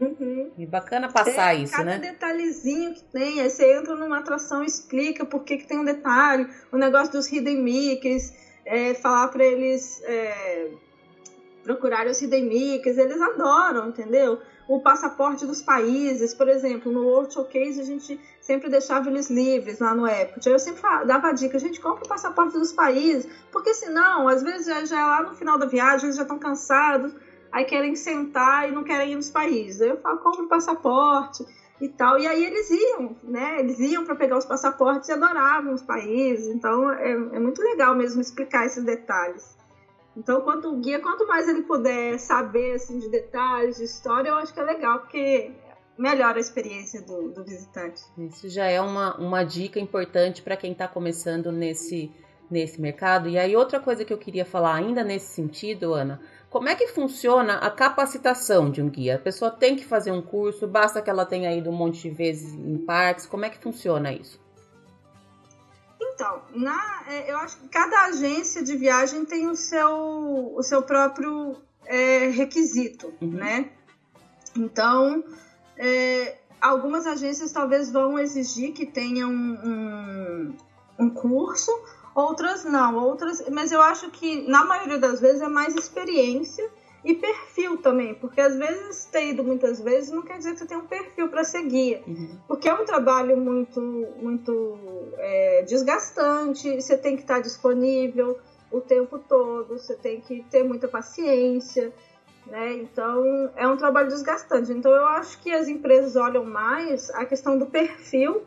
Uhum. 0.00 0.52
E 0.56 0.64
bacana 0.64 1.10
passar 1.10 1.54
é, 1.54 1.58
isso, 1.58 1.72
cada 1.72 1.84
né? 1.84 1.98
Cada 1.98 2.12
detalhezinho 2.12 2.94
que 2.94 3.02
tem, 3.04 3.40
aí 3.40 3.50
você 3.50 3.78
entra 3.78 3.96
numa 3.96 4.18
atração 4.18 4.62
e 4.62 4.66
explica 4.66 5.24
por 5.24 5.42
que, 5.42 5.56
que 5.56 5.66
tem 5.66 5.78
um 5.78 5.84
detalhe, 5.84 6.48
o 6.70 6.76
negócio 6.76 7.12
dos 7.12 7.30
Hidden 7.30 7.62
Mickeys, 7.62 8.32
é, 8.64 8.94
falar 8.94 9.28
para 9.28 9.44
eles 9.44 10.00
é, 10.04 10.68
procurarem 11.64 12.12
os 12.12 12.22
Hidden 12.22 12.44
Mickeys, 12.44 12.96
eles 12.96 13.20
adoram, 13.20 13.88
entendeu? 13.88 14.40
O 14.68 14.80
passaporte 14.80 15.46
dos 15.46 15.62
países, 15.62 16.34
por 16.34 16.46
exemplo, 16.46 16.92
no 16.92 17.02
World 17.04 17.32
Showcase 17.32 17.80
a 17.80 17.84
gente 17.84 18.20
sempre 18.40 18.68
deixava 18.68 19.08
eles 19.08 19.30
livres 19.30 19.78
lá 19.78 19.94
no 19.94 20.06
Epcot. 20.06 20.46
Eu 20.46 20.58
sempre 20.58 20.82
dava 21.06 21.28
a 21.28 21.32
dica, 21.32 21.56
a 21.56 21.60
gente 21.60 21.80
compra 21.80 22.04
o 22.04 22.08
passaporte 22.08 22.52
dos 22.58 22.72
países, 22.72 23.26
porque 23.50 23.72
senão, 23.72 24.28
às 24.28 24.42
vezes 24.42 24.66
já, 24.66 24.84
já 24.84 25.00
é 25.00 25.04
lá 25.04 25.22
no 25.22 25.34
final 25.34 25.58
da 25.58 25.64
viagem, 25.64 26.06
eles 26.06 26.16
já 26.16 26.22
estão 26.22 26.38
cansados, 26.38 27.14
aí 27.52 27.64
querem 27.64 27.94
sentar 27.94 28.68
e 28.68 28.72
não 28.72 28.84
querem 28.84 29.12
ir 29.12 29.16
nos 29.16 29.30
países. 29.30 29.80
Eu 29.80 30.00
falo, 30.00 30.18
compra 30.18 30.44
o 30.44 30.48
passaporte 30.48 31.44
e 31.80 31.88
tal. 31.88 32.18
E 32.18 32.26
aí 32.26 32.44
eles 32.44 32.70
iam, 32.70 33.16
né? 33.22 33.60
Eles 33.60 33.78
iam 33.78 34.04
para 34.04 34.16
pegar 34.16 34.38
os 34.38 34.44
passaportes 34.44 35.08
e 35.08 35.12
adoravam 35.12 35.74
os 35.74 35.82
países. 35.82 36.46
Então 36.46 36.90
é, 36.92 37.12
é, 37.12 37.38
muito 37.38 37.62
legal 37.62 37.94
mesmo 37.94 38.20
explicar 38.20 38.66
esses 38.66 38.84
detalhes. 38.84 39.56
Então, 40.16 40.40
quanto 40.40 40.68
o 40.68 40.76
guia, 40.80 40.98
quanto 40.98 41.28
mais 41.28 41.48
ele 41.48 41.62
puder 41.62 42.18
saber 42.18 42.74
assim, 42.74 42.98
de 42.98 43.08
detalhes, 43.08 43.76
de 43.76 43.84
história, 43.84 44.30
eu 44.30 44.34
acho 44.34 44.52
que 44.52 44.58
é 44.58 44.64
legal, 44.64 44.98
porque 44.98 45.52
melhora 45.96 46.38
a 46.38 46.40
experiência 46.40 47.00
do, 47.02 47.28
do 47.30 47.44
visitante. 47.44 48.02
Isso 48.18 48.48
já 48.48 48.66
é 48.66 48.80
uma, 48.80 49.16
uma 49.16 49.44
dica 49.44 49.78
importante 49.78 50.42
para 50.42 50.56
quem 50.56 50.72
está 50.72 50.88
começando 50.88 51.52
nesse, 51.52 52.10
nesse 52.50 52.80
mercado. 52.80 53.28
E 53.28 53.38
aí, 53.38 53.54
outra 53.54 53.78
coisa 53.78 54.04
que 54.04 54.12
eu 54.12 54.18
queria 54.18 54.44
falar 54.44 54.74
ainda 54.74 55.04
nesse 55.04 55.26
sentido, 55.26 55.94
Ana, 55.94 56.20
como 56.50 56.68
é 56.68 56.74
que 56.74 56.86
funciona 56.88 57.58
a 57.58 57.70
capacitação 57.70 58.70
de 58.70 58.80
um 58.80 58.88
guia? 58.88 59.16
A 59.16 59.18
pessoa 59.18 59.50
tem 59.50 59.76
que 59.76 59.84
fazer 59.84 60.10
um 60.10 60.22
curso, 60.22 60.66
basta 60.66 61.02
que 61.02 61.10
ela 61.10 61.26
tenha 61.26 61.54
ido 61.54 61.68
um 61.68 61.74
monte 61.74 62.02
de 62.02 62.10
vezes 62.10 62.54
em 62.54 62.78
parques, 62.78 63.26
como 63.26 63.44
é 63.44 63.50
que 63.50 63.58
funciona 63.58 64.12
isso? 64.12 64.40
Então, 66.00 66.42
na, 66.54 67.04
é, 67.06 67.30
eu 67.30 67.36
acho 67.38 67.58
que 67.58 67.68
cada 67.68 68.06
agência 68.06 68.62
de 68.62 68.76
viagem 68.76 69.24
tem 69.24 69.46
o 69.46 69.54
seu, 69.54 70.54
o 70.56 70.62
seu 70.62 70.82
próprio 70.82 71.56
é, 71.84 72.28
requisito, 72.28 73.12
uhum. 73.20 73.30
né? 73.30 73.70
Então, 74.56 75.22
é, 75.76 76.38
algumas 76.60 77.06
agências 77.06 77.52
talvez 77.52 77.92
vão 77.92 78.18
exigir 78.18 78.72
que 78.72 78.86
tenha 78.86 79.28
um, 79.28 79.32
um, 79.64 80.56
um 80.98 81.10
curso, 81.10 81.70
outras 82.18 82.64
não, 82.64 82.96
outras, 82.96 83.48
mas 83.48 83.70
eu 83.70 83.80
acho 83.80 84.10
que 84.10 84.42
na 84.48 84.64
maioria 84.64 84.98
das 84.98 85.20
vezes 85.20 85.40
é 85.40 85.48
mais 85.48 85.76
experiência 85.76 86.68
e 87.04 87.14
perfil 87.14 87.76
também, 87.76 88.12
porque 88.14 88.40
às 88.40 88.56
vezes 88.56 89.04
ter 89.04 89.28
ido 89.28 89.44
muitas 89.44 89.80
vezes 89.80 90.10
não 90.10 90.22
quer 90.22 90.38
dizer 90.38 90.52
que 90.52 90.58
você 90.58 90.66
tem 90.66 90.76
um 90.76 90.86
perfil 90.86 91.28
para 91.28 91.44
seguir, 91.44 92.02
uhum. 92.06 92.36
porque 92.48 92.68
é 92.68 92.74
um 92.74 92.84
trabalho 92.84 93.36
muito, 93.36 93.80
muito 94.20 94.78
é, 95.16 95.62
desgastante, 95.62 96.82
você 96.82 96.98
tem 96.98 97.14
que 97.14 97.22
estar 97.22 97.40
disponível 97.40 98.36
o 98.70 98.80
tempo 98.80 99.20
todo, 99.20 99.78
você 99.78 99.94
tem 99.94 100.20
que 100.20 100.44
ter 100.50 100.64
muita 100.64 100.88
paciência, 100.88 101.92
né? 102.46 102.74
Então 102.74 103.50
é 103.54 103.66
um 103.66 103.76
trabalho 103.76 104.08
desgastante. 104.08 104.72
Então 104.72 104.92
eu 104.92 105.06
acho 105.06 105.38
que 105.40 105.52
as 105.52 105.68
empresas 105.68 106.16
olham 106.16 106.44
mais 106.44 107.08
a 107.10 107.24
questão 107.24 107.56
do 107.56 107.66
perfil 107.66 108.42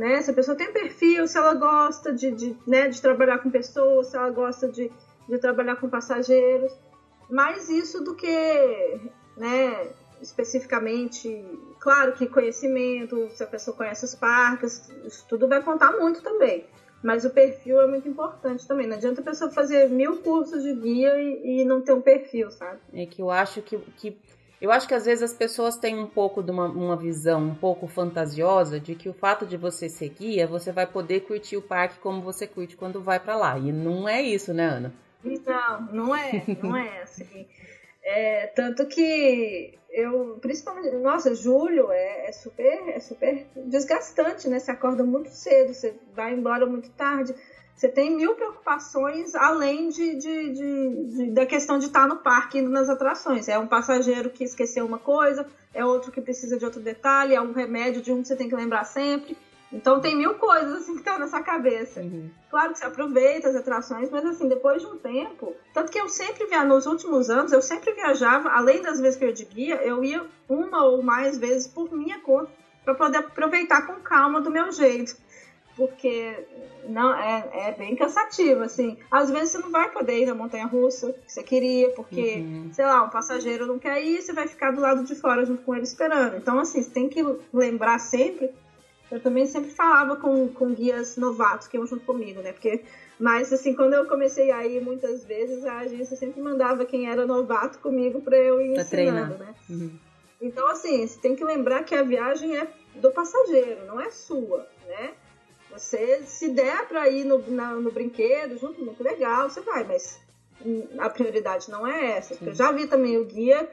né? 0.00 0.22
Se 0.22 0.30
a 0.30 0.34
pessoa 0.34 0.56
tem 0.56 0.72
perfil, 0.72 1.26
se 1.26 1.36
ela 1.36 1.52
gosta 1.52 2.10
de, 2.10 2.30
de, 2.30 2.56
né, 2.66 2.88
de 2.88 3.02
trabalhar 3.02 3.36
com 3.40 3.50
pessoas, 3.50 4.06
se 4.06 4.16
ela 4.16 4.30
gosta 4.30 4.66
de, 4.66 4.90
de 5.28 5.38
trabalhar 5.38 5.76
com 5.76 5.90
passageiros. 5.90 6.72
Mais 7.28 7.68
isso 7.68 8.02
do 8.02 8.14
que, 8.14 8.98
né, 9.36 9.90
especificamente, 10.22 11.44
claro 11.78 12.14
que 12.14 12.26
conhecimento, 12.26 13.28
se 13.28 13.42
a 13.42 13.46
pessoa 13.46 13.76
conhece 13.76 14.06
os 14.06 14.14
parques, 14.14 14.90
isso 15.04 15.26
tudo 15.28 15.46
vai 15.46 15.62
contar 15.62 15.92
muito 15.92 16.22
também. 16.22 16.64
Mas 17.02 17.26
o 17.26 17.30
perfil 17.30 17.78
é 17.82 17.86
muito 17.86 18.08
importante 18.08 18.66
também. 18.66 18.86
Não 18.86 18.96
adianta 18.96 19.20
a 19.20 19.24
pessoa 19.24 19.50
fazer 19.50 19.90
mil 19.90 20.22
cursos 20.22 20.62
de 20.62 20.72
guia 20.76 21.14
e, 21.20 21.60
e 21.60 21.64
não 21.66 21.82
ter 21.82 21.92
um 21.92 22.00
perfil, 22.00 22.50
sabe? 22.50 22.80
É 22.94 23.04
que 23.04 23.20
eu 23.20 23.30
acho 23.30 23.60
que, 23.60 23.76
que 23.98 24.18
eu 24.60 24.70
acho 24.70 24.86
que 24.86 24.94
às 24.94 25.06
vezes 25.06 25.22
as 25.22 25.32
pessoas 25.32 25.76
têm 25.76 25.98
um 25.98 26.06
pouco 26.06 26.42
de 26.42 26.50
uma, 26.50 26.66
uma 26.66 26.96
visão 26.96 27.42
um 27.42 27.54
pouco 27.54 27.86
fantasiosa 27.86 28.78
de 28.78 28.94
que 28.94 29.08
o 29.08 29.14
fato 29.14 29.46
de 29.46 29.56
você 29.56 29.88
ser 29.88 30.10
guia, 30.10 30.46
você 30.46 30.70
vai 30.70 30.86
poder 30.86 31.20
curtir 31.20 31.56
o 31.56 31.62
parque 31.62 31.98
como 31.98 32.20
você 32.20 32.46
curte 32.46 32.76
quando 32.76 33.00
vai 33.00 33.18
para 33.18 33.36
lá. 33.36 33.58
E 33.58 33.72
não 33.72 34.08
é 34.08 34.20
isso, 34.20 34.52
né, 34.52 34.66
Ana? 34.66 34.92
Não, 35.24 35.80
não 35.92 36.14
é, 36.14 36.44
não 36.62 36.76
é 36.76 37.00
assim. 37.02 37.46
É, 38.02 38.48
tanto 38.48 38.86
que 38.86 39.78
eu, 39.90 40.38
principalmente, 40.40 40.94
nossa, 40.96 41.34
julho 41.34 41.90
é, 41.90 42.28
é, 42.28 42.32
super, 42.32 42.88
é 42.88 43.00
super 43.00 43.46
desgastante, 43.56 44.48
né? 44.48 44.58
Você 44.58 44.70
acorda 44.70 45.02
muito 45.02 45.30
cedo, 45.30 45.72
você 45.72 45.94
vai 46.14 46.34
embora 46.34 46.66
muito 46.66 46.90
tarde 46.90 47.34
você 47.80 47.88
tem 47.88 48.14
mil 48.14 48.34
preocupações 48.34 49.34
além 49.34 49.88
de, 49.88 50.14
de, 50.16 50.50
de, 50.50 51.04
de, 51.06 51.30
da 51.30 51.46
questão 51.46 51.78
de 51.78 51.86
estar 51.86 52.06
no 52.06 52.16
parque 52.16 52.58
indo 52.58 52.68
nas 52.68 52.90
atrações. 52.90 53.48
É 53.48 53.58
um 53.58 53.66
passageiro 53.66 54.28
que 54.28 54.44
esqueceu 54.44 54.84
uma 54.84 54.98
coisa, 54.98 55.46
é 55.72 55.82
outro 55.82 56.12
que 56.12 56.20
precisa 56.20 56.58
de 56.58 56.64
outro 56.66 56.78
detalhe, 56.78 57.34
é 57.34 57.40
um 57.40 57.52
remédio 57.52 58.02
de 58.02 58.12
um 58.12 58.20
que 58.20 58.28
você 58.28 58.36
tem 58.36 58.50
que 58.50 58.54
lembrar 58.54 58.84
sempre. 58.84 59.34
Então 59.72 59.98
tem 59.98 60.14
mil 60.14 60.34
coisas 60.34 60.74
assim 60.74 60.92
que 60.92 60.98
estão 60.98 61.18
na 61.18 61.26
sua 61.26 61.40
cabeça. 61.42 62.00
Uhum. 62.02 62.28
Claro 62.50 62.74
que 62.74 62.80
você 62.80 62.84
aproveita 62.84 63.48
as 63.48 63.56
atrações, 63.56 64.10
mas 64.10 64.26
assim, 64.26 64.46
depois 64.46 64.82
de 64.82 64.86
um 64.86 64.98
tempo. 64.98 65.54
Tanto 65.72 65.90
que 65.90 65.98
eu 65.98 66.06
sempre 66.10 66.44
via, 66.48 66.62
nos 66.62 66.84
últimos 66.84 67.30
anos, 67.30 67.50
eu 67.50 67.62
sempre 67.62 67.94
viajava, 67.94 68.50
além 68.50 68.82
das 68.82 69.00
vezes 69.00 69.16
que 69.16 69.24
eu 69.24 69.28
ia 69.28 69.34
de 69.34 69.44
guia, 69.46 69.76
eu 69.76 70.04
ia 70.04 70.26
uma 70.46 70.84
ou 70.84 71.02
mais 71.02 71.38
vezes 71.38 71.66
por 71.66 71.90
minha 71.90 72.18
conta 72.18 72.50
para 72.84 72.94
poder 72.94 73.18
aproveitar 73.18 73.86
com 73.86 73.94
calma 74.02 74.38
do 74.42 74.50
meu 74.50 74.70
jeito 74.70 75.16
porque 75.80 76.36
não 76.86 77.14
é, 77.14 77.48
é 77.68 77.72
bem 77.72 77.96
cansativo, 77.96 78.62
assim. 78.62 78.98
Às 79.10 79.30
vezes 79.30 79.52
você 79.52 79.58
não 79.58 79.70
vai 79.70 79.90
poder 79.90 80.20
ir 80.20 80.26
na 80.26 80.34
montanha 80.34 80.66
russa 80.66 81.14
que 81.24 81.32
você 81.32 81.42
queria, 81.42 81.88
porque, 81.92 82.36
uhum. 82.36 82.70
sei 82.70 82.84
lá, 82.84 83.02
um 83.02 83.08
passageiro 83.08 83.66
não 83.66 83.78
quer 83.78 84.02
ir, 84.04 84.20
você 84.20 84.34
vai 84.34 84.46
ficar 84.46 84.72
do 84.72 84.80
lado 84.82 85.02
de 85.04 85.14
fora 85.14 85.46
junto 85.46 85.62
com 85.62 85.74
ele 85.74 85.84
esperando. 85.84 86.36
Então, 86.36 86.58
assim, 86.58 86.82
você 86.82 86.90
tem 86.90 87.08
que 87.08 87.24
lembrar 87.50 87.98
sempre. 87.98 88.50
Eu 89.10 89.20
também 89.20 89.46
sempre 89.46 89.70
falava 89.70 90.16
com, 90.16 90.48
com 90.48 90.74
guias 90.74 91.16
novatos 91.16 91.66
que 91.66 91.78
iam 91.78 91.86
junto 91.86 92.04
comigo, 92.04 92.42
né? 92.42 92.52
Porque, 92.52 92.82
mas, 93.18 93.50
assim, 93.50 93.74
quando 93.74 93.94
eu 93.94 94.04
comecei 94.04 94.50
a 94.52 94.66
ir 94.66 94.82
muitas 94.82 95.24
vezes, 95.24 95.64
a 95.64 95.78
agência 95.78 96.14
sempre 96.14 96.42
mandava 96.42 96.84
quem 96.84 97.08
era 97.08 97.26
novato 97.26 97.78
comigo 97.78 98.20
para 98.20 98.36
eu 98.36 98.60
ir 98.60 98.74
pra 98.74 98.82
ensinando, 98.82 99.34
treinar. 99.34 99.38
né? 99.38 99.54
Uhum. 99.70 99.90
Então, 100.42 100.68
assim, 100.68 101.06
você 101.06 101.18
tem 101.18 101.34
que 101.34 101.44
lembrar 101.44 101.84
que 101.84 101.94
a 101.94 102.02
viagem 102.02 102.56
é 102.56 102.68
do 102.94 103.10
passageiro, 103.10 103.84
não 103.86 104.00
é 104.00 104.10
sua, 104.10 104.66
né? 104.86 105.12
Você, 105.72 106.22
se 106.24 106.48
der 106.48 106.86
para 106.88 107.08
ir 107.08 107.24
no, 107.24 107.38
na, 107.50 107.74
no 107.74 107.90
brinquedo 107.90 108.58
junto, 108.58 108.84
muito 108.84 109.02
legal, 109.02 109.48
você 109.48 109.60
vai, 109.60 109.84
mas 109.84 110.20
a 110.98 111.08
prioridade 111.08 111.70
não 111.70 111.86
é 111.86 112.16
essa. 112.16 112.34
Porque 112.34 112.50
eu 112.50 112.54
já 112.54 112.72
vi 112.72 112.86
também 112.86 113.18
o 113.18 113.24
guia, 113.24 113.68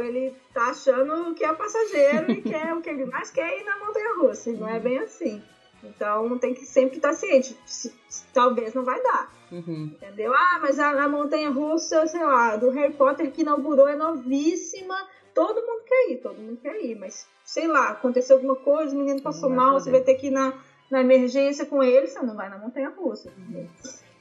ele 0.00 0.34
tá 0.54 0.70
achando 0.70 1.34
que 1.34 1.44
é 1.44 1.52
passageiro 1.52 2.30
e 2.30 2.42
quer 2.42 2.74
o 2.74 2.80
que 2.80 2.90
ele 2.90 3.04
mais 3.06 3.30
quer 3.30 3.60
ir 3.60 3.64
na 3.64 3.78
montanha 3.78 4.14
russa. 4.16 4.50
E 4.50 4.56
não 4.56 4.68
é 4.68 4.78
bem 4.78 4.98
assim. 4.98 5.42
Então 5.82 6.38
tem 6.38 6.54
que 6.54 6.64
sempre 6.64 6.96
estar 6.96 7.12
ciente. 7.12 7.56
Se, 7.66 7.92
se, 8.08 8.24
talvez 8.32 8.72
não 8.74 8.84
vai 8.84 9.02
dar. 9.02 9.32
Uhum. 9.50 9.90
Entendeu? 9.94 10.32
Ah, 10.32 10.58
mas 10.62 10.78
a, 10.78 11.04
a 11.04 11.08
montanha 11.08 11.50
russa, 11.50 12.06
sei 12.06 12.22
lá, 12.22 12.56
do 12.56 12.70
Harry 12.70 12.94
Potter 12.94 13.30
que 13.32 13.42
inaugurou 13.42 13.88
é 13.88 13.96
novíssima. 13.96 14.96
Todo 15.34 15.62
mundo 15.66 15.82
quer 15.86 16.10
ir, 16.10 16.16
todo 16.18 16.38
mundo 16.38 16.58
quer 16.62 16.80
ir. 16.82 16.94
Mas, 16.94 17.26
sei 17.44 17.66
lá, 17.66 17.88
aconteceu 17.88 18.36
alguma 18.36 18.56
coisa, 18.56 18.94
o 18.94 18.98
menino 18.98 19.20
passou 19.20 19.50
mal, 19.50 19.80
você 19.80 19.90
vai 19.90 20.00
ter 20.00 20.14
que 20.14 20.28
ir 20.28 20.30
na, 20.30 20.52
na 20.92 21.00
emergência 21.00 21.66
com 21.66 21.82
ele, 21.82 22.06
você 22.06 22.20
não 22.20 22.36
vai 22.36 22.48
na 22.48 22.58
montanha 22.58 22.90
russa. 22.90 23.32
Entendeu? 23.36 23.68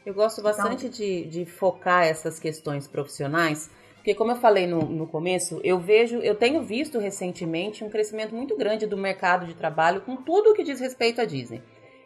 Eu 0.04 0.14
gosto 0.14 0.42
bastante 0.42 0.88
então, 0.88 0.98
de, 0.98 1.26
de 1.26 1.46
focar 1.46 2.06
essas 2.06 2.40
questões 2.40 2.88
profissionais 2.88 3.70
porque 4.02 4.16
como 4.16 4.32
eu 4.32 4.36
falei 4.36 4.66
no, 4.66 4.82
no 4.82 5.06
começo, 5.06 5.62
eu 5.64 5.80
vejo, 5.80 6.18
eu 6.18 6.34
tenho 6.34 6.64
visto 6.64 6.98
recentemente 6.98 7.84
um 7.84 7.90
crescimento 7.90 8.34
muito 8.34 8.58
grande 8.58 8.88
do 8.88 8.98
mercado 8.98 9.46
de 9.46 9.54
trabalho 9.54 10.02
com 10.02 10.16
tudo 10.16 10.50
o 10.50 10.54
que 10.56 10.64
diz 10.64 10.80
respeito 10.80 11.22
à 11.22 11.26
Disney. 11.26 11.62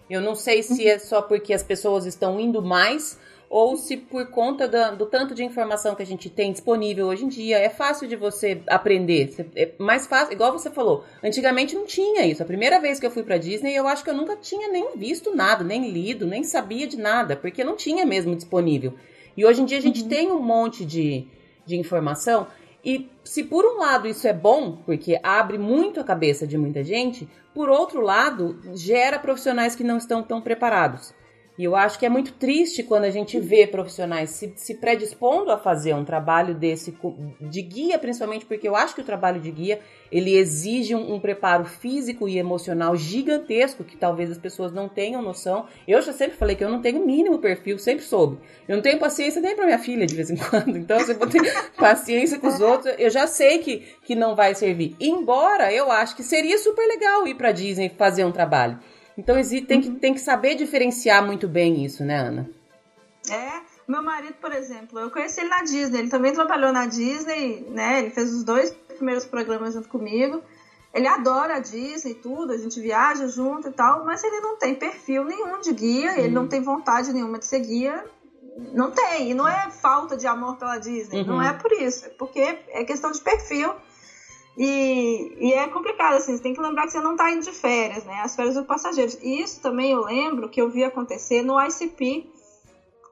Eu 0.09 0.19
não 0.19 0.35
sei 0.35 0.61
se 0.61 0.85
é 0.85 0.99
só 0.99 1.21
porque 1.21 1.53
as 1.53 1.63
pessoas 1.63 2.05
estão 2.05 2.37
indo 2.37 2.61
mais 2.61 3.17
ou 3.49 3.77
se 3.77 3.97
por 3.97 4.27
conta 4.27 4.67
do, 4.67 4.97
do, 4.97 5.05
tanto 5.05 5.33
de 5.33 5.43
informação 5.43 5.95
que 5.95 6.01
a 6.01 6.05
gente 6.05 6.29
tem 6.29 6.51
disponível 6.51 7.07
hoje 7.07 7.25
em 7.25 7.27
dia, 7.27 7.57
é 7.57 7.69
fácil 7.69 8.07
de 8.07 8.15
você 8.15 8.61
aprender. 8.67 9.33
É 9.55 9.71
mais 9.77 10.07
fácil, 10.07 10.33
igual 10.33 10.51
você 10.51 10.69
falou, 10.69 11.03
antigamente 11.23 11.75
não 11.75 11.85
tinha 11.85 12.25
isso. 12.25 12.43
A 12.43 12.45
primeira 12.45 12.79
vez 12.79 12.99
que 12.99 13.05
eu 13.05 13.11
fui 13.11 13.23
para 13.23 13.37
Disney, 13.37 13.75
eu 13.75 13.87
acho 13.87 14.03
que 14.03 14.09
eu 14.09 14.15
nunca 14.15 14.35
tinha 14.35 14.67
nem 14.67 14.97
visto 14.97 15.35
nada, 15.35 15.63
nem 15.63 15.89
lido, 15.91 16.25
nem 16.25 16.43
sabia 16.43 16.87
de 16.87 16.97
nada, 16.97 17.35
porque 17.35 17.63
não 17.63 17.75
tinha 17.75 18.05
mesmo 18.05 18.35
disponível. 18.35 18.93
E 19.37 19.45
hoje 19.45 19.61
em 19.61 19.65
dia 19.65 19.77
a 19.77 19.81
gente 19.81 20.03
uhum. 20.03 20.09
tem 20.09 20.31
um 20.31 20.41
monte 20.41 20.85
de, 20.85 21.27
de 21.65 21.77
informação. 21.77 22.47
E 22.83 23.09
se 23.23 23.43
por 23.43 23.65
um 23.65 23.79
lado 23.79 24.07
isso 24.07 24.27
é 24.27 24.33
bom, 24.33 24.77
porque 24.85 25.19
abre 25.23 25.57
muito 25.57 25.99
a 25.99 26.03
cabeça 26.03 26.45
de 26.45 26.57
muita 26.57 26.83
gente, 26.83 27.27
por 27.53 27.69
outro 27.69 28.01
lado, 28.01 28.59
gera 28.75 29.17
profissionais 29.17 29.75
que 29.75 29.83
não 29.83 29.97
estão 29.97 30.21
tão 30.21 30.41
preparados. 30.41 31.13
E 31.57 31.63
eu 31.63 31.75
acho 31.75 31.97
que 31.97 32.05
é 32.05 32.09
muito 32.09 32.33
triste 32.33 32.83
quando 32.83 33.05
a 33.05 33.09
gente 33.09 33.39
vê 33.39 33.65
profissionais 33.65 34.31
se, 34.31 34.53
se 34.57 34.75
predispondo 34.75 35.51
a 35.51 35.57
fazer 35.57 35.93
um 35.93 36.03
trabalho 36.03 36.53
desse 36.53 36.97
de 37.39 37.61
guia, 37.61 37.97
principalmente 37.97 38.45
porque 38.45 38.67
eu 38.67 38.75
acho 38.75 38.93
que 38.93 39.01
o 39.01 39.05
trabalho 39.05 39.39
de 39.39 39.51
guia 39.51 39.79
ele 40.11 40.35
exige 40.35 40.93
um, 40.93 41.15
um, 41.15 41.19
preparo 41.19 41.65
físico 41.65 42.27
e 42.27 42.37
emocional 42.37 42.95
gigantesco 42.95 43.83
que 43.83 43.97
talvez 43.97 44.29
as 44.29 44.37
pessoas 44.37 44.71
não 44.71 44.87
tenham 44.87 45.21
noção. 45.21 45.65
Eu 45.87 46.01
já 46.01 46.13
sempre 46.13 46.37
falei 46.37 46.55
que 46.55 46.63
eu 46.63 46.69
não 46.69 46.81
tenho 46.81 47.01
o 47.01 47.05
mínimo 47.05 47.39
perfil, 47.39 47.79
sempre 47.79 48.03
soube. 48.03 48.37
Eu 48.67 48.75
não 48.75 48.83
tenho 48.83 48.99
paciência 48.99 49.41
nem 49.41 49.55
para 49.55 49.65
minha 49.65 49.79
filha 49.79 50.05
de 50.05 50.15
vez 50.15 50.29
em 50.29 50.37
quando. 50.49 50.77
Então, 50.77 50.99
se 50.99 51.11
eu 51.11 51.17
vou 51.17 51.27
ter 51.27 51.41
paciência 51.77 52.37
com 52.37 52.47
os 52.47 52.59
outros, 52.59 52.93
eu 52.97 53.09
já 53.09 53.27
sei 53.27 53.59
que, 53.59 53.83
que 54.03 54.15
não 54.15 54.35
vai 54.35 54.53
servir. 54.55 54.95
Embora 54.99 55.73
eu 55.73 55.91
acho 55.91 56.15
que 56.15 56.23
seria 56.23 56.57
super 56.57 56.85
legal 56.85 57.27
ir 57.27 57.35
para 57.35 57.51
Disney 57.51 57.89
fazer 57.89 58.25
um 58.25 58.31
trabalho. 58.31 58.79
Então 59.17 59.35
tem 59.67 59.81
que, 59.81 59.91
tem 59.91 60.13
que 60.13 60.19
saber 60.19 60.55
diferenciar 60.55 61.25
muito 61.25 61.47
bem 61.47 61.85
isso, 61.85 62.03
né, 62.03 62.17
Ana? 62.17 62.49
É, 63.29 63.61
meu 63.87 64.03
marido, 64.03 64.35
por 64.41 64.51
exemplo, 64.51 64.99
eu 64.99 65.09
conheci 65.09 65.39
ele 65.39 65.49
na 65.49 65.63
Disney, 65.63 65.99
ele 65.99 66.09
também 66.09 66.33
trabalhou 66.33 66.71
na 66.71 66.85
Disney, 66.85 67.65
né? 67.69 67.99
Ele 67.99 68.09
fez 68.09 68.33
os 68.33 68.43
dois 68.43 68.71
primeiros 68.95 69.25
programas 69.25 69.73
junto 69.73 69.89
comigo. 69.89 70.41
Ele 70.93 71.07
adora 71.07 71.55
a 71.55 71.59
Disney 71.59 72.11
e 72.11 72.15
tudo, 72.15 72.53
a 72.53 72.57
gente 72.57 72.79
viaja 72.79 73.27
junto 73.27 73.67
e 73.67 73.71
tal, 73.71 74.05
mas 74.05 74.23
ele 74.23 74.39
não 74.39 74.57
tem 74.57 74.75
perfil 74.75 75.25
nenhum 75.25 75.59
de 75.59 75.73
guia, 75.73 76.13
uhum. 76.13 76.19
ele 76.19 76.33
não 76.33 76.47
tem 76.47 76.61
vontade 76.61 77.11
nenhuma 77.11 77.37
de 77.37 77.45
ser 77.45 77.59
guia. 77.59 78.05
Não 78.73 78.89
tem, 78.91 79.31
e 79.31 79.33
não 79.33 79.45
é 79.45 79.69
falta 79.69 80.15
de 80.15 80.25
amor 80.25 80.55
pela 80.55 80.77
Disney, 80.77 81.21
uhum. 81.21 81.27
não 81.27 81.41
é 81.41 81.51
por 81.51 81.73
isso, 81.73 82.05
é 82.05 82.09
porque 82.09 82.39
é 82.39 82.85
questão 82.85 83.11
de 83.11 83.19
perfil 83.19 83.73
e, 84.57 85.35
e, 85.39 85.53
é 85.53 85.67
complicado, 85.67 86.15
assim, 86.15 86.35
você 86.35 86.41
tem 86.41 86.53
que 86.53 86.61
lembrar 86.61 86.83
que 86.83 86.91
você 86.91 87.01
não 87.01 87.11
está 87.11 87.29
indo 87.29 87.43
de 87.43 87.51
férias, 87.51 88.05
né? 88.05 88.21
As 88.21 88.35
férias 88.35 88.55
dos 88.55 88.65
passageiros. 88.65 89.17
E 89.21 89.41
isso 89.41 89.61
também 89.61 89.91
eu 89.91 90.01
lembro 90.01 90.49
que 90.49 90.61
eu 90.61 90.69
vi 90.69 90.83
acontecer 90.83 91.41
no 91.41 91.59
ICP. 91.61 92.29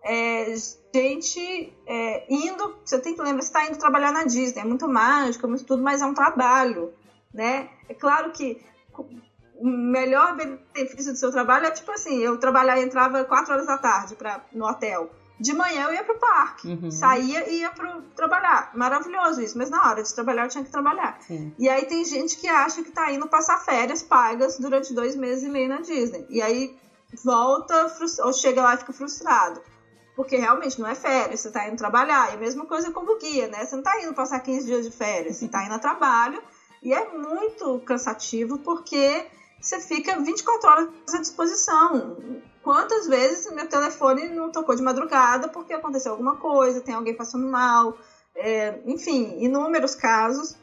É, 0.05 0.53
gente 0.93 1.73
é, 1.85 2.25
indo, 2.29 2.75
você 2.83 2.99
tem 2.99 3.13
que 3.13 3.21
lembrar, 3.21 3.41
você 3.41 3.47
está 3.47 3.65
indo 3.65 3.77
trabalhar 3.77 4.11
na 4.11 4.25
Disney, 4.25 4.61
é 4.61 4.65
muito 4.65 4.87
mágico, 4.87 5.45
é 5.45 5.49
muito 5.49 5.65
tudo, 5.65 5.81
mas 5.81 6.01
é 6.01 6.05
um 6.05 6.13
trabalho, 6.13 6.93
né? 7.33 7.69
É 7.87 7.93
claro 7.93 8.31
que 8.31 8.61
o 9.55 9.65
melhor 9.65 10.35
benefício 10.35 11.13
do 11.13 11.17
seu 11.17 11.31
trabalho 11.31 11.65
é 11.67 11.71
tipo 11.71 11.89
assim, 11.91 12.19
eu 12.19 12.37
trabalhar 12.37 12.81
entrava 12.81 13.23
4 13.23 13.53
horas 13.53 13.65
da 13.65 13.77
tarde 13.77 14.15
pra, 14.15 14.45
no 14.51 14.65
hotel 14.65 15.09
de 15.43 15.51
manhã 15.51 15.87
eu 15.87 15.93
ia 15.93 16.03
pro 16.05 16.17
parque, 16.17 16.69
uhum. 16.69 16.89
saía 16.89 17.49
e 17.49 17.59
ia 17.59 17.69
pro 17.69 18.01
trabalhar. 18.15 18.71
Maravilhoso 18.73 19.41
isso, 19.41 19.57
mas 19.57 19.69
na 19.69 19.89
hora 19.89 20.01
de 20.01 20.13
trabalhar 20.13 20.45
eu 20.45 20.49
tinha 20.49 20.63
que 20.63 20.71
trabalhar. 20.71 21.19
Sim. 21.19 21.53
E 21.59 21.67
aí 21.67 21.85
tem 21.85 22.05
gente 22.05 22.37
que 22.37 22.47
acha 22.47 22.81
que 22.81 22.91
tá 22.91 23.11
indo 23.11 23.27
passar 23.27 23.57
férias 23.59 24.01
pagas 24.01 24.57
durante 24.57 24.93
dois 24.93 25.17
meses 25.17 25.43
e 25.43 25.49
meio 25.49 25.67
na 25.67 25.81
Disney. 25.81 26.25
E 26.29 26.41
aí 26.41 26.73
volta 27.21 27.93
ou 28.23 28.31
chega 28.31 28.63
lá 28.63 28.75
e 28.75 28.77
fica 28.77 28.93
frustrado. 28.93 29.61
Porque 30.15 30.37
realmente 30.37 30.79
não 30.79 30.87
é 30.87 30.95
férias, 30.95 31.41
você 31.41 31.51
tá 31.51 31.67
indo 31.67 31.75
trabalhar. 31.75 32.31
E 32.31 32.35
a 32.35 32.39
mesma 32.39 32.65
coisa 32.65 32.89
como 32.91 33.19
guia, 33.19 33.49
né? 33.49 33.65
Você 33.65 33.75
não 33.75 33.83
tá 33.83 34.01
indo 34.01 34.13
passar 34.13 34.39
15 34.39 34.65
dias 34.65 34.85
de 34.85 34.95
férias, 34.95 35.35
você 35.35 35.49
tá 35.49 35.65
indo 35.65 35.73
a 35.73 35.79
trabalho. 35.79 36.41
E 36.81 36.93
é 36.93 37.09
muito 37.09 37.79
cansativo 37.79 38.59
porque 38.59 39.27
você 39.63 39.79
fica 39.79 40.19
24 40.19 40.69
horas 40.69 40.89
à 41.13 41.17
disposição 41.19 42.17
Quantas 42.63 43.07
vezes 43.07 43.51
meu 43.51 43.67
telefone 43.67 44.29
não 44.29 44.49
tocou 44.49 44.73
de 44.73 44.81
madrugada 44.81 45.49
porque 45.49 45.73
aconteceu 45.73 46.13
alguma 46.13 46.37
coisa, 46.37 46.79
tem 46.79 46.95
alguém 46.95 47.13
passando 47.13 47.45
mal, 47.45 47.97
é, 48.33 48.79
enfim, 48.85 49.35
inúmeros 49.43 49.95
casos. 49.95 50.55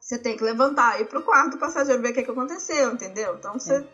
Você 0.00 0.18
tem 0.18 0.34
que 0.34 0.42
levantar 0.42 0.98
e 0.98 1.02
ir 1.02 1.06
pro 1.06 1.22
quarto 1.22 1.52
do 1.52 1.58
passageiro 1.58 2.00
ver 2.00 2.08
o 2.08 2.14
que, 2.14 2.20
é 2.20 2.22
que 2.22 2.30
aconteceu, 2.30 2.92
entendeu? 2.92 3.36
Então 3.38 3.52
você, 3.52 3.74
é. 3.74 3.84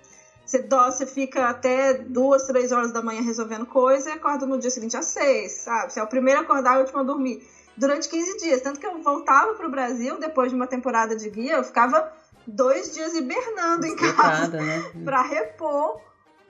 você, 0.47 0.61
dó, 0.61 0.89
você 0.89 1.05
fica 1.05 1.49
até 1.49 1.95
duas, 1.95 2.47
três 2.47 2.71
horas 2.71 2.93
da 2.93 3.03
manhã 3.03 3.23
resolvendo 3.23 3.67
coisa 3.67 4.09
e 4.09 4.13
acorda 4.13 4.47
no 4.47 4.57
dia 4.57 4.71
seguinte 4.71 4.97
às 4.97 5.07
seis, 5.07 5.51
sabe? 5.63 5.93
Você 5.93 5.99
é 5.99 6.05
o 6.05 6.07
primeiro 6.07 6.41
a 6.41 6.43
acordar 6.45 6.75
e 6.75 6.77
o 6.77 6.81
último 6.83 7.01
a 7.01 7.03
dormir. 7.03 7.45
Durante 7.77 8.09
15 8.09 8.39
dias. 8.39 8.61
Tanto 8.63 8.79
que 8.79 8.87
eu 8.87 9.03
voltava 9.03 9.53
pro 9.55 9.69
Brasil 9.69 10.17
depois 10.21 10.51
de 10.51 10.55
uma 10.55 10.69
temporada 10.69 11.17
de 11.17 11.29
guia, 11.29 11.57
eu 11.57 11.65
ficava 11.65 12.11
dois 12.47 12.95
dias 12.95 13.15
hibernando 13.15 13.87
em 13.87 13.97
casa 13.97 14.61
né? 14.61 14.91
para 15.05 15.23
repor 15.23 16.01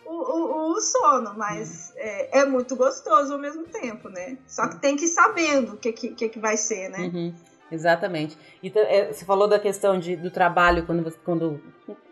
o, 0.05 0.13
o, 0.13 0.73
o 0.73 0.81
sono, 0.81 1.35
mas 1.37 1.91
uhum. 1.91 2.01
é, 2.03 2.39
é, 2.41 2.45
muito 2.45 2.77
gostoso 2.77 3.33
ao 3.33 3.39
mesmo 3.39 3.65
tempo, 3.65 4.09
né? 4.09 4.39
Só 4.47 4.69
que 4.69 4.81
tem 4.81 4.97
que 4.97 5.07
ir 5.07 5.09
sabendo 5.09 5.75
o 5.75 5.77
que, 5.77 5.93
que, 5.93 6.29
que 6.29 6.39
vai 6.39 6.57
ser, 6.57 6.89
né? 6.91 6.99
Uhum. 6.99 7.35
Exatamente. 7.71 8.39
E 8.63 8.73
é, 8.77 9.13
você 9.13 9.25
falou 9.25 9.49
da 9.49 9.59
questão 9.59 9.99
de, 9.99 10.15
do 10.15 10.31
trabalho, 10.31 10.87
quando 10.87 11.03
você 11.03 11.19
quando 11.25 11.61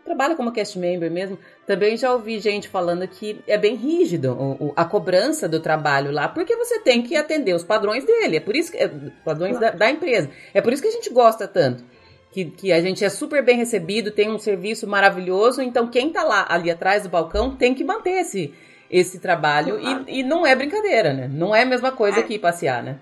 trabalha 0.03 0.35
como 0.35 0.51
cast 0.51 0.77
member 0.77 1.09
mesmo, 1.09 1.39
também 1.65 1.95
já 1.95 2.11
ouvi 2.11 2.39
gente 2.39 2.67
falando 2.67 3.07
que 3.07 3.41
é 3.47 3.57
bem 3.57 3.75
rígido 3.75 4.33
o, 4.33 4.65
o, 4.65 4.73
a 4.75 4.83
cobrança 4.83 5.47
do 5.47 5.61
trabalho 5.61 6.11
lá, 6.11 6.27
porque 6.27 6.55
você 6.57 6.79
tem 6.81 7.01
que 7.01 7.15
atender 7.15 7.55
os 7.55 7.63
padrões 7.63 8.03
dele, 8.03 8.37
é 8.37 8.39
por 8.41 8.55
isso 8.55 8.71
que, 8.71 8.77
é, 8.77 8.91
padrões 9.23 9.57
claro. 9.57 9.77
da, 9.77 9.85
da 9.85 9.91
empresa. 9.91 10.29
É 10.53 10.61
por 10.61 10.73
isso 10.73 10.81
que 10.81 10.89
a 10.89 10.91
gente 10.91 11.09
gosta 11.09 11.47
tanto 11.47 11.83
que, 12.35 12.43
que 12.43 12.73
a 12.73 12.81
gente 12.81 13.05
é 13.05 13.07
super 13.07 13.41
bem 13.41 13.55
recebido, 13.55 14.11
tem 14.11 14.29
um 14.29 14.37
serviço 14.37 14.85
maravilhoso, 14.85 15.61
então 15.61 15.87
quem 15.89 16.11
tá 16.11 16.21
lá 16.21 16.45
ali 16.49 16.69
atrás 16.69 17.03
do 17.03 17.07
balcão 17.07 17.55
tem 17.55 17.73
que 17.73 17.81
manter 17.81 18.19
esse, 18.19 18.53
esse 18.91 19.19
trabalho 19.19 19.79
e, 19.79 20.19
e 20.19 20.23
não 20.23 20.45
é 20.45 20.53
brincadeira, 20.53 21.13
né? 21.13 21.29
Não 21.29 21.55
é 21.55 21.61
a 21.61 21.65
mesma 21.65 21.93
coisa 21.93 22.19
é. 22.19 22.23
que 22.23 22.37
passear, 22.37 22.83
né? 22.83 22.99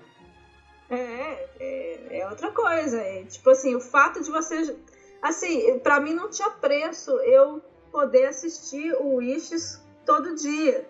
É, 0.88 1.48
é, 1.58 2.18
é 2.20 2.28
outra 2.28 2.52
coisa. 2.52 2.96
É, 3.00 3.24
tipo 3.24 3.50
assim, 3.50 3.74
o 3.74 3.80
fato 3.80 4.22
de 4.22 4.30
você. 4.30 4.76
Assim, 5.20 5.80
para 5.80 5.98
mim 5.98 6.14
não 6.14 6.30
tinha 6.30 6.50
preço 6.50 7.10
eu 7.22 7.60
poder 7.90 8.26
assistir 8.26 8.94
o 9.00 9.16
Wishes 9.16 9.82
todo 10.06 10.36
dia, 10.36 10.86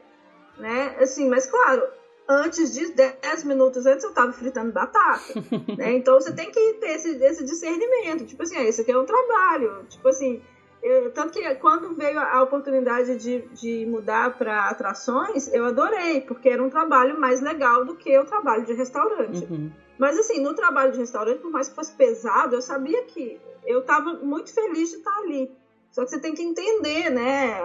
né? 0.58 0.96
Assim, 1.00 1.30
mas 1.30 1.46
claro, 1.46 1.82
antes 2.28 2.72
disso, 2.72 2.94
10 2.94 3.44
minutos 3.44 3.86
antes, 3.86 4.04
eu 4.04 4.10
estava 4.10 4.32
fritando 4.32 4.72
batata. 4.72 5.34
né? 5.76 5.92
Então 5.94 6.14
você 6.14 6.32
tem 6.32 6.50
que 6.50 6.74
ter 6.74 6.90
esse, 6.90 7.16
esse 7.22 7.44
discernimento. 7.44 8.24
Tipo 8.24 8.42
assim, 8.42 8.56
ah, 8.56 8.64
esse 8.64 8.80
aqui 8.80 8.92
é 8.92 8.98
um 8.98 9.04
trabalho. 9.04 9.84
Tipo 9.88 10.08
assim, 10.08 10.42
eu, 10.82 11.10
tanto 11.12 11.32
que 11.32 11.54
quando 11.56 11.94
veio 11.94 12.18
a 12.18 12.42
oportunidade 12.42 13.16
de, 13.16 13.40
de 13.52 13.86
mudar 13.86 14.36
para 14.36 14.68
atrações, 14.68 15.52
eu 15.52 15.64
adorei, 15.64 16.20
porque 16.20 16.48
era 16.48 16.62
um 16.62 16.70
trabalho 16.70 17.18
mais 17.18 17.40
legal 17.40 17.84
do 17.84 17.96
que 17.96 18.18
o 18.18 18.24
trabalho 18.24 18.64
de 18.64 18.74
restaurante. 18.74 19.46
Uhum. 19.50 19.72
Mas 19.98 20.18
assim, 20.18 20.40
no 20.40 20.54
trabalho 20.54 20.92
de 20.92 20.98
restaurante, 20.98 21.40
por 21.40 21.50
mais 21.50 21.68
que 21.68 21.74
fosse 21.74 21.92
pesado, 21.92 22.54
eu 22.54 22.60
sabia 22.60 23.02
que 23.04 23.40
eu 23.64 23.80
estava 23.80 24.14
muito 24.14 24.52
feliz 24.52 24.90
de 24.90 24.96
estar 24.96 25.16
ali. 25.18 25.50
Só 25.90 26.04
que 26.04 26.10
você 26.10 26.18
tem 26.18 26.34
que 26.34 26.42
entender, 26.42 27.08
né? 27.08 27.62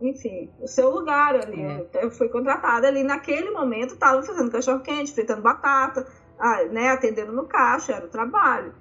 Enfim, 0.00 0.50
o 0.60 0.66
seu 0.66 0.90
lugar 0.90 1.34
ali. 1.34 1.62
É. 1.62 2.04
Eu 2.04 2.10
fui 2.10 2.28
contratada 2.28 2.86
ali 2.86 3.02
naquele 3.02 3.50
momento, 3.50 3.94
estava 3.94 4.22
fazendo 4.22 4.50
cachorro 4.50 4.80
quente, 4.80 5.12
fritando 5.12 5.42
batata, 5.42 6.06
ah, 6.38 6.64
né, 6.64 6.90
atendendo 6.90 7.32
no 7.32 7.44
caixa, 7.46 7.92
era 7.92 8.06
o 8.06 8.08
trabalho. 8.08 8.72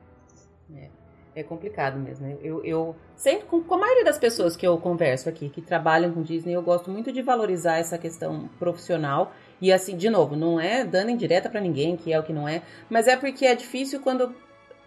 É, 0.76 0.90
é 1.36 1.44
complicado 1.44 1.98
mesmo. 1.98 2.28
Eu, 2.42 2.64
eu 2.64 2.96
sempre, 3.16 3.46
com, 3.48 3.64
com, 3.64 3.76
a 3.76 3.80
maioria 3.80 4.04
das 4.04 4.18
pessoas 4.18 4.56
que 4.56 4.68
eu 4.68 4.78
converso 4.78 5.28
aqui, 5.28 5.50
que 5.50 5.62
trabalham 5.62 6.12
com 6.14 6.22
Disney, 6.22 6.54
eu 6.54 6.62
gosto 6.62 6.92
muito 6.92 7.12
de 7.12 7.22
valorizar 7.22 7.78
essa 7.78 7.98
questão 7.98 8.50
profissional. 8.60 9.32
E 9.60 9.74
assim, 9.74 9.98
de 9.98 10.10
novo, 10.10 10.36
não 10.36 10.60
é 10.60 10.86
dando 10.86 11.10
indireta 11.10 11.50
para 11.50 11.60
ninguém, 11.60 11.98
que 11.98 12.14
é 12.14 12.20
o 12.20 12.24
que 12.24 12.34
não 12.34 12.48
é, 12.48 12.62
mas 12.90 13.08
é 13.08 13.18
porque 13.18 13.46
é 13.46 13.56
difícil 13.56 14.00
quando 14.02 14.36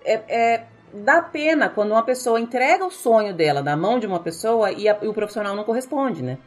é, 0.05 0.15
é 0.29 0.67
dá 0.93 1.23
pena 1.23 1.69
quando 1.69 1.93
uma 1.93 2.03
pessoa 2.03 2.41
entrega 2.41 2.85
o 2.85 2.91
sonho 2.91 3.35
dela 3.35 3.63
na 3.63 3.77
mão 3.77 3.99
de 3.99 4.07
uma 4.07 4.21
pessoa 4.21 4.73
e, 4.73 4.89
a, 4.89 4.99
e 5.03 5.09
o 5.09 5.15
profissional 5.15 5.55
não 5.55 5.65
corresponde, 5.65 6.23
né? 6.23 6.39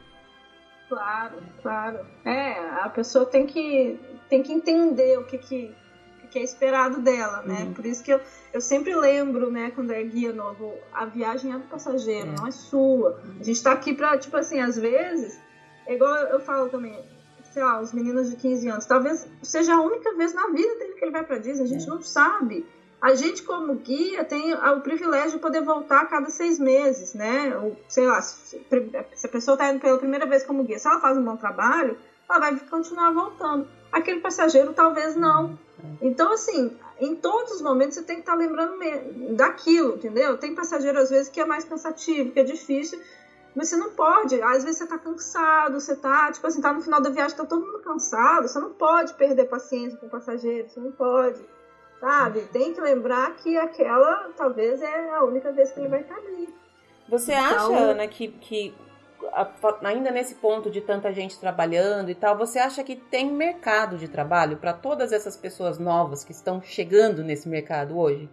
Claro, 0.90 1.38
claro. 1.62 2.00
É, 2.24 2.60
a 2.82 2.90
pessoa 2.90 3.26
tem 3.26 3.46
que, 3.48 4.00
tem 4.30 4.44
que 4.44 4.54
entender 4.54 5.18
o 5.18 5.26
que, 5.26 5.38
que, 5.38 5.76
que 6.30 6.40
é 6.40 6.44
esperado 6.44 7.02
dela, 7.02 7.42
né? 7.42 7.64
Uhum. 7.64 7.74
Por 7.74 7.86
isso 7.86 8.04
que 8.04 8.14
eu, 8.14 8.22
eu 8.54 8.62
sempre 8.62 8.96
lembro, 8.96 9.50
né, 9.50 9.72
quando 9.74 9.92
é 9.92 10.04
guia 10.04 10.32
novo, 10.32 10.76
a 10.94 11.06
viagem 11.06 11.52
é 11.52 11.58
do 11.58 11.68
passageiro, 11.68 12.30
é. 12.30 12.36
não 12.36 12.48
é 12.48 12.52
sua. 12.52 13.20
Uhum. 13.26 13.38
A 13.40 13.44
gente 13.44 13.64
tá 13.64 13.72
aqui 13.72 13.94
pra, 13.94 14.18
tipo 14.18 14.38
assim, 14.38 14.60
às 14.60 14.78
vezes, 14.78 15.40
é 15.88 15.96
igual 15.96 16.14
eu 16.16 16.40
falo 16.40 16.70
também, 16.70 17.04
sei 17.52 17.64
lá, 17.64 17.80
os 17.80 17.92
meninos 17.92 18.30
de 18.30 18.36
15 18.36 18.68
anos, 18.68 18.86
talvez 18.86 19.28
seja 19.42 19.74
a 19.74 19.82
única 19.82 20.16
vez 20.16 20.34
na 20.34 20.48
vida 20.48 20.76
dele 20.78 20.94
que 20.94 21.06
ele 21.06 21.12
vai 21.12 21.24
pra 21.24 21.40
Disney, 21.40 21.64
a 21.64 21.68
gente 21.68 21.88
é. 21.88 21.90
não 21.90 22.02
sabe. 22.02 22.66
A 23.04 23.16
gente, 23.16 23.44
como 23.44 23.76
guia, 23.76 24.24
tem 24.24 24.54
o 24.54 24.80
privilégio 24.80 25.32
de 25.32 25.40
poder 25.40 25.62
voltar 25.62 26.04
a 26.04 26.06
cada 26.06 26.30
seis 26.30 26.58
meses, 26.58 27.14
né? 27.14 27.54
Ou, 27.58 27.76
sei 27.90 28.08
lá, 28.08 28.22
se, 28.22 28.66
a 28.96 29.28
pessoa 29.28 29.56
está 29.56 29.70
indo 29.70 29.82
pela 29.82 29.98
primeira 29.98 30.26
vez 30.26 30.46
como 30.46 30.64
guia, 30.64 30.80
se 30.80 30.88
ela 30.88 31.02
faz 31.02 31.18
um 31.18 31.22
bom 31.22 31.36
trabalho, 31.36 31.98
ela 32.30 32.40
vai 32.40 32.58
continuar 32.62 33.12
voltando. 33.12 33.68
Aquele 33.92 34.22
passageiro, 34.22 34.72
talvez 34.72 35.18
não. 35.18 35.60
Então, 36.02 36.32
assim, 36.32 36.72
em 36.98 37.14
todos 37.14 37.52
os 37.56 37.62
momentos 37.62 37.96
você 37.96 38.04
tem 38.04 38.16
que 38.16 38.22
estar 38.22 38.32
tá 38.32 38.38
lembrando 38.38 38.78
daquilo, 39.36 39.96
entendeu? 39.96 40.38
Tem 40.38 40.56
passageiro, 40.56 40.98
às 40.98 41.10
vezes, 41.10 41.28
que 41.28 41.42
é 41.42 41.46
mais 41.46 41.66
cansativo, 41.66 42.32
que 42.32 42.40
é 42.40 42.44
difícil, 42.46 43.02
mas 43.54 43.68
você 43.68 43.76
não 43.76 43.90
pode. 43.90 44.42
Às 44.42 44.64
vezes 44.64 44.78
você 44.78 44.88
tá 44.88 44.98
cansado, 44.98 45.78
você 45.78 45.94
tá, 45.94 46.32
tipo 46.32 46.48
assim, 46.48 46.62
tá 46.62 46.72
no 46.72 46.82
final 46.82 47.02
da 47.02 47.10
viagem, 47.10 47.36
tá 47.36 47.44
todo 47.44 47.66
mundo 47.66 47.80
cansado, 47.80 48.48
você 48.48 48.60
não 48.60 48.72
pode 48.72 49.14
perder 49.16 49.44
paciência 49.50 50.00
com 50.00 50.06
o 50.06 50.10
passageiro, 50.10 50.70
você 50.70 50.80
não 50.80 50.94
pode 50.94 51.42
sabe? 52.04 52.42
Tem 52.52 52.74
que 52.74 52.82
lembrar 52.82 53.34
que 53.38 53.58
aquela 53.58 54.30
talvez 54.36 54.82
é 54.82 55.10
a 55.12 55.24
única 55.24 55.54
vez 55.54 55.72
que 55.72 55.80
ele 55.80 55.88
vai 55.88 56.02
estar 56.02 56.18
ali. 56.18 56.54
Você 57.08 57.32
então, 57.32 57.74
acha, 57.74 57.80
Ana, 57.80 58.08
que, 58.08 58.28
que 58.28 58.76
ainda 59.82 60.12
nesse 60.12 60.36
ponto 60.36 60.70
de 60.70 60.82
tanta 60.82 61.14
gente 61.14 61.40
trabalhando 61.40 62.12
e 62.12 62.16
tal, 62.16 62.38
você 62.38 62.60
acha 62.60 62.84
que 62.84 62.98
tem 62.98 63.32
mercado 63.32 63.98
de 63.98 64.10
trabalho 64.10 64.58
para 64.58 64.74
todas 64.74 65.14
essas 65.14 65.38
pessoas 65.38 65.80
novas 65.80 66.26
que 66.26 66.34
estão 66.34 66.62
chegando 66.62 67.24
nesse 67.24 67.48
mercado 67.48 67.98
hoje? 67.98 68.30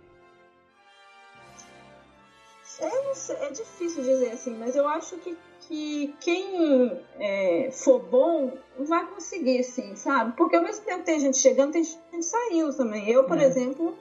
É, 2.81 3.47
é 3.47 3.51
difícil 3.51 4.03
dizer 4.03 4.33
assim, 4.33 4.57
mas 4.59 4.75
eu 4.75 4.89
acho 4.89 5.17
que 5.19 5.39
que 5.71 6.13
quem 6.19 7.01
é, 7.21 7.71
for 7.71 8.01
bom 8.01 8.59
vai 8.77 9.07
conseguir, 9.07 9.63
sim, 9.63 9.95
sabe? 9.95 10.37
Porque 10.37 10.57
ao 10.57 10.65
mesmo 10.65 10.85
tempo 10.85 10.99
que 10.99 11.05
tem 11.07 11.21
gente 11.21 11.39
chegando, 11.39 11.71
tem 11.71 11.85
gente 11.85 12.25
saindo 12.25 12.77
também. 12.77 13.09
Eu, 13.09 13.23
por 13.23 13.39
é. 13.39 13.45
exemplo, 13.45 13.97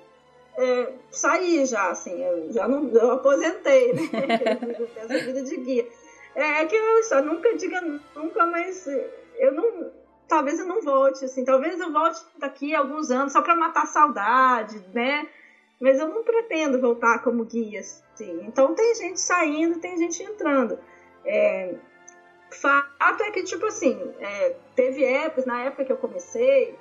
é, 0.57 0.93
saí 1.11 1.63
já, 1.67 1.91
assim, 1.91 2.23
eu 2.23 2.51
já 2.51 2.67
não 2.67 2.89
eu 2.89 3.11
aposentei, 3.11 3.93
né? 3.93 4.01
Essa 4.97 5.19
vida 5.19 5.43
de 5.43 5.57
guia. 5.57 5.87
É, 6.33 6.63
é 6.63 6.65
que 6.65 6.75
eu 6.75 7.03
só 7.03 7.21
nunca 7.21 7.55
diga 7.55 7.81
nunca, 8.15 8.47
mas 8.47 8.87
eu 9.37 9.53
não. 9.53 9.91
Talvez 10.27 10.59
eu 10.59 10.65
não 10.65 10.81
volte, 10.81 11.25
assim, 11.25 11.45
talvez 11.45 11.79
eu 11.79 11.91
volte 11.91 12.19
daqui 12.39 12.73
a 12.73 12.79
alguns 12.79 13.11
anos 13.11 13.31
só 13.31 13.43
para 13.43 13.55
matar 13.55 13.85
saudade, 13.85 14.83
né? 14.91 15.27
Mas 15.79 15.99
eu 15.99 16.07
não 16.07 16.23
pretendo 16.23 16.81
voltar 16.81 17.23
como 17.23 17.45
guia, 17.45 17.79
assim. 17.79 18.43
Então 18.43 18.73
tem 18.73 18.95
gente 18.95 19.19
saindo, 19.19 19.79
tem 19.79 19.97
gente 19.97 20.23
entrando. 20.23 20.79
É, 21.25 21.75
fato 22.51 23.23
é 23.23 23.31
que, 23.31 23.43
tipo 23.43 23.65
assim, 23.65 23.99
é, 24.19 24.55
teve 24.75 25.03
épocas, 25.03 25.45
na 25.45 25.61
época 25.61 25.85
que 25.85 25.91
eu 25.91 25.97
comecei, 25.97 26.75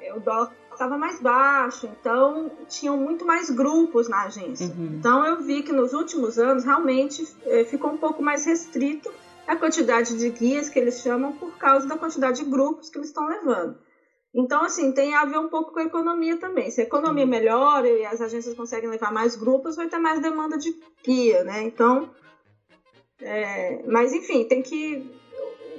é, 0.00 0.14
o 0.14 0.20
dólar 0.20 0.52
estava 0.72 0.96
mais 0.96 1.20
baixo, 1.20 1.86
então 1.86 2.50
tinham 2.68 2.96
muito 2.96 3.24
mais 3.24 3.50
grupos 3.50 4.08
na 4.08 4.24
agência. 4.24 4.66
Uhum. 4.66 4.96
Então 4.98 5.26
eu 5.26 5.42
vi 5.42 5.62
que 5.62 5.72
nos 5.72 5.92
últimos 5.92 6.38
anos 6.38 6.64
realmente 6.64 7.26
é, 7.46 7.64
ficou 7.64 7.90
um 7.90 7.98
pouco 7.98 8.22
mais 8.22 8.44
restrito 8.46 9.12
a 9.46 9.56
quantidade 9.56 10.16
de 10.16 10.30
guias 10.30 10.68
que 10.68 10.78
eles 10.78 11.00
chamam 11.00 11.32
por 11.32 11.56
causa 11.58 11.88
da 11.88 11.98
quantidade 11.98 12.44
de 12.44 12.48
grupos 12.48 12.90
que 12.90 12.98
eles 12.98 13.08
estão 13.08 13.26
levando. 13.26 13.76
Então, 14.32 14.62
assim, 14.62 14.92
tem 14.92 15.14
a 15.14 15.24
ver 15.24 15.38
um 15.38 15.48
pouco 15.48 15.72
com 15.72 15.80
a 15.80 15.84
economia 15.84 16.36
também. 16.36 16.70
Se 16.70 16.82
a 16.82 16.84
economia 16.84 17.26
melhora 17.26 17.88
e 17.88 18.04
as 18.04 18.20
agências 18.20 18.54
conseguem 18.54 18.90
levar 18.90 19.10
mais 19.10 19.34
grupos, 19.34 19.74
vai 19.74 19.88
ter 19.88 19.98
mais 19.98 20.20
demanda 20.20 20.58
de 20.58 20.78
guia, 21.02 21.42
né? 21.44 21.62
Então, 21.62 22.10
é, 23.20 23.82
mas 23.86 24.12
enfim, 24.12 24.44
tem 24.44 24.62
que 24.62 25.10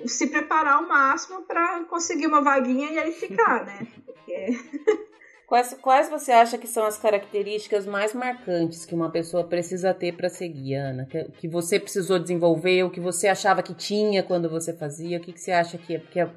se 0.05 0.27
preparar 0.27 0.75
ao 0.75 0.87
máximo 0.87 1.41
para 1.43 1.83
conseguir 1.85 2.27
uma 2.27 2.41
vaguinha 2.41 2.91
e 2.91 2.99
aí 2.99 3.11
ficar, 3.11 3.65
né? 3.65 3.87
Porque... 4.05 4.47
Quais, 5.49 5.73
quais 5.81 6.07
você 6.07 6.31
acha 6.31 6.59
que 6.59 6.67
são 6.67 6.85
as 6.85 6.99
características 6.99 7.83
mais 7.87 8.13
marcantes 8.13 8.85
que 8.85 8.93
uma 8.93 9.09
pessoa 9.09 9.43
precisa 9.43 9.91
ter 9.95 10.15
para 10.15 10.29
seguir, 10.29 10.75
Ana? 10.75 11.07
Que, 11.07 11.23
que, 11.23 11.47
você 11.47 11.79
precisou 11.79 12.19
desenvolver, 12.19 12.83
o 12.83 12.91
que 12.91 12.99
você 12.99 13.27
achava 13.27 13.63
que 13.63 13.73
tinha 13.73 14.21
quando 14.21 14.47
você 14.47 14.77
fazia? 14.77 15.17
O 15.17 15.19
que, 15.19 15.33
que 15.33 15.41
você 15.41 15.51
acha 15.51 15.75
que 15.75 15.95
é, 15.95 15.99
que 15.99 16.19
é 16.19 16.31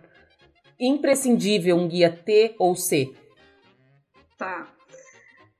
imprescindível 0.80 1.76
um 1.76 1.86
guia 1.86 2.10
ter 2.10 2.54
ou 2.58 2.74
ser? 2.74 3.14
Tá. 4.38 4.72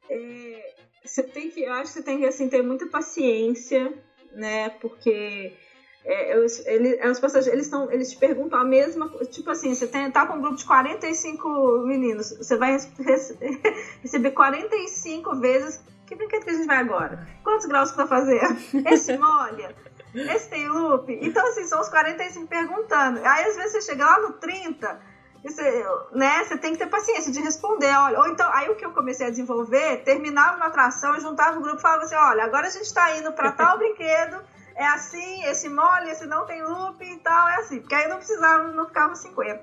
É, 0.08 0.74
você 1.04 1.22
tem 1.22 1.50
que, 1.50 1.60
eu 1.60 1.74
acho 1.74 1.92
que 1.92 1.98
você 1.98 2.02
tem 2.02 2.20
que 2.20 2.24
assim, 2.24 2.48
ter 2.48 2.62
muita 2.62 2.86
paciência 2.86 3.92
né? 4.34 4.70
Porque 4.70 5.56
é, 6.04 6.38
os, 6.38 6.64
ele, 6.66 6.96
é, 6.96 7.08
os 7.08 7.20
passageiros, 7.20 7.54
eles, 7.54 7.68
tão, 7.68 7.90
eles 7.90 8.10
te 8.10 8.16
perguntam 8.16 8.58
a 8.58 8.64
mesma 8.64 9.08
coisa. 9.08 9.30
Tipo 9.30 9.50
assim, 9.50 9.74
você 9.74 9.86
tem, 9.86 10.10
tá 10.10 10.26
com 10.26 10.36
um 10.36 10.40
grupo 10.40 10.56
de 10.56 10.64
45 10.64 11.84
meninos, 11.86 12.36
você 12.36 12.56
vai 12.56 12.72
receber 14.02 14.30
45 14.32 15.36
vezes. 15.36 15.80
Que 16.06 16.16
brinquedo 16.16 16.44
que 16.44 16.50
a 16.50 16.54
gente 16.54 16.66
vai 16.66 16.76
agora? 16.76 17.26
Quantos 17.42 17.66
graus 17.66 17.90
você 17.90 17.96
tá 17.96 18.06
fazendo? 18.06 18.58
Esse 18.90 19.16
molha? 19.16 19.74
Esse 20.14 20.50
tem 20.50 20.68
loop? 20.68 21.10
Então, 21.22 21.46
assim, 21.46 21.64
são 21.64 21.80
os 21.80 21.88
45 21.88 22.46
perguntando. 22.46 23.20
Aí, 23.24 23.44
às 23.44 23.56
vezes, 23.56 23.72
você 23.72 23.80
chega 23.80 24.04
lá 24.04 24.20
no 24.20 24.32
30 24.32 25.11
você, 25.50 25.84
né, 26.12 26.44
você 26.44 26.56
tem 26.56 26.72
que 26.72 26.78
ter 26.78 26.86
paciência 26.86 27.32
de 27.32 27.40
responder, 27.40 27.92
olha, 27.96 28.20
ou 28.20 28.28
então, 28.28 28.48
aí 28.52 28.70
o 28.70 28.76
que 28.76 28.84
eu 28.84 28.92
comecei 28.92 29.26
a 29.26 29.30
desenvolver, 29.30 30.02
terminava 30.04 30.56
uma 30.56 30.66
atração, 30.66 31.18
juntava 31.18 31.58
o 31.58 31.62
grupo 31.62 31.78
e 31.78 31.82
falava 31.82 32.04
assim, 32.04 32.14
olha, 32.14 32.44
agora 32.44 32.68
a 32.68 32.70
gente 32.70 32.84
está 32.84 33.16
indo 33.16 33.32
para 33.32 33.50
tal 33.52 33.76
brinquedo, 33.76 34.40
é 34.76 34.86
assim, 34.86 35.44
esse 35.44 35.68
mole, 35.68 36.10
esse 36.10 36.26
não 36.26 36.46
tem 36.46 36.62
loop 36.62 37.04
e 37.04 37.18
tal, 37.18 37.48
é 37.48 37.56
assim, 37.56 37.80
porque 37.80 37.94
aí 37.94 38.08
não 38.08 38.18
precisava, 38.18 38.68
não 38.68 38.86
ficava 38.86 39.14
50. 39.14 39.60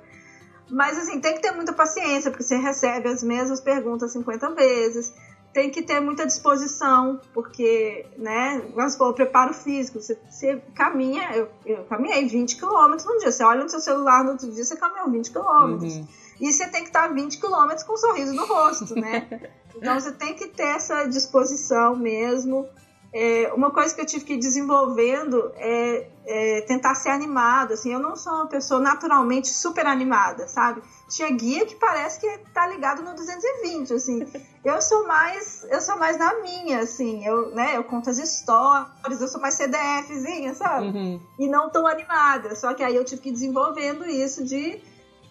Mas 0.70 0.98
assim, 0.98 1.20
tem 1.20 1.34
que 1.34 1.42
ter 1.42 1.52
muita 1.52 1.74
paciência, 1.74 2.30
porque 2.30 2.44
você 2.44 2.58
recebe 2.58 3.10
as 3.10 3.24
mesmas 3.24 3.60
perguntas 3.60 4.12
50 4.12 4.52
vezes, 4.52 5.14
tem 5.54 5.70
que 5.70 5.82
ter 5.82 6.00
muita 6.00 6.26
disposição, 6.26 7.20
porque, 7.34 8.06
né, 8.18 8.62
vamos 8.76 8.94
supor, 8.94 9.14
preparo 9.14 9.54
físico, 9.54 10.00
você, 10.00 10.18
você 10.30 10.62
caminha, 10.76 11.32
eu, 11.34 11.50
eu, 11.66 11.84
caminhei 11.86 12.28
20 12.28 12.56
quilômetros 12.56 13.06
no 13.06 13.18
dia, 13.18 13.32
você 13.32 13.44
olha 13.44 13.64
no 13.64 13.70
seu 13.70 13.80
celular 13.80 14.24
no 14.24 14.32
outro 14.32 14.50
dia, 14.52 14.64
você 14.64 14.76
caminhou 14.76 15.10
20 15.10 15.32
quilômetros. 15.32 15.96
Uhum. 15.96 16.08
E 16.40 16.54
você 16.54 16.68
tem 16.68 16.84
que 16.84 16.90
estar 16.90 17.08
20 17.08 17.40
quilômetros 17.40 17.84
com 17.84 17.94
um 17.94 17.98
sorriso 17.98 18.34
no 18.34 18.46
rosto, 18.46 18.96
né? 18.96 19.28
então 19.76 20.00
você 20.00 20.12
tem 20.12 20.36
que 20.36 20.48
ter 20.48 20.76
essa 20.76 21.06
disposição 21.06 21.96
mesmo, 21.96 22.68
é, 23.12 23.52
uma 23.54 23.72
coisa 23.72 23.94
que 23.94 24.02
eu 24.02 24.06
tive 24.06 24.24
que 24.24 24.34
ir 24.34 24.38
desenvolvendo 24.38 25.52
é, 25.56 26.08
é, 26.26 26.62
tentar 26.62 26.94
ser 26.94 27.10
animado. 27.10 27.74
Assim, 27.74 27.92
eu 27.92 28.00
não 28.00 28.16
sou 28.16 28.34
uma 28.34 28.48
pessoa 28.48 28.80
naturalmente 28.80 29.48
super 29.48 29.86
animada, 29.88 30.48
sabe? 30.48 30.84
Tinha 31.10 31.30
guia 31.32 31.66
que 31.66 31.76
parece 31.76 32.20
que 32.20 32.38
tá 32.54 32.68
ligado 32.68 33.02
no 33.02 33.16
220, 33.16 33.94
assim. 33.94 34.28
Eu 34.64 34.80
sou 34.82 35.08
mais, 35.08 35.66
eu 35.70 35.82
sou 35.82 35.98
mais 35.98 36.18
na 36.18 36.36
minha, 36.42 36.80
assim. 36.80 37.26
Eu, 37.26 37.50
né, 37.56 37.78
eu 37.78 37.84
conto 37.84 38.12
as 38.12 38.20
histórias, 38.20 39.20
eu 39.20 39.28
sou 39.28 39.42
mais 39.42 39.56
CDFzinha, 39.56 40.54
sabe? 40.54 40.88
Uhum. 40.88 41.22
E 41.40 41.48
não 41.48 41.70
tão 41.70 41.88
animada. 41.88 42.56
Só 42.56 42.76
que 42.76 42.84
aí 42.84 42.96
eu 42.96 43.04
tive 43.04 43.22
que 43.22 43.30
ir 43.30 43.34
desenvolvendo 43.34 44.06
isso 44.06 44.46
de 44.46 44.80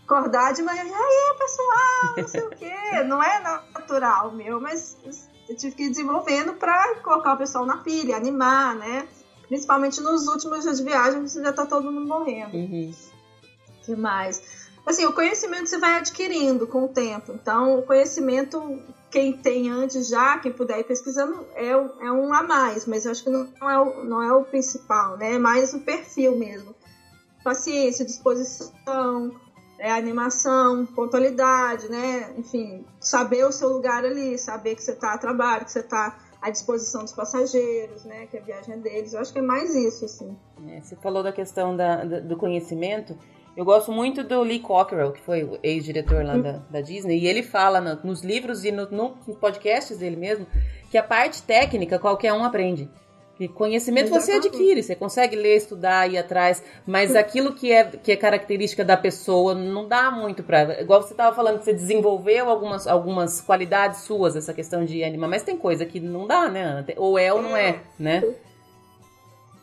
acordar 0.05 0.55
de 0.55 0.63
manhã, 0.63 0.83
e 0.83 0.91
aí, 0.91 1.37
pessoal, 1.39 2.17
não 2.17 2.29
sei 2.29 2.41
o 2.41 2.51
quê. 2.51 3.05
Não 3.07 3.23
é 3.23 3.41
natural 3.41 4.33
meu, 4.33 4.59
mas 4.59 4.97
eu 5.49 5.57
tive 5.57 5.75
que 5.75 5.83
ir 5.85 5.89
desenvolvendo 5.89 6.55
para 6.55 6.97
colocar 6.97 7.35
o 7.35 7.39
pessoal 7.39 7.65
na 7.65 7.79
pilha, 7.79 8.17
animar, 8.17 8.77
né? 8.77 9.09
Principalmente 9.47 10.01
nos 10.01 10.27
últimos 10.29 10.63
dias 10.63 10.79
de 10.79 10.85
viagem, 10.85 11.27
você 11.27 11.43
já 11.43 11.53
tá 11.53 11.65
todo 11.65 11.91
mundo 11.91 12.07
morrendo. 12.07 12.55
Uhum. 12.55 12.93
que 13.83 13.97
mais? 13.97 14.43
Assim, 14.85 15.05
o 15.05 15.13
conhecimento 15.13 15.69
você 15.69 15.79
vai 15.79 15.99
adquirindo 15.99 16.67
com 16.67 16.85
o 16.85 16.89
tempo. 16.89 17.33
Então, 17.33 17.79
o 17.79 17.83
conhecimento, 17.83 18.81
quem 19.11 19.35
tem 19.37 19.71
antes 19.71 20.09
já, 20.09 20.39
quem 20.39 20.53
puder 20.53 20.81
ir 20.81 20.85
pesquisando, 20.85 21.47
é, 21.55 21.69
é 21.69 22.13
um 22.13 22.33
a 22.33 22.43
mais, 22.43 22.87
mas 22.87 23.05
eu 23.05 23.11
acho 23.11 23.23
que 23.25 23.29
não 23.29 23.49
é 23.63 23.79
o, 23.79 24.05
não 24.05 24.23
é 24.23 24.33
o 24.33 24.45
principal, 24.45 25.19
né? 25.19 25.35
É 25.35 25.39
mais 25.39 25.75
o 25.75 25.81
perfil 25.81 26.37
mesmo. 26.37 26.75
Paciência, 27.45 28.05
disposição, 28.05 29.35
é, 29.79 29.91
animação, 29.91 30.85
pontualidade, 30.87 31.89
né? 31.89 32.35
Enfim, 32.37 32.85
saber 33.01 33.45
o 33.45 33.53
seu 33.53 33.69
lugar 33.69 34.05
ali, 34.05 34.37
saber 34.39 34.75
que 34.75 34.83
você 34.83 34.93
está 34.93 35.15
a 35.15 35.19
trabalho, 35.19 35.65
que 35.65 35.71
você 35.71 35.81
está 35.81 36.19
à 36.41 36.51
disposição 36.51 37.03
dos 37.03 37.13
passageiros, 37.13 38.05
né? 38.05 38.27
Que 38.27 38.39
a 38.39 38.41
viagem 38.41 38.75
é 38.75 38.79
deles. 38.79 39.13
Eu 39.13 39.21
acho 39.21 39.33
que 39.33 39.39
é 39.39 39.43
mais 39.43 39.75
isso, 39.75 40.05
assim. 40.05 40.37
É, 40.69 40.81
você 40.81 40.97
falou 40.97 41.23
da 41.23 41.33
questão 41.33 41.77
da, 41.77 42.05
do 42.05 42.37
conhecimento. 42.37 43.17
Eu 43.57 43.65
gosto 43.65 43.91
muito 43.91 44.23
do 44.23 44.41
Lee 44.43 44.61
Cockerell, 44.61 45.13
que 45.13 45.21
foi 45.21 45.43
o 45.43 45.59
ex-diretor 45.63 46.25
lá 46.25 46.37
da, 46.37 46.53
da, 46.71 46.81
Disney, 46.81 47.19
e 47.19 47.27
ele 47.27 47.43
fala 47.43 47.81
no, 47.81 47.97
nos 48.05 48.23
livros 48.23 48.65
e 48.65 48.71
no, 48.71 48.89
no, 48.89 49.17
nos 49.27 49.37
podcasts 49.37 49.99
dele 49.99 50.15
mesmo 50.15 50.47
que 50.91 50.97
a 50.97 51.03
parte 51.03 51.43
técnica 51.43 51.99
qualquer 51.99 52.33
um 52.33 52.45
aprende. 52.45 52.89
Que 53.39 53.47
conhecimento 53.47 54.09
Exatamente. 54.09 54.43
você 54.43 54.49
adquire, 54.49 54.83
você 54.83 54.97
consegue 54.97 55.37
ler, 55.37 55.59
estudar, 55.59 56.11
ir 56.11 56.19
atrás, 56.19 56.61
mas 56.85 57.15
aquilo 57.15 57.55
que 57.55 57.71
é, 57.71 57.85
que 57.85 58.11
é 58.11 58.17
característica 58.17 58.85
da 58.85 58.97
pessoa 58.97 59.55
não 59.55 59.87
dá 59.87 60.11
muito 60.11 60.43
pra. 60.43 60.81
Igual 60.81 61.01
você 61.01 61.13
estava 61.13 61.35
falando 61.37 61.61
que 61.61 61.65
você 61.65 61.73
desenvolveu 61.73 62.51
algumas, 62.51 62.89
algumas 62.89 63.41
qualidades 63.41 64.01
suas, 64.01 64.35
essa 64.35 64.53
questão 64.53 64.85
de 64.85 65.05
animar, 65.05 65.31
mas 65.31 65.45
tem 65.45 65.57
coisa 65.57 65.87
que 65.87 66.01
não 66.01 66.27
dá, 66.27 66.49
né? 66.49 66.85
Ou 66.97 67.17
é 67.17 67.33
ou 67.33 67.41
não 67.41 67.57
é, 67.57 67.69
é 67.69 67.81
né? 67.97 68.35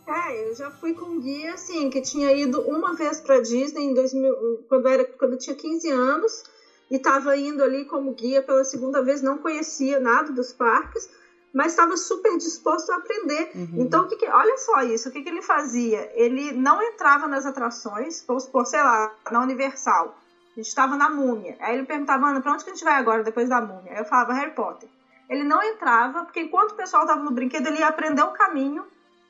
É, 0.08 0.50
eu 0.50 0.56
já 0.56 0.72
fui 0.72 0.94
com 0.94 1.20
guia, 1.20 1.56
assim, 1.56 1.90
que 1.90 2.00
tinha 2.00 2.32
ido 2.32 2.62
uma 2.62 2.96
vez 2.96 3.20
pra 3.20 3.42
Disney 3.42 3.88
em 3.88 3.94
2000, 3.94 4.64
quando, 4.70 4.88
era, 4.88 5.04
quando 5.04 5.34
eu 5.34 5.40
tinha 5.40 5.56
15 5.56 5.90
anos, 5.90 6.44
e 6.90 6.96
estava 6.96 7.36
indo 7.36 7.62
ali 7.62 7.84
como 7.84 8.14
guia 8.14 8.42
pela 8.42 8.64
segunda 8.64 9.04
vez, 9.04 9.22
não 9.22 9.40
conhecia 9.40 10.00
nada 10.00 10.32
dos 10.32 10.54
parques 10.54 11.10
mas 11.56 11.72
estava 11.72 11.96
super 11.96 12.38
disposto 12.38 12.92
a 12.92 12.98
aprender. 12.98 13.52
Uhum. 13.56 13.70
Então, 13.78 14.04
o 14.04 14.08
que, 14.10 14.18
que 14.18 14.28
olha 14.28 14.58
só 14.58 14.84
isso, 14.84 15.08
o 15.08 15.12
que, 15.12 15.24
que 15.24 15.30
ele 15.30 15.42
fazia? 15.42 16.12
Ele 16.14 16.52
não 16.52 16.84
entrava 16.84 17.30
nas 17.30 17.46
atrações, 17.46 18.26
vamos 18.28 18.44
supor, 18.44 18.66
sei 18.66 18.82
lá, 18.82 19.10
na 19.32 19.40
Universal. 19.40 20.18
A 20.52 20.60
gente 20.60 20.68
estava 20.68 20.98
na 20.98 21.10
Múmia. 21.10 21.56
Aí 21.62 21.78
ele 21.78 21.86
perguntava, 21.86 22.28
Ana, 22.28 22.42
para 22.42 22.52
onde 22.52 22.66
que 22.66 22.72
a 22.72 22.74
gente 22.74 22.84
vai 22.84 22.96
agora, 22.96 23.24
depois 23.24 23.48
da 23.48 23.62
Múmia? 23.62 23.94
Aí 23.94 24.00
eu 24.00 24.06
falava, 24.06 24.34
Harry 24.34 24.52
Potter. 24.52 24.90
Ele 25.30 25.46
não 25.46 25.64
entrava, 25.64 26.26
porque 26.26 26.42
enquanto 26.42 26.72
o 26.72 26.76
pessoal 26.76 27.04
estava 27.04 27.24
no 27.24 27.32
brinquedo, 27.32 27.68
ele 27.68 27.80
ia 27.80 27.88
aprender 27.88 28.22
o 28.22 28.34
caminho 28.34 28.86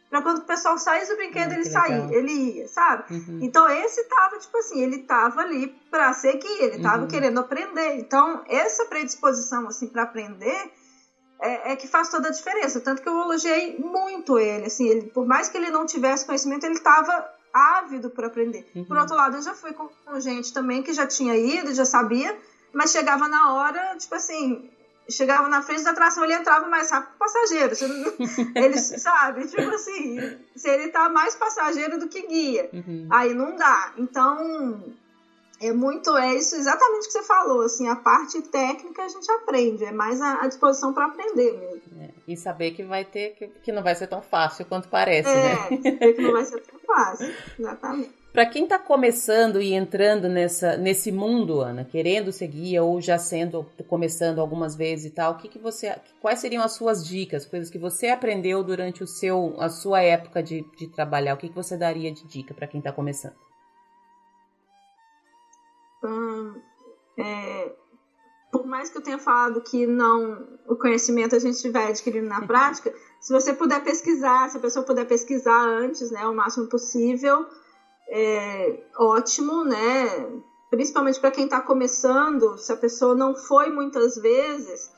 para 0.10 0.22
quando 0.24 0.40
o 0.40 0.46
pessoal 0.46 0.78
saísse 0.80 1.12
do 1.12 1.18
brinquedo, 1.18 1.52
ah, 1.52 1.56
ele 1.56 1.66
sair, 1.66 2.14
ele 2.14 2.32
ia, 2.32 2.68
sabe? 2.68 3.14
Uhum. 3.14 3.40
Então 3.42 3.70
esse 3.70 4.04
tava, 4.06 4.38
tipo 4.40 4.58
assim, 4.58 4.82
ele 4.82 5.00
tava 5.00 5.42
ali 5.42 5.68
para 5.92 6.14
seguir, 6.14 6.62
ele 6.62 6.82
tava 6.82 7.04
uhum. 7.04 7.08
querendo 7.08 7.40
aprender. 7.40 7.98
Então, 7.98 8.44
essa 8.48 8.86
predisposição, 8.86 9.68
assim, 9.68 9.88
para 9.88 10.04
aprender 10.04 10.72
é, 11.46 11.72
é, 11.72 11.76
que 11.76 11.88
faz 11.88 12.10
toda 12.10 12.30
a 12.30 12.32
diferença. 12.32 12.80
Tanto 12.80 13.02
que 13.02 13.10
eu 13.10 13.20
elogiei 13.20 13.78
muito 13.78 14.39
ele. 14.39 14.66
Assim, 14.66 14.88
ele, 14.88 15.04
por 15.08 15.26
mais 15.26 15.50
que 15.50 15.58
ele 15.58 15.70
não 15.70 15.86
tivesse 15.86 16.26
conhecimento, 16.26 16.66
ele 16.66 16.76
estava 16.76 17.30
ávido 17.54 18.10
por 18.10 18.26
aprender. 18.26 18.70
Uhum. 18.76 18.86
Por 18.86 18.98
outro 18.98 19.16
lado, 19.16 19.38
eu 19.38 19.41
já 19.41 19.54
fui 19.54 19.74
com 19.74 19.89
gente 20.20 20.54
também 20.54 20.84
que 20.84 20.93
já 20.93 21.08
tinha 21.08 21.36
ido, 21.38 21.74
já 21.74 21.86
sabia, 21.86 22.38
mas 22.74 22.91
chegava 22.91 23.28
na 23.30 23.54
hora, 23.54 23.96
tipo 23.98 24.14
assim, 24.14 24.70
chegava 25.10 25.48
na 25.48 25.62
frente 25.62 25.84
da 25.84 25.91
atração, 25.91 26.24
ele 26.24 26.34
entrava 26.34 26.68
mais 26.68 26.91
rápido 26.91 27.10
que 27.10 27.16
o 27.16 27.20
passageiro. 27.20 27.76
Ele 28.56 28.78
sabe, 28.78 29.48
tipo 29.48 29.70
assim, 29.70 30.38
se 30.56 30.70
ele 30.70 30.89
tá 30.89 31.10
mais 31.10 31.36
passageiro 31.36 32.00
do 32.00 32.08
que 32.08 32.26
guia, 32.28 32.70
uhum. 32.74 33.08
aí 33.12 33.34
não 33.34 33.56
dá. 33.56 33.93
Então, 33.98 34.84
é 35.62 35.72
muito, 35.72 36.16
é 36.18 36.36
isso 36.36 36.56
exatamente 36.56 37.03
o 37.03 37.08
que 37.08 37.14
você 37.14 37.24
falou, 37.24 37.62
assim, 37.62 37.88
a 37.88 37.95
parte 37.95 38.41
técnica 38.41 39.03
a 39.03 39.08
gente 39.08 39.30
aprende, 39.32 39.86
é 39.86 39.91
mais 39.91 40.20
a, 40.22 40.43
a 40.43 40.47
disposição 40.47 40.93
para 40.93 41.06
aprender 41.06 41.53
mesmo. 41.53 41.82
É, 42.01 42.10
e 42.28 42.36
saber 42.36 42.72
que 42.72 42.84
vai 42.84 43.06
ter, 43.06 43.36
que, 43.36 43.47
que 43.47 43.72
não 43.72 43.82
vai 43.82 43.95
ser 43.95 44.08
tão 44.08 44.22
fácil 44.22 44.66
quanto 44.66 44.89
parece, 44.89 45.30
é, 45.30 45.34
né? 45.34 45.56
saber 45.82 46.14
que 46.14 46.22
não 46.22 46.34
vai 46.34 46.45
ser 46.45 46.62
tão 46.62 46.80
fácil, 46.80 47.34
exatamente. 47.58 48.26
Para 48.34 48.45
quem 48.45 48.66
está 48.66 48.78
começando 48.78 49.62
e 49.62 49.74
entrando 49.74 50.28
nessa, 50.28 50.76
nesse 50.76 51.10
mundo, 51.10 51.62
Ana, 51.62 51.86
querendo 51.86 52.34
seguir 52.34 52.78
ou 52.82 52.99
já 52.99 53.18
sendo, 53.18 53.66
começando 53.88 54.39
algumas 54.39 54.76
vezes 54.76 55.06
e 55.06 55.10
tal, 55.12 55.32
o 55.32 55.38
que, 55.38 55.47
que 55.47 55.58
você, 55.58 55.95
quais 56.20 56.39
seriam 56.39 56.62
as 56.62 56.74
suas 56.74 57.08
dicas, 57.08 57.45
coisas 57.45 57.70
que 57.70 57.78
você 57.78 58.10
aprendeu 58.10 58.62
durante 58.62 59.01
o 59.01 59.08
seu, 59.08 59.56
a 59.58 59.70
sua 59.70 60.01
época 60.01 60.43
de, 60.43 60.66
de 60.78 60.88
trabalhar? 60.88 61.34
O 61.34 61.38
que, 61.38 61.47
que 61.47 61.56
você 61.56 61.78
daria 61.78 62.12
de 62.12 62.28
dica 62.28 62.53
para 62.53 62.68
quem 62.68 62.80
está 62.80 62.91
começando? 62.91 63.45
Hum, 66.08 66.62
é, 67.18 67.72
por 68.51 68.66
mais 68.66 68.89
que 68.89 68.97
eu 68.97 69.01
tenha 69.01 69.20
falado 69.20 69.62
que 69.62 69.86
não 69.86 70.47
o 70.68 70.76
conhecimento 70.76 71.36
a 71.36 71.39
gente 71.39 71.70
vai 71.70 71.89
adquirindo 71.89 72.28
na 72.28 72.45
prática, 72.45 72.93
se 73.20 73.34
você 73.34 73.53
puder 73.53 73.84
pesquisar, 73.84 74.49
se 74.49 74.58
a 74.58 74.60
pessoa 74.62 74.86
puder 74.86 75.06
pesquisar 75.06 75.62
antes, 75.62 76.12
né, 76.12 76.26
o 76.28 76.34
máximo 76.34 76.68
possível, 76.68 77.45
é 78.08 78.84
ótimo, 78.97 79.64
né? 79.64 80.28
Principalmente 80.70 81.20
para 81.20 81.32
quem 81.32 81.45
está 81.45 81.60
começando, 81.60 82.58
se 82.58 82.72
a 82.72 82.78
pessoa 82.78 83.16
não 83.16 83.36
foi 83.36 83.70
muitas 83.70 84.16
vezes, 84.16 84.91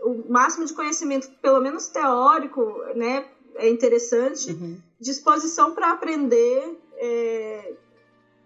o 0.00 0.30
máximo 0.30 0.64
de 0.64 0.72
conhecimento, 0.72 1.28
pelo 1.42 1.60
menos 1.60 1.88
teórico, 1.88 2.60
né, 2.94 3.26
é 3.56 3.68
interessante. 3.68 4.52
Uhum. 4.52 4.80
Disposição 5.00 5.74
para 5.74 5.90
aprender, 5.90 6.78
é, 6.96 7.74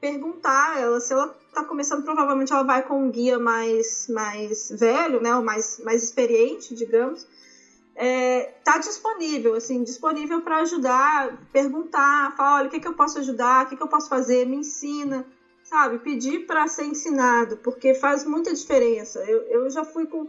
perguntar 0.00 0.80
ela 0.80 1.00
se 1.00 1.12
ela 1.12 1.28
está 1.50 1.62
começando, 1.62 2.02
provavelmente 2.02 2.52
ela 2.52 2.62
vai 2.62 2.82
com 2.82 3.04
um 3.04 3.10
guia 3.10 3.38
mais, 3.38 4.06
mais 4.08 4.70
velho, 4.70 5.20
né, 5.20 5.34
ou 5.34 5.42
mais, 5.42 5.78
mais 5.78 6.02
experiente, 6.02 6.74
digamos. 6.74 7.26
É, 7.94 8.54
tá 8.64 8.78
disponível, 8.78 9.54
assim, 9.54 9.82
disponível 9.82 10.40
para 10.40 10.58
ajudar, 10.58 11.36
perguntar, 11.52 12.34
falar, 12.36 12.56
olha, 12.56 12.66
o 12.66 12.70
que, 12.70 12.80
que 12.80 12.88
eu 12.88 12.94
posso 12.94 13.18
ajudar, 13.18 13.64
o 13.64 13.68
que, 13.68 13.76
que 13.76 13.82
eu 13.82 13.88
posso 13.88 14.08
fazer, 14.08 14.46
me 14.46 14.56
ensina, 14.56 15.26
sabe? 15.64 15.98
Pedir 15.98 16.46
para 16.46 16.66
ser 16.66 16.84
ensinado, 16.84 17.56
porque 17.58 17.92
faz 17.92 18.24
muita 18.24 18.54
diferença. 18.54 19.18
Eu, 19.20 19.42
eu 19.42 19.70
já 19.70 19.84
fui 19.84 20.06
com 20.06 20.26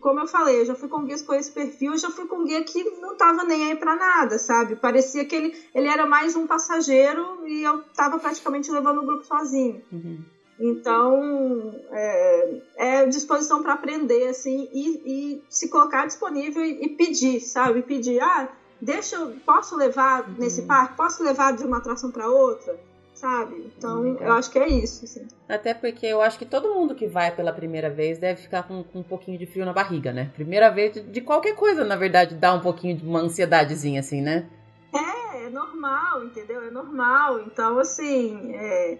como 0.00 0.18
eu 0.18 0.26
falei, 0.26 0.60
eu 0.60 0.64
já 0.64 0.74
fui 0.74 0.88
com 0.88 1.04
guias 1.04 1.22
com 1.22 1.32
esse 1.32 1.50
perfil, 1.50 1.92
eu 1.92 1.98
já 1.98 2.10
fui 2.10 2.26
com 2.26 2.44
guia 2.44 2.60
que 2.60 2.82
não 2.82 3.14
tava 3.14 3.44
nem 3.44 3.68
aí 3.68 3.74
para 3.76 3.94
nada, 3.94 4.36
sabe? 4.36 4.74
Parecia 4.74 5.24
que 5.24 5.36
ele, 5.36 5.54
ele 5.72 5.86
era 5.86 6.04
mais 6.04 6.34
um 6.34 6.44
passageiro 6.44 7.46
e 7.46 7.62
eu 7.62 7.80
tava 7.94 8.18
praticamente 8.18 8.70
levando 8.70 9.00
o 9.00 9.04
grupo 9.04 9.24
sozinho. 9.24 9.80
Uhum. 9.92 10.24
Então, 10.58 11.74
é, 11.90 12.54
é 12.76 13.06
disposição 13.06 13.62
para 13.62 13.74
aprender, 13.74 14.28
assim, 14.28 14.68
e, 14.72 15.02
e, 15.04 15.44
se 15.50 15.68
colocar 15.68 16.06
disponível 16.06 16.64
e, 16.64 16.84
e, 16.84 16.88
pedir, 16.90 17.40
sabe? 17.40 17.82
Pedir, 17.82 18.20
ah, 18.20 18.48
deixa 18.80 19.16
eu, 19.16 19.34
posso 19.44 19.76
levar 19.76 20.26
uhum. 20.26 20.36
nesse 20.38 20.62
parque? 20.62 20.96
Posso 20.96 21.22
levar 21.22 21.54
de 21.54 21.64
uma 21.64 21.76
atração 21.76 22.10
para 22.10 22.28
outra? 22.28 22.78
sabe? 23.16 23.72
Então 23.76 24.02
uhum. 24.02 24.16
eu 24.20 24.32
acho 24.32 24.50
que 24.50 24.58
é 24.58 24.68
isso. 24.68 25.04
Assim. 25.04 25.26
Até 25.48 25.74
porque 25.74 26.06
eu 26.06 26.20
acho 26.20 26.38
que 26.38 26.44
todo 26.44 26.74
mundo 26.74 26.94
que 26.94 27.06
vai 27.06 27.34
pela 27.34 27.52
primeira 27.52 27.90
vez 27.90 28.18
deve 28.18 28.42
ficar 28.42 28.62
com, 28.62 28.84
com 28.84 29.00
um 29.00 29.02
pouquinho 29.02 29.38
de 29.38 29.46
frio 29.46 29.64
na 29.64 29.72
barriga, 29.72 30.12
né? 30.12 30.30
Primeira 30.34 30.70
vez 30.70 30.92
de, 30.92 31.02
de, 31.02 31.20
qualquer 31.22 31.54
coisa, 31.56 31.84
na 31.84 31.96
verdade, 31.96 32.34
dá 32.34 32.52
um 32.52 32.60
pouquinho 32.60 32.96
de 32.96 33.06
uma 33.06 33.20
ansiedadezinha, 33.20 34.00
assim, 34.00 34.20
né? 34.20 34.46
É, 34.94 35.46
é 35.46 35.50
normal, 35.50 36.24
entendeu? 36.24 36.62
É 36.62 36.70
normal. 36.70 37.40
Então, 37.40 37.78
assim, 37.78 38.54
é, 38.54 38.98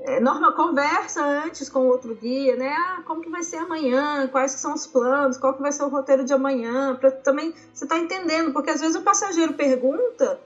é 0.00 0.18
normal, 0.18 0.54
conversa 0.54 1.24
antes 1.24 1.68
com 1.68 1.80
o 1.80 1.88
outro 1.88 2.14
guia, 2.14 2.56
né? 2.56 2.74
Ah, 2.76 3.02
como 3.04 3.20
que 3.20 3.30
vai 3.30 3.42
ser 3.42 3.58
amanhã? 3.58 4.26
Quais 4.28 4.52
são 4.52 4.74
os 4.74 4.86
planos? 4.86 5.38
Qual 5.38 5.54
que 5.54 5.62
vai 5.62 5.70
ser 5.70 5.84
o 5.84 5.88
roteiro 5.88 6.24
de 6.24 6.32
amanhã? 6.32 6.96
Pra 6.96 7.10
também 7.10 7.54
você 7.72 7.86
tá 7.86 7.98
entendendo, 7.98 8.52
porque 8.52 8.70
às 8.70 8.80
vezes 8.80 8.96
o 8.96 9.02
passageiro 9.02 9.52
pergunta 9.52 10.40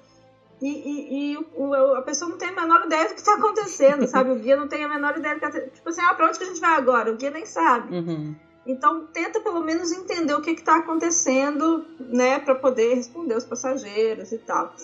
e, 0.61 0.69
e, 0.69 1.33
e 1.33 1.39
o, 1.55 1.75
a 1.95 2.03
pessoa 2.03 2.31
não 2.31 2.39
tem 2.39 2.49
a 2.49 2.53
menor 2.53 2.87
ideia 2.87 3.09
do 3.09 3.15
que 3.15 3.21
está 3.21 3.35
acontecendo, 3.35 4.07
sabe? 4.09 4.31
O 4.31 4.37
guia 4.37 4.57
não 4.57 4.69
tem 4.69 4.85
a 4.85 4.89
menor 4.89 5.17
ideia 5.17 5.35
do 5.35 5.41
que 5.41 5.47
está 5.47 5.61
Tipo 5.61 5.89
assim, 5.89 6.03
ah, 6.03 6.15
pra 6.15 6.27
onde 6.29 6.39
que 6.39 6.45
a 6.45 6.49
gente 6.49 6.61
vai 6.61 6.77
agora? 6.77 7.13
O 7.13 7.17
guia 7.17 7.31
nem 7.31 7.47
sabe. 7.47 7.97
Uhum. 7.97 8.35
Então, 8.67 9.07
tenta 9.07 9.41
pelo 9.41 9.61
menos 9.61 9.93
entender 9.93 10.35
o 10.35 10.41
que 10.41 10.51
está 10.51 10.79
acontecendo, 10.79 11.87
né, 12.01 12.41
para 12.41 12.55
poder 12.57 12.95
responder 12.95 13.37
os 13.37 13.45
passageiros 13.45 14.33
e 14.33 14.39
tal. 14.39 14.75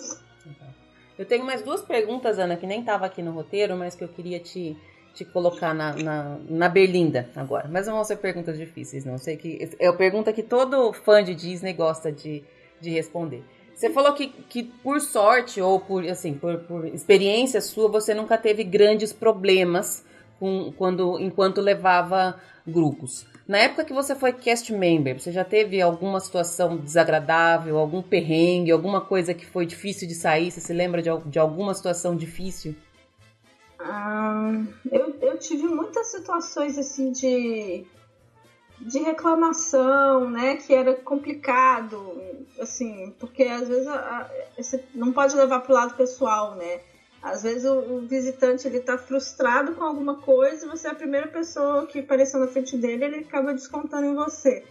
Eu 1.18 1.26
tenho 1.26 1.44
mais 1.44 1.62
duas 1.62 1.82
perguntas, 1.82 2.38
Ana, 2.38 2.56
que 2.56 2.66
nem 2.66 2.80
estava 2.80 3.06
aqui 3.06 3.22
no 3.22 3.32
roteiro, 3.32 3.76
mas 3.76 3.94
que 3.94 4.02
eu 4.02 4.08
queria 4.08 4.40
te, 4.40 4.76
te 5.14 5.24
colocar 5.24 5.74
na, 5.74 5.94
na, 5.94 6.38
na, 6.48 6.68
berlinda 6.68 7.28
agora. 7.36 7.68
Mas 7.70 7.86
não 7.86 7.94
vão 7.94 8.04
ser 8.04 8.16
perguntas 8.16 8.56
difíceis, 8.56 9.04
não. 9.04 9.18
Sei 9.18 9.36
que 9.36 9.70
é 9.78 9.86
a 9.86 9.92
pergunta 9.92 10.32
que 10.32 10.42
todo 10.42 10.92
fã 10.92 11.22
de 11.22 11.34
Disney 11.34 11.72
gosta 11.74 12.10
de, 12.10 12.42
de 12.80 12.90
responder. 12.90 13.44
Você 13.74 13.90
falou 13.90 14.12
que, 14.12 14.28
que 14.28 14.62
por 14.62 15.00
sorte 15.00 15.60
ou 15.60 15.80
por 15.80 16.06
assim 16.08 16.34
por, 16.34 16.58
por 16.60 16.86
experiência 16.86 17.60
sua 17.60 17.88
você 17.88 18.14
nunca 18.14 18.38
teve 18.38 18.62
grandes 18.62 19.12
problemas 19.12 20.04
com, 20.38 20.72
quando 20.76 21.18
enquanto 21.18 21.60
levava 21.60 22.40
grupos. 22.66 23.26
Na 23.52 23.58
época 23.58 23.84
que 23.84 23.92
você 23.92 24.14
foi 24.14 24.32
cast 24.32 24.72
member, 24.72 25.20
você 25.20 25.30
já 25.30 25.44
teve 25.44 25.78
alguma 25.78 26.18
situação 26.20 26.78
desagradável, 26.78 27.76
algum 27.76 28.00
perrengue, 28.00 28.70
alguma 28.70 29.02
coisa 29.02 29.34
que 29.34 29.44
foi 29.44 29.66
difícil 29.66 30.08
de 30.08 30.14
sair? 30.14 30.50
Você 30.50 30.58
se 30.58 30.72
lembra 30.72 31.02
de, 31.02 31.10
de 31.26 31.38
alguma 31.38 31.74
situação 31.74 32.16
difícil? 32.16 32.74
Ah, 33.78 34.52
eu, 34.90 35.14
eu 35.20 35.38
tive 35.38 35.64
muitas 35.64 36.06
situações 36.06 36.78
assim 36.78 37.12
de 37.12 37.84
de 38.80 38.98
reclamação, 39.00 40.30
né, 40.30 40.56
que 40.56 40.74
era 40.74 40.94
complicado, 40.94 42.20
assim, 42.58 43.14
porque 43.20 43.42
às 43.44 43.68
vezes 43.68 43.86
a, 43.86 43.94
a, 43.94 44.30
você 44.56 44.82
não 44.94 45.12
pode 45.12 45.36
levar 45.36 45.60
para 45.60 45.70
o 45.70 45.74
lado 45.74 45.94
pessoal, 45.94 46.56
né? 46.56 46.80
Às 47.22 47.42
vezes 47.42 47.64
o, 47.64 47.78
o, 47.78 48.00
visitante 48.00 48.66
ele 48.66 48.80
tá 48.80 48.98
frustrado 48.98 49.74
com 49.74 49.84
alguma 49.84 50.16
coisa 50.16 50.66
e 50.66 50.68
você 50.68 50.88
é 50.88 50.90
a 50.90 50.94
primeira 50.94 51.28
pessoa 51.28 51.86
que 51.86 52.00
apareceu 52.00 52.40
na 52.40 52.48
frente 52.48 52.76
dele, 52.76 53.04
ele 53.04 53.16
acaba 53.18 53.54
descontando 53.54 54.06
em 54.06 54.14
você. 54.14 54.64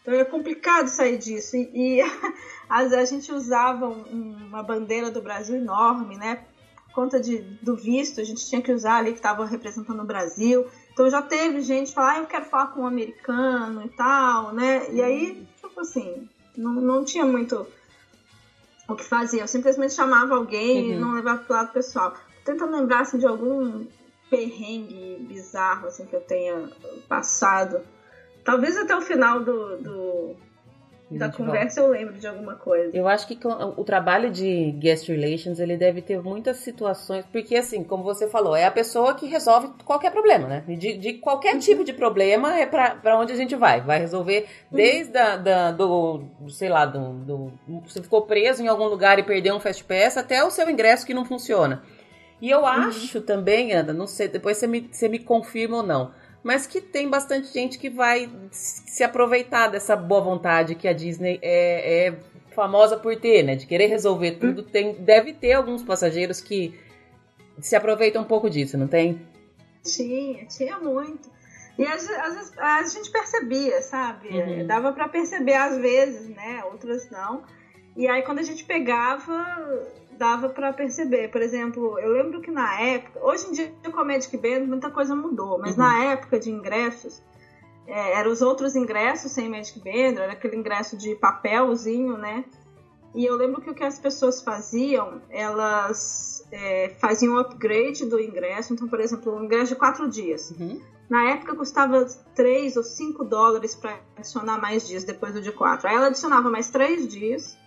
Então 0.00 0.14
é 0.14 0.24
complicado 0.24 0.88
sair 0.88 1.18
disso. 1.18 1.56
E, 1.56 1.98
e 1.98 2.00
a, 2.68 2.78
a 2.78 3.04
gente 3.04 3.30
usava 3.30 3.88
um, 3.88 4.36
uma 4.48 4.62
bandeira 4.62 5.10
do 5.10 5.20
Brasil 5.20 5.56
enorme, 5.56 6.16
né? 6.16 6.46
conta 6.92 7.18
de, 7.18 7.38
do 7.62 7.74
visto, 7.74 8.20
a 8.20 8.24
gente 8.24 8.46
tinha 8.46 8.62
que 8.62 8.70
usar 8.70 8.96
ali 8.96 9.12
que 9.12 9.18
estava 9.18 9.44
representando 9.44 10.00
o 10.00 10.06
Brasil. 10.06 10.66
Então 10.92 11.08
já 11.10 11.22
teve 11.22 11.62
gente 11.62 11.92
falar, 11.92 12.12
ah, 12.12 12.18
eu 12.18 12.26
quero 12.26 12.44
falar 12.44 12.68
com 12.68 12.82
um 12.82 12.86
americano 12.86 13.82
e 13.84 13.88
tal, 13.88 14.52
né? 14.52 14.92
E 14.92 15.02
aí, 15.02 15.46
tipo 15.60 15.80
assim, 15.80 16.28
não, 16.56 16.74
não 16.74 17.04
tinha 17.04 17.24
muito 17.24 17.66
o 18.88 18.94
que 18.94 19.04
fazer. 19.04 19.40
Eu 19.40 19.48
simplesmente 19.48 19.94
chamava 19.94 20.34
alguém 20.34 20.84
uhum. 20.84 20.92
e 20.92 20.98
não 20.98 21.14
levava 21.14 21.42
pro 21.42 21.54
lado 21.54 21.72
pessoal. 21.72 22.12
Tô 22.44 22.52
tentando 22.52 22.76
lembrar 22.76 23.00
assim, 23.00 23.18
de 23.18 23.26
algum 23.26 23.86
perrengue 24.30 25.26
bizarro 25.28 25.88
assim, 25.88 26.06
que 26.06 26.16
eu 26.16 26.20
tenha 26.20 26.70
passado. 27.08 27.80
Talvez 28.44 28.76
até 28.76 28.96
o 28.96 29.00
final 29.00 29.40
do, 29.40 29.76
do 29.76 30.36
da 31.18 31.30
conversa 31.30 31.80
volta. 31.80 31.96
eu 31.96 32.00
lembro 32.00 32.20
de 32.20 32.26
alguma 32.26 32.54
coisa. 32.54 32.96
Eu 32.96 33.08
acho 33.08 33.26
que 33.26 33.38
o 33.44 33.84
trabalho 33.84 34.30
de 34.30 34.72
guest 34.72 35.08
relations, 35.08 35.58
ele 35.58 35.76
deve 35.76 36.02
ter 36.02 36.20
muitas 36.22 36.58
situações, 36.58 37.24
porque 37.32 37.56
assim, 37.56 37.82
como 37.84 38.02
você 38.02 38.28
falou, 38.28 38.54
é 38.54 38.64
a 38.64 38.70
pessoa 38.70 39.14
que 39.14 39.26
resolve 39.26 39.70
qualquer 39.84 40.10
problema, 40.10 40.46
né? 40.48 40.64
De, 40.66 40.96
de 40.96 41.14
qualquer 41.14 41.54
uhum. 41.54 41.60
tipo 41.60 41.84
de 41.84 41.92
problema 41.92 42.58
é 42.58 42.66
para 42.66 43.18
onde 43.18 43.32
a 43.32 43.36
gente 43.36 43.54
vai. 43.54 43.80
Vai 43.80 43.98
resolver 44.00 44.46
uhum. 44.70 44.76
desde 44.76 45.16
a, 45.16 45.36
da, 45.36 45.72
do, 45.72 46.24
sei 46.48 46.68
lá, 46.68 46.84
do, 46.84 47.12
do, 47.12 47.52
você 47.86 48.02
ficou 48.02 48.22
preso 48.22 48.62
em 48.62 48.68
algum 48.68 48.86
lugar 48.86 49.18
e 49.18 49.22
perdeu 49.22 49.54
um 49.54 49.60
fast 49.60 49.84
pass, 49.84 50.16
até 50.16 50.42
o 50.44 50.50
seu 50.50 50.68
ingresso 50.68 51.06
que 51.06 51.14
não 51.14 51.24
funciona. 51.24 51.82
E 52.40 52.50
eu 52.50 52.60
uhum. 52.60 52.66
acho 52.66 53.18
uhum. 53.18 53.24
também, 53.24 53.72
Ana, 53.72 53.92
não 53.92 54.06
sei, 54.06 54.28
depois 54.28 54.56
você 54.56 54.66
me, 54.66 54.88
você 54.90 55.08
me 55.08 55.18
confirma 55.18 55.76
ou 55.76 55.82
não, 55.82 56.12
mas 56.42 56.66
que 56.66 56.80
tem 56.80 57.08
bastante 57.08 57.52
gente 57.52 57.78
que 57.78 57.88
vai 57.88 58.30
se 58.50 59.04
aproveitar 59.04 59.68
dessa 59.68 59.94
boa 59.94 60.20
vontade 60.20 60.74
que 60.74 60.88
a 60.88 60.92
Disney 60.92 61.38
é, 61.42 62.08
é 62.08 62.14
famosa 62.54 62.96
por 62.96 63.16
ter, 63.16 63.42
né? 63.42 63.54
De 63.54 63.66
querer 63.66 63.86
resolver 63.86 64.32
tudo. 64.32 64.62
Tem, 64.62 64.94
deve 64.94 65.32
ter 65.32 65.52
alguns 65.52 65.82
passageiros 65.82 66.40
que 66.40 66.78
se 67.60 67.76
aproveitam 67.76 68.22
um 68.22 68.26
pouco 68.26 68.50
disso, 68.50 68.76
não 68.76 68.88
tem? 68.88 69.20
Tinha, 69.84 70.44
tinha 70.46 70.78
muito. 70.78 71.30
E 71.78 71.84
às, 71.84 72.06
vezes 72.06 72.52
a 72.58 72.82
gente 72.86 73.10
percebia, 73.10 73.80
sabe? 73.82 74.28
Uhum. 74.28 74.66
Dava 74.66 74.92
para 74.92 75.08
perceber 75.08 75.54
às 75.54 75.78
vezes, 75.78 76.28
né? 76.28 76.62
Outras 76.64 77.10
não. 77.10 77.42
E 77.96 78.06
aí 78.08 78.22
quando 78.22 78.40
a 78.40 78.42
gente 78.42 78.64
pegava, 78.64 79.86
dava 80.22 80.48
para 80.48 80.72
perceber. 80.72 81.32
Por 81.32 81.42
exemplo, 81.42 81.98
eu 81.98 82.12
lembro 82.12 82.40
que 82.40 82.50
na 82.52 82.80
época, 82.80 83.18
hoje 83.24 83.48
em 83.48 83.52
dia 83.52 83.72
com 83.92 83.98
a 83.98 84.04
Magic 84.04 84.36
Band 84.36 84.66
muita 84.66 84.88
coisa 84.88 85.16
mudou, 85.16 85.58
mas 85.58 85.72
uhum. 85.72 85.82
na 85.82 86.04
época 86.04 86.38
de 86.38 86.48
ingressos, 86.48 87.20
é, 87.88 88.20
eram 88.20 88.30
os 88.30 88.40
outros 88.40 88.76
ingressos 88.76 89.32
sem 89.32 89.48
Magic 89.48 89.80
Band, 89.80 90.22
era 90.22 90.32
aquele 90.32 90.54
ingresso 90.56 90.96
de 90.96 91.16
papelzinho, 91.16 92.16
né? 92.16 92.44
E 93.16 93.26
eu 93.26 93.36
lembro 93.36 93.60
que 93.60 93.68
o 93.68 93.74
que 93.74 93.82
as 93.82 93.98
pessoas 93.98 94.40
faziam, 94.40 95.20
elas 95.28 96.46
é, 96.52 96.94
faziam 97.00 97.36
upgrade 97.36 98.06
do 98.06 98.20
ingresso. 98.20 98.72
Então, 98.72 98.86
por 98.86 99.00
exemplo, 99.00 99.34
um 99.34 99.44
ingresso 99.44 99.74
de 99.74 99.76
quatro 99.76 100.08
dias. 100.08 100.52
Uhum. 100.52 100.80
Na 101.10 101.30
época 101.30 101.56
custava 101.56 102.06
3 102.34 102.76
ou 102.76 102.82
5 102.82 103.24
dólares 103.24 103.74
para 103.74 103.98
adicionar 104.16 104.58
mais 104.58 104.86
dias 104.86 105.04
depois 105.04 105.34
do 105.34 105.42
de 105.42 105.52
4. 105.52 105.88
Aí 105.88 105.96
ela 105.96 106.06
adicionava 106.06 106.48
mais 106.48 106.70
3 106.70 107.06
dias 107.08 107.60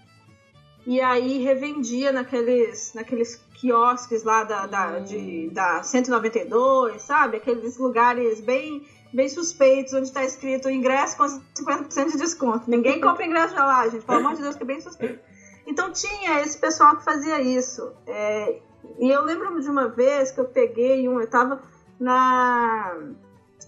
e 0.85 1.01
aí 1.01 1.39
revendia 1.43 2.11
naqueles, 2.11 2.93
naqueles 2.93 3.43
quiosques 3.55 4.23
lá 4.23 4.43
da, 4.43 4.67
da, 4.67 4.99
de, 4.99 5.49
da 5.49 5.81
192, 5.81 7.01
sabe? 7.01 7.37
Aqueles 7.37 7.77
lugares 7.77 8.39
bem, 8.39 8.85
bem 9.11 9.27
suspeitos, 9.27 9.93
onde 9.93 10.07
está 10.07 10.23
escrito 10.23 10.69
ingresso 10.69 11.17
com 11.17 11.23
50% 11.23 12.11
de 12.11 12.17
desconto. 12.17 12.69
Ninguém 12.69 13.01
compra 13.01 13.25
ingresso 13.25 13.55
lá, 13.55 13.87
gente, 13.87 14.05
pelo 14.05 14.19
amor 14.19 14.35
de 14.35 14.43
Deus, 14.43 14.55
que 14.55 14.63
é 14.63 14.65
bem 14.65 14.79
suspeito. 14.79 15.19
Então 15.65 15.91
tinha 15.91 16.41
esse 16.41 16.59
pessoal 16.59 16.95
que 16.97 17.03
fazia 17.03 17.41
isso. 17.41 17.91
É, 18.05 18.59
e 18.99 19.09
eu 19.09 19.23
lembro 19.23 19.59
de 19.59 19.69
uma 19.69 19.87
vez 19.87 20.31
que 20.31 20.39
eu 20.39 20.45
peguei 20.45 21.09
um, 21.09 21.19
eu 21.19 21.27
tava 21.27 21.63
na 21.99 22.95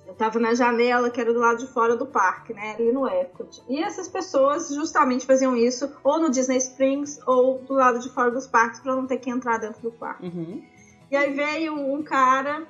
eu 0.08 0.16
tava 0.16 0.40
na 0.40 0.54
janela 0.54 1.10
que 1.10 1.20
era 1.20 1.34
do 1.34 1.40
lado 1.40 1.60
de 1.60 1.68
fora 1.68 1.96
do 1.96 2.06
parque, 2.06 2.54
né? 2.54 2.76
Ali 2.76 2.94
no 2.94 3.06
Epcot. 3.06 3.62
E 3.68 3.84
essas 3.84 4.08
pessoas 4.08 4.70
justamente 4.70 5.26
faziam 5.26 5.56
isso 5.56 5.92
ou 6.02 6.18
no 6.18 6.30
Disney 6.30 6.58
Springs 6.58 7.20
ou 7.28 7.60
do 7.60 7.74
lado 7.74 8.00
de 8.00 8.10
fora 8.10 8.32
dos 8.32 8.48
parques 8.48 8.80
para 8.80 8.96
não 8.96 9.06
ter 9.06 9.18
que 9.18 9.30
entrar 9.30 9.58
dentro 9.58 9.82
do 9.82 9.92
parque. 9.92 10.26
Uhum. 10.26 10.64
E 11.12 11.16
aí 11.16 11.34
veio 11.34 11.74
um 11.74 12.02
cara 12.02 12.66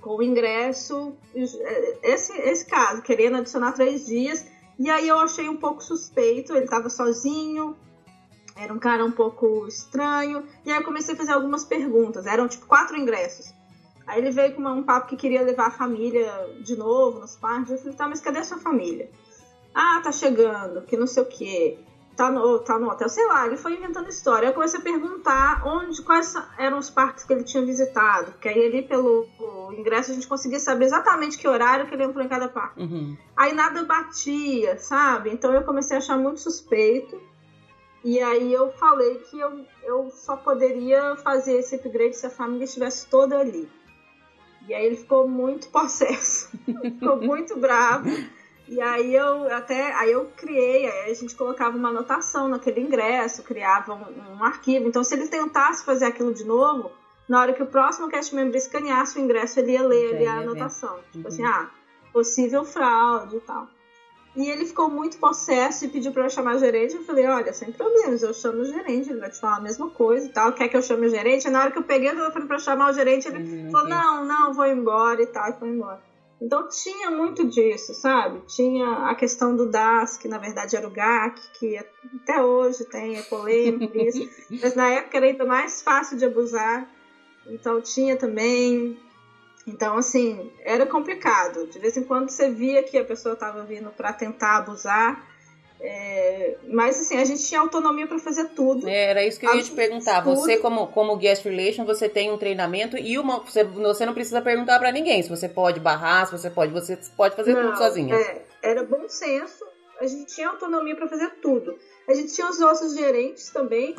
com 0.00 0.16
o 0.16 0.22
ingresso, 0.22 1.14
esse, 2.02 2.32
esse 2.32 2.66
caso, 2.66 3.02
querendo 3.02 3.36
adicionar 3.36 3.72
três 3.72 4.06
dias. 4.06 4.44
E 4.78 4.90
aí 4.90 5.08
eu 5.08 5.18
achei 5.20 5.48
um 5.48 5.56
pouco 5.56 5.82
suspeito, 5.82 6.54
ele 6.54 6.66
tava 6.66 6.88
sozinho, 6.88 7.76
era 8.56 8.72
um 8.72 8.78
cara 8.78 9.04
um 9.04 9.12
pouco 9.12 9.66
estranho. 9.68 10.44
E 10.64 10.72
aí 10.72 10.78
eu 10.78 10.84
comecei 10.84 11.14
a 11.14 11.16
fazer 11.16 11.32
algumas 11.32 11.64
perguntas. 11.64 12.26
Eram 12.26 12.48
tipo 12.48 12.66
quatro 12.66 12.96
ingressos. 12.96 13.54
Aí 14.08 14.20
ele 14.20 14.30
veio 14.30 14.54
com 14.54 14.62
um 14.62 14.82
papo 14.82 15.06
que 15.06 15.16
queria 15.16 15.42
levar 15.42 15.66
a 15.66 15.70
família 15.70 16.32
de 16.60 16.74
novo 16.74 17.20
nos 17.20 17.36
parques. 17.36 17.70
Eu 17.70 17.78
falei, 17.78 17.94
tá, 17.94 18.08
mas 18.08 18.20
cadê 18.22 18.38
a 18.38 18.44
sua 18.44 18.56
família? 18.56 19.10
Ah, 19.74 20.00
tá 20.02 20.10
chegando, 20.10 20.80
que 20.82 20.96
não 20.96 21.06
sei 21.06 21.22
o 21.22 21.26
quê. 21.26 21.78
Tá 22.16 22.32
no, 22.32 22.58
tá 22.58 22.78
no 22.78 22.88
hotel, 22.88 23.08
sei 23.08 23.24
lá, 23.26 23.46
ele 23.46 23.56
foi 23.56 23.74
inventando 23.74 24.08
história. 24.08 24.46
Eu 24.46 24.54
comecei 24.54 24.80
a 24.80 24.82
perguntar 24.82 25.62
onde, 25.64 26.02
quais 26.02 26.34
eram 26.58 26.78
os 26.78 26.90
parques 26.90 27.22
que 27.22 27.32
ele 27.32 27.44
tinha 27.44 27.64
visitado. 27.64 28.32
Porque 28.32 28.48
aí 28.48 28.66
ali 28.66 28.82
pelo 28.82 29.28
ingresso 29.76 30.10
a 30.10 30.14
gente 30.14 30.26
conseguia 30.26 30.58
saber 30.58 30.86
exatamente 30.86 31.38
que 31.38 31.46
horário 31.46 31.86
que 31.86 31.94
ele 31.94 32.04
entrou 32.04 32.24
em 32.24 32.28
cada 32.28 32.48
parque. 32.48 32.80
Uhum. 32.80 33.16
Aí 33.36 33.52
nada 33.52 33.84
batia, 33.84 34.78
sabe? 34.78 35.30
Então 35.30 35.52
eu 35.52 35.62
comecei 35.62 35.96
a 35.96 35.98
achar 35.98 36.16
muito 36.16 36.40
suspeito. 36.40 37.20
E 38.02 38.18
aí 38.20 38.52
eu 38.52 38.70
falei 38.72 39.16
que 39.18 39.38
eu, 39.38 39.64
eu 39.84 40.10
só 40.10 40.34
poderia 40.34 41.14
fazer 41.16 41.58
esse 41.58 41.76
upgrade 41.76 42.16
se 42.16 42.26
a 42.26 42.30
família 42.30 42.64
estivesse 42.64 43.06
toda 43.06 43.38
ali. 43.38 43.68
E 44.68 44.74
aí 44.74 44.84
ele 44.84 44.96
ficou 44.96 45.26
muito 45.26 45.68
possesso, 45.68 46.50
ficou 46.68 47.16
muito 47.16 47.56
bravo. 47.58 48.08
E 48.68 48.80
aí 48.82 49.14
eu 49.14 49.50
até 49.50 49.94
aí 49.94 50.12
eu 50.12 50.26
criei, 50.36 50.86
aí 50.86 51.10
a 51.10 51.14
gente 51.14 51.34
colocava 51.34 51.76
uma 51.76 51.88
anotação 51.88 52.48
naquele 52.48 52.82
ingresso, 52.82 53.42
criava 53.42 53.94
um, 53.94 54.34
um, 54.36 54.44
arquivo. 54.44 54.86
Então, 54.86 55.02
se 55.02 55.14
ele 55.14 55.26
tentasse 55.26 55.82
fazer 55.86 56.04
aquilo 56.04 56.34
de 56.34 56.44
novo, 56.44 56.92
na 57.26 57.40
hora 57.40 57.54
que 57.54 57.62
o 57.62 57.66
próximo 57.66 58.08
cast 58.08 58.34
member 58.34 58.56
escaneasse 58.56 59.18
o 59.18 59.22
ingresso, 59.22 59.58
ele 59.58 59.72
ia 59.72 59.82
ler 59.82 60.16
ali 60.16 60.26
a 60.26 60.40
anotação. 60.40 60.98
Tipo 61.10 61.28
assim, 61.28 61.42
uhum. 61.42 61.48
assim, 61.48 61.64
ah, 61.64 61.70
possível 62.12 62.62
fraude 62.62 63.36
e 63.36 63.40
tal. 63.40 63.68
E 64.36 64.48
ele 64.48 64.64
ficou 64.66 64.88
muito 64.88 65.18
possesso 65.18 65.84
e 65.84 65.88
pediu 65.88 66.12
para 66.12 66.24
eu 66.24 66.30
chamar 66.30 66.56
o 66.56 66.58
gerente. 66.58 66.94
Eu 66.94 67.02
falei, 67.02 67.26
olha, 67.26 67.52
sem 67.52 67.72
problemas, 67.72 68.22
eu 68.22 68.32
chamo 68.32 68.60
o 68.60 68.64
gerente, 68.64 69.10
ele 69.10 69.20
vai 69.20 69.30
te 69.30 69.40
falar 69.40 69.56
a 69.56 69.60
mesma 69.60 69.90
coisa 69.90 70.26
e 70.26 70.30
tal. 70.30 70.52
Quer 70.52 70.68
que 70.68 70.76
eu 70.76 70.82
chame 70.82 71.06
o 71.06 71.10
gerente? 71.10 71.48
E 71.48 71.50
na 71.50 71.62
hora 71.62 71.70
que 71.70 71.78
eu 71.78 71.82
peguei 71.82 72.10
o 72.10 72.16
telefone 72.16 72.46
para 72.46 72.58
chamar 72.58 72.90
o 72.90 72.94
gerente, 72.94 73.26
ele 73.26 73.38
hum, 73.38 73.70
falou, 73.70 73.88
não, 73.88 74.24
não, 74.24 74.54
vou 74.54 74.66
embora 74.66 75.22
e 75.22 75.26
tal, 75.26 75.50
e 75.50 75.52
foi 75.54 75.68
embora. 75.68 76.00
Então 76.40 76.68
tinha 76.68 77.10
muito 77.10 77.44
disso, 77.48 77.92
sabe? 77.94 78.40
Tinha 78.46 79.08
a 79.08 79.14
questão 79.14 79.56
do 79.56 79.66
DAS, 79.66 80.16
que 80.16 80.28
na 80.28 80.38
verdade 80.38 80.76
era 80.76 80.86
o 80.86 80.90
GAC, 80.90 81.40
que 81.58 81.76
até 82.22 82.40
hoje 82.40 82.84
tem, 82.84 83.16
é 83.16 83.22
polêmico 83.22 83.96
isso. 83.98 84.28
Mas 84.62 84.74
na 84.74 84.88
época 84.88 85.16
era 85.16 85.26
ainda 85.26 85.44
mais 85.44 85.82
fácil 85.82 86.16
de 86.16 86.24
abusar. 86.24 86.88
Então 87.44 87.80
tinha 87.80 88.16
também 88.16 88.96
então, 89.68 89.98
assim, 89.98 90.50
era 90.64 90.86
complicado. 90.86 91.66
De 91.66 91.78
vez 91.78 91.96
em 91.96 92.04
quando 92.04 92.30
você 92.30 92.50
via 92.50 92.82
que 92.82 92.96
a 92.96 93.04
pessoa 93.04 93.34
estava 93.34 93.62
vindo 93.64 93.90
para 93.90 94.12
tentar 94.12 94.58
abusar. 94.58 95.26
É... 95.80 96.56
mas 96.66 97.00
assim, 97.00 97.18
a 97.18 97.24
gente 97.24 97.46
tinha 97.46 97.60
autonomia 97.60 98.04
para 98.06 98.18
fazer 98.18 98.48
tudo. 98.48 98.88
É, 98.88 99.10
era 99.10 99.24
isso 99.24 99.38
que 99.38 99.46
eu 99.46 99.54
ia 99.54 99.62
te 99.62 99.70
perguntar. 99.70 100.24
Tudo. 100.24 100.34
Você, 100.34 100.56
como, 100.56 100.88
como 100.88 101.16
guest 101.16 101.44
relation, 101.44 101.84
você 101.84 102.08
tem 102.08 102.32
um 102.32 102.38
treinamento 102.38 102.96
e 102.98 103.16
uma, 103.16 103.40
você, 103.40 103.62
você 103.62 104.04
não 104.04 104.12
precisa 104.12 104.42
perguntar 104.42 104.78
para 104.80 104.90
ninguém 104.90 105.22
se 105.22 105.28
você 105.28 105.48
pode 105.48 105.78
barrar, 105.78 106.26
se 106.26 106.32
você 106.32 106.50
pode, 106.50 106.72
você 106.72 106.98
pode 107.16 107.36
fazer 107.36 107.54
não, 107.54 107.66
tudo 107.66 107.78
sozinha. 107.78 108.16
É, 108.16 108.42
era 108.60 108.82
bom 108.82 109.08
senso, 109.08 109.64
a 110.00 110.06
gente 110.06 110.34
tinha 110.34 110.48
autonomia 110.48 110.96
para 110.96 111.06
fazer 111.06 111.30
tudo. 111.40 111.78
A 112.08 112.14
gente 112.14 112.34
tinha 112.34 112.48
os 112.48 112.58
nossos 112.58 112.96
gerentes 112.96 113.50
também, 113.50 113.94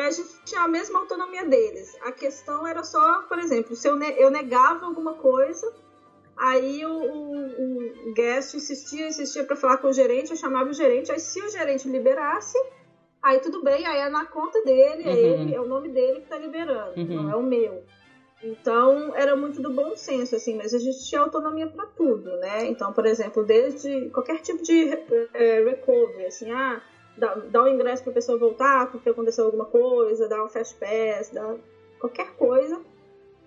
a 0.00 0.10
gente 0.10 0.44
tinha 0.44 0.62
a 0.62 0.68
mesma 0.68 1.00
autonomia 1.00 1.44
deles. 1.44 1.96
A 2.02 2.12
questão 2.12 2.66
era 2.66 2.82
só, 2.82 3.22
por 3.22 3.38
exemplo, 3.38 3.76
se 3.76 3.88
eu, 3.88 3.96
ne 3.96 4.14
eu 4.18 4.30
negava 4.30 4.86
alguma 4.86 5.14
coisa, 5.14 5.72
aí 6.36 6.84
o, 6.84 6.90
o, 6.90 8.10
o 8.10 8.12
guest 8.12 8.54
insistia, 8.54 9.08
insistia 9.08 9.44
para 9.44 9.56
falar 9.56 9.78
com 9.78 9.88
o 9.88 9.92
gerente, 9.92 10.30
eu 10.30 10.36
chamava 10.36 10.70
o 10.70 10.74
gerente, 10.74 11.12
aí 11.12 11.20
se 11.20 11.40
o 11.40 11.48
gerente 11.48 11.88
liberasse, 11.88 12.58
aí 13.22 13.38
tudo 13.40 13.62
bem, 13.62 13.86
aí 13.86 14.00
é 14.00 14.08
na 14.08 14.24
conta 14.26 14.62
dele, 14.62 15.02
é 15.04 15.08
uhum. 15.08 15.16
é, 15.16 15.20
ele, 15.20 15.54
é 15.54 15.60
o 15.60 15.68
nome 15.68 15.88
dele 15.88 16.16
que 16.16 16.24
está 16.24 16.38
liberando, 16.38 16.98
uhum. 17.00 17.22
não 17.22 17.30
é 17.30 17.36
o 17.36 17.42
meu. 17.42 17.84
Então, 18.42 19.14
era 19.16 19.34
muito 19.34 19.62
do 19.62 19.70
bom 19.70 19.96
senso, 19.96 20.36
assim, 20.36 20.54
mas 20.54 20.74
a 20.74 20.78
gente 20.78 21.02
tinha 21.08 21.22
autonomia 21.22 21.66
para 21.66 21.86
tudo, 21.86 22.36
né? 22.36 22.66
Então, 22.66 22.92
por 22.92 23.06
exemplo, 23.06 23.42
desde 23.42 24.10
qualquer 24.10 24.42
tipo 24.42 24.62
de 24.62 24.90
é, 25.32 25.64
recovery, 25.64 26.26
assim, 26.26 26.50
ah, 26.50 26.82
dar, 27.16 27.36
dar 27.36 27.64
o 27.64 27.68
ingresso 27.68 28.02
para 28.02 28.12
a 28.12 28.14
pessoa 28.14 28.38
voltar 28.38 28.90
porque 28.90 29.08
aconteceu 29.08 29.46
alguma 29.46 29.64
coisa, 29.64 30.28
dar 30.28 30.44
um 30.44 30.48
fast 30.48 30.74
pass, 30.76 31.30
dar 31.30 31.56
qualquer 31.98 32.34
coisa. 32.36 32.80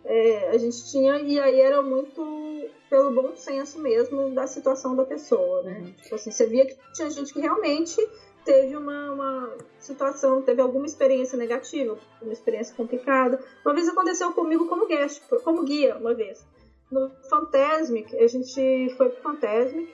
É, 0.06 0.50
a 0.50 0.58
gente 0.58 0.90
tinha, 0.90 1.20
e 1.20 1.38
aí 1.38 1.60
era 1.60 1.82
muito 1.82 2.70
pelo 2.90 3.12
bom 3.12 3.36
senso 3.36 3.80
mesmo 3.80 4.32
da 4.32 4.48
situação 4.48 4.96
da 4.96 5.04
pessoa, 5.04 5.64
né? 5.64 5.80
Uhum. 5.80 5.94
Tipo 6.02 6.16
assim, 6.16 6.32
você 6.32 6.46
via 6.46 6.66
que 6.66 6.78
tinha 6.94 7.10
gente 7.10 7.34
que 7.34 7.42
realmente 7.42 7.98
teve 8.46 8.78
uma, 8.78 9.12
uma 9.12 9.58
situação, 9.78 10.42
teve 10.42 10.62
alguma 10.62 10.86
experiência 10.86 11.38
negativa, 11.38 11.98
uma 12.22 12.32
experiência 12.32 12.74
complicada. 12.74 13.44
Uma 13.66 13.74
vez 13.74 13.90
aconteceu 13.90 14.32
comigo 14.32 14.68
como 14.68 14.88
guest, 14.88 15.22
como 15.44 15.66
guia, 15.66 15.98
uma 15.98 16.14
vez. 16.14 16.46
No 16.90 17.12
Fantasmic, 17.30 18.16
a 18.16 18.28
gente 18.28 18.94
foi 18.96 19.10
pro 19.10 19.22
Fantasmic 19.22 19.94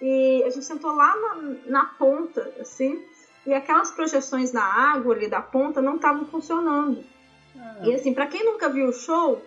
e 0.00 0.42
a 0.44 0.50
gente 0.50 0.64
sentou 0.64 0.94
lá 0.94 1.16
na, 1.16 1.34
na 1.66 1.84
ponta, 1.86 2.52
assim, 2.60 3.04
e 3.46 3.52
aquelas 3.52 3.90
projeções 3.90 4.52
na 4.52 4.64
água 4.64 5.14
ali 5.14 5.28
da 5.28 5.40
ponta 5.40 5.80
não 5.80 5.96
estavam 5.96 6.24
funcionando. 6.26 7.04
Ah. 7.56 7.78
E 7.82 7.94
assim, 7.94 8.12
para 8.12 8.26
quem 8.26 8.44
nunca 8.44 8.68
viu 8.68 8.88
o 8.88 8.92
show, 8.92 9.42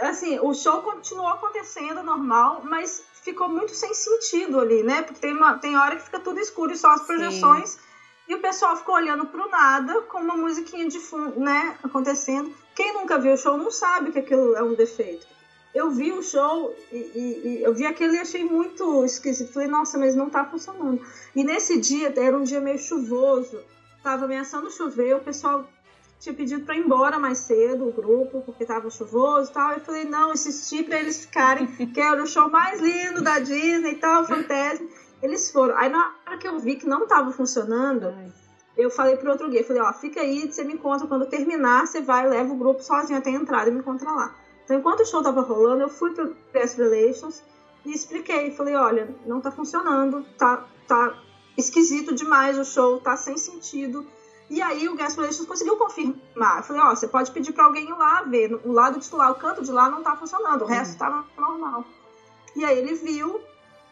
assim, 0.00 0.38
o 0.40 0.54
show 0.54 0.82
continuou 0.82 1.28
acontecendo 1.28 2.02
normal, 2.02 2.62
mas 2.64 3.04
ficou 3.22 3.48
muito 3.48 3.74
sem 3.74 3.92
sentido 3.94 4.60
ali, 4.60 4.82
né? 4.82 5.02
Porque 5.02 5.20
tem, 5.20 5.32
uma, 5.32 5.58
tem 5.58 5.76
hora 5.76 5.96
que 5.96 6.04
fica 6.04 6.20
tudo 6.20 6.40
escuro 6.40 6.72
e 6.72 6.76
só 6.76 6.90
as 6.92 7.02
projeções. 7.02 7.70
Sim. 7.70 7.80
E 8.28 8.34
o 8.34 8.40
pessoal 8.40 8.76
ficou 8.76 8.94
olhando 8.94 9.26
pro 9.26 9.48
nada 9.48 10.00
com 10.02 10.18
uma 10.18 10.36
musiquinha 10.36 10.88
de 10.88 10.98
fundo, 10.98 11.38
né? 11.40 11.76
Acontecendo. 11.82 12.54
Quem 12.74 12.94
nunca 12.94 13.18
viu 13.18 13.34
o 13.34 13.36
show 13.36 13.56
não 13.56 13.70
sabe 13.70 14.12
que 14.12 14.18
aquilo 14.18 14.56
é 14.56 14.62
um 14.62 14.74
defeito. 14.74 15.26
Eu 15.74 15.90
vi 15.90 16.12
o 16.12 16.22
show 16.22 16.74
e, 16.92 16.96
e, 16.96 17.42
e 17.44 17.62
eu 17.62 17.72
vi 17.74 17.86
aquele 17.86 18.16
e 18.16 18.20
achei 18.20 18.44
muito 18.44 19.04
esquisito. 19.04 19.52
Falei, 19.52 19.68
nossa, 19.68 19.96
mas 19.96 20.14
não 20.14 20.28
tá 20.28 20.44
funcionando. 20.44 21.00
E 21.34 21.42
nesse 21.42 21.80
dia, 21.80 22.12
era 22.14 22.36
um 22.36 22.42
dia 22.42 22.60
meio 22.60 22.78
chuvoso, 22.78 23.58
tava 24.02 24.26
ameaçando 24.26 24.70
chover, 24.70 25.16
o 25.16 25.20
pessoal 25.20 25.66
tinha 26.20 26.34
pedido 26.34 26.64
para 26.64 26.76
ir 26.76 26.80
embora 26.84 27.18
mais 27.18 27.38
cedo, 27.38 27.88
o 27.88 27.92
grupo, 27.92 28.42
porque 28.42 28.64
tava 28.64 28.88
chuvoso 28.90 29.50
e 29.50 29.54
tal. 29.54 29.72
Eu 29.72 29.80
falei, 29.80 30.04
não, 30.04 30.32
insisti 30.32 30.84
para 30.84 31.00
eles 31.00 31.24
ficarem, 31.24 31.66
que 31.66 32.00
era 32.00 32.22
o 32.22 32.26
show 32.26 32.48
mais 32.48 32.80
lindo 32.80 33.22
da 33.22 33.40
Disney 33.40 33.92
e 33.92 33.96
tal, 33.96 34.24
fantasma. 34.24 34.86
Eles 35.20 35.50
foram. 35.50 35.76
Aí 35.76 35.88
na 35.88 36.14
hora 36.26 36.38
que 36.38 36.46
eu 36.46 36.58
vi 36.60 36.76
que 36.76 36.86
não 36.86 37.08
tava 37.08 37.32
funcionando, 37.32 38.14
eu 38.76 38.88
falei 38.88 39.16
pro 39.16 39.30
outro 39.30 39.50
guia, 39.50 39.64
falei, 39.64 39.82
ó, 39.82 39.92
fica 39.92 40.20
aí, 40.20 40.50
você 40.50 40.62
me 40.62 40.74
encontra 40.74 41.06
quando 41.06 41.26
terminar, 41.26 41.86
você 41.86 42.00
vai, 42.00 42.28
leva 42.28 42.52
o 42.52 42.56
grupo 42.56 42.82
sozinho 42.82 43.18
até 43.18 43.30
a 43.30 43.34
entrada 43.34 43.68
e 43.68 43.72
me 43.72 43.80
encontra 43.80 44.10
lá. 44.10 44.34
Então, 44.64 44.78
enquanto 44.78 45.00
o 45.00 45.06
show 45.06 45.22
tava 45.22 45.40
rolando, 45.40 45.82
eu 45.82 45.88
fui 45.88 46.12
pro 46.12 46.34
Press 46.50 46.74
Relations 46.74 47.42
e 47.84 47.92
expliquei, 47.92 48.52
falei, 48.52 48.74
olha, 48.74 49.14
não 49.26 49.40
tá 49.40 49.50
funcionando, 49.50 50.24
tá, 50.38 50.66
tá 50.86 51.18
esquisito 51.56 52.14
demais 52.14 52.58
o 52.58 52.64
show, 52.64 53.00
tá 53.00 53.16
sem 53.16 53.36
sentido 53.36 54.06
e 54.52 54.60
aí 54.60 54.86
o 54.86 54.94
Guest 54.94 55.16
Relations 55.16 55.46
conseguiu 55.46 55.78
confirmar. 55.78 56.58
Eu 56.58 56.62
falei, 56.62 56.82
ó, 56.82 56.94
você 56.94 57.08
pode 57.08 57.30
pedir 57.30 57.52
para 57.52 57.64
alguém 57.64 57.88
ir 57.88 57.94
lá 57.94 58.22
ver. 58.22 58.52
O 58.66 58.70
lado 58.70 59.00
titular, 59.00 59.30
o 59.30 59.36
canto 59.36 59.62
de 59.62 59.72
lá 59.72 59.88
não 59.88 60.02
tá 60.02 60.14
funcionando, 60.14 60.64
o 60.64 60.66
resto 60.66 60.98
tá 60.98 61.24
normal. 61.38 61.86
E 62.54 62.62
aí 62.62 62.76
ele 62.76 62.92
viu, 62.92 63.40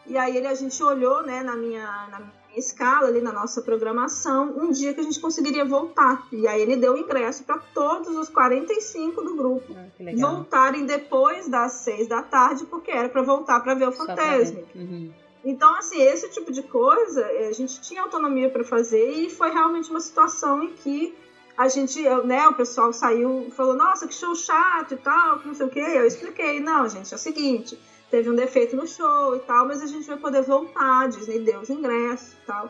e 0.05 0.15
aí 0.15 0.37
ele, 0.37 0.45
a 0.45 0.53
gente 0.53 0.81
olhou, 0.83 1.23
né, 1.23 1.41
na 1.41 1.55
minha, 1.55 2.07
na 2.11 2.19
minha 2.19 2.40
escala 2.55 3.07
ali 3.07 3.21
na 3.21 3.31
nossa 3.31 3.61
programação, 3.61 4.53
um 4.57 4.71
dia 4.71 4.93
que 4.93 4.99
a 4.99 5.03
gente 5.03 5.19
conseguiria 5.19 5.65
voltar. 5.65 6.27
E 6.31 6.47
aí 6.47 6.61
ele 6.61 6.75
deu 6.75 6.97
ingresso 6.97 7.43
para 7.43 7.57
todos 7.73 8.15
os 8.15 8.29
45 8.29 9.21
do 9.21 9.35
grupo 9.35 9.75
ah, 9.75 10.11
voltarem 10.17 10.85
depois 10.85 11.47
das 11.47 11.73
6 11.73 12.07
da 12.07 12.21
tarde, 12.21 12.65
porque 12.65 12.91
era 12.91 13.09
para 13.09 13.21
voltar 13.21 13.59
para 13.61 13.73
ver 13.73 13.87
o 13.87 13.91
Fantasma. 13.91 14.61
Uhum. 14.75 15.11
Então, 15.43 15.75
assim, 15.75 16.01
esse 16.01 16.29
tipo 16.29 16.51
de 16.51 16.61
coisa 16.61 17.21
eh, 17.21 17.47
a 17.47 17.51
gente 17.51 17.81
tinha 17.81 18.03
autonomia 18.03 18.49
para 18.49 18.63
fazer 18.63 19.09
e 19.11 19.29
foi 19.29 19.49
realmente 19.49 19.89
uma 19.89 19.99
situação 19.99 20.63
em 20.63 20.73
que 20.73 21.15
a 21.57 21.67
gente, 21.67 22.01
né, 22.25 22.47
o 22.47 22.53
pessoal 22.53 22.93
saiu 22.93 23.51
falou, 23.51 23.75
nossa, 23.75 24.07
que 24.07 24.13
show 24.13 24.35
chato 24.35 24.93
e 24.93 24.97
tal, 24.97 25.39
que 25.39 25.47
não 25.47 25.53
sei 25.53 25.65
o 25.65 25.69
quê. 25.69 25.79
Eu 25.79 26.05
expliquei, 26.05 26.59
não, 26.59 26.87
gente, 26.87 27.11
é 27.11 27.15
o 27.15 27.19
seguinte, 27.19 27.77
teve 28.11 28.29
um 28.29 28.35
defeito 28.35 28.75
no 28.75 28.85
show 28.85 29.35
e 29.35 29.39
tal, 29.39 29.65
mas 29.65 29.81
a 29.81 29.87
gente 29.87 30.05
vai 30.05 30.17
poder 30.17 30.43
voltar, 30.43 31.07
Disney 31.09 31.39
deu 31.39 31.61
os 31.61 31.69
ingressos 31.69 32.33
e 32.33 32.45
tal. 32.45 32.69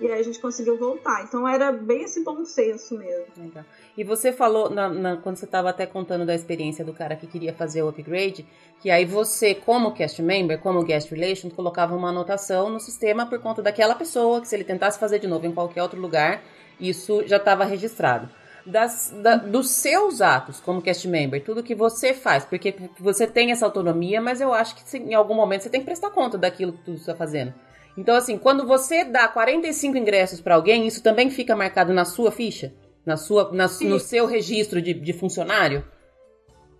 E 0.00 0.06
aí 0.06 0.18
a 0.18 0.22
gente 0.22 0.40
conseguiu 0.40 0.78
voltar. 0.78 1.24
Então 1.24 1.46
era 1.46 1.70
bem 1.70 2.04
esse 2.04 2.24
bom 2.24 2.42
senso 2.42 2.96
mesmo. 2.96 3.26
Legal. 3.36 3.64
E 3.94 4.02
você 4.02 4.32
falou, 4.32 4.70
na, 4.70 4.88
na, 4.88 5.16
quando 5.18 5.36
você 5.36 5.44
estava 5.44 5.68
até 5.68 5.84
contando 5.84 6.24
da 6.24 6.34
experiência 6.34 6.82
do 6.82 6.94
cara 6.94 7.14
que 7.14 7.26
queria 7.26 7.52
fazer 7.52 7.82
o 7.82 7.88
upgrade, 7.88 8.46
que 8.80 8.90
aí 8.90 9.04
você, 9.04 9.54
como 9.54 9.92
cast 9.92 10.22
member, 10.22 10.58
como 10.58 10.82
guest 10.82 11.10
relation, 11.10 11.50
colocava 11.50 11.94
uma 11.94 12.08
anotação 12.08 12.70
no 12.70 12.80
sistema 12.80 13.26
por 13.26 13.38
conta 13.40 13.60
daquela 13.60 13.94
pessoa, 13.94 14.40
que 14.40 14.48
se 14.48 14.56
ele 14.56 14.64
tentasse 14.64 14.98
fazer 14.98 15.18
de 15.18 15.28
novo 15.28 15.46
em 15.46 15.52
qualquer 15.52 15.82
outro 15.82 16.00
lugar, 16.00 16.42
isso 16.80 17.22
já 17.26 17.36
estava 17.36 17.64
registrado. 17.64 18.30
Das, 18.66 19.10
da, 19.22 19.36
dos 19.36 19.70
seus 19.70 20.20
atos 20.20 20.60
como 20.60 20.82
cast 20.82 21.08
member, 21.08 21.42
tudo 21.42 21.62
que 21.62 21.74
você 21.74 22.12
faz, 22.12 22.44
porque 22.44 22.74
você 22.98 23.26
tem 23.26 23.52
essa 23.52 23.64
autonomia, 23.64 24.20
mas 24.20 24.40
eu 24.40 24.52
acho 24.52 24.76
que 24.76 24.96
em 24.98 25.14
algum 25.14 25.34
momento 25.34 25.62
você 25.62 25.70
tem 25.70 25.80
que 25.80 25.86
prestar 25.86 26.10
conta 26.10 26.36
daquilo 26.36 26.74
que 26.74 26.84
tu 26.84 26.92
está 26.92 27.14
fazendo. 27.14 27.54
Então, 27.96 28.14
assim, 28.14 28.38
quando 28.38 28.66
você 28.66 29.04
dá 29.04 29.28
45 29.28 29.96
ingressos 29.96 30.40
para 30.40 30.54
alguém, 30.54 30.86
isso 30.86 31.02
também 31.02 31.30
fica 31.30 31.56
marcado 31.56 31.92
na 31.92 32.04
sua 32.04 32.30
ficha? 32.30 32.72
Na 33.04 33.16
sua, 33.16 33.50
na, 33.52 33.66
no 33.66 33.98
seu 33.98 34.26
registro 34.26 34.80
de, 34.80 34.94
de 34.94 35.12
funcionário? 35.12 35.84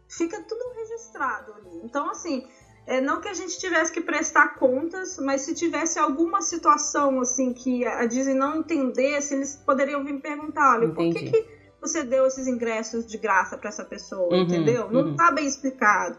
Fica 0.08 0.40
tudo 0.42 0.62
registrado 0.76 1.52
ali. 1.54 1.80
Então, 1.82 2.10
assim, 2.10 2.46
é, 2.86 3.00
não 3.00 3.20
que 3.20 3.28
a 3.28 3.34
gente 3.34 3.58
tivesse 3.58 3.92
que 3.92 4.00
prestar 4.00 4.56
contas, 4.56 5.16
mas 5.18 5.42
se 5.42 5.54
tivesse 5.54 5.98
alguma 5.98 6.42
situação 6.42 7.20
assim 7.20 7.52
que 7.52 7.86
a 7.86 8.04
Disney 8.06 8.34
não 8.34 8.58
entendesse, 8.58 9.34
eles 9.34 9.56
poderiam 9.56 10.04
vir 10.04 10.14
me 10.14 10.20
perguntar, 10.20 10.76
olha, 10.76 10.86
Entendi. 10.86 11.12
por 11.12 11.30
que, 11.30 11.30
que 11.30 11.59
você 11.80 12.02
deu 12.02 12.26
esses 12.26 12.46
ingressos 12.46 13.06
de 13.06 13.16
graça 13.16 13.56
para 13.56 13.68
essa 13.68 13.84
pessoa, 13.84 14.34
uhum, 14.34 14.42
entendeu? 14.42 14.84
Uhum. 14.86 14.92
Não 14.92 15.16
tá 15.16 15.30
bem 15.30 15.46
explicado. 15.46 16.16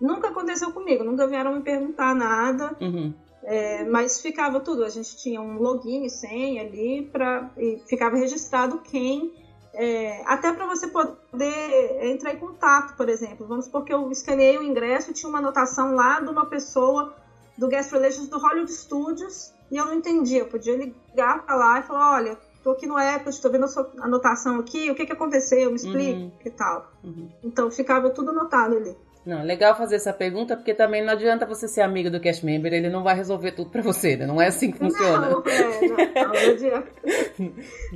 Nunca 0.00 0.28
aconteceu 0.28 0.72
comigo, 0.72 1.04
nunca 1.04 1.26
vieram 1.26 1.54
me 1.54 1.62
perguntar 1.62 2.14
nada. 2.14 2.76
Uhum. 2.80 3.14
É, 3.44 3.84
mas 3.84 4.20
ficava 4.20 4.58
tudo, 4.58 4.84
a 4.84 4.88
gente 4.88 5.16
tinha 5.16 5.40
um 5.40 5.58
login 5.58 6.04
e 6.04 6.10
senha 6.10 6.62
ali 6.62 7.02
pra, 7.12 7.50
e 7.58 7.80
ficava 7.86 8.16
registrado 8.16 8.78
quem. 8.78 9.32
É, 9.74 10.22
até 10.26 10.52
para 10.52 10.66
você 10.66 10.86
poder 10.86 12.06
entrar 12.06 12.32
em 12.32 12.38
contato, 12.38 12.96
por 12.96 13.08
exemplo. 13.08 13.46
Vamos 13.46 13.66
supor 13.66 13.84
que 13.84 13.92
eu 13.92 14.10
escaneei 14.10 14.56
o 14.56 14.62
ingresso 14.62 15.10
e 15.10 15.14
tinha 15.14 15.28
uma 15.28 15.38
anotação 15.38 15.94
lá 15.94 16.20
de 16.20 16.30
uma 16.30 16.46
pessoa 16.46 17.14
do 17.58 17.68
Guest 17.68 17.90
Relations 17.92 18.28
do 18.28 18.38
Hollywood 18.38 18.72
Studios 18.72 19.52
e 19.70 19.76
eu 19.76 19.86
não 19.86 19.94
entendia. 19.94 20.40
Eu 20.40 20.46
podia 20.46 20.76
ligar 20.76 21.44
para 21.44 21.54
lá 21.54 21.80
e 21.80 21.82
falar: 21.82 22.14
olha, 22.14 22.38
tô 22.64 22.70
aqui 22.70 22.86
no 22.86 22.96
Apple, 22.96 23.28
estou 23.28 23.52
vendo 23.52 23.66
a 23.66 23.68
sua 23.68 23.92
anotação 24.00 24.58
aqui, 24.58 24.90
o 24.90 24.94
que, 24.94 25.04
que 25.04 25.12
aconteceu, 25.12 25.70
me 25.70 25.76
explica 25.76 26.18
uhum. 26.18 26.32
e 26.44 26.50
tal. 26.50 26.90
Uhum. 27.04 27.28
Então 27.44 27.70
ficava 27.70 28.08
tudo 28.08 28.30
anotado 28.30 28.76
ali. 28.76 28.96
Não, 29.24 29.42
legal 29.42 29.76
fazer 29.76 29.96
essa 29.96 30.12
pergunta, 30.12 30.56
porque 30.56 30.74
também 30.74 31.02
não 31.02 31.12
adianta 31.12 31.46
você 31.46 31.68
ser 31.68 31.82
amigo 31.82 32.10
do 32.10 32.20
cast 32.20 32.44
member, 32.44 32.72
ele 32.72 32.90
não 32.90 33.02
vai 33.02 33.14
resolver 33.14 33.52
tudo 33.52 33.70
pra 33.70 33.82
você, 33.82 34.16
né? 34.16 34.26
Não 34.26 34.40
é 34.40 34.48
assim 34.48 34.70
que 34.70 34.78
funciona. 34.78 35.30
Não, 35.30 35.42
é, 35.46 35.88
não, 35.88 35.96
não 36.24 36.52
adianta. 36.52 36.88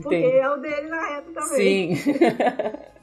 porque 0.03 0.15
é 0.15 0.51
o 0.51 0.57
dele 0.59 0.89
na 0.89 1.09
reta 1.09 1.33
também. 1.33 1.97
Sim. 1.97 2.15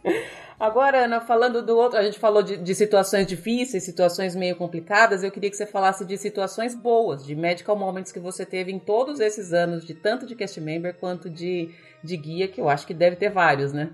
Agora, 0.59 1.03
Ana, 1.03 1.19
falando 1.19 1.61
do 1.61 1.75
outro, 1.75 1.99
a 1.99 2.03
gente 2.03 2.17
falou 2.17 2.41
de, 2.41 2.55
de, 2.55 2.73
situações 2.73 3.27
difíceis, 3.27 3.83
situações 3.83 4.35
meio 4.35 4.55
complicadas, 4.55 5.21
eu 5.21 5.31
queria 5.31 5.49
que 5.49 5.57
você 5.57 5.65
falasse 5.65 6.05
de 6.05 6.17
situações 6.17 6.73
boas, 6.73 7.25
de 7.25 7.35
medical 7.35 7.75
moments 7.75 8.11
que 8.11 8.19
você 8.19 8.45
teve 8.45 8.71
em 8.71 8.79
todos 8.79 9.19
esses 9.19 9.51
anos, 9.51 9.85
de 9.85 9.93
tanto 9.93 10.25
de 10.25 10.33
cast 10.33 10.59
member 10.61 10.95
quanto 10.95 11.29
de, 11.29 11.69
de 12.01 12.15
guia, 12.15 12.47
que 12.47 12.61
eu 12.61 12.69
acho 12.69 12.87
que 12.87 12.93
deve 12.93 13.17
ter 13.17 13.29
vários, 13.29 13.73
né? 13.73 13.89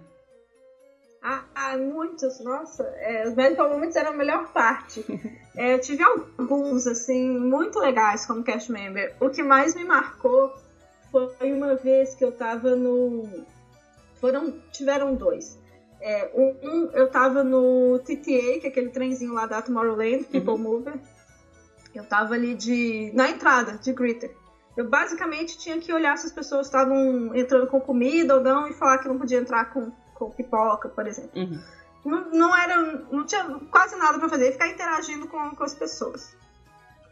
Ah, 1.24 1.78
muitos, 1.78 2.40
nossa. 2.42 2.84
É, 2.98 3.28
os 3.28 3.36
Medical 3.36 3.70
Moments 3.70 3.96
eram 3.96 4.12
a 4.12 4.18
melhor 4.18 4.52
parte. 4.52 5.06
É, 5.54 5.74
eu 5.74 5.82
tive 5.82 6.02
alguns, 6.02 6.88
assim, 6.88 7.38
muito 7.38 7.78
legais 7.78 8.26
como 8.26 8.42
cast 8.42 8.72
member. 8.72 9.14
O 9.20 9.30
que 9.30 9.44
mais 9.44 9.76
me 9.76 9.84
marcou 9.84 10.54
foi 11.12 11.52
uma 11.52 11.76
vez 11.76 12.16
que 12.16 12.24
eu 12.24 12.32
tava 12.32 12.74
no. 12.74 13.46
Foram. 14.22 14.58
Tiveram 14.72 15.14
dois. 15.14 15.60
É, 16.02 16.32
um, 16.34 16.90
eu 16.94 17.10
tava 17.10 17.44
no 17.44 17.99
TTA, 17.99 18.60
que 18.60 18.61
é 18.64 18.68
aquele 18.68 18.90
trenzinho 18.90 19.34
lá 19.34 19.45
da 19.45 19.61
Tomorrowland, 19.61 20.26
People 20.26 20.53
uhum. 20.53 20.57
Mover. 20.57 20.99
Eu 21.94 22.03
tava 22.06 22.34
ali 22.34 22.56
de. 22.56 23.11
na 23.14 23.30
entrada, 23.30 23.78
de 23.78 23.94
Greeter. 23.94 24.36
Eu 24.76 24.90
basicamente 24.90 25.57
tinha 25.57 25.78
que 25.80 25.91
olhar 25.94 26.18
se 26.18 26.28
as 26.28 26.32
pessoas 26.32 26.68
estavam 26.68 27.36
entrando 27.36 27.68
com 27.68 27.80
comida 27.80 28.36
ou 28.36 28.41
não 28.41 28.68
e 28.68 28.73
falar 28.73 28.99
que 28.99 29.07
não 29.07 29.18
podia 29.18 29.38
entrar 29.38 29.65
com 29.73 29.91
com 30.22 30.30
pipoca, 30.30 30.88
por 30.88 31.07
exemplo. 31.07 31.32
Uhum. 31.36 31.60
Não, 32.06 32.30
não, 32.32 32.56
era. 32.56 32.80
Não 33.11 33.26
tinha 33.26 33.44
quase 33.72 33.95
nada 33.95 34.19
para 34.19 34.30
fazer, 34.30 34.52
ficar 34.52 34.68
interagindo 34.68 35.28
com, 35.28 35.56
com 35.56 35.64
as 35.64 35.73
pessoas. 35.73 36.36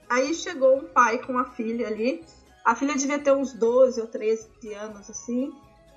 Aí 0.07 0.33
chegou 0.33 0.77
um 0.77 0.85
pai 0.85 1.17
com 1.19 1.37
a 1.37 1.45
filha 1.45 1.87
ali. 1.87 2.23
A 2.63 2.75
filha 2.75 2.95
devia 2.95 3.19
ter 3.19 3.31
uns 3.31 3.53
12 3.53 3.99
ou 4.01 4.07
13 4.07 4.73
anos, 4.73 5.09
assim. 5.09 5.51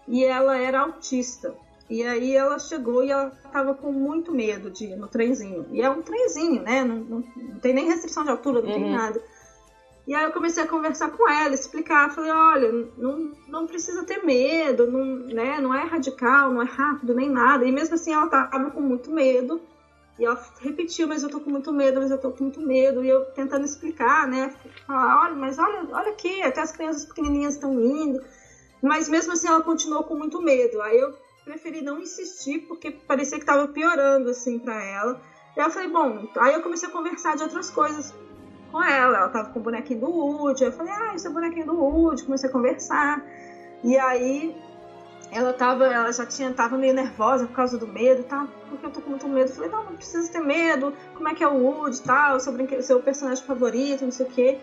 E 0.09 0.24
ela 0.24 0.56
era 0.56 0.81
autista. 0.81 1.55
E 1.93 2.02
aí 2.02 2.35
ela 2.35 2.59
chegou 2.59 3.05
e 3.05 3.10
ela 3.10 3.31
tava 3.52 3.74
com 3.74 3.93
muito 3.93 4.32
medo 4.32 4.70
de 4.70 4.86
ir 4.86 4.97
no 4.97 5.09
trenzinho. 5.09 5.66
E 5.70 5.82
é 5.82 5.90
um 5.90 6.01
trenzinho, 6.01 6.62
né? 6.62 6.82
Não, 6.82 6.97
não, 6.97 7.24
não 7.36 7.59
tem 7.59 7.74
nem 7.74 7.85
restrição 7.85 8.24
de 8.24 8.31
altura, 8.31 8.62
não 8.62 8.69
uhum. 8.70 8.74
tem 8.74 8.90
nada. 8.90 9.23
E 10.06 10.14
aí 10.14 10.24
eu 10.24 10.32
comecei 10.32 10.62
a 10.62 10.66
conversar 10.66 11.10
com 11.10 11.28
ela, 11.28 11.52
explicar, 11.52 12.10
falei, 12.14 12.31
olha, 12.31 12.73
não, 12.97 13.32
não 13.47 13.66
precisa 13.66 14.05
ter 14.05 14.24
medo, 14.24 14.86
não, 14.86 15.05
né, 15.05 15.60
não 15.60 15.74
é 15.74 15.85
radical, 15.85 16.51
não 16.51 16.62
é 16.62 16.64
rápido, 16.64 17.12
nem 17.12 17.28
nada. 17.28 17.66
E 17.66 17.70
mesmo 17.70 17.94
assim 17.94 18.10
ela 18.10 18.27
tava 18.27 18.70
com 18.70 18.81
muito 18.81 19.10
medo. 19.10 19.60
E 20.19 20.24
ela 20.24 20.43
repetiu, 20.60 21.06
mas 21.06 21.23
eu 21.23 21.28
tô 21.28 21.40
com 21.40 21.51
muito 21.51 21.70
medo, 21.74 22.01
mas 22.01 22.10
eu 22.10 22.16
tô 22.16 22.31
com 22.31 22.44
muito 22.44 22.60
medo. 22.62 23.05
E 23.05 23.09
eu 23.10 23.27
tentando 23.32 23.66
explicar, 23.66 24.27
né? 24.27 24.51
Falar, 24.86 25.24
olha, 25.24 25.35
mas 25.35 25.59
olha, 25.59 25.86
olha 25.93 26.09
aqui, 26.09 26.40
até 26.43 26.62
as 26.62 26.73
crianças 26.73 27.05
pequenininhas 27.05 27.52
estão 27.52 27.78
indo. 27.78 28.19
Mas 28.82 29.10
mesmo 29.10 29.35
assim 29.35 29.47
ela 29.47 29.60
continuou 29.60 30.05
com 30.05 30.16
muito 30.16 30.40
medo. 30.40 30.81
Aí 30.81 30.98
eu 30.98 31.14
preferi 31.44 31.82
não 31.82 32.01
insistir 32.01 32.60
porque 32.60 32.90
parecia 32.90 33.39
que 33.39 33.44
estava 33.44 33.69
piorando 33.69 34.31
assim 34.31 34.59
para 34.59 34.82
ela. 34.82 35.20
E 35.56 35.60
eu 35.60 35.70
falei, 35.70 35.89
bom, 35.89 36.28
aí 36.36 36.55
eu 36.55 36.62
comecei 36.62 36.89
a 36.89 36.93
conversar 36.93 37.36
de 37.36 37.43
outras 37.43 37.69
coisas 37.70 38.14
com 38.70 38.82
ela. 38.82 39.19
Ela 39.19 39.28
tava 39.28 39.51
com 39.51 39.60
o 39.60 39.62
bonequinho 39.62 40.01
do 40.01 40.10
Woody. 40.10 40.64
Eu 40.64 40.73
falei, 40.73 40.93
ah, 40.93 41.14
esse 41.14 41.27
é 41.27 41.31
o 41.31 41.32
bonequinho 41.32 41.66
do 41.66 41.74
Woody. 41.74 42.24
Comecei 42.24 42.48
a 42.48 42.52
conversar. 42.52 43.23
E 43.85 43.98
aí 43.98 44.56
ela 45.31 45.52
tava, 45.52 45.86
ela 45.86 46.12
já 46.12 46.24
tinha, 46.24 46.52
tava 46.52 46.78
meio 46.78 46.94
nervosa 46.94 47.47
por 47.47 47.55
causa 47.55 47.77
do 47.77 47.86
medo, 47.86 48.23
tá? 48.24 48.47
Porque 48.69 48.86
eu 48.86 48.90
tô 48.90 49.01
com 49.02 49.10
muito 49.10 49.28
medo. 49.28 49.51
Eu 49.51 49.55
falei, 49.55 49.70
não, 49.70 49.85
não 49.85 49.97
precisa 49.97 50.31
ter 50.31 50.40
medo. 50.40 50.94
Como 51.14 51.28
é 51.28 51.35
que 51.35 51.44
é 51.44 51.48
o 51.48 51.56
Woody 51.56 51.98
e 51.98 52.02
tal? 52.02 52.40
Seu, 52.40 52.82
seu 52.82 53.02
personagem 53.02 53.44
favorito, 53.44 54.05
não 54.05 54.12
sei 54.12 54.27
o 54.27 54.31
quê. 54.31 54.59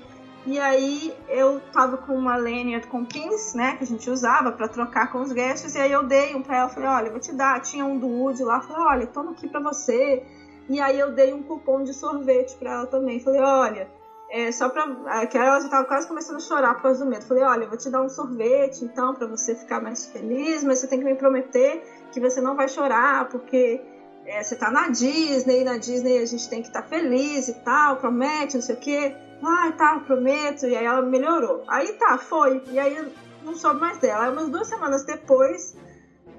E 0.45 0.57
aí 0.57 1.13
eu 1.27 1.61
tava 1.71 1.97
com 1.97 2.15
uma 2.15 2.35
lanyard 2.35 2.87
com 2.87 3.05
pins, 3.05 3.53
né, 3.53 3.75
que 3.75 3.83
a 3.83 3.87
gente 3.87 4.09
usava 4.09 4.51
para 4.51 4.67
trocar 4.67 5.11
com 5.11 5.21
os 5.21 5.31
guests, 5.31 5.75
e 5.75 5.79
aí 5.79 5.91
eu 5.91 6.03
dei 6.03 6.33
um 6.33 6.41
pra 6.41 6.57
ela, 6.57 6.69
falei, 6.69 6.89
olha, 6.89 7.11
vou 7.11 7.19
te 7.19 7.33
dar, 7.33 7.59
tinha 7.61 7.85
um 7.85 7.99
do 7.99 8.07
Woody 8.07 8.43
lá, 8.43 8.61
falei, 8.61 8.81
olha, 8.81 9.07
toma 9.07 9.31
aqui 9.31 9.47
pra 9.47 9.59
você. 9.59 10.23
E 10.69 10.79
aí 10.79 10.99
eu 10.99 11.11
dei 11.11 11.33
um 11.33 11.41
cupom 11.41 11.83
de 11.83 11.93
sorvete 11.93 12.55
para 12.55 12.71
ela 12.71 12.85
também. 12.85 13.19
Falei, 13.19 13.41
olha, 13.41 13.89
é 14.29 14.51
só 14.51 14.69
pra. 14.69 14.87
É, 15.19 15.25
que 15.25 15.35
ela 15.35 15.59
já 15.59 15.67
tava 15.67 15.85
quase 15.85 16.07
começando 16.07 16.35
a 16.35 16.39
chorar 16.39 16.75
por 16.75 16.83
causa 16.83 17.03
do 17.03 17.09
medo. 17.09 17.25
Falei, 17.25 17.43
olha, 17.43 17.63
eu 17.63 17.69
vou 17.69 17.77
te 17.77 17.89
dar 17.89 18.03
um 18.03 18.09
sorvete 18.09 18.85
então 18.85 19.15
para 19.15 19.25
você 19.25 19.55
ficar 19.55 19.81
mais 19.81 20.05
feliz, 20.05 20.63
mas 20.63 20.79
você 20.79 20.87
tem 20.87 20.99
que 20.99 21.05
me 21.05 21.15
prometer 21.15 21.81
que 22.11 22.19
você 22.19 22.39
não 22.39 22.55
vai 22.55 22.67
chorar, 22.67 23.27
porque 23.29 23.81
é, 24.25 24.43
você 24.43 24.55
tá 24.55 24.69
na 24.69 24.89
Disney, 24.89 25.61
e 25.61 25.63
na 25.63 25.77
Disney 25.77 26.19
a 26.19 26.25
gente 26.25 26.47
tem 26.47 26.61
que 26.61 26.67
estar 26.67 26.83
tá 26.83 26.87
feliz 26.87 27.47
e 27.47 27.53
tal, 27.63 27.97
promete, 27.97 28.55
não 28.55 28.61
sei 28.61 28.75
o 28.75 28.79
quê. 28.79 29.15
Ah, 29.43 29.71
tá, 29.77 29.99
prometo. 30.05 30.65
E 30.65 30.75
aí 30.75 30.85
ela 30.85 31.01
melhorou. 31.01 31.63
Aí 31.67 31.93
tá, 31.93 32.17
foi. 32.17 32.63
E 32.71 32.79
aí 32.79 33.11
não 33.43 33.55
soube 33.55 33.79
mais 33.79 33.97
dela. 33.97 34.25
Aí 34.25 34.31
umas 34.31 34.49
duas 34.49 34.67
semanas 34.67 35.03
depois, 35.03 35.75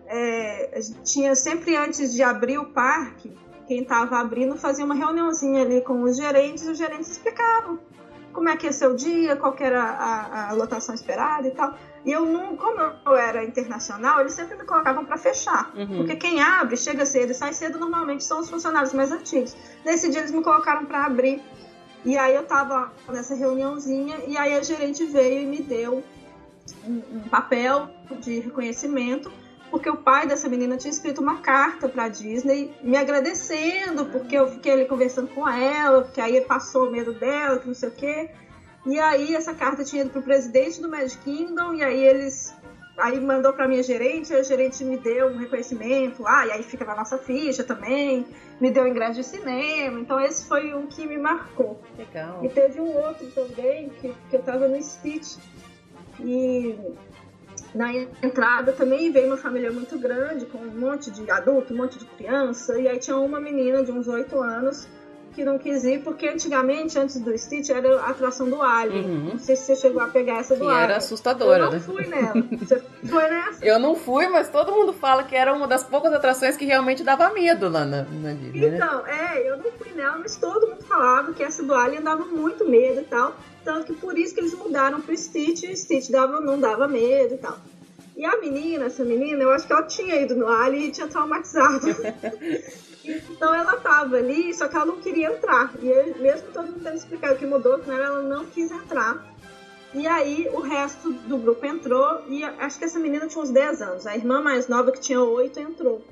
é, 0.06 0.80
tinha 1.04 1.34
sempre 1.34 1.76
antes 1.76 2.12
de 2.12 2.22
abrir 2.22 2.58
o 2.58 2.66
parque, 2.66 3.36
quem 3.66 3.82
estava 3.82 4.18
abrindo 4.18 4.56
fazia 4.56 4.84
uma 4.84 4.94
reuniãozinha 4.94 5.62
ali 5.62 5.80
com 5.80 6.02
os 6.02 6.16
gerentes 6.16 6.66
e 6.66 6.70
os 6.70 6.78
gerentes 6.78 7.08
explicavam 7.08 7.78
como 8.32 8.48
é 8.48 8.56
que 8.56 8.66
ia 8.66 8.72
ser 8.72 8.88
o 8.88 8.94
dia, 8.94 9.36
qual 9.36 9.54
era 9.58 9.82
a, 9.82 10.50
a, 10.50 10.52
lotação 10.52 10.94
esperada 10.94 11.46
e 11.46 11.50
tal. 11.50 11.74
E 12.04 12.10
eu 12.10 12.24
não, 12.24 12.56
como 12.56 12.80
eu 12.80 13.16
era 13.16 13.44
internacional, 13.44 14.20
eles 14.20 14.32
sempre 14.32 14.56
me 14.56 14.64
colocavam 14.64 15.04
para 15.04 15.16
fechar. 15.16 15.70
Uhum. 15.76 15.98
Porque 15.98 16.16
quem 16.16 16.40
abre, 16.42 16.76
chega 16.76 17.04
cedo 17.04 17.32
e 17.32 17.34
sai 17.34 17.52
cedo, 17.52 17.78
normalmente 17.78 18.24
são 18.24 18.40
os 18.40 18.48
funcionários 18.48 18.92
mais 18.92 19.12
antigos. 19.12 19.56
Nesse 19.84 20.10
dia 20.10 20.20
eles 20.20 20.30
me 20.30 20.42
colocaram 20.42 20.86
para 20.86 21.04
abrir. 21.04 21.42
E 22.04 22.16
aí 22.16 22.34
eu 22.34 22.44
tava 22.46 22.92
nessa 23.08 23.34
reuniãozinha 23.34 24.16
e 24.26 24.36
aí 24.36 24.54
a 24.54 24.62
gerente 24.62 25.04
veio 25.04 25.42
e 25.42 25.46
me 25.46 25.62
deu 25.62 26.02
um, 26.84 27.02
um 27.16 27.20
papel 27.28 27.88
de 28.20 28.40
reconhecimento 28.40 29.30
porque 29.70 29.88
o 29.88 29.96
pai 29.96 30.26
dessa 30.26 30.48
menina 30.48 30.76
tinha 30.76 30.90
escrito 30.90 31.20
uma 31.20 31.38
carta 31.38 31.88
para 31.88 32.08
Disney 32.08 32.74
me 32.82 32.96
agradecendo 32.96 34.06
porque 34.06 34.36
eu 34.36 34.48
fiquei 34.48 34.72
ali 34.72 34.84
conversando 34.84 35.28
com 35.28 35.48
ela, 35.48 36.02
porque 36.02 36.20
aí 36.20 36.40
passou 36.40 36.88
o 36.88 36.90
medo 36.90 37.12
dela, 37.12 37.58
que 37.58 37.68
não 37.68 37.74
sei 37.74 37.88
o 37.88 37.92
quê. 37.92 38.30
E 38.84 38.98
aí 38.98 39.34
essa 39.34 39.54
carta 39.54 39.84
tinha 39.84 40.02
ido 40.02 40.10
pro 40.10 40.22
presidente 40.22 40.80
do 40.80 40.88
Magic 40.88 41.22
Kingdom 41.22 41.74
e 41.74 41.84
aí 41.84 42.02
eles 42.02 42.54
aí 43.00 43.20
mandou 43.20 43.52
para 43.52 43.66
minha 43.66 43.82
gerente, 43.82 44.32
a 44.32 44.42
gerente 44.42 44.84
me 44.84 44.96
deu 44.96 45.28
um 45.28 45.36
reconhecimento 45.36 46.22
lá, 46.22 46.46
e 46.46 46.52
aí 46.52 46.62
fica 46.62 46.84
na 46.84 46.94
nossa 46.94 47.18
ficha 47.18 47.64
também, 47.64 48.26
me 48.60 48.70
deu 48.70 48.86
ingresso 48.86 49.14
de 49.14 49.24
cinema, 49.24 50.00
então 50.00 50.20
esse 50.20 50.46
foi 50.46 50.74
um 50.74 50.86
que 50.86 51.06
me 51.06 51.18
marcou. 51.18 51.80
Legal. 51.96 52.44
E 52.44 52.48
teve 52.48 52.80
um 52.80 52.96
outro 52.96 53.26
também, 53.28 53.88
que, 54.00 54.14
que 54.28 54.36
eu 54.36 54.42
tava 54.42 54.68
no 54.68 54.80
Stitch, 54.82 55.38
e 56.20 56.76
na 57.74 57.92
entrada 58.22 58.72
também 58.72 59.10
veio 59.10 59.28
uma 59.28 59.36
família 59.36 59.70
muito 59.70 59.98
grande, 59.98 60.46
com 60.46 60.58
um 60.58 60.78
monte 60.78 61.10
de 61.10 61.30
adulto, 61.30 61.72
um 61.72 61.76
monte 61.76 61.98
de 61.98 62.04
criança, 62.04 62.78
e 62.78 62.88
aí 62.88 62.98
tinha 62.98 63.16
uma 63.16 63.40
menina 63.40 63.82
de 63.82 63.90
uns 63.90 64.08
oito 64.08 64.40
anos 64.40 64.88
que 65.40 65.44
não 65.44 65.58
quis 65.58 65.84
ir, 65.84 66.02
porque 66.02 66.28
antigamente, 66.28 66.98
antes 66.98 67.18
do 67.18 67.36
Stitch, 67.36 67.70
era 67.70 67.98
a 68.00 68.10
atração 68.10 68.48
do 68.48 68.60
Alien. 68.60 69.04
Uhum. 69.04 69.30
Não 69.30 69.38
sei 69.38 69.56
se 69.56 69.64
você 69.64 69.76
chegou 69.76 70.02
a 70.02 70.08
pegar 70.08 70.40
essa 70.40 70.54
do 70.54 70.60
que 70.60 70.66
Alien. 70.66 70.82
era 70.84 70.96
assustadora, 70.98 71.64
Eu 71.64 71.66
não 71.66 71.72
né? 71.72 71.80
fui 71.80 72.06
nela. 72.06 72.34
Você 72.58 72.82
foi 73.08 73.22
nessa? 73.22 73.64
Eu 73.64 73.78
não 73.78 73.94
fui, 73.94 74.28
mas 74.28 74.50
todo 74.50 74.70
mundo 74.70 74.92
fala 74.92 75.24
que 75.24 75.34
era 75.34 75.54
uma 75.54 75.66
das 75.66 75.82
poucas 75.82 76.12
atrações 76.12 76.58
que 76.58 76.66
realmente 76.66 77.02
dava 77.02 77.32
medo 77.32 77.70
lá 77.70 77.86
na, 77.86 78.02
na 78.02 78.34
Disney, 78.34 78.70
né? 78.70 78.76
Então, 78.76 79.02
né? 79.02 79.34
é, 79.34 79.50
eu 79.50 79.56
não 79.56 79.72
fui 79.72 79.92
nela, 79.92 80.18
mas 80.18 80.36
todo 80.36 80.66
mundo 80.66 80.84
falava 80.84 81.32
que 81.32 81.42
essa 81.42 81.62
do 81.62 81.74
Alien 81.74 82.02
dava 82.02 82.24
muito 82.26 82.68
medo 82.68 83.00
e 83.00 83.04
tal. 83.04 83.34
Tanto 83.64 83.86
que 83.86 83.94
por 83.94 84.18
isso 84.18 84.34
que 84.34 84.40
eles 84.40 84.54
mudaram 84.54 85.00
pro 85.00 85.16
Stitch, 85.16 85.62
e 85.62 85.74
Stitch 85.74 86.10
dava, 86.10 86.38
não 86.40 86.60
dava 86.60 86.86
medo 86.86 87.34
e 87.34 87.38
tal. 87.38 87.56
E 88.14 88.26
a 88.26 88.36
menina, 88.38 88.86
essa 88.86 89.02
menina, 89.02 89.42
eu 89.42 89.52
acho 89.52 89.66
que 89.66 89.72
ela 89.72 89.84
tinha 89.84 90.20
ido 90.20 90.34
no 90.34 90.46
Alien 90.46 90.88
e 90.88 90.92
tinha 90.92 91.08
traumatizado. 91.08 91.86
então 93.04 93.54
ela 93.54 93.76
tava 93.76 94.16
ali, 94.16 94.52
só 94.54 94.68
que 94.68 94.76
ela 94.76 94.86
não 94.86 95.00
queria 95.00 95.32
entrar. 95.32 95.72
E 95.80 96.18
mesmo 96.18 96.48
todo 96.52 96.66
mundo 96.66 96.80
tendo 96.82 96.96
explicado 96.96 97.34
o 97.34 97.38
que 97.38 97.46
mudou, 97.46 97.78
que 97.78 97.90
ela 97.90 98.22
não 98.22 98.46
quis 98.46 98.70
entrar. 98.70 99.24
E 99.92 100.06
aí 100.06 100.48
o 100.52 100.60
resto 100.60 101.12
do 101.12 101.36
grupo 101.36 101.66
entrou 101.66 102.22
e 102.28 102.44
acho 102.44 102.78
que 102.78 102.84
essa 102.84 102.98
menina 102.98 103.26
tinha 103.26 103.42
uns 103.42 103.50
10 103.50 103.82
anos. 103.82 104.06
A 104.06 104.14
irmã 104.14 104.40
mais 104.40 104.68
nova, 104.68 104.92
que 104.92 105.00
tinha 105.00 105.20
8, 105.20 105.58
entrou. 105.58 106.04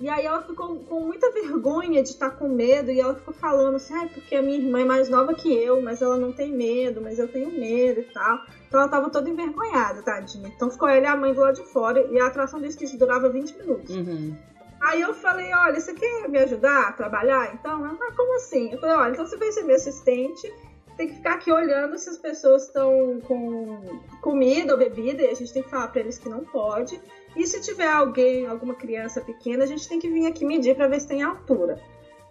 E 0.00 0.08
aí 0.08 0.24
ela 0.24 0.40
ficou 0.40 0.76
com 0.76 1.00
muita 1.00 1.30
vergonha 1.30 2.02
de 2.02 2.08
estar 2.08 2.30
com 2.30 2.48
medo 2.48 2.90
e 2.90 2.98
ela 2.98 3.14
ficou 3.14 3.34
falando 3.34 3.74
assim, 3.74 3.92
ah, 3.94 4.08
porque 4.14 4.34
a 4.34 4.40
minha 4.40 4.56
irmã 4.56 4.80
é 4.80 4.84
mais 4.84 5.10
nova 5.10 5.34
que 5.34 5.52
eu, 5.52 5.82
mas 5.82 6.00
ela 6.00 6.16
não 6.16 6.32
tem 6.32 6.50
medo, 6.50 7.02
mas 7.02 7.18
eu 7.18 7.28
tenho 7.28 7.50
medo 7.50 8.00
e 8.00 8.04
tal. 8.04 8.40
Então 8.66 8.80
ela 8.80 8.88
tava 8.88 9.10
toda 9.10 9.28
envergonhada, 9.28 10.02
tadinha. 10.02 10.48
Então 10.48 10.70
ficou 10.70 10.88
ela 10.88 11.04
e 11.04 11.06
a 11.06 11.16
mãe 11.16 11.34
do 11.34 11.40
lado 11.40 11.56
de 11.56 11.70
fora 11.70 12.00
e 12.10 12.18
a 12.18 12.28
atração 12.28 12.60
do 12.60 12.70
Stitch 12.70 12.94
durava 12.94 13.28
20 13.28 13.58
minutos. 13.58 13.94
Uhum. 13.94 14.34
Aí 14.80 15.02
eu 15.02 15.12
falei, 15.12 15.52
olha, 15.52 15.78
você 15.78 15.92
quer 15.92 16.28
me 16.28 16.38
ajudar 16.38 16.88
a 16.88 16.92
trabalhar? 16.92 17.52
Então, 17.54 17.84
ela, 17.84 17.98
ah, 18.00 18.12
como 18.16 18.36
assim? 18.36 18.72
Eu 18.72 18.80
falei, 18.80 18.96
olha, 18.96 19.12
então 19.12 19.26
você 19.26 19.36
vai 19.36 19.52
ser 19.52 19.62
meu 19.62 19.76
assistente, 19.76 20.52
tem 20.96 21.08
que 21.08 21.14
ficar 21.16 21.34
aqui 21.34 21.52
olhando 21.52 21.98
se 21.98 22.08
as 22.08 22.16
pessoas 22.16 22.66
estão 22.66 23.20
com 23.26 24.00
comida 24.22 24.72
ou 24.72 24.78
bebida, 24.78 25.22
e 25.22 25.28
a 25.28 25.34
gente 25.34 25.52
tem 25.52 25.62
que 25.62 25.68
falar 25.68 25.88
para 25.88 26.00
eles 26.00 26.18
que 26.18 26.28
não 26.28 26.44
pode. 26.44 27.00
E 27.36 27.46
se 27.46 27.60
tiver 27.60 27.88
alguém, 27.88 28.46
alguma 28.46 28.74
criança 28.74 29.20
pequena, 29.20 29.64
a 29.64 29.66
gente 29.66 29.86
tem 29.88 29.98
que 29.98 30.08
vir 30.08 30.26
aqui 30.26 30.44
medir 30.44 30.74
para 30.74 30.88
ver 30.88 31.00
se 31.00 31.08
tem 31.08 31.22
altura. 31.22 31.78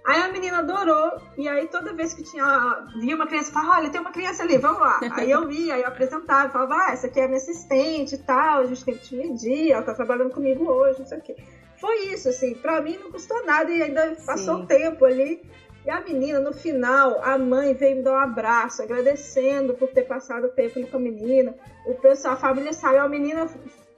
Aí 0.05 0.21
a 0.21 0.31
menina 0.31 0.59
adorou, 0.59 1.21
e 1.37 1.47
aí 1.47 1.67
toda 1.67 1.93
vez 1.93 2.13
que 2.15 2.23
tinha 2.23 2.87
via 2.99 3.15
uma 3.15 3.27
criança, 3.27 3.51
falava, 3.51 3.79
olha, 3.79 3.89
tem 3.91 4.01
uma 4.01 4.11
criança 4.11 4.41
ali, 4.41 4.57
vamos 4.57 4.79
lá. 4.79 4.99
aí 5.13 5.29
eu 5.29 5.51
ia, 5.51 5.75
aí 5.75 5.81
eu 5.81 5.87
apresentava, 5.87 6.51
falava, 6.51 6.75
ah, 6.75 6.91
essa 6.93 7.05
aqui 7.05 7.19
é 7.19 7.25
a 7.25 7.27
minha 7.27 7.37
assistente 7.37 8.15
e 8.15 8.17
tal, 8.17 8.61
a 8.61 8.65
gente 8.65 8.83
tem 8.83 8.95
que 8.95 9.03
te 9.03 9.15
medir, 9.15 9.71
ela 9.71 9.83
tá 9.83 9.93
trabalhando 9.93 10.33
comigo 10.33 10.67
hoje, 10.67 10.99
não 10.99 11.05
sei 11.05 11.17
o 11.19 11.21
quê. 11.21 11.35
Foi 11.79 12.07
isso, 12.07 12.29
assim, 12.29 12.53
pra 12.55 12.81
mim 12.81 12.97
não 12.97 13.11
custou 13.11 13.45
nada 13.45 13.71
e 13.71 13.81
ainda 13.81 14.15
passou 14.25 14.65
tempo 14.65 15.05
ali. 15.05 15.41
E 15.85 15.89
a 15.89 16.01
menina, 16.01 16.39
no 16.39 16.53
final, 16.53 17.21
a 17.23 17.37
mãe 17.37 17.73
veio 17.73 17.97
me 17.97 18.03
dar 18.03 18.11
um 18.11 18.19
abraço, 18.19 18.81
agradecendo 18.81 19.73
por 19.73 19.89
ter 19.89 20.03
passado 20.03 20.49
tempo 20.49 20.77
ali 20.77 20.87
com 20.87 20.97
a 20.97 20.99
menina. 20.99 21.55
O 21.85 21.93
pessoal, 21.95 22.33
a 22.33 22.37
família 22.37 22.73
saiu, 22.73 23.01
a 23.01 23.09
menina 23.09 23.47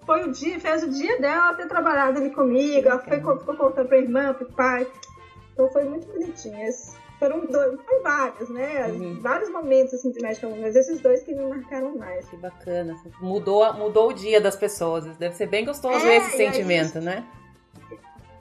foi 0.06 0.24
o 0.24 0.32
dia, 0.32 0.60
fez 0.60 0.84
o 0.84 0.90
dia 0.90 1.20
dela 1.20 1.54
ter 1.56 1.68
trabalhado 1.68 2.20
ali 2.20 2.30
comigo. 2.30 2.88
Ela 2.88 3.00
foi, 3.00 3.18
ficou 3.18 3.56
contando 3.56 3.88
pra 3.88 3.98
irmã, 3.98 4.34
pro 4.34 4.46
pai. 4.54 4.88
Então 5.54 5.68
foi 5.70 5.84
muito 5.84 6.06
bonitinho. 6.08 6.62
Esses 6.62 6.96
foram 7.20 7.46
dois, 7.46 7.80
vários, 8.04 8.50
né? 8.50 8.88
Uhum. 8.88 9.20
Vários 9.20 9.50
momentos 9.52 9.94
assim 9.94 10.12
de 10.12 10.22
Magical 10.22 10.52
mas 10.60 10.76
esses 10.76 11.02
dois 11.02 11.22
que 11.24 11.34
me 11.34 11.46
marcaram 11.46 11.96
mais. 11.98 12.28
Que 12.30 12.38
bacana. 12.38 12.96
Mudou, 13.20 13.74
mudou 13.74 14.10
o 14.10 14.14
dia 14.14 14.40
das 14.40 14.56
pessoas. 14.56 15.06
Deve 15.18 15.36
ser 15.36 15.48
bem 15.48 15.66
gostoso 15.66 16.06
é, 16.06 16.18
esse 16.18 16.38
sentimento, 16.38 17.00
aí, 17.00 17.04
né? 17.04 17.28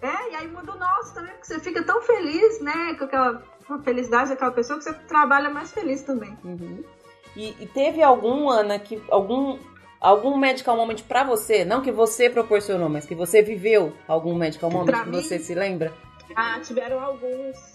É, 0.03 0.33
e 0.33 0.35
aí 0.37 0.49
muda 0.49 0.73
o 0.73 0.79
nosso 0.79 1.15
também, 1.15 1.33
porque 1.33 1.47
você 1.47 1.61
fica 1.61 1.83
tão 1.83 2.01
feliz, 2.03 2.61
né? 2.61 2.95
Com 2.95 3.05
aquela 3.05 3.43
felicidade 3.85 4.31
daquela 4.31 4.51
pessoa 4.51 4.79
que 4.79 4.85
você 4.85 4.95
trabalha 4.95 5.51
mais 5.51 5.71
feliz 5.73 6.03
também. 6.03 6.37
Uhum. 6.45 6.83
E, 7.37 7.55
e, 7.61 7.67
teve 7.67 8.03
algum, 8.03 8.49
Ana, 8.49 8.79
que 8.79 9.01
algum 9.09 9.59
algum 10.01 10.37
medical 10.37 10.77
moment 10.77 11.03
para 11.07 11.23
você, 11.25 11.65
não 11.65 11.83
que 11.83 11.93
você 11.93 12.31
proporcionou, 12.31 12.89
mas 12.89 13.05
que 13.05 13.15
você 13.15 13.43
viveu 13.43 13.93
algum 14.09 14.35
medical 14.35 14.71
moment 14.71 14.87
pra 14.87 15.05
que 15.05 15.11
mim, 15.11 15.23
você 15.23 15.39
se 15.39 15.55
lembra? 15.55 15.93
Ah, 16.35 16.59
tiveram 16.61 16.99
alguns. 16.99 17.75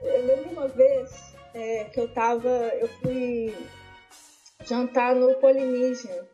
Eu 0.00 0.26
lembro 0.26 0.50
uma 0.50 0.68
vez 0.68 1.34
é, 1.54 1.84
que 1.84 2.00
eu 2.00 2.08
tava, 2.08 2.48
eu 2.48 2.88
fui 3.00 3.54
jantar 4.64 5.14
no 5.14 5.34
Polynesian. 5.34 6.26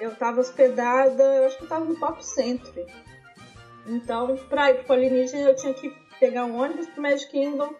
Eu 0.00 0.14
tava 0.14 0.40
hospedada, 0.40 1.22
eu 1.22 1.46
acho 1.46 1.58
que 1.58 1.64
eu 1.64 1.68
tava 1.68 1.84
no 1.84 1.98
Pop 1.98 2.24
Century. 2.24 2.86
Então, 3.86 4.36
pra 4.48 4.70
ir 4.70 4.74
pro 4.76 4.84
Polynesian, 4.84 5.40
eu 5.40 5.56
tinha 5.56 5.74
que 5.74 5.92
pegar 6.20 6.44
um 6.44 6.56
ônibus 6.56 6.86
pro 6.88 7.02
Magic 7.02 7.30
Kingdom 7.30 7.74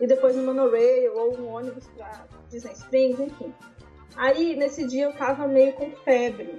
e 0.00 0.06
depois 0.06 0.36
um 0.36 0.44
monorail 0.44 1.16
ou 1.16 1.38
um 1.38 1.48
ônibus 1.48 1.86
pra 1.96 2.26
Disney 2.50 2.72
Springs, 2.72 3.18
enfim. 3.18 3.54
Aí, 4.16 4.54
nesse 4.56 4.86
dia, 4.86 5.06
eu 5.06 5.12
tava 5.12 5.46
meio 5.46 5.72
com 5.74 5.90
febre. 5.90 6.58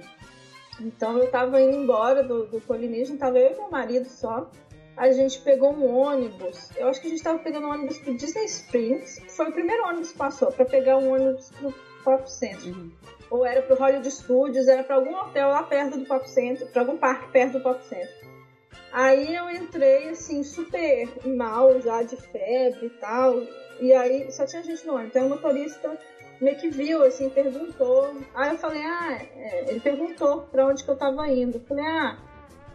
Então, 0.80 1.18
eu 1.18 1.30
tava 1.30 1.60
indo 1.60 1.76
embora 1.76 2.22
do, 2.22 2.46
do 2.46 2.60
Polynesian, 2.60 3.16
tava 3.16 3.38
eu 3.38 3.52
e 3.52 3.54
meu 3.54 3.70
marido 3.70 4.08
só. 4.08 4.50
A 4.96 5.12
gente 5.12 5.40
pegou 5.40 5.72
um 5.72 5.96
ônibus. 5.96 6.70
Eu 6.76 6.88
acho 6.88 7.00
que 7.00 7.06
a 7.06 7.10
gente 7.10 7.22
tava 7.22 7.38
pegando 7.38 7.68
um 7.68 7.70
ônibus 7.70 7.98
pro 7.98 8.16
Disney 8.16 8.44
Springs. 8.46 9.20
Foi 9.28 9.48
o 9.48 9.52
primeiro 9.52 9.84
ônibus 9.86 10.10
que 10.10 10.18
passou, 10.18 10.50
para 10.50 10.64
pegar 10.64 10.98
um 10.98 11.12
ônibus 11.12 11.50
pro 11.52 11.72
Pop 12.04 12.30
Center. 12.30 12.72
Uhum. 12.72 12.90
Ou 13.30 13.46
era 13.46 13.62
pro 13.62 13.76
Hollywood 13.76 14.10
Studios, 14.10 14.66
era 14.66 14.82
para 14.82 14.96
algum 14.96 15.14
hotel 15.14 15.48
lá 15.50 15.62
perto 15.62 15.98
do 15.98 16.06
Pop 16.06 16.28
Center, 16.28 16.66
para 16.68 16.82
algum 16.82 16.96
parque 16.96 17.30
perto 17.30 17.58
do 17.58 17.60
Pop 17.60 17.84
Center. 17.84 18.17
Aí 18.92 19.34
eu 19.34 19.50
entrei 19.50 20.08
assim, 20.08 20.42
super 20.42 21.08
mal 21.26 21.80
já, 21.80 22.02
de 22.02 22.16
febre 22.16 22.86
e 22.86 22.90
tal. 22.90 23.42
E 23.80 23.92
aí 23.92 24.30
só 24.32 24.46
tinha 24.46 24.62
gente 24.62 24.86
no 24.86 24.94
ônibus. 24.94 25.10
Então 25.10 25.26
o 25.26 25.30
motorista 25.30 25.98
meio 26.40 26.56
que 26.56 26.68
viu, 26.68 27.02
assim, 27.02 27.28
perguntou. 27.28 28.14
Aí 28.34 28.50
eu 28.50 28.58
falei, 28.58 28.82
ah, 28.82 29.18
é, 29.36 29.70
ele 29.70 29.80
perguntou 29.80 30.42
pra 30.42 30.66
onde 30.66 30.84
que 30.84 30.90
eu 30.90 30.96
tava 30.96 31.28
indo. 31.28 31.58
Eu 31.58 31.62
falei, 31.62 31.84
ah, 31.84 32.18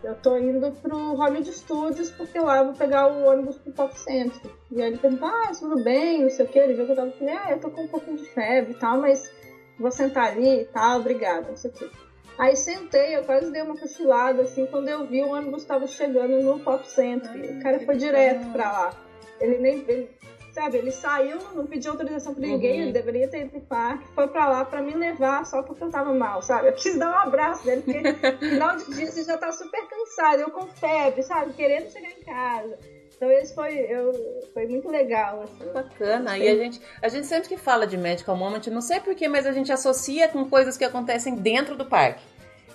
eu 0.04 0.16
tô 0.16 0.38
indo 0.38 0.72
pro 0.82 1.14
Hollywood 1.14 1.52
Studios 1.54 2.12
porque 2.12 2.38
lá 2.40 2.58
eu 2.58 2.66
vou 2.66 2.74
pegar 2.74 3.08
o 3.08 3.26
ônibus 3.26 3.58
pro 3.58 3.72
Pop 3.72 3.98
Center. 3.98 4.52
E 4.72 4.82
aí 4.82 4.90
ele 4.90 4.98
perguntou, 4.98 5.30
ah, 5.30 5.52
tudo 5.58 5.84
bem, 5.84 6.24
não 6.24 6.30
sei 6.30 6.46
o 6.46 6.50
que. 6.50 6.60
Ele 6.60 6.74
viu 6.74 6.86
que 6.86 6.92
eu 6.92 6.96
tava, 6.96 7.08
eu 7.08 7.18
falei, 7.18 7.34
ah, 7.34 7.52
eu 7.52 7.60
tô 7.60 7.70
com 7.70 7.84
um 7.84 7.88
pouquinho 7.88 8.18
de 8.18 8.26
febre 8.26 8.74
e 8.74 8.76
tal, 8.76 8.98
mas 9.00 9.32
vou 9.80 9.92
sentar 9.92 10.32
ali 10.32 10.62
e 10.62 10.66
tal, 10.66 11.00
obrigada, 11.00 11.50
não 11.50 11.58
sei 11.58 11.72
o 11.72 11.74
que. 11.74 12.03
Aí 12.38 12.56
sentei, 12.56 13.16
eu 13.16 13.24
quase 13.24 13.52
dei 13.52 13.62
uma 13.62 13.78
cochilada, 13.78 14.42
assim, 14.42 14.66
quando 14.66 14.90
eu 14.90 15.06
vi 15.06 15.22
o 15.22 15.30
ônibus 15.30 15.62
estava 15.62 15.86
chegando 15.88 16.42
no 16.42 16.60
Pop 16.60 16.88
Center. 16.90 17.32
o 17.32 17.62
cara 17.62 17.80
foi 17.80 17.96
direto 17.96 18.52
pra 18.52 18.72
lá. 18.72 18.94
Ele 19.40 19.58
nem. 19.60 19.86
Ele, 19.88 20.10
sabe, 20.52 20.78
ele 20.78 20.92
saiu, 20.92 21.40
não 21.54 21.66
pediu 21.66 21.92
autorização 21.92 22.34
pra 22.34 22.46
ninguém, 22.46 22.74
uhum. 22.74 22.82
ele 22.84 22.92
deveria 22.92 23.28
ter 23.28 23.42
ido 23.42 23.50
pro 23.50 23.62
parque, 23.62 24.08
foi 24.14 24.28
pra 24.28 24.48
lá 24.48 24.64
pra 24.64 24.82
me 24.82 24.94
levar 24.94 25.46
só 25.46 25.64
porque 25.64 25.84
eu 25.84 25.90
tava 25.90 26.14
mal, 26.14 26.42
sabe? 26.44 26.68
Eu 26.68 26.74
quis 26.74 26.98
dar 26.98 27.10
um 27.10 27.28
abraço 27.28 27.66
dele, 27.66 27.82
porque 27.82 28.38
final 28.38 28.78
de 28.78 28.94
dia 28.94 29.12
você 29.12 29.24
já 29.24 29.36
tá 29.36 29.52
super 29.52 29.88
cansado, 29.88 30.42
eu 30.42 30.52
com 30.52 30.68
febre, 30.68 31.24
sabe? 31.24 31.54
Querendo 31.54 31.90
chegar 31.90 32.10
em 32.10 32.22
casa. 32.22 32.78
Então 33.24 33.32
esse 33.32 33.56
foi, 33.56 33.78
eu, 33.78 34.12
foi 34.54 34.68
muito 34.68 34.90
legal. 34.90 35.44
Assim. 35.44 35.72
Bacana. 35.72 36.38
E 36.38 36.46
a 36.46 36.56
gente, 36.56 36.82
a 37.02 37.08
gente 37.08 37.26
sempre 37.26 37.48
que 37.48 37.56
fala 37.56 37.88
de 37.88 37.96
Medical 37.96 38.36
Moment, 38.36 38.68
não 38.70 38.82
sei 38.82 39.00
porquê, 39.00 39.30
mas 39.30 39.46
a 39.46 39.54
gente 39.54 39.72
associa 39.72 40.28
com 40.28 40.44
coisas 40.50 40.76
que 40.76 40.84
acontecem 40.84 41.36
dentro 41.36 41.78
do 41.78 41.86
parque. 41.86 42.22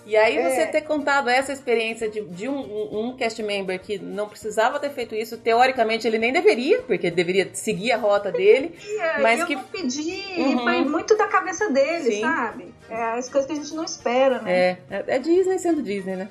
E 0.06 0.16
aí 0.16 0.42
você 0.42 0.62
é. 0.62 0.66
ter 0.66 0.80
contado 0.82 1.28
essa 1.28 1.52
experiência 1.52 2.08
de, 2.08 2.22
de 2.22 2.48
um, 2.48 2.56
um, 2.56 3.08
um, 3.08 3.16
cast 3.18 3.42
member 3.42 3.78
que 3.78 3.98
não 3.98 4.26
precisava 4.26 4.80
ter 4.80 4.88
feito 4.88 5.14
isso, 5.14 5.36
teoricamente 5.36 6.06
ele 6.06 6.16
nem 6.16 6.32
deveria, 6.32 6.80
porque 6.80 7.10
deveria 7.10 7.50
seguir 7.52 7.92
a 7.92 7.98
rota 7.98 8.32
dele. 8.32 8.74
É, 8.98 9.20
mas 9.20 9.40
eu 9.40 9.46
que... 9.46 9.54
não 9.54 9.64
pedi, 9.64 10.22
uhum. 10.38 10.60
foi 10.60 10.80
muito 10.82 11.14
da 11.14 11.26
cabeça 11.26 11.70
dele, 11.70 12.10
Sim. 12.10 12.20
sabe? 12.22 12.74
É 12.88 13.18
as 13.18 13.28
coisas 13.28 13.46
que 13.46 13.52
a 13.52 13.62
gente 13.62 13.74
não 13.74 13.84
espera, 13.84 14.40
né? 14.40 14.50
É, 14.50 14.78
é, 14.90 15.04
é 15.08 15.18
Disney 15.18 15.58
sendo 15.58 15.82
Disney, 15.82 16.16
né? 16.16 16.28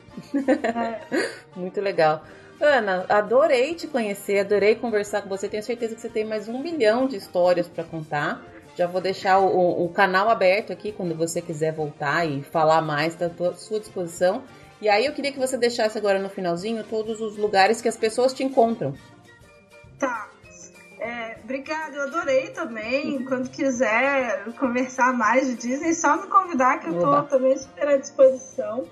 É. 1.14 1.20
muito 1.56 1.80
legal. 1.80 2.24
Ana, 2.60 3.06
adorei 3.08 3.76
te 3.76 3.88
conhecer, 3.88 4.40
adorei 4.40 4.76
conversar 4.76 5.22
com 5.22 5.30
você. 5.30 5.48
Tenho 5.48 5.62
certeza 5.62 5.94
que 5.94 6.02
você 6.02 6.10
tem 6.10 6.26
mais 6.26 6.48
um 6.48 6.60
milhão 6.60 7.08
de 7.08 7.16
histórias 7.16 7.68
para 7.68 7.84
contar. 7.84 8.42
Já 8.76 8.88
vou 8.88 9.02
deixar 9.02 9.40
o, 9.40 9.86
o, 9.86 9.90
canal 9.90 10.30
aberto 10.30 10.72
aqui 10.74 10.92
quando 10.92 11.16
você 11.16 11.42
quiser 11.42 11.72
voltar 11.74 12.26
e 12.26 12.44
falar 12.44 12.82
mais, 12.82 13.16
tá 13.16 13.26
à 13.26 13.54
sua 13.54 13.80
disposição. 13.80 14.44
E 14.80 14.88
aí 14.88 15.06
eu 15.06 15.14
queria 15.14 15.32
que 15.32 15.40
você 15.40 15.58
deixasse 15.58 15.98
agora 15.98 16.20
no 16.20 16.30
finalzinho 16.30 16.84
todos 16.84 17.20
os 17.20 17.38
lugares 17.38 17.82
que 17.82 17.88
as 17.88 17.98
pessoas 17.98 18.34
te 18.34 18.44
encontram. 18.44 18.94
Tá. 19.98 20.30
É, 21.00 21.38
obrigada, 21.44 21.96
eu 21.96 22.04
adorei 22.04 22.50
também. 22.50 23.24
Quando 23.26 23.50
quiser 23.50 24.52
conversar 24.60 25.14
mais 25.14 25.48
de 25.48 25.56
Disney, 25.56 25.94
só 25.94 26.18
me 26.18 26.28
convidar 26.28 26.80
que 26.80 26.90
eu 26.90 27.00
tô 27.00 27.24
também 27.24 27.58
super 27.58 27.88
à 27.88 27.98
disposição. 27.98 28.86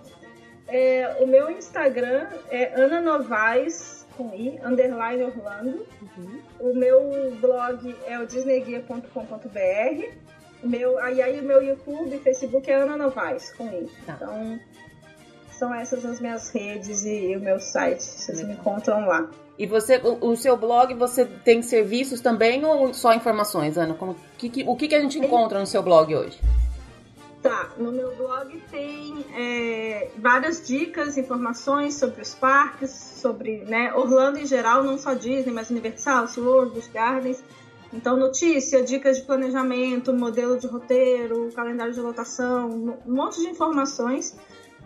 É, 0.68 1.18
o 1.20 1.28
meu 1.28 1.50
Instagram 1.52 2.28
é 2.50 2.74
Ana 2.76 3.00
Novaes 3.00 4.06
com 4.18 4.34
I, 4.34 4.60
underline 4.64 5.24
Orlando. 5.24 5.86
Uhum. 6.02 6.42
O 6.60 6.74
meu 6.74 7.36
blog 7.40 7.96
é 8.08 8.20
o 8.20 8.26
disneyguia.com.br. 8.26 10.10
Meu, 10.64 10.98
aí, 11.00 11.22
aí 11.22 11.40
o 11.40 11.44
meu 11.44 11.62
YouTube 11.62 12.16
e 12.16 12.20
Facebook 12.20 12.70
é 12.70 12.76
Ana 12.76 12.98
Novaes, 12.98 13.54
com 13.54 13.68
I. 13.68 13.90
Tá. 14.06 14.14
Então, 14.16 14.60
são 15.52 15.74
essas 15.74 16.06
as 16.06 16.20
minhas 16.20 16.50
redes 16.50 17.06
e 17.06 17.36
o 17.36 17.40
meu 17.40 17.60
site. 17.60 18.04
Vocês 18.04 18.44
me 18.44 18.54
encontram 18.54 19.06
lá. 19.06 19.30
E 19.58 19.66
você, 19.66 19.98
o, 19.98 20.32
o, 20.32 20.36
seu 20.36 20.58
blog, 20.58 20.94
você 20.96 21.26
tem 21.26 21.62
serviços 21.62 22.20
também 22.20 22.66
ou 22.66 22.94
só 22.94 23.14
informações, 23.14 23.78
Ana? 23.78 23.94
Como, 23.94 24.16
que, 24.38 24.50
que, 24.50 24.64
o 24.68 24.76
que, 24.76 24.90
que 24.90 24.96
a 24.96 25.00
gente 25.00 25.18
encontra 25.18 25.60
no 25.60 25.66
seu 25.66 25.82
blog 25.82 26.14
hoje? 26.14 26.38
Tá, 27.46 27.70
no 27.78 27.92
meu 27.92 28.16
blog 28.16 28.60
tem 28.72 29.24
é, 29.36 30.10
várias 30.18 30.66
dicas, 30.66 31.16
informações 31.16 31.94
sobre 31.94 32.24
os 32.24 32.34
parques, 32.34 32.90
sobre 32.90 33.60
né, 33.66 33.94
Orlando 33.94 34.40
em 34.40 34.48
geral, 34.48 34.84
não 34.84 34.98
só 34.98 35.14
Disney, 35.14 35.54
mas 35.54 35.70
Universal, 35.70 36.28
SeaWorld, 36.28 36.82
Gardens. 36.92 37.44
Então, 37.94 38.18
notícia, 38.18 38.82
dicas 38.82 39.18
de 39.18 39.24
planejamento, 39.26 40.12
modelo 40.12 40.58
de 40.58 40.66
roteiro, 40.66 41.52
calendário 41.52 41.94
de 41.94 42.02
lotação, 42.02 42.98
um 43.06 43.14
monte 43.14 43.40
de 43.40 43.48
informações. 43.48 44.36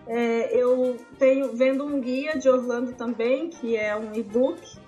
É, 0.05 0.53
eu 0.53 0.97
tenho 1.17 1.55
vendo 1.55 1.85
um 1.85 2.01
guia 2.01 2.37
de 2.37 2.49
Orlando 2.49 2.91
também, 2.91 3.47
que 3.49 3.77
é 3.77 3.95
um 3.95 4.13
e-book 4.13 4.78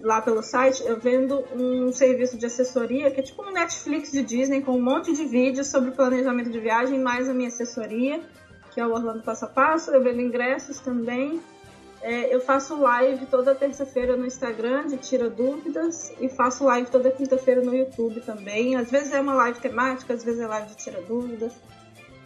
lá 0.00 0.20
pelo 0.20 0.42
site, 0.42 0.82
eu 0.84 0.98
vendo 0.98 1.44
um 1.54 1.92
serviço 1.92 2.36
de 2.36 2.46
assessoria 2.46 3.10
que 3.10 3.20
é 3.20 3.22
tipo 3.22 3.42
um 3.42 3.52
Netflix 3.52 4.10
de 4.10 4.22
Disney 4.22 4.60
com 4.60 4.72
um 4.72 4.82
monte 4.82 5.12
de 5.12 5.24
vídeos 5.24 5.68
sobre 5.68 5.90
planejamento 5.90 6.50
de 6.50 6.58
viagem, 6.58 6.98
mais 6.98 7.28
a 7.28 7.34
minha 7.34 7.48
assessoria, 7.48 8.20
que 8.72 8.80
é 8.80 8.86
o 8.86 8.92
Orlando 8.92 9.22
Passo 9.22 9.44
a 9.44 9.48
Passo. 9.48 9.90
Eu 9.90 10.02
vendo 10.02 10.20
ingressos 10.20 10.80
também. 10.80 11.40
É, 12.00 12.32
eu 12.32 12.40
faço 12.40 12.80
live 12.80 13.26
toda 13.26 13.54
terça-feira 13.54 14.16
no 14.16 14.24
Instagram 14.24 14.86
de 14.86 14.98
Tira 14.98 15.28
Dúvidas 15.28 16.12
e 16.20 16.28
faço 16.28 16.64
live 16.64 16.88
toda 16.88 17.10
quinta-feira 17.10 17.60
no 17.60 17.74
YouTube 17.74 18.20
também. 18.20 18.76
Às 18.76 18.90
vezes 18.90 19.12
é 19.12 19.20
uma 19.20 19.34
live 19.34 19.58
temática, 19.58 20.14
às 20.14 20.22
vezes 20.22 20.40
é 20.40 20.46
live 20.46 20.68
de 20.68 20.76
Tira 20.76 21.02
Dúvidas. 21.02 21.52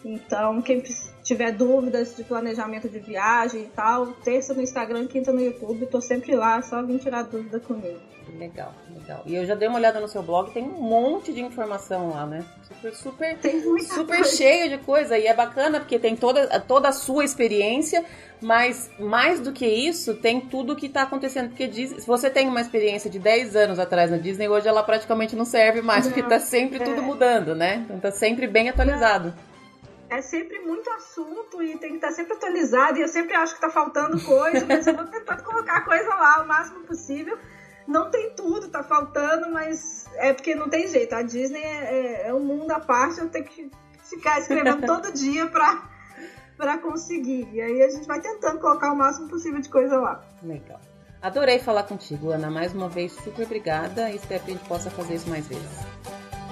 Então, 0.04 0.60
quem 0.60 0.82
tiver 1.22 1.52
dúvidas 1.52 2.16
de 2.16 2.24
planejamento 2.24 2.88
de 2.88 2.98
viagem 2.98 3.62
e 3.62 3.68
tal, 3.68 4.08
terça 4.24 4.52
no 4.52 4.62
Instagram, 4.62 5.06
quinta 5.06 5.32
no 5.32 5.40
YouTube, 5.40 5.86
tô 5.86 6.00
sempre 6.00 6.34
lá, 6.34 6.60
só 6.60 6.82
vim 6.82 6.98
tirar 6.98 7.22
dúvida 7.22 7.60
comigo. 7.60 8.00
Legal, 8.38 8.72
legal. 8.94 9.22
E 9.26 9.34
eu 9.34 9.44
já 9.44 9.54
dei 9.54 9.68
uma 9.68 9.78
olhada 9.78 10.00
no 10.00 10.08
seu 10.08 10.22
blog, 10.22 10.52
tem 10.52 10.62
um 10.62 10.80
monte 10.80 11.32
de 11.32 11.40
informação 11.40 12.10
lá, 12.10 12.26
né? 12.26 12.44
Super, 12.62 12.94
super, 12.94 13.38
super 13.82 14.16
coisa. 14.16 14.36
cheio 14.36 14.70
de 14.70 14.78
coisa. 14.78 15.18
E 15.18 15.26
é 15.26 15.34
bacana 15.34 15.80
porque 15.80 15.98
tem 15.98 16.16
toda, 16.16 16.60
toda 16.60 16.88
a 16.88 16.92
sua 16.92 17.24
experiência, 17.24 18.04
mas 18.40 18.90
mais 18.98 19.40
do 19.40 19.52
que 19.52 19.66
isso, 19.66 20.14
tem 20.14 20.40
tudo 20.40 20.72
o 20.72 20.76
que 20.76 20.86
está 20.86 21.02
acontecendo. 21.02 21.48
Porque 21.48 21.66
diz, 21.66 21.90
se 21.90 22.06
você 22.06 22.30
tem 22.30 22.48
uma 22.48 22.60
experiência 22.60 23.10
de 23.10 23.18
10 23.18 23.54
anos 23.54 23.78
atrás 23.78 24.10
na 24.10 24.16
Disney, 24.16 24.48
hoje 24.48 24.66
ela 24.66 24.82
praticamente 24.82 25.36
não 25.36 25.44
serve 25.44 25.82
mais, 25.82 26.04
não, 26.04 26.12
porque 26.12 26.28
tá 26.28 26.40
sempre 26.40 26.82
é. 26.82 26.84
tudo 26.84 27.02
mudando, 27.02 27.54
né? 27.54 27.82
Então 27.84 28.00
tá 28.00 28.10
sempre 28.10 28.46
bem 28.46 28.68
atualizado. 28.68 29.28
Não 29.28 29.51
é 30.12 30.20
sempre 30.20 30.58
muito 30.60 30.88
assunto 30.90 31.62
e 31.62 31.78
tem 31.78 31.90
que 31.90 31.96
estar 31.96 32.12
sempre 32.12 32.34
atualizado. 32.34 32.98
E 32.98 33.02
eu 33.02 33.08
sempre 33.08 33.34
acho 33.34 33.54
que 33.54 33.64
está 33.64 33.70
faltando 33.70 34.20
coisa, 34.22 34.64
mas 34.66 34.86
eu 34.86 34.94
vou 34.94 35.06
tentar 35.06 35.38
colocar 35.42 35.80
coisa 35.82 36.08
lá 36.08 36.42
o 36.42 36.48
máximo 36.48 36.80
possível. 36.84 37.38
Não 37.86 38.10
tem 38.10 38.34
tudo, 38.34 38.68
tá 38.68 38.82
faltando, 38.82 39.50
mas 39.50 40.06
é 40.16 40.32
porque 40.32 40.54
não 40.54 40.68
tem 40.68 40.86
jeito. 40.86 41.14
A 41.14 41.22
Disney 41.22 41.62
é, 41.62 42.24
é, 42.24 42.28
é 42.28 42.34
um 42.34 42.40
mundo 42.44 42.70
à 42.70 42.78
parte, 42.78 43.20
eu 43.20 43.28
tenho 43.28 43.44
que 43.44 43.70
ficar 44.04 44.38
escrevendo 44.38 44.86
todo 44.86 45.10
dia 45.14 45.46
para 45.46 45.90
para 46.56 46.78
conseguir. 46.78 47.48
E 47.52 47.60
aí 47.60 47.82
a 47.82 47.90
gente 47.90 48.06
vai 48.06 48.20
tentando 48.20 48.60
colocar 48.60 48.92
o 48.92 48.96
máximo 48.96 49.28
possível 49.28 49.60
de 49.60 49.68
coisa 49.68 49.98
lá. 49.98 50.22
Legal. 50.42 50.80
Adorei 51.20 51.58
falar 51.58 51.84
contigo, 51.84 52.30
Ana. 52.30 52.50
Mais 52.50 52.72
uma 52.72 52.88
vez, 52.88 53.12
super 53.12 53.46
obrigada 53.46 54.10
e 54.10 54.16
espero 54.16 54.44
que 54.44 54.50
a 54.52 54.54
gente 54.54 54.68
possa 54.68 54.90
fazer 54.90 55.14
isso 55.14 55.28
mais 55.28 55.46
vezes. 55.48 55.80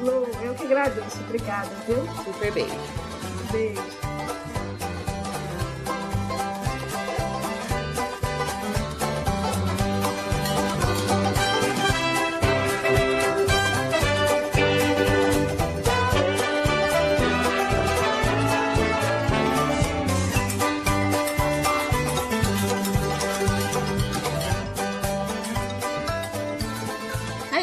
Lu, 0.00 0.26
eu 0.42 0.54
que 0.54 0.64
agradeço. 0.64 1.20
Obrigada, 1.24 1.68
viu? 1.86 2.02
Super 2.24 2.52
beijo. 2.52 3.29
Beijo. 3.52 3.82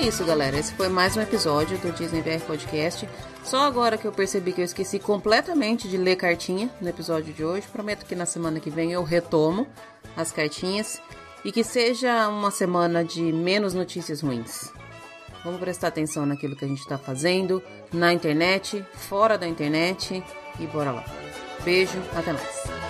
Isso, 0.07 0.23
galera. 0.23 0.57
Esse 0.57 0.73
foi 0.73 0.87
mais 0.87 1.17
um 1.17 1.21
episódio 1.21 1.77
do 1.79 1.91
Disney 1.91 2.21
VR 2.21 2.41
Podcast. 2.45 3.07
Só 3.43 3.63
agora 3.63 3.97
que 3.97 4.07
eu 4.07 4.11
percebi 4.11 4.53
que 4.53 4.61
eu 4.61 4.65
esqueci 4.65 4.99
completamente 4.99 5.89
de 5.89 5.97
ler 5.97 6.15
cartinha 6.15 6.69
no 6.79 6.87
episódio 6.87 7.33
de 7.33 7.43
hoje. 7.43 7.67
Prometo 7.67 8.05
que 8.05 8.15
na 8.15 8.25
semana 8.25 8.61
que 8.61 8.69
vem 8.69 8.93
eu 8.93 9.03
retomo 9.03 9.67
as 10.15 10.31
cartinhas 10.31 11.01
e 11.43 11.51
que 11.51 11.61
seja 11.61 12.29
uma 12.29 12.51
semana 12.51 13.03
de 13.03 13.21
menos 13.21 13.73
notícias 13.73 14.21
ruins. 14.21 14.71
Vamos 15.43 15.59
prestar 15.59 15.89
atenção 15.89 16.25
naquilo 16.25 16.55
que 16.55 16.63
a 16.63 16.69
gente 16.69 16.79
está 16.79 16.97
fazendo 16.97 17.61
na 17.91 18.13
internet, 18.13 18.85
fora 18.93 19.37
da 19.37 19.45
internet 19.45 20.23
e 20.57 20.67
bora 20.67 20.91
lá. 20.91 21.05
Beijo, 21.65 22.01
até 22.15 22.31
mais. 22.31 22.86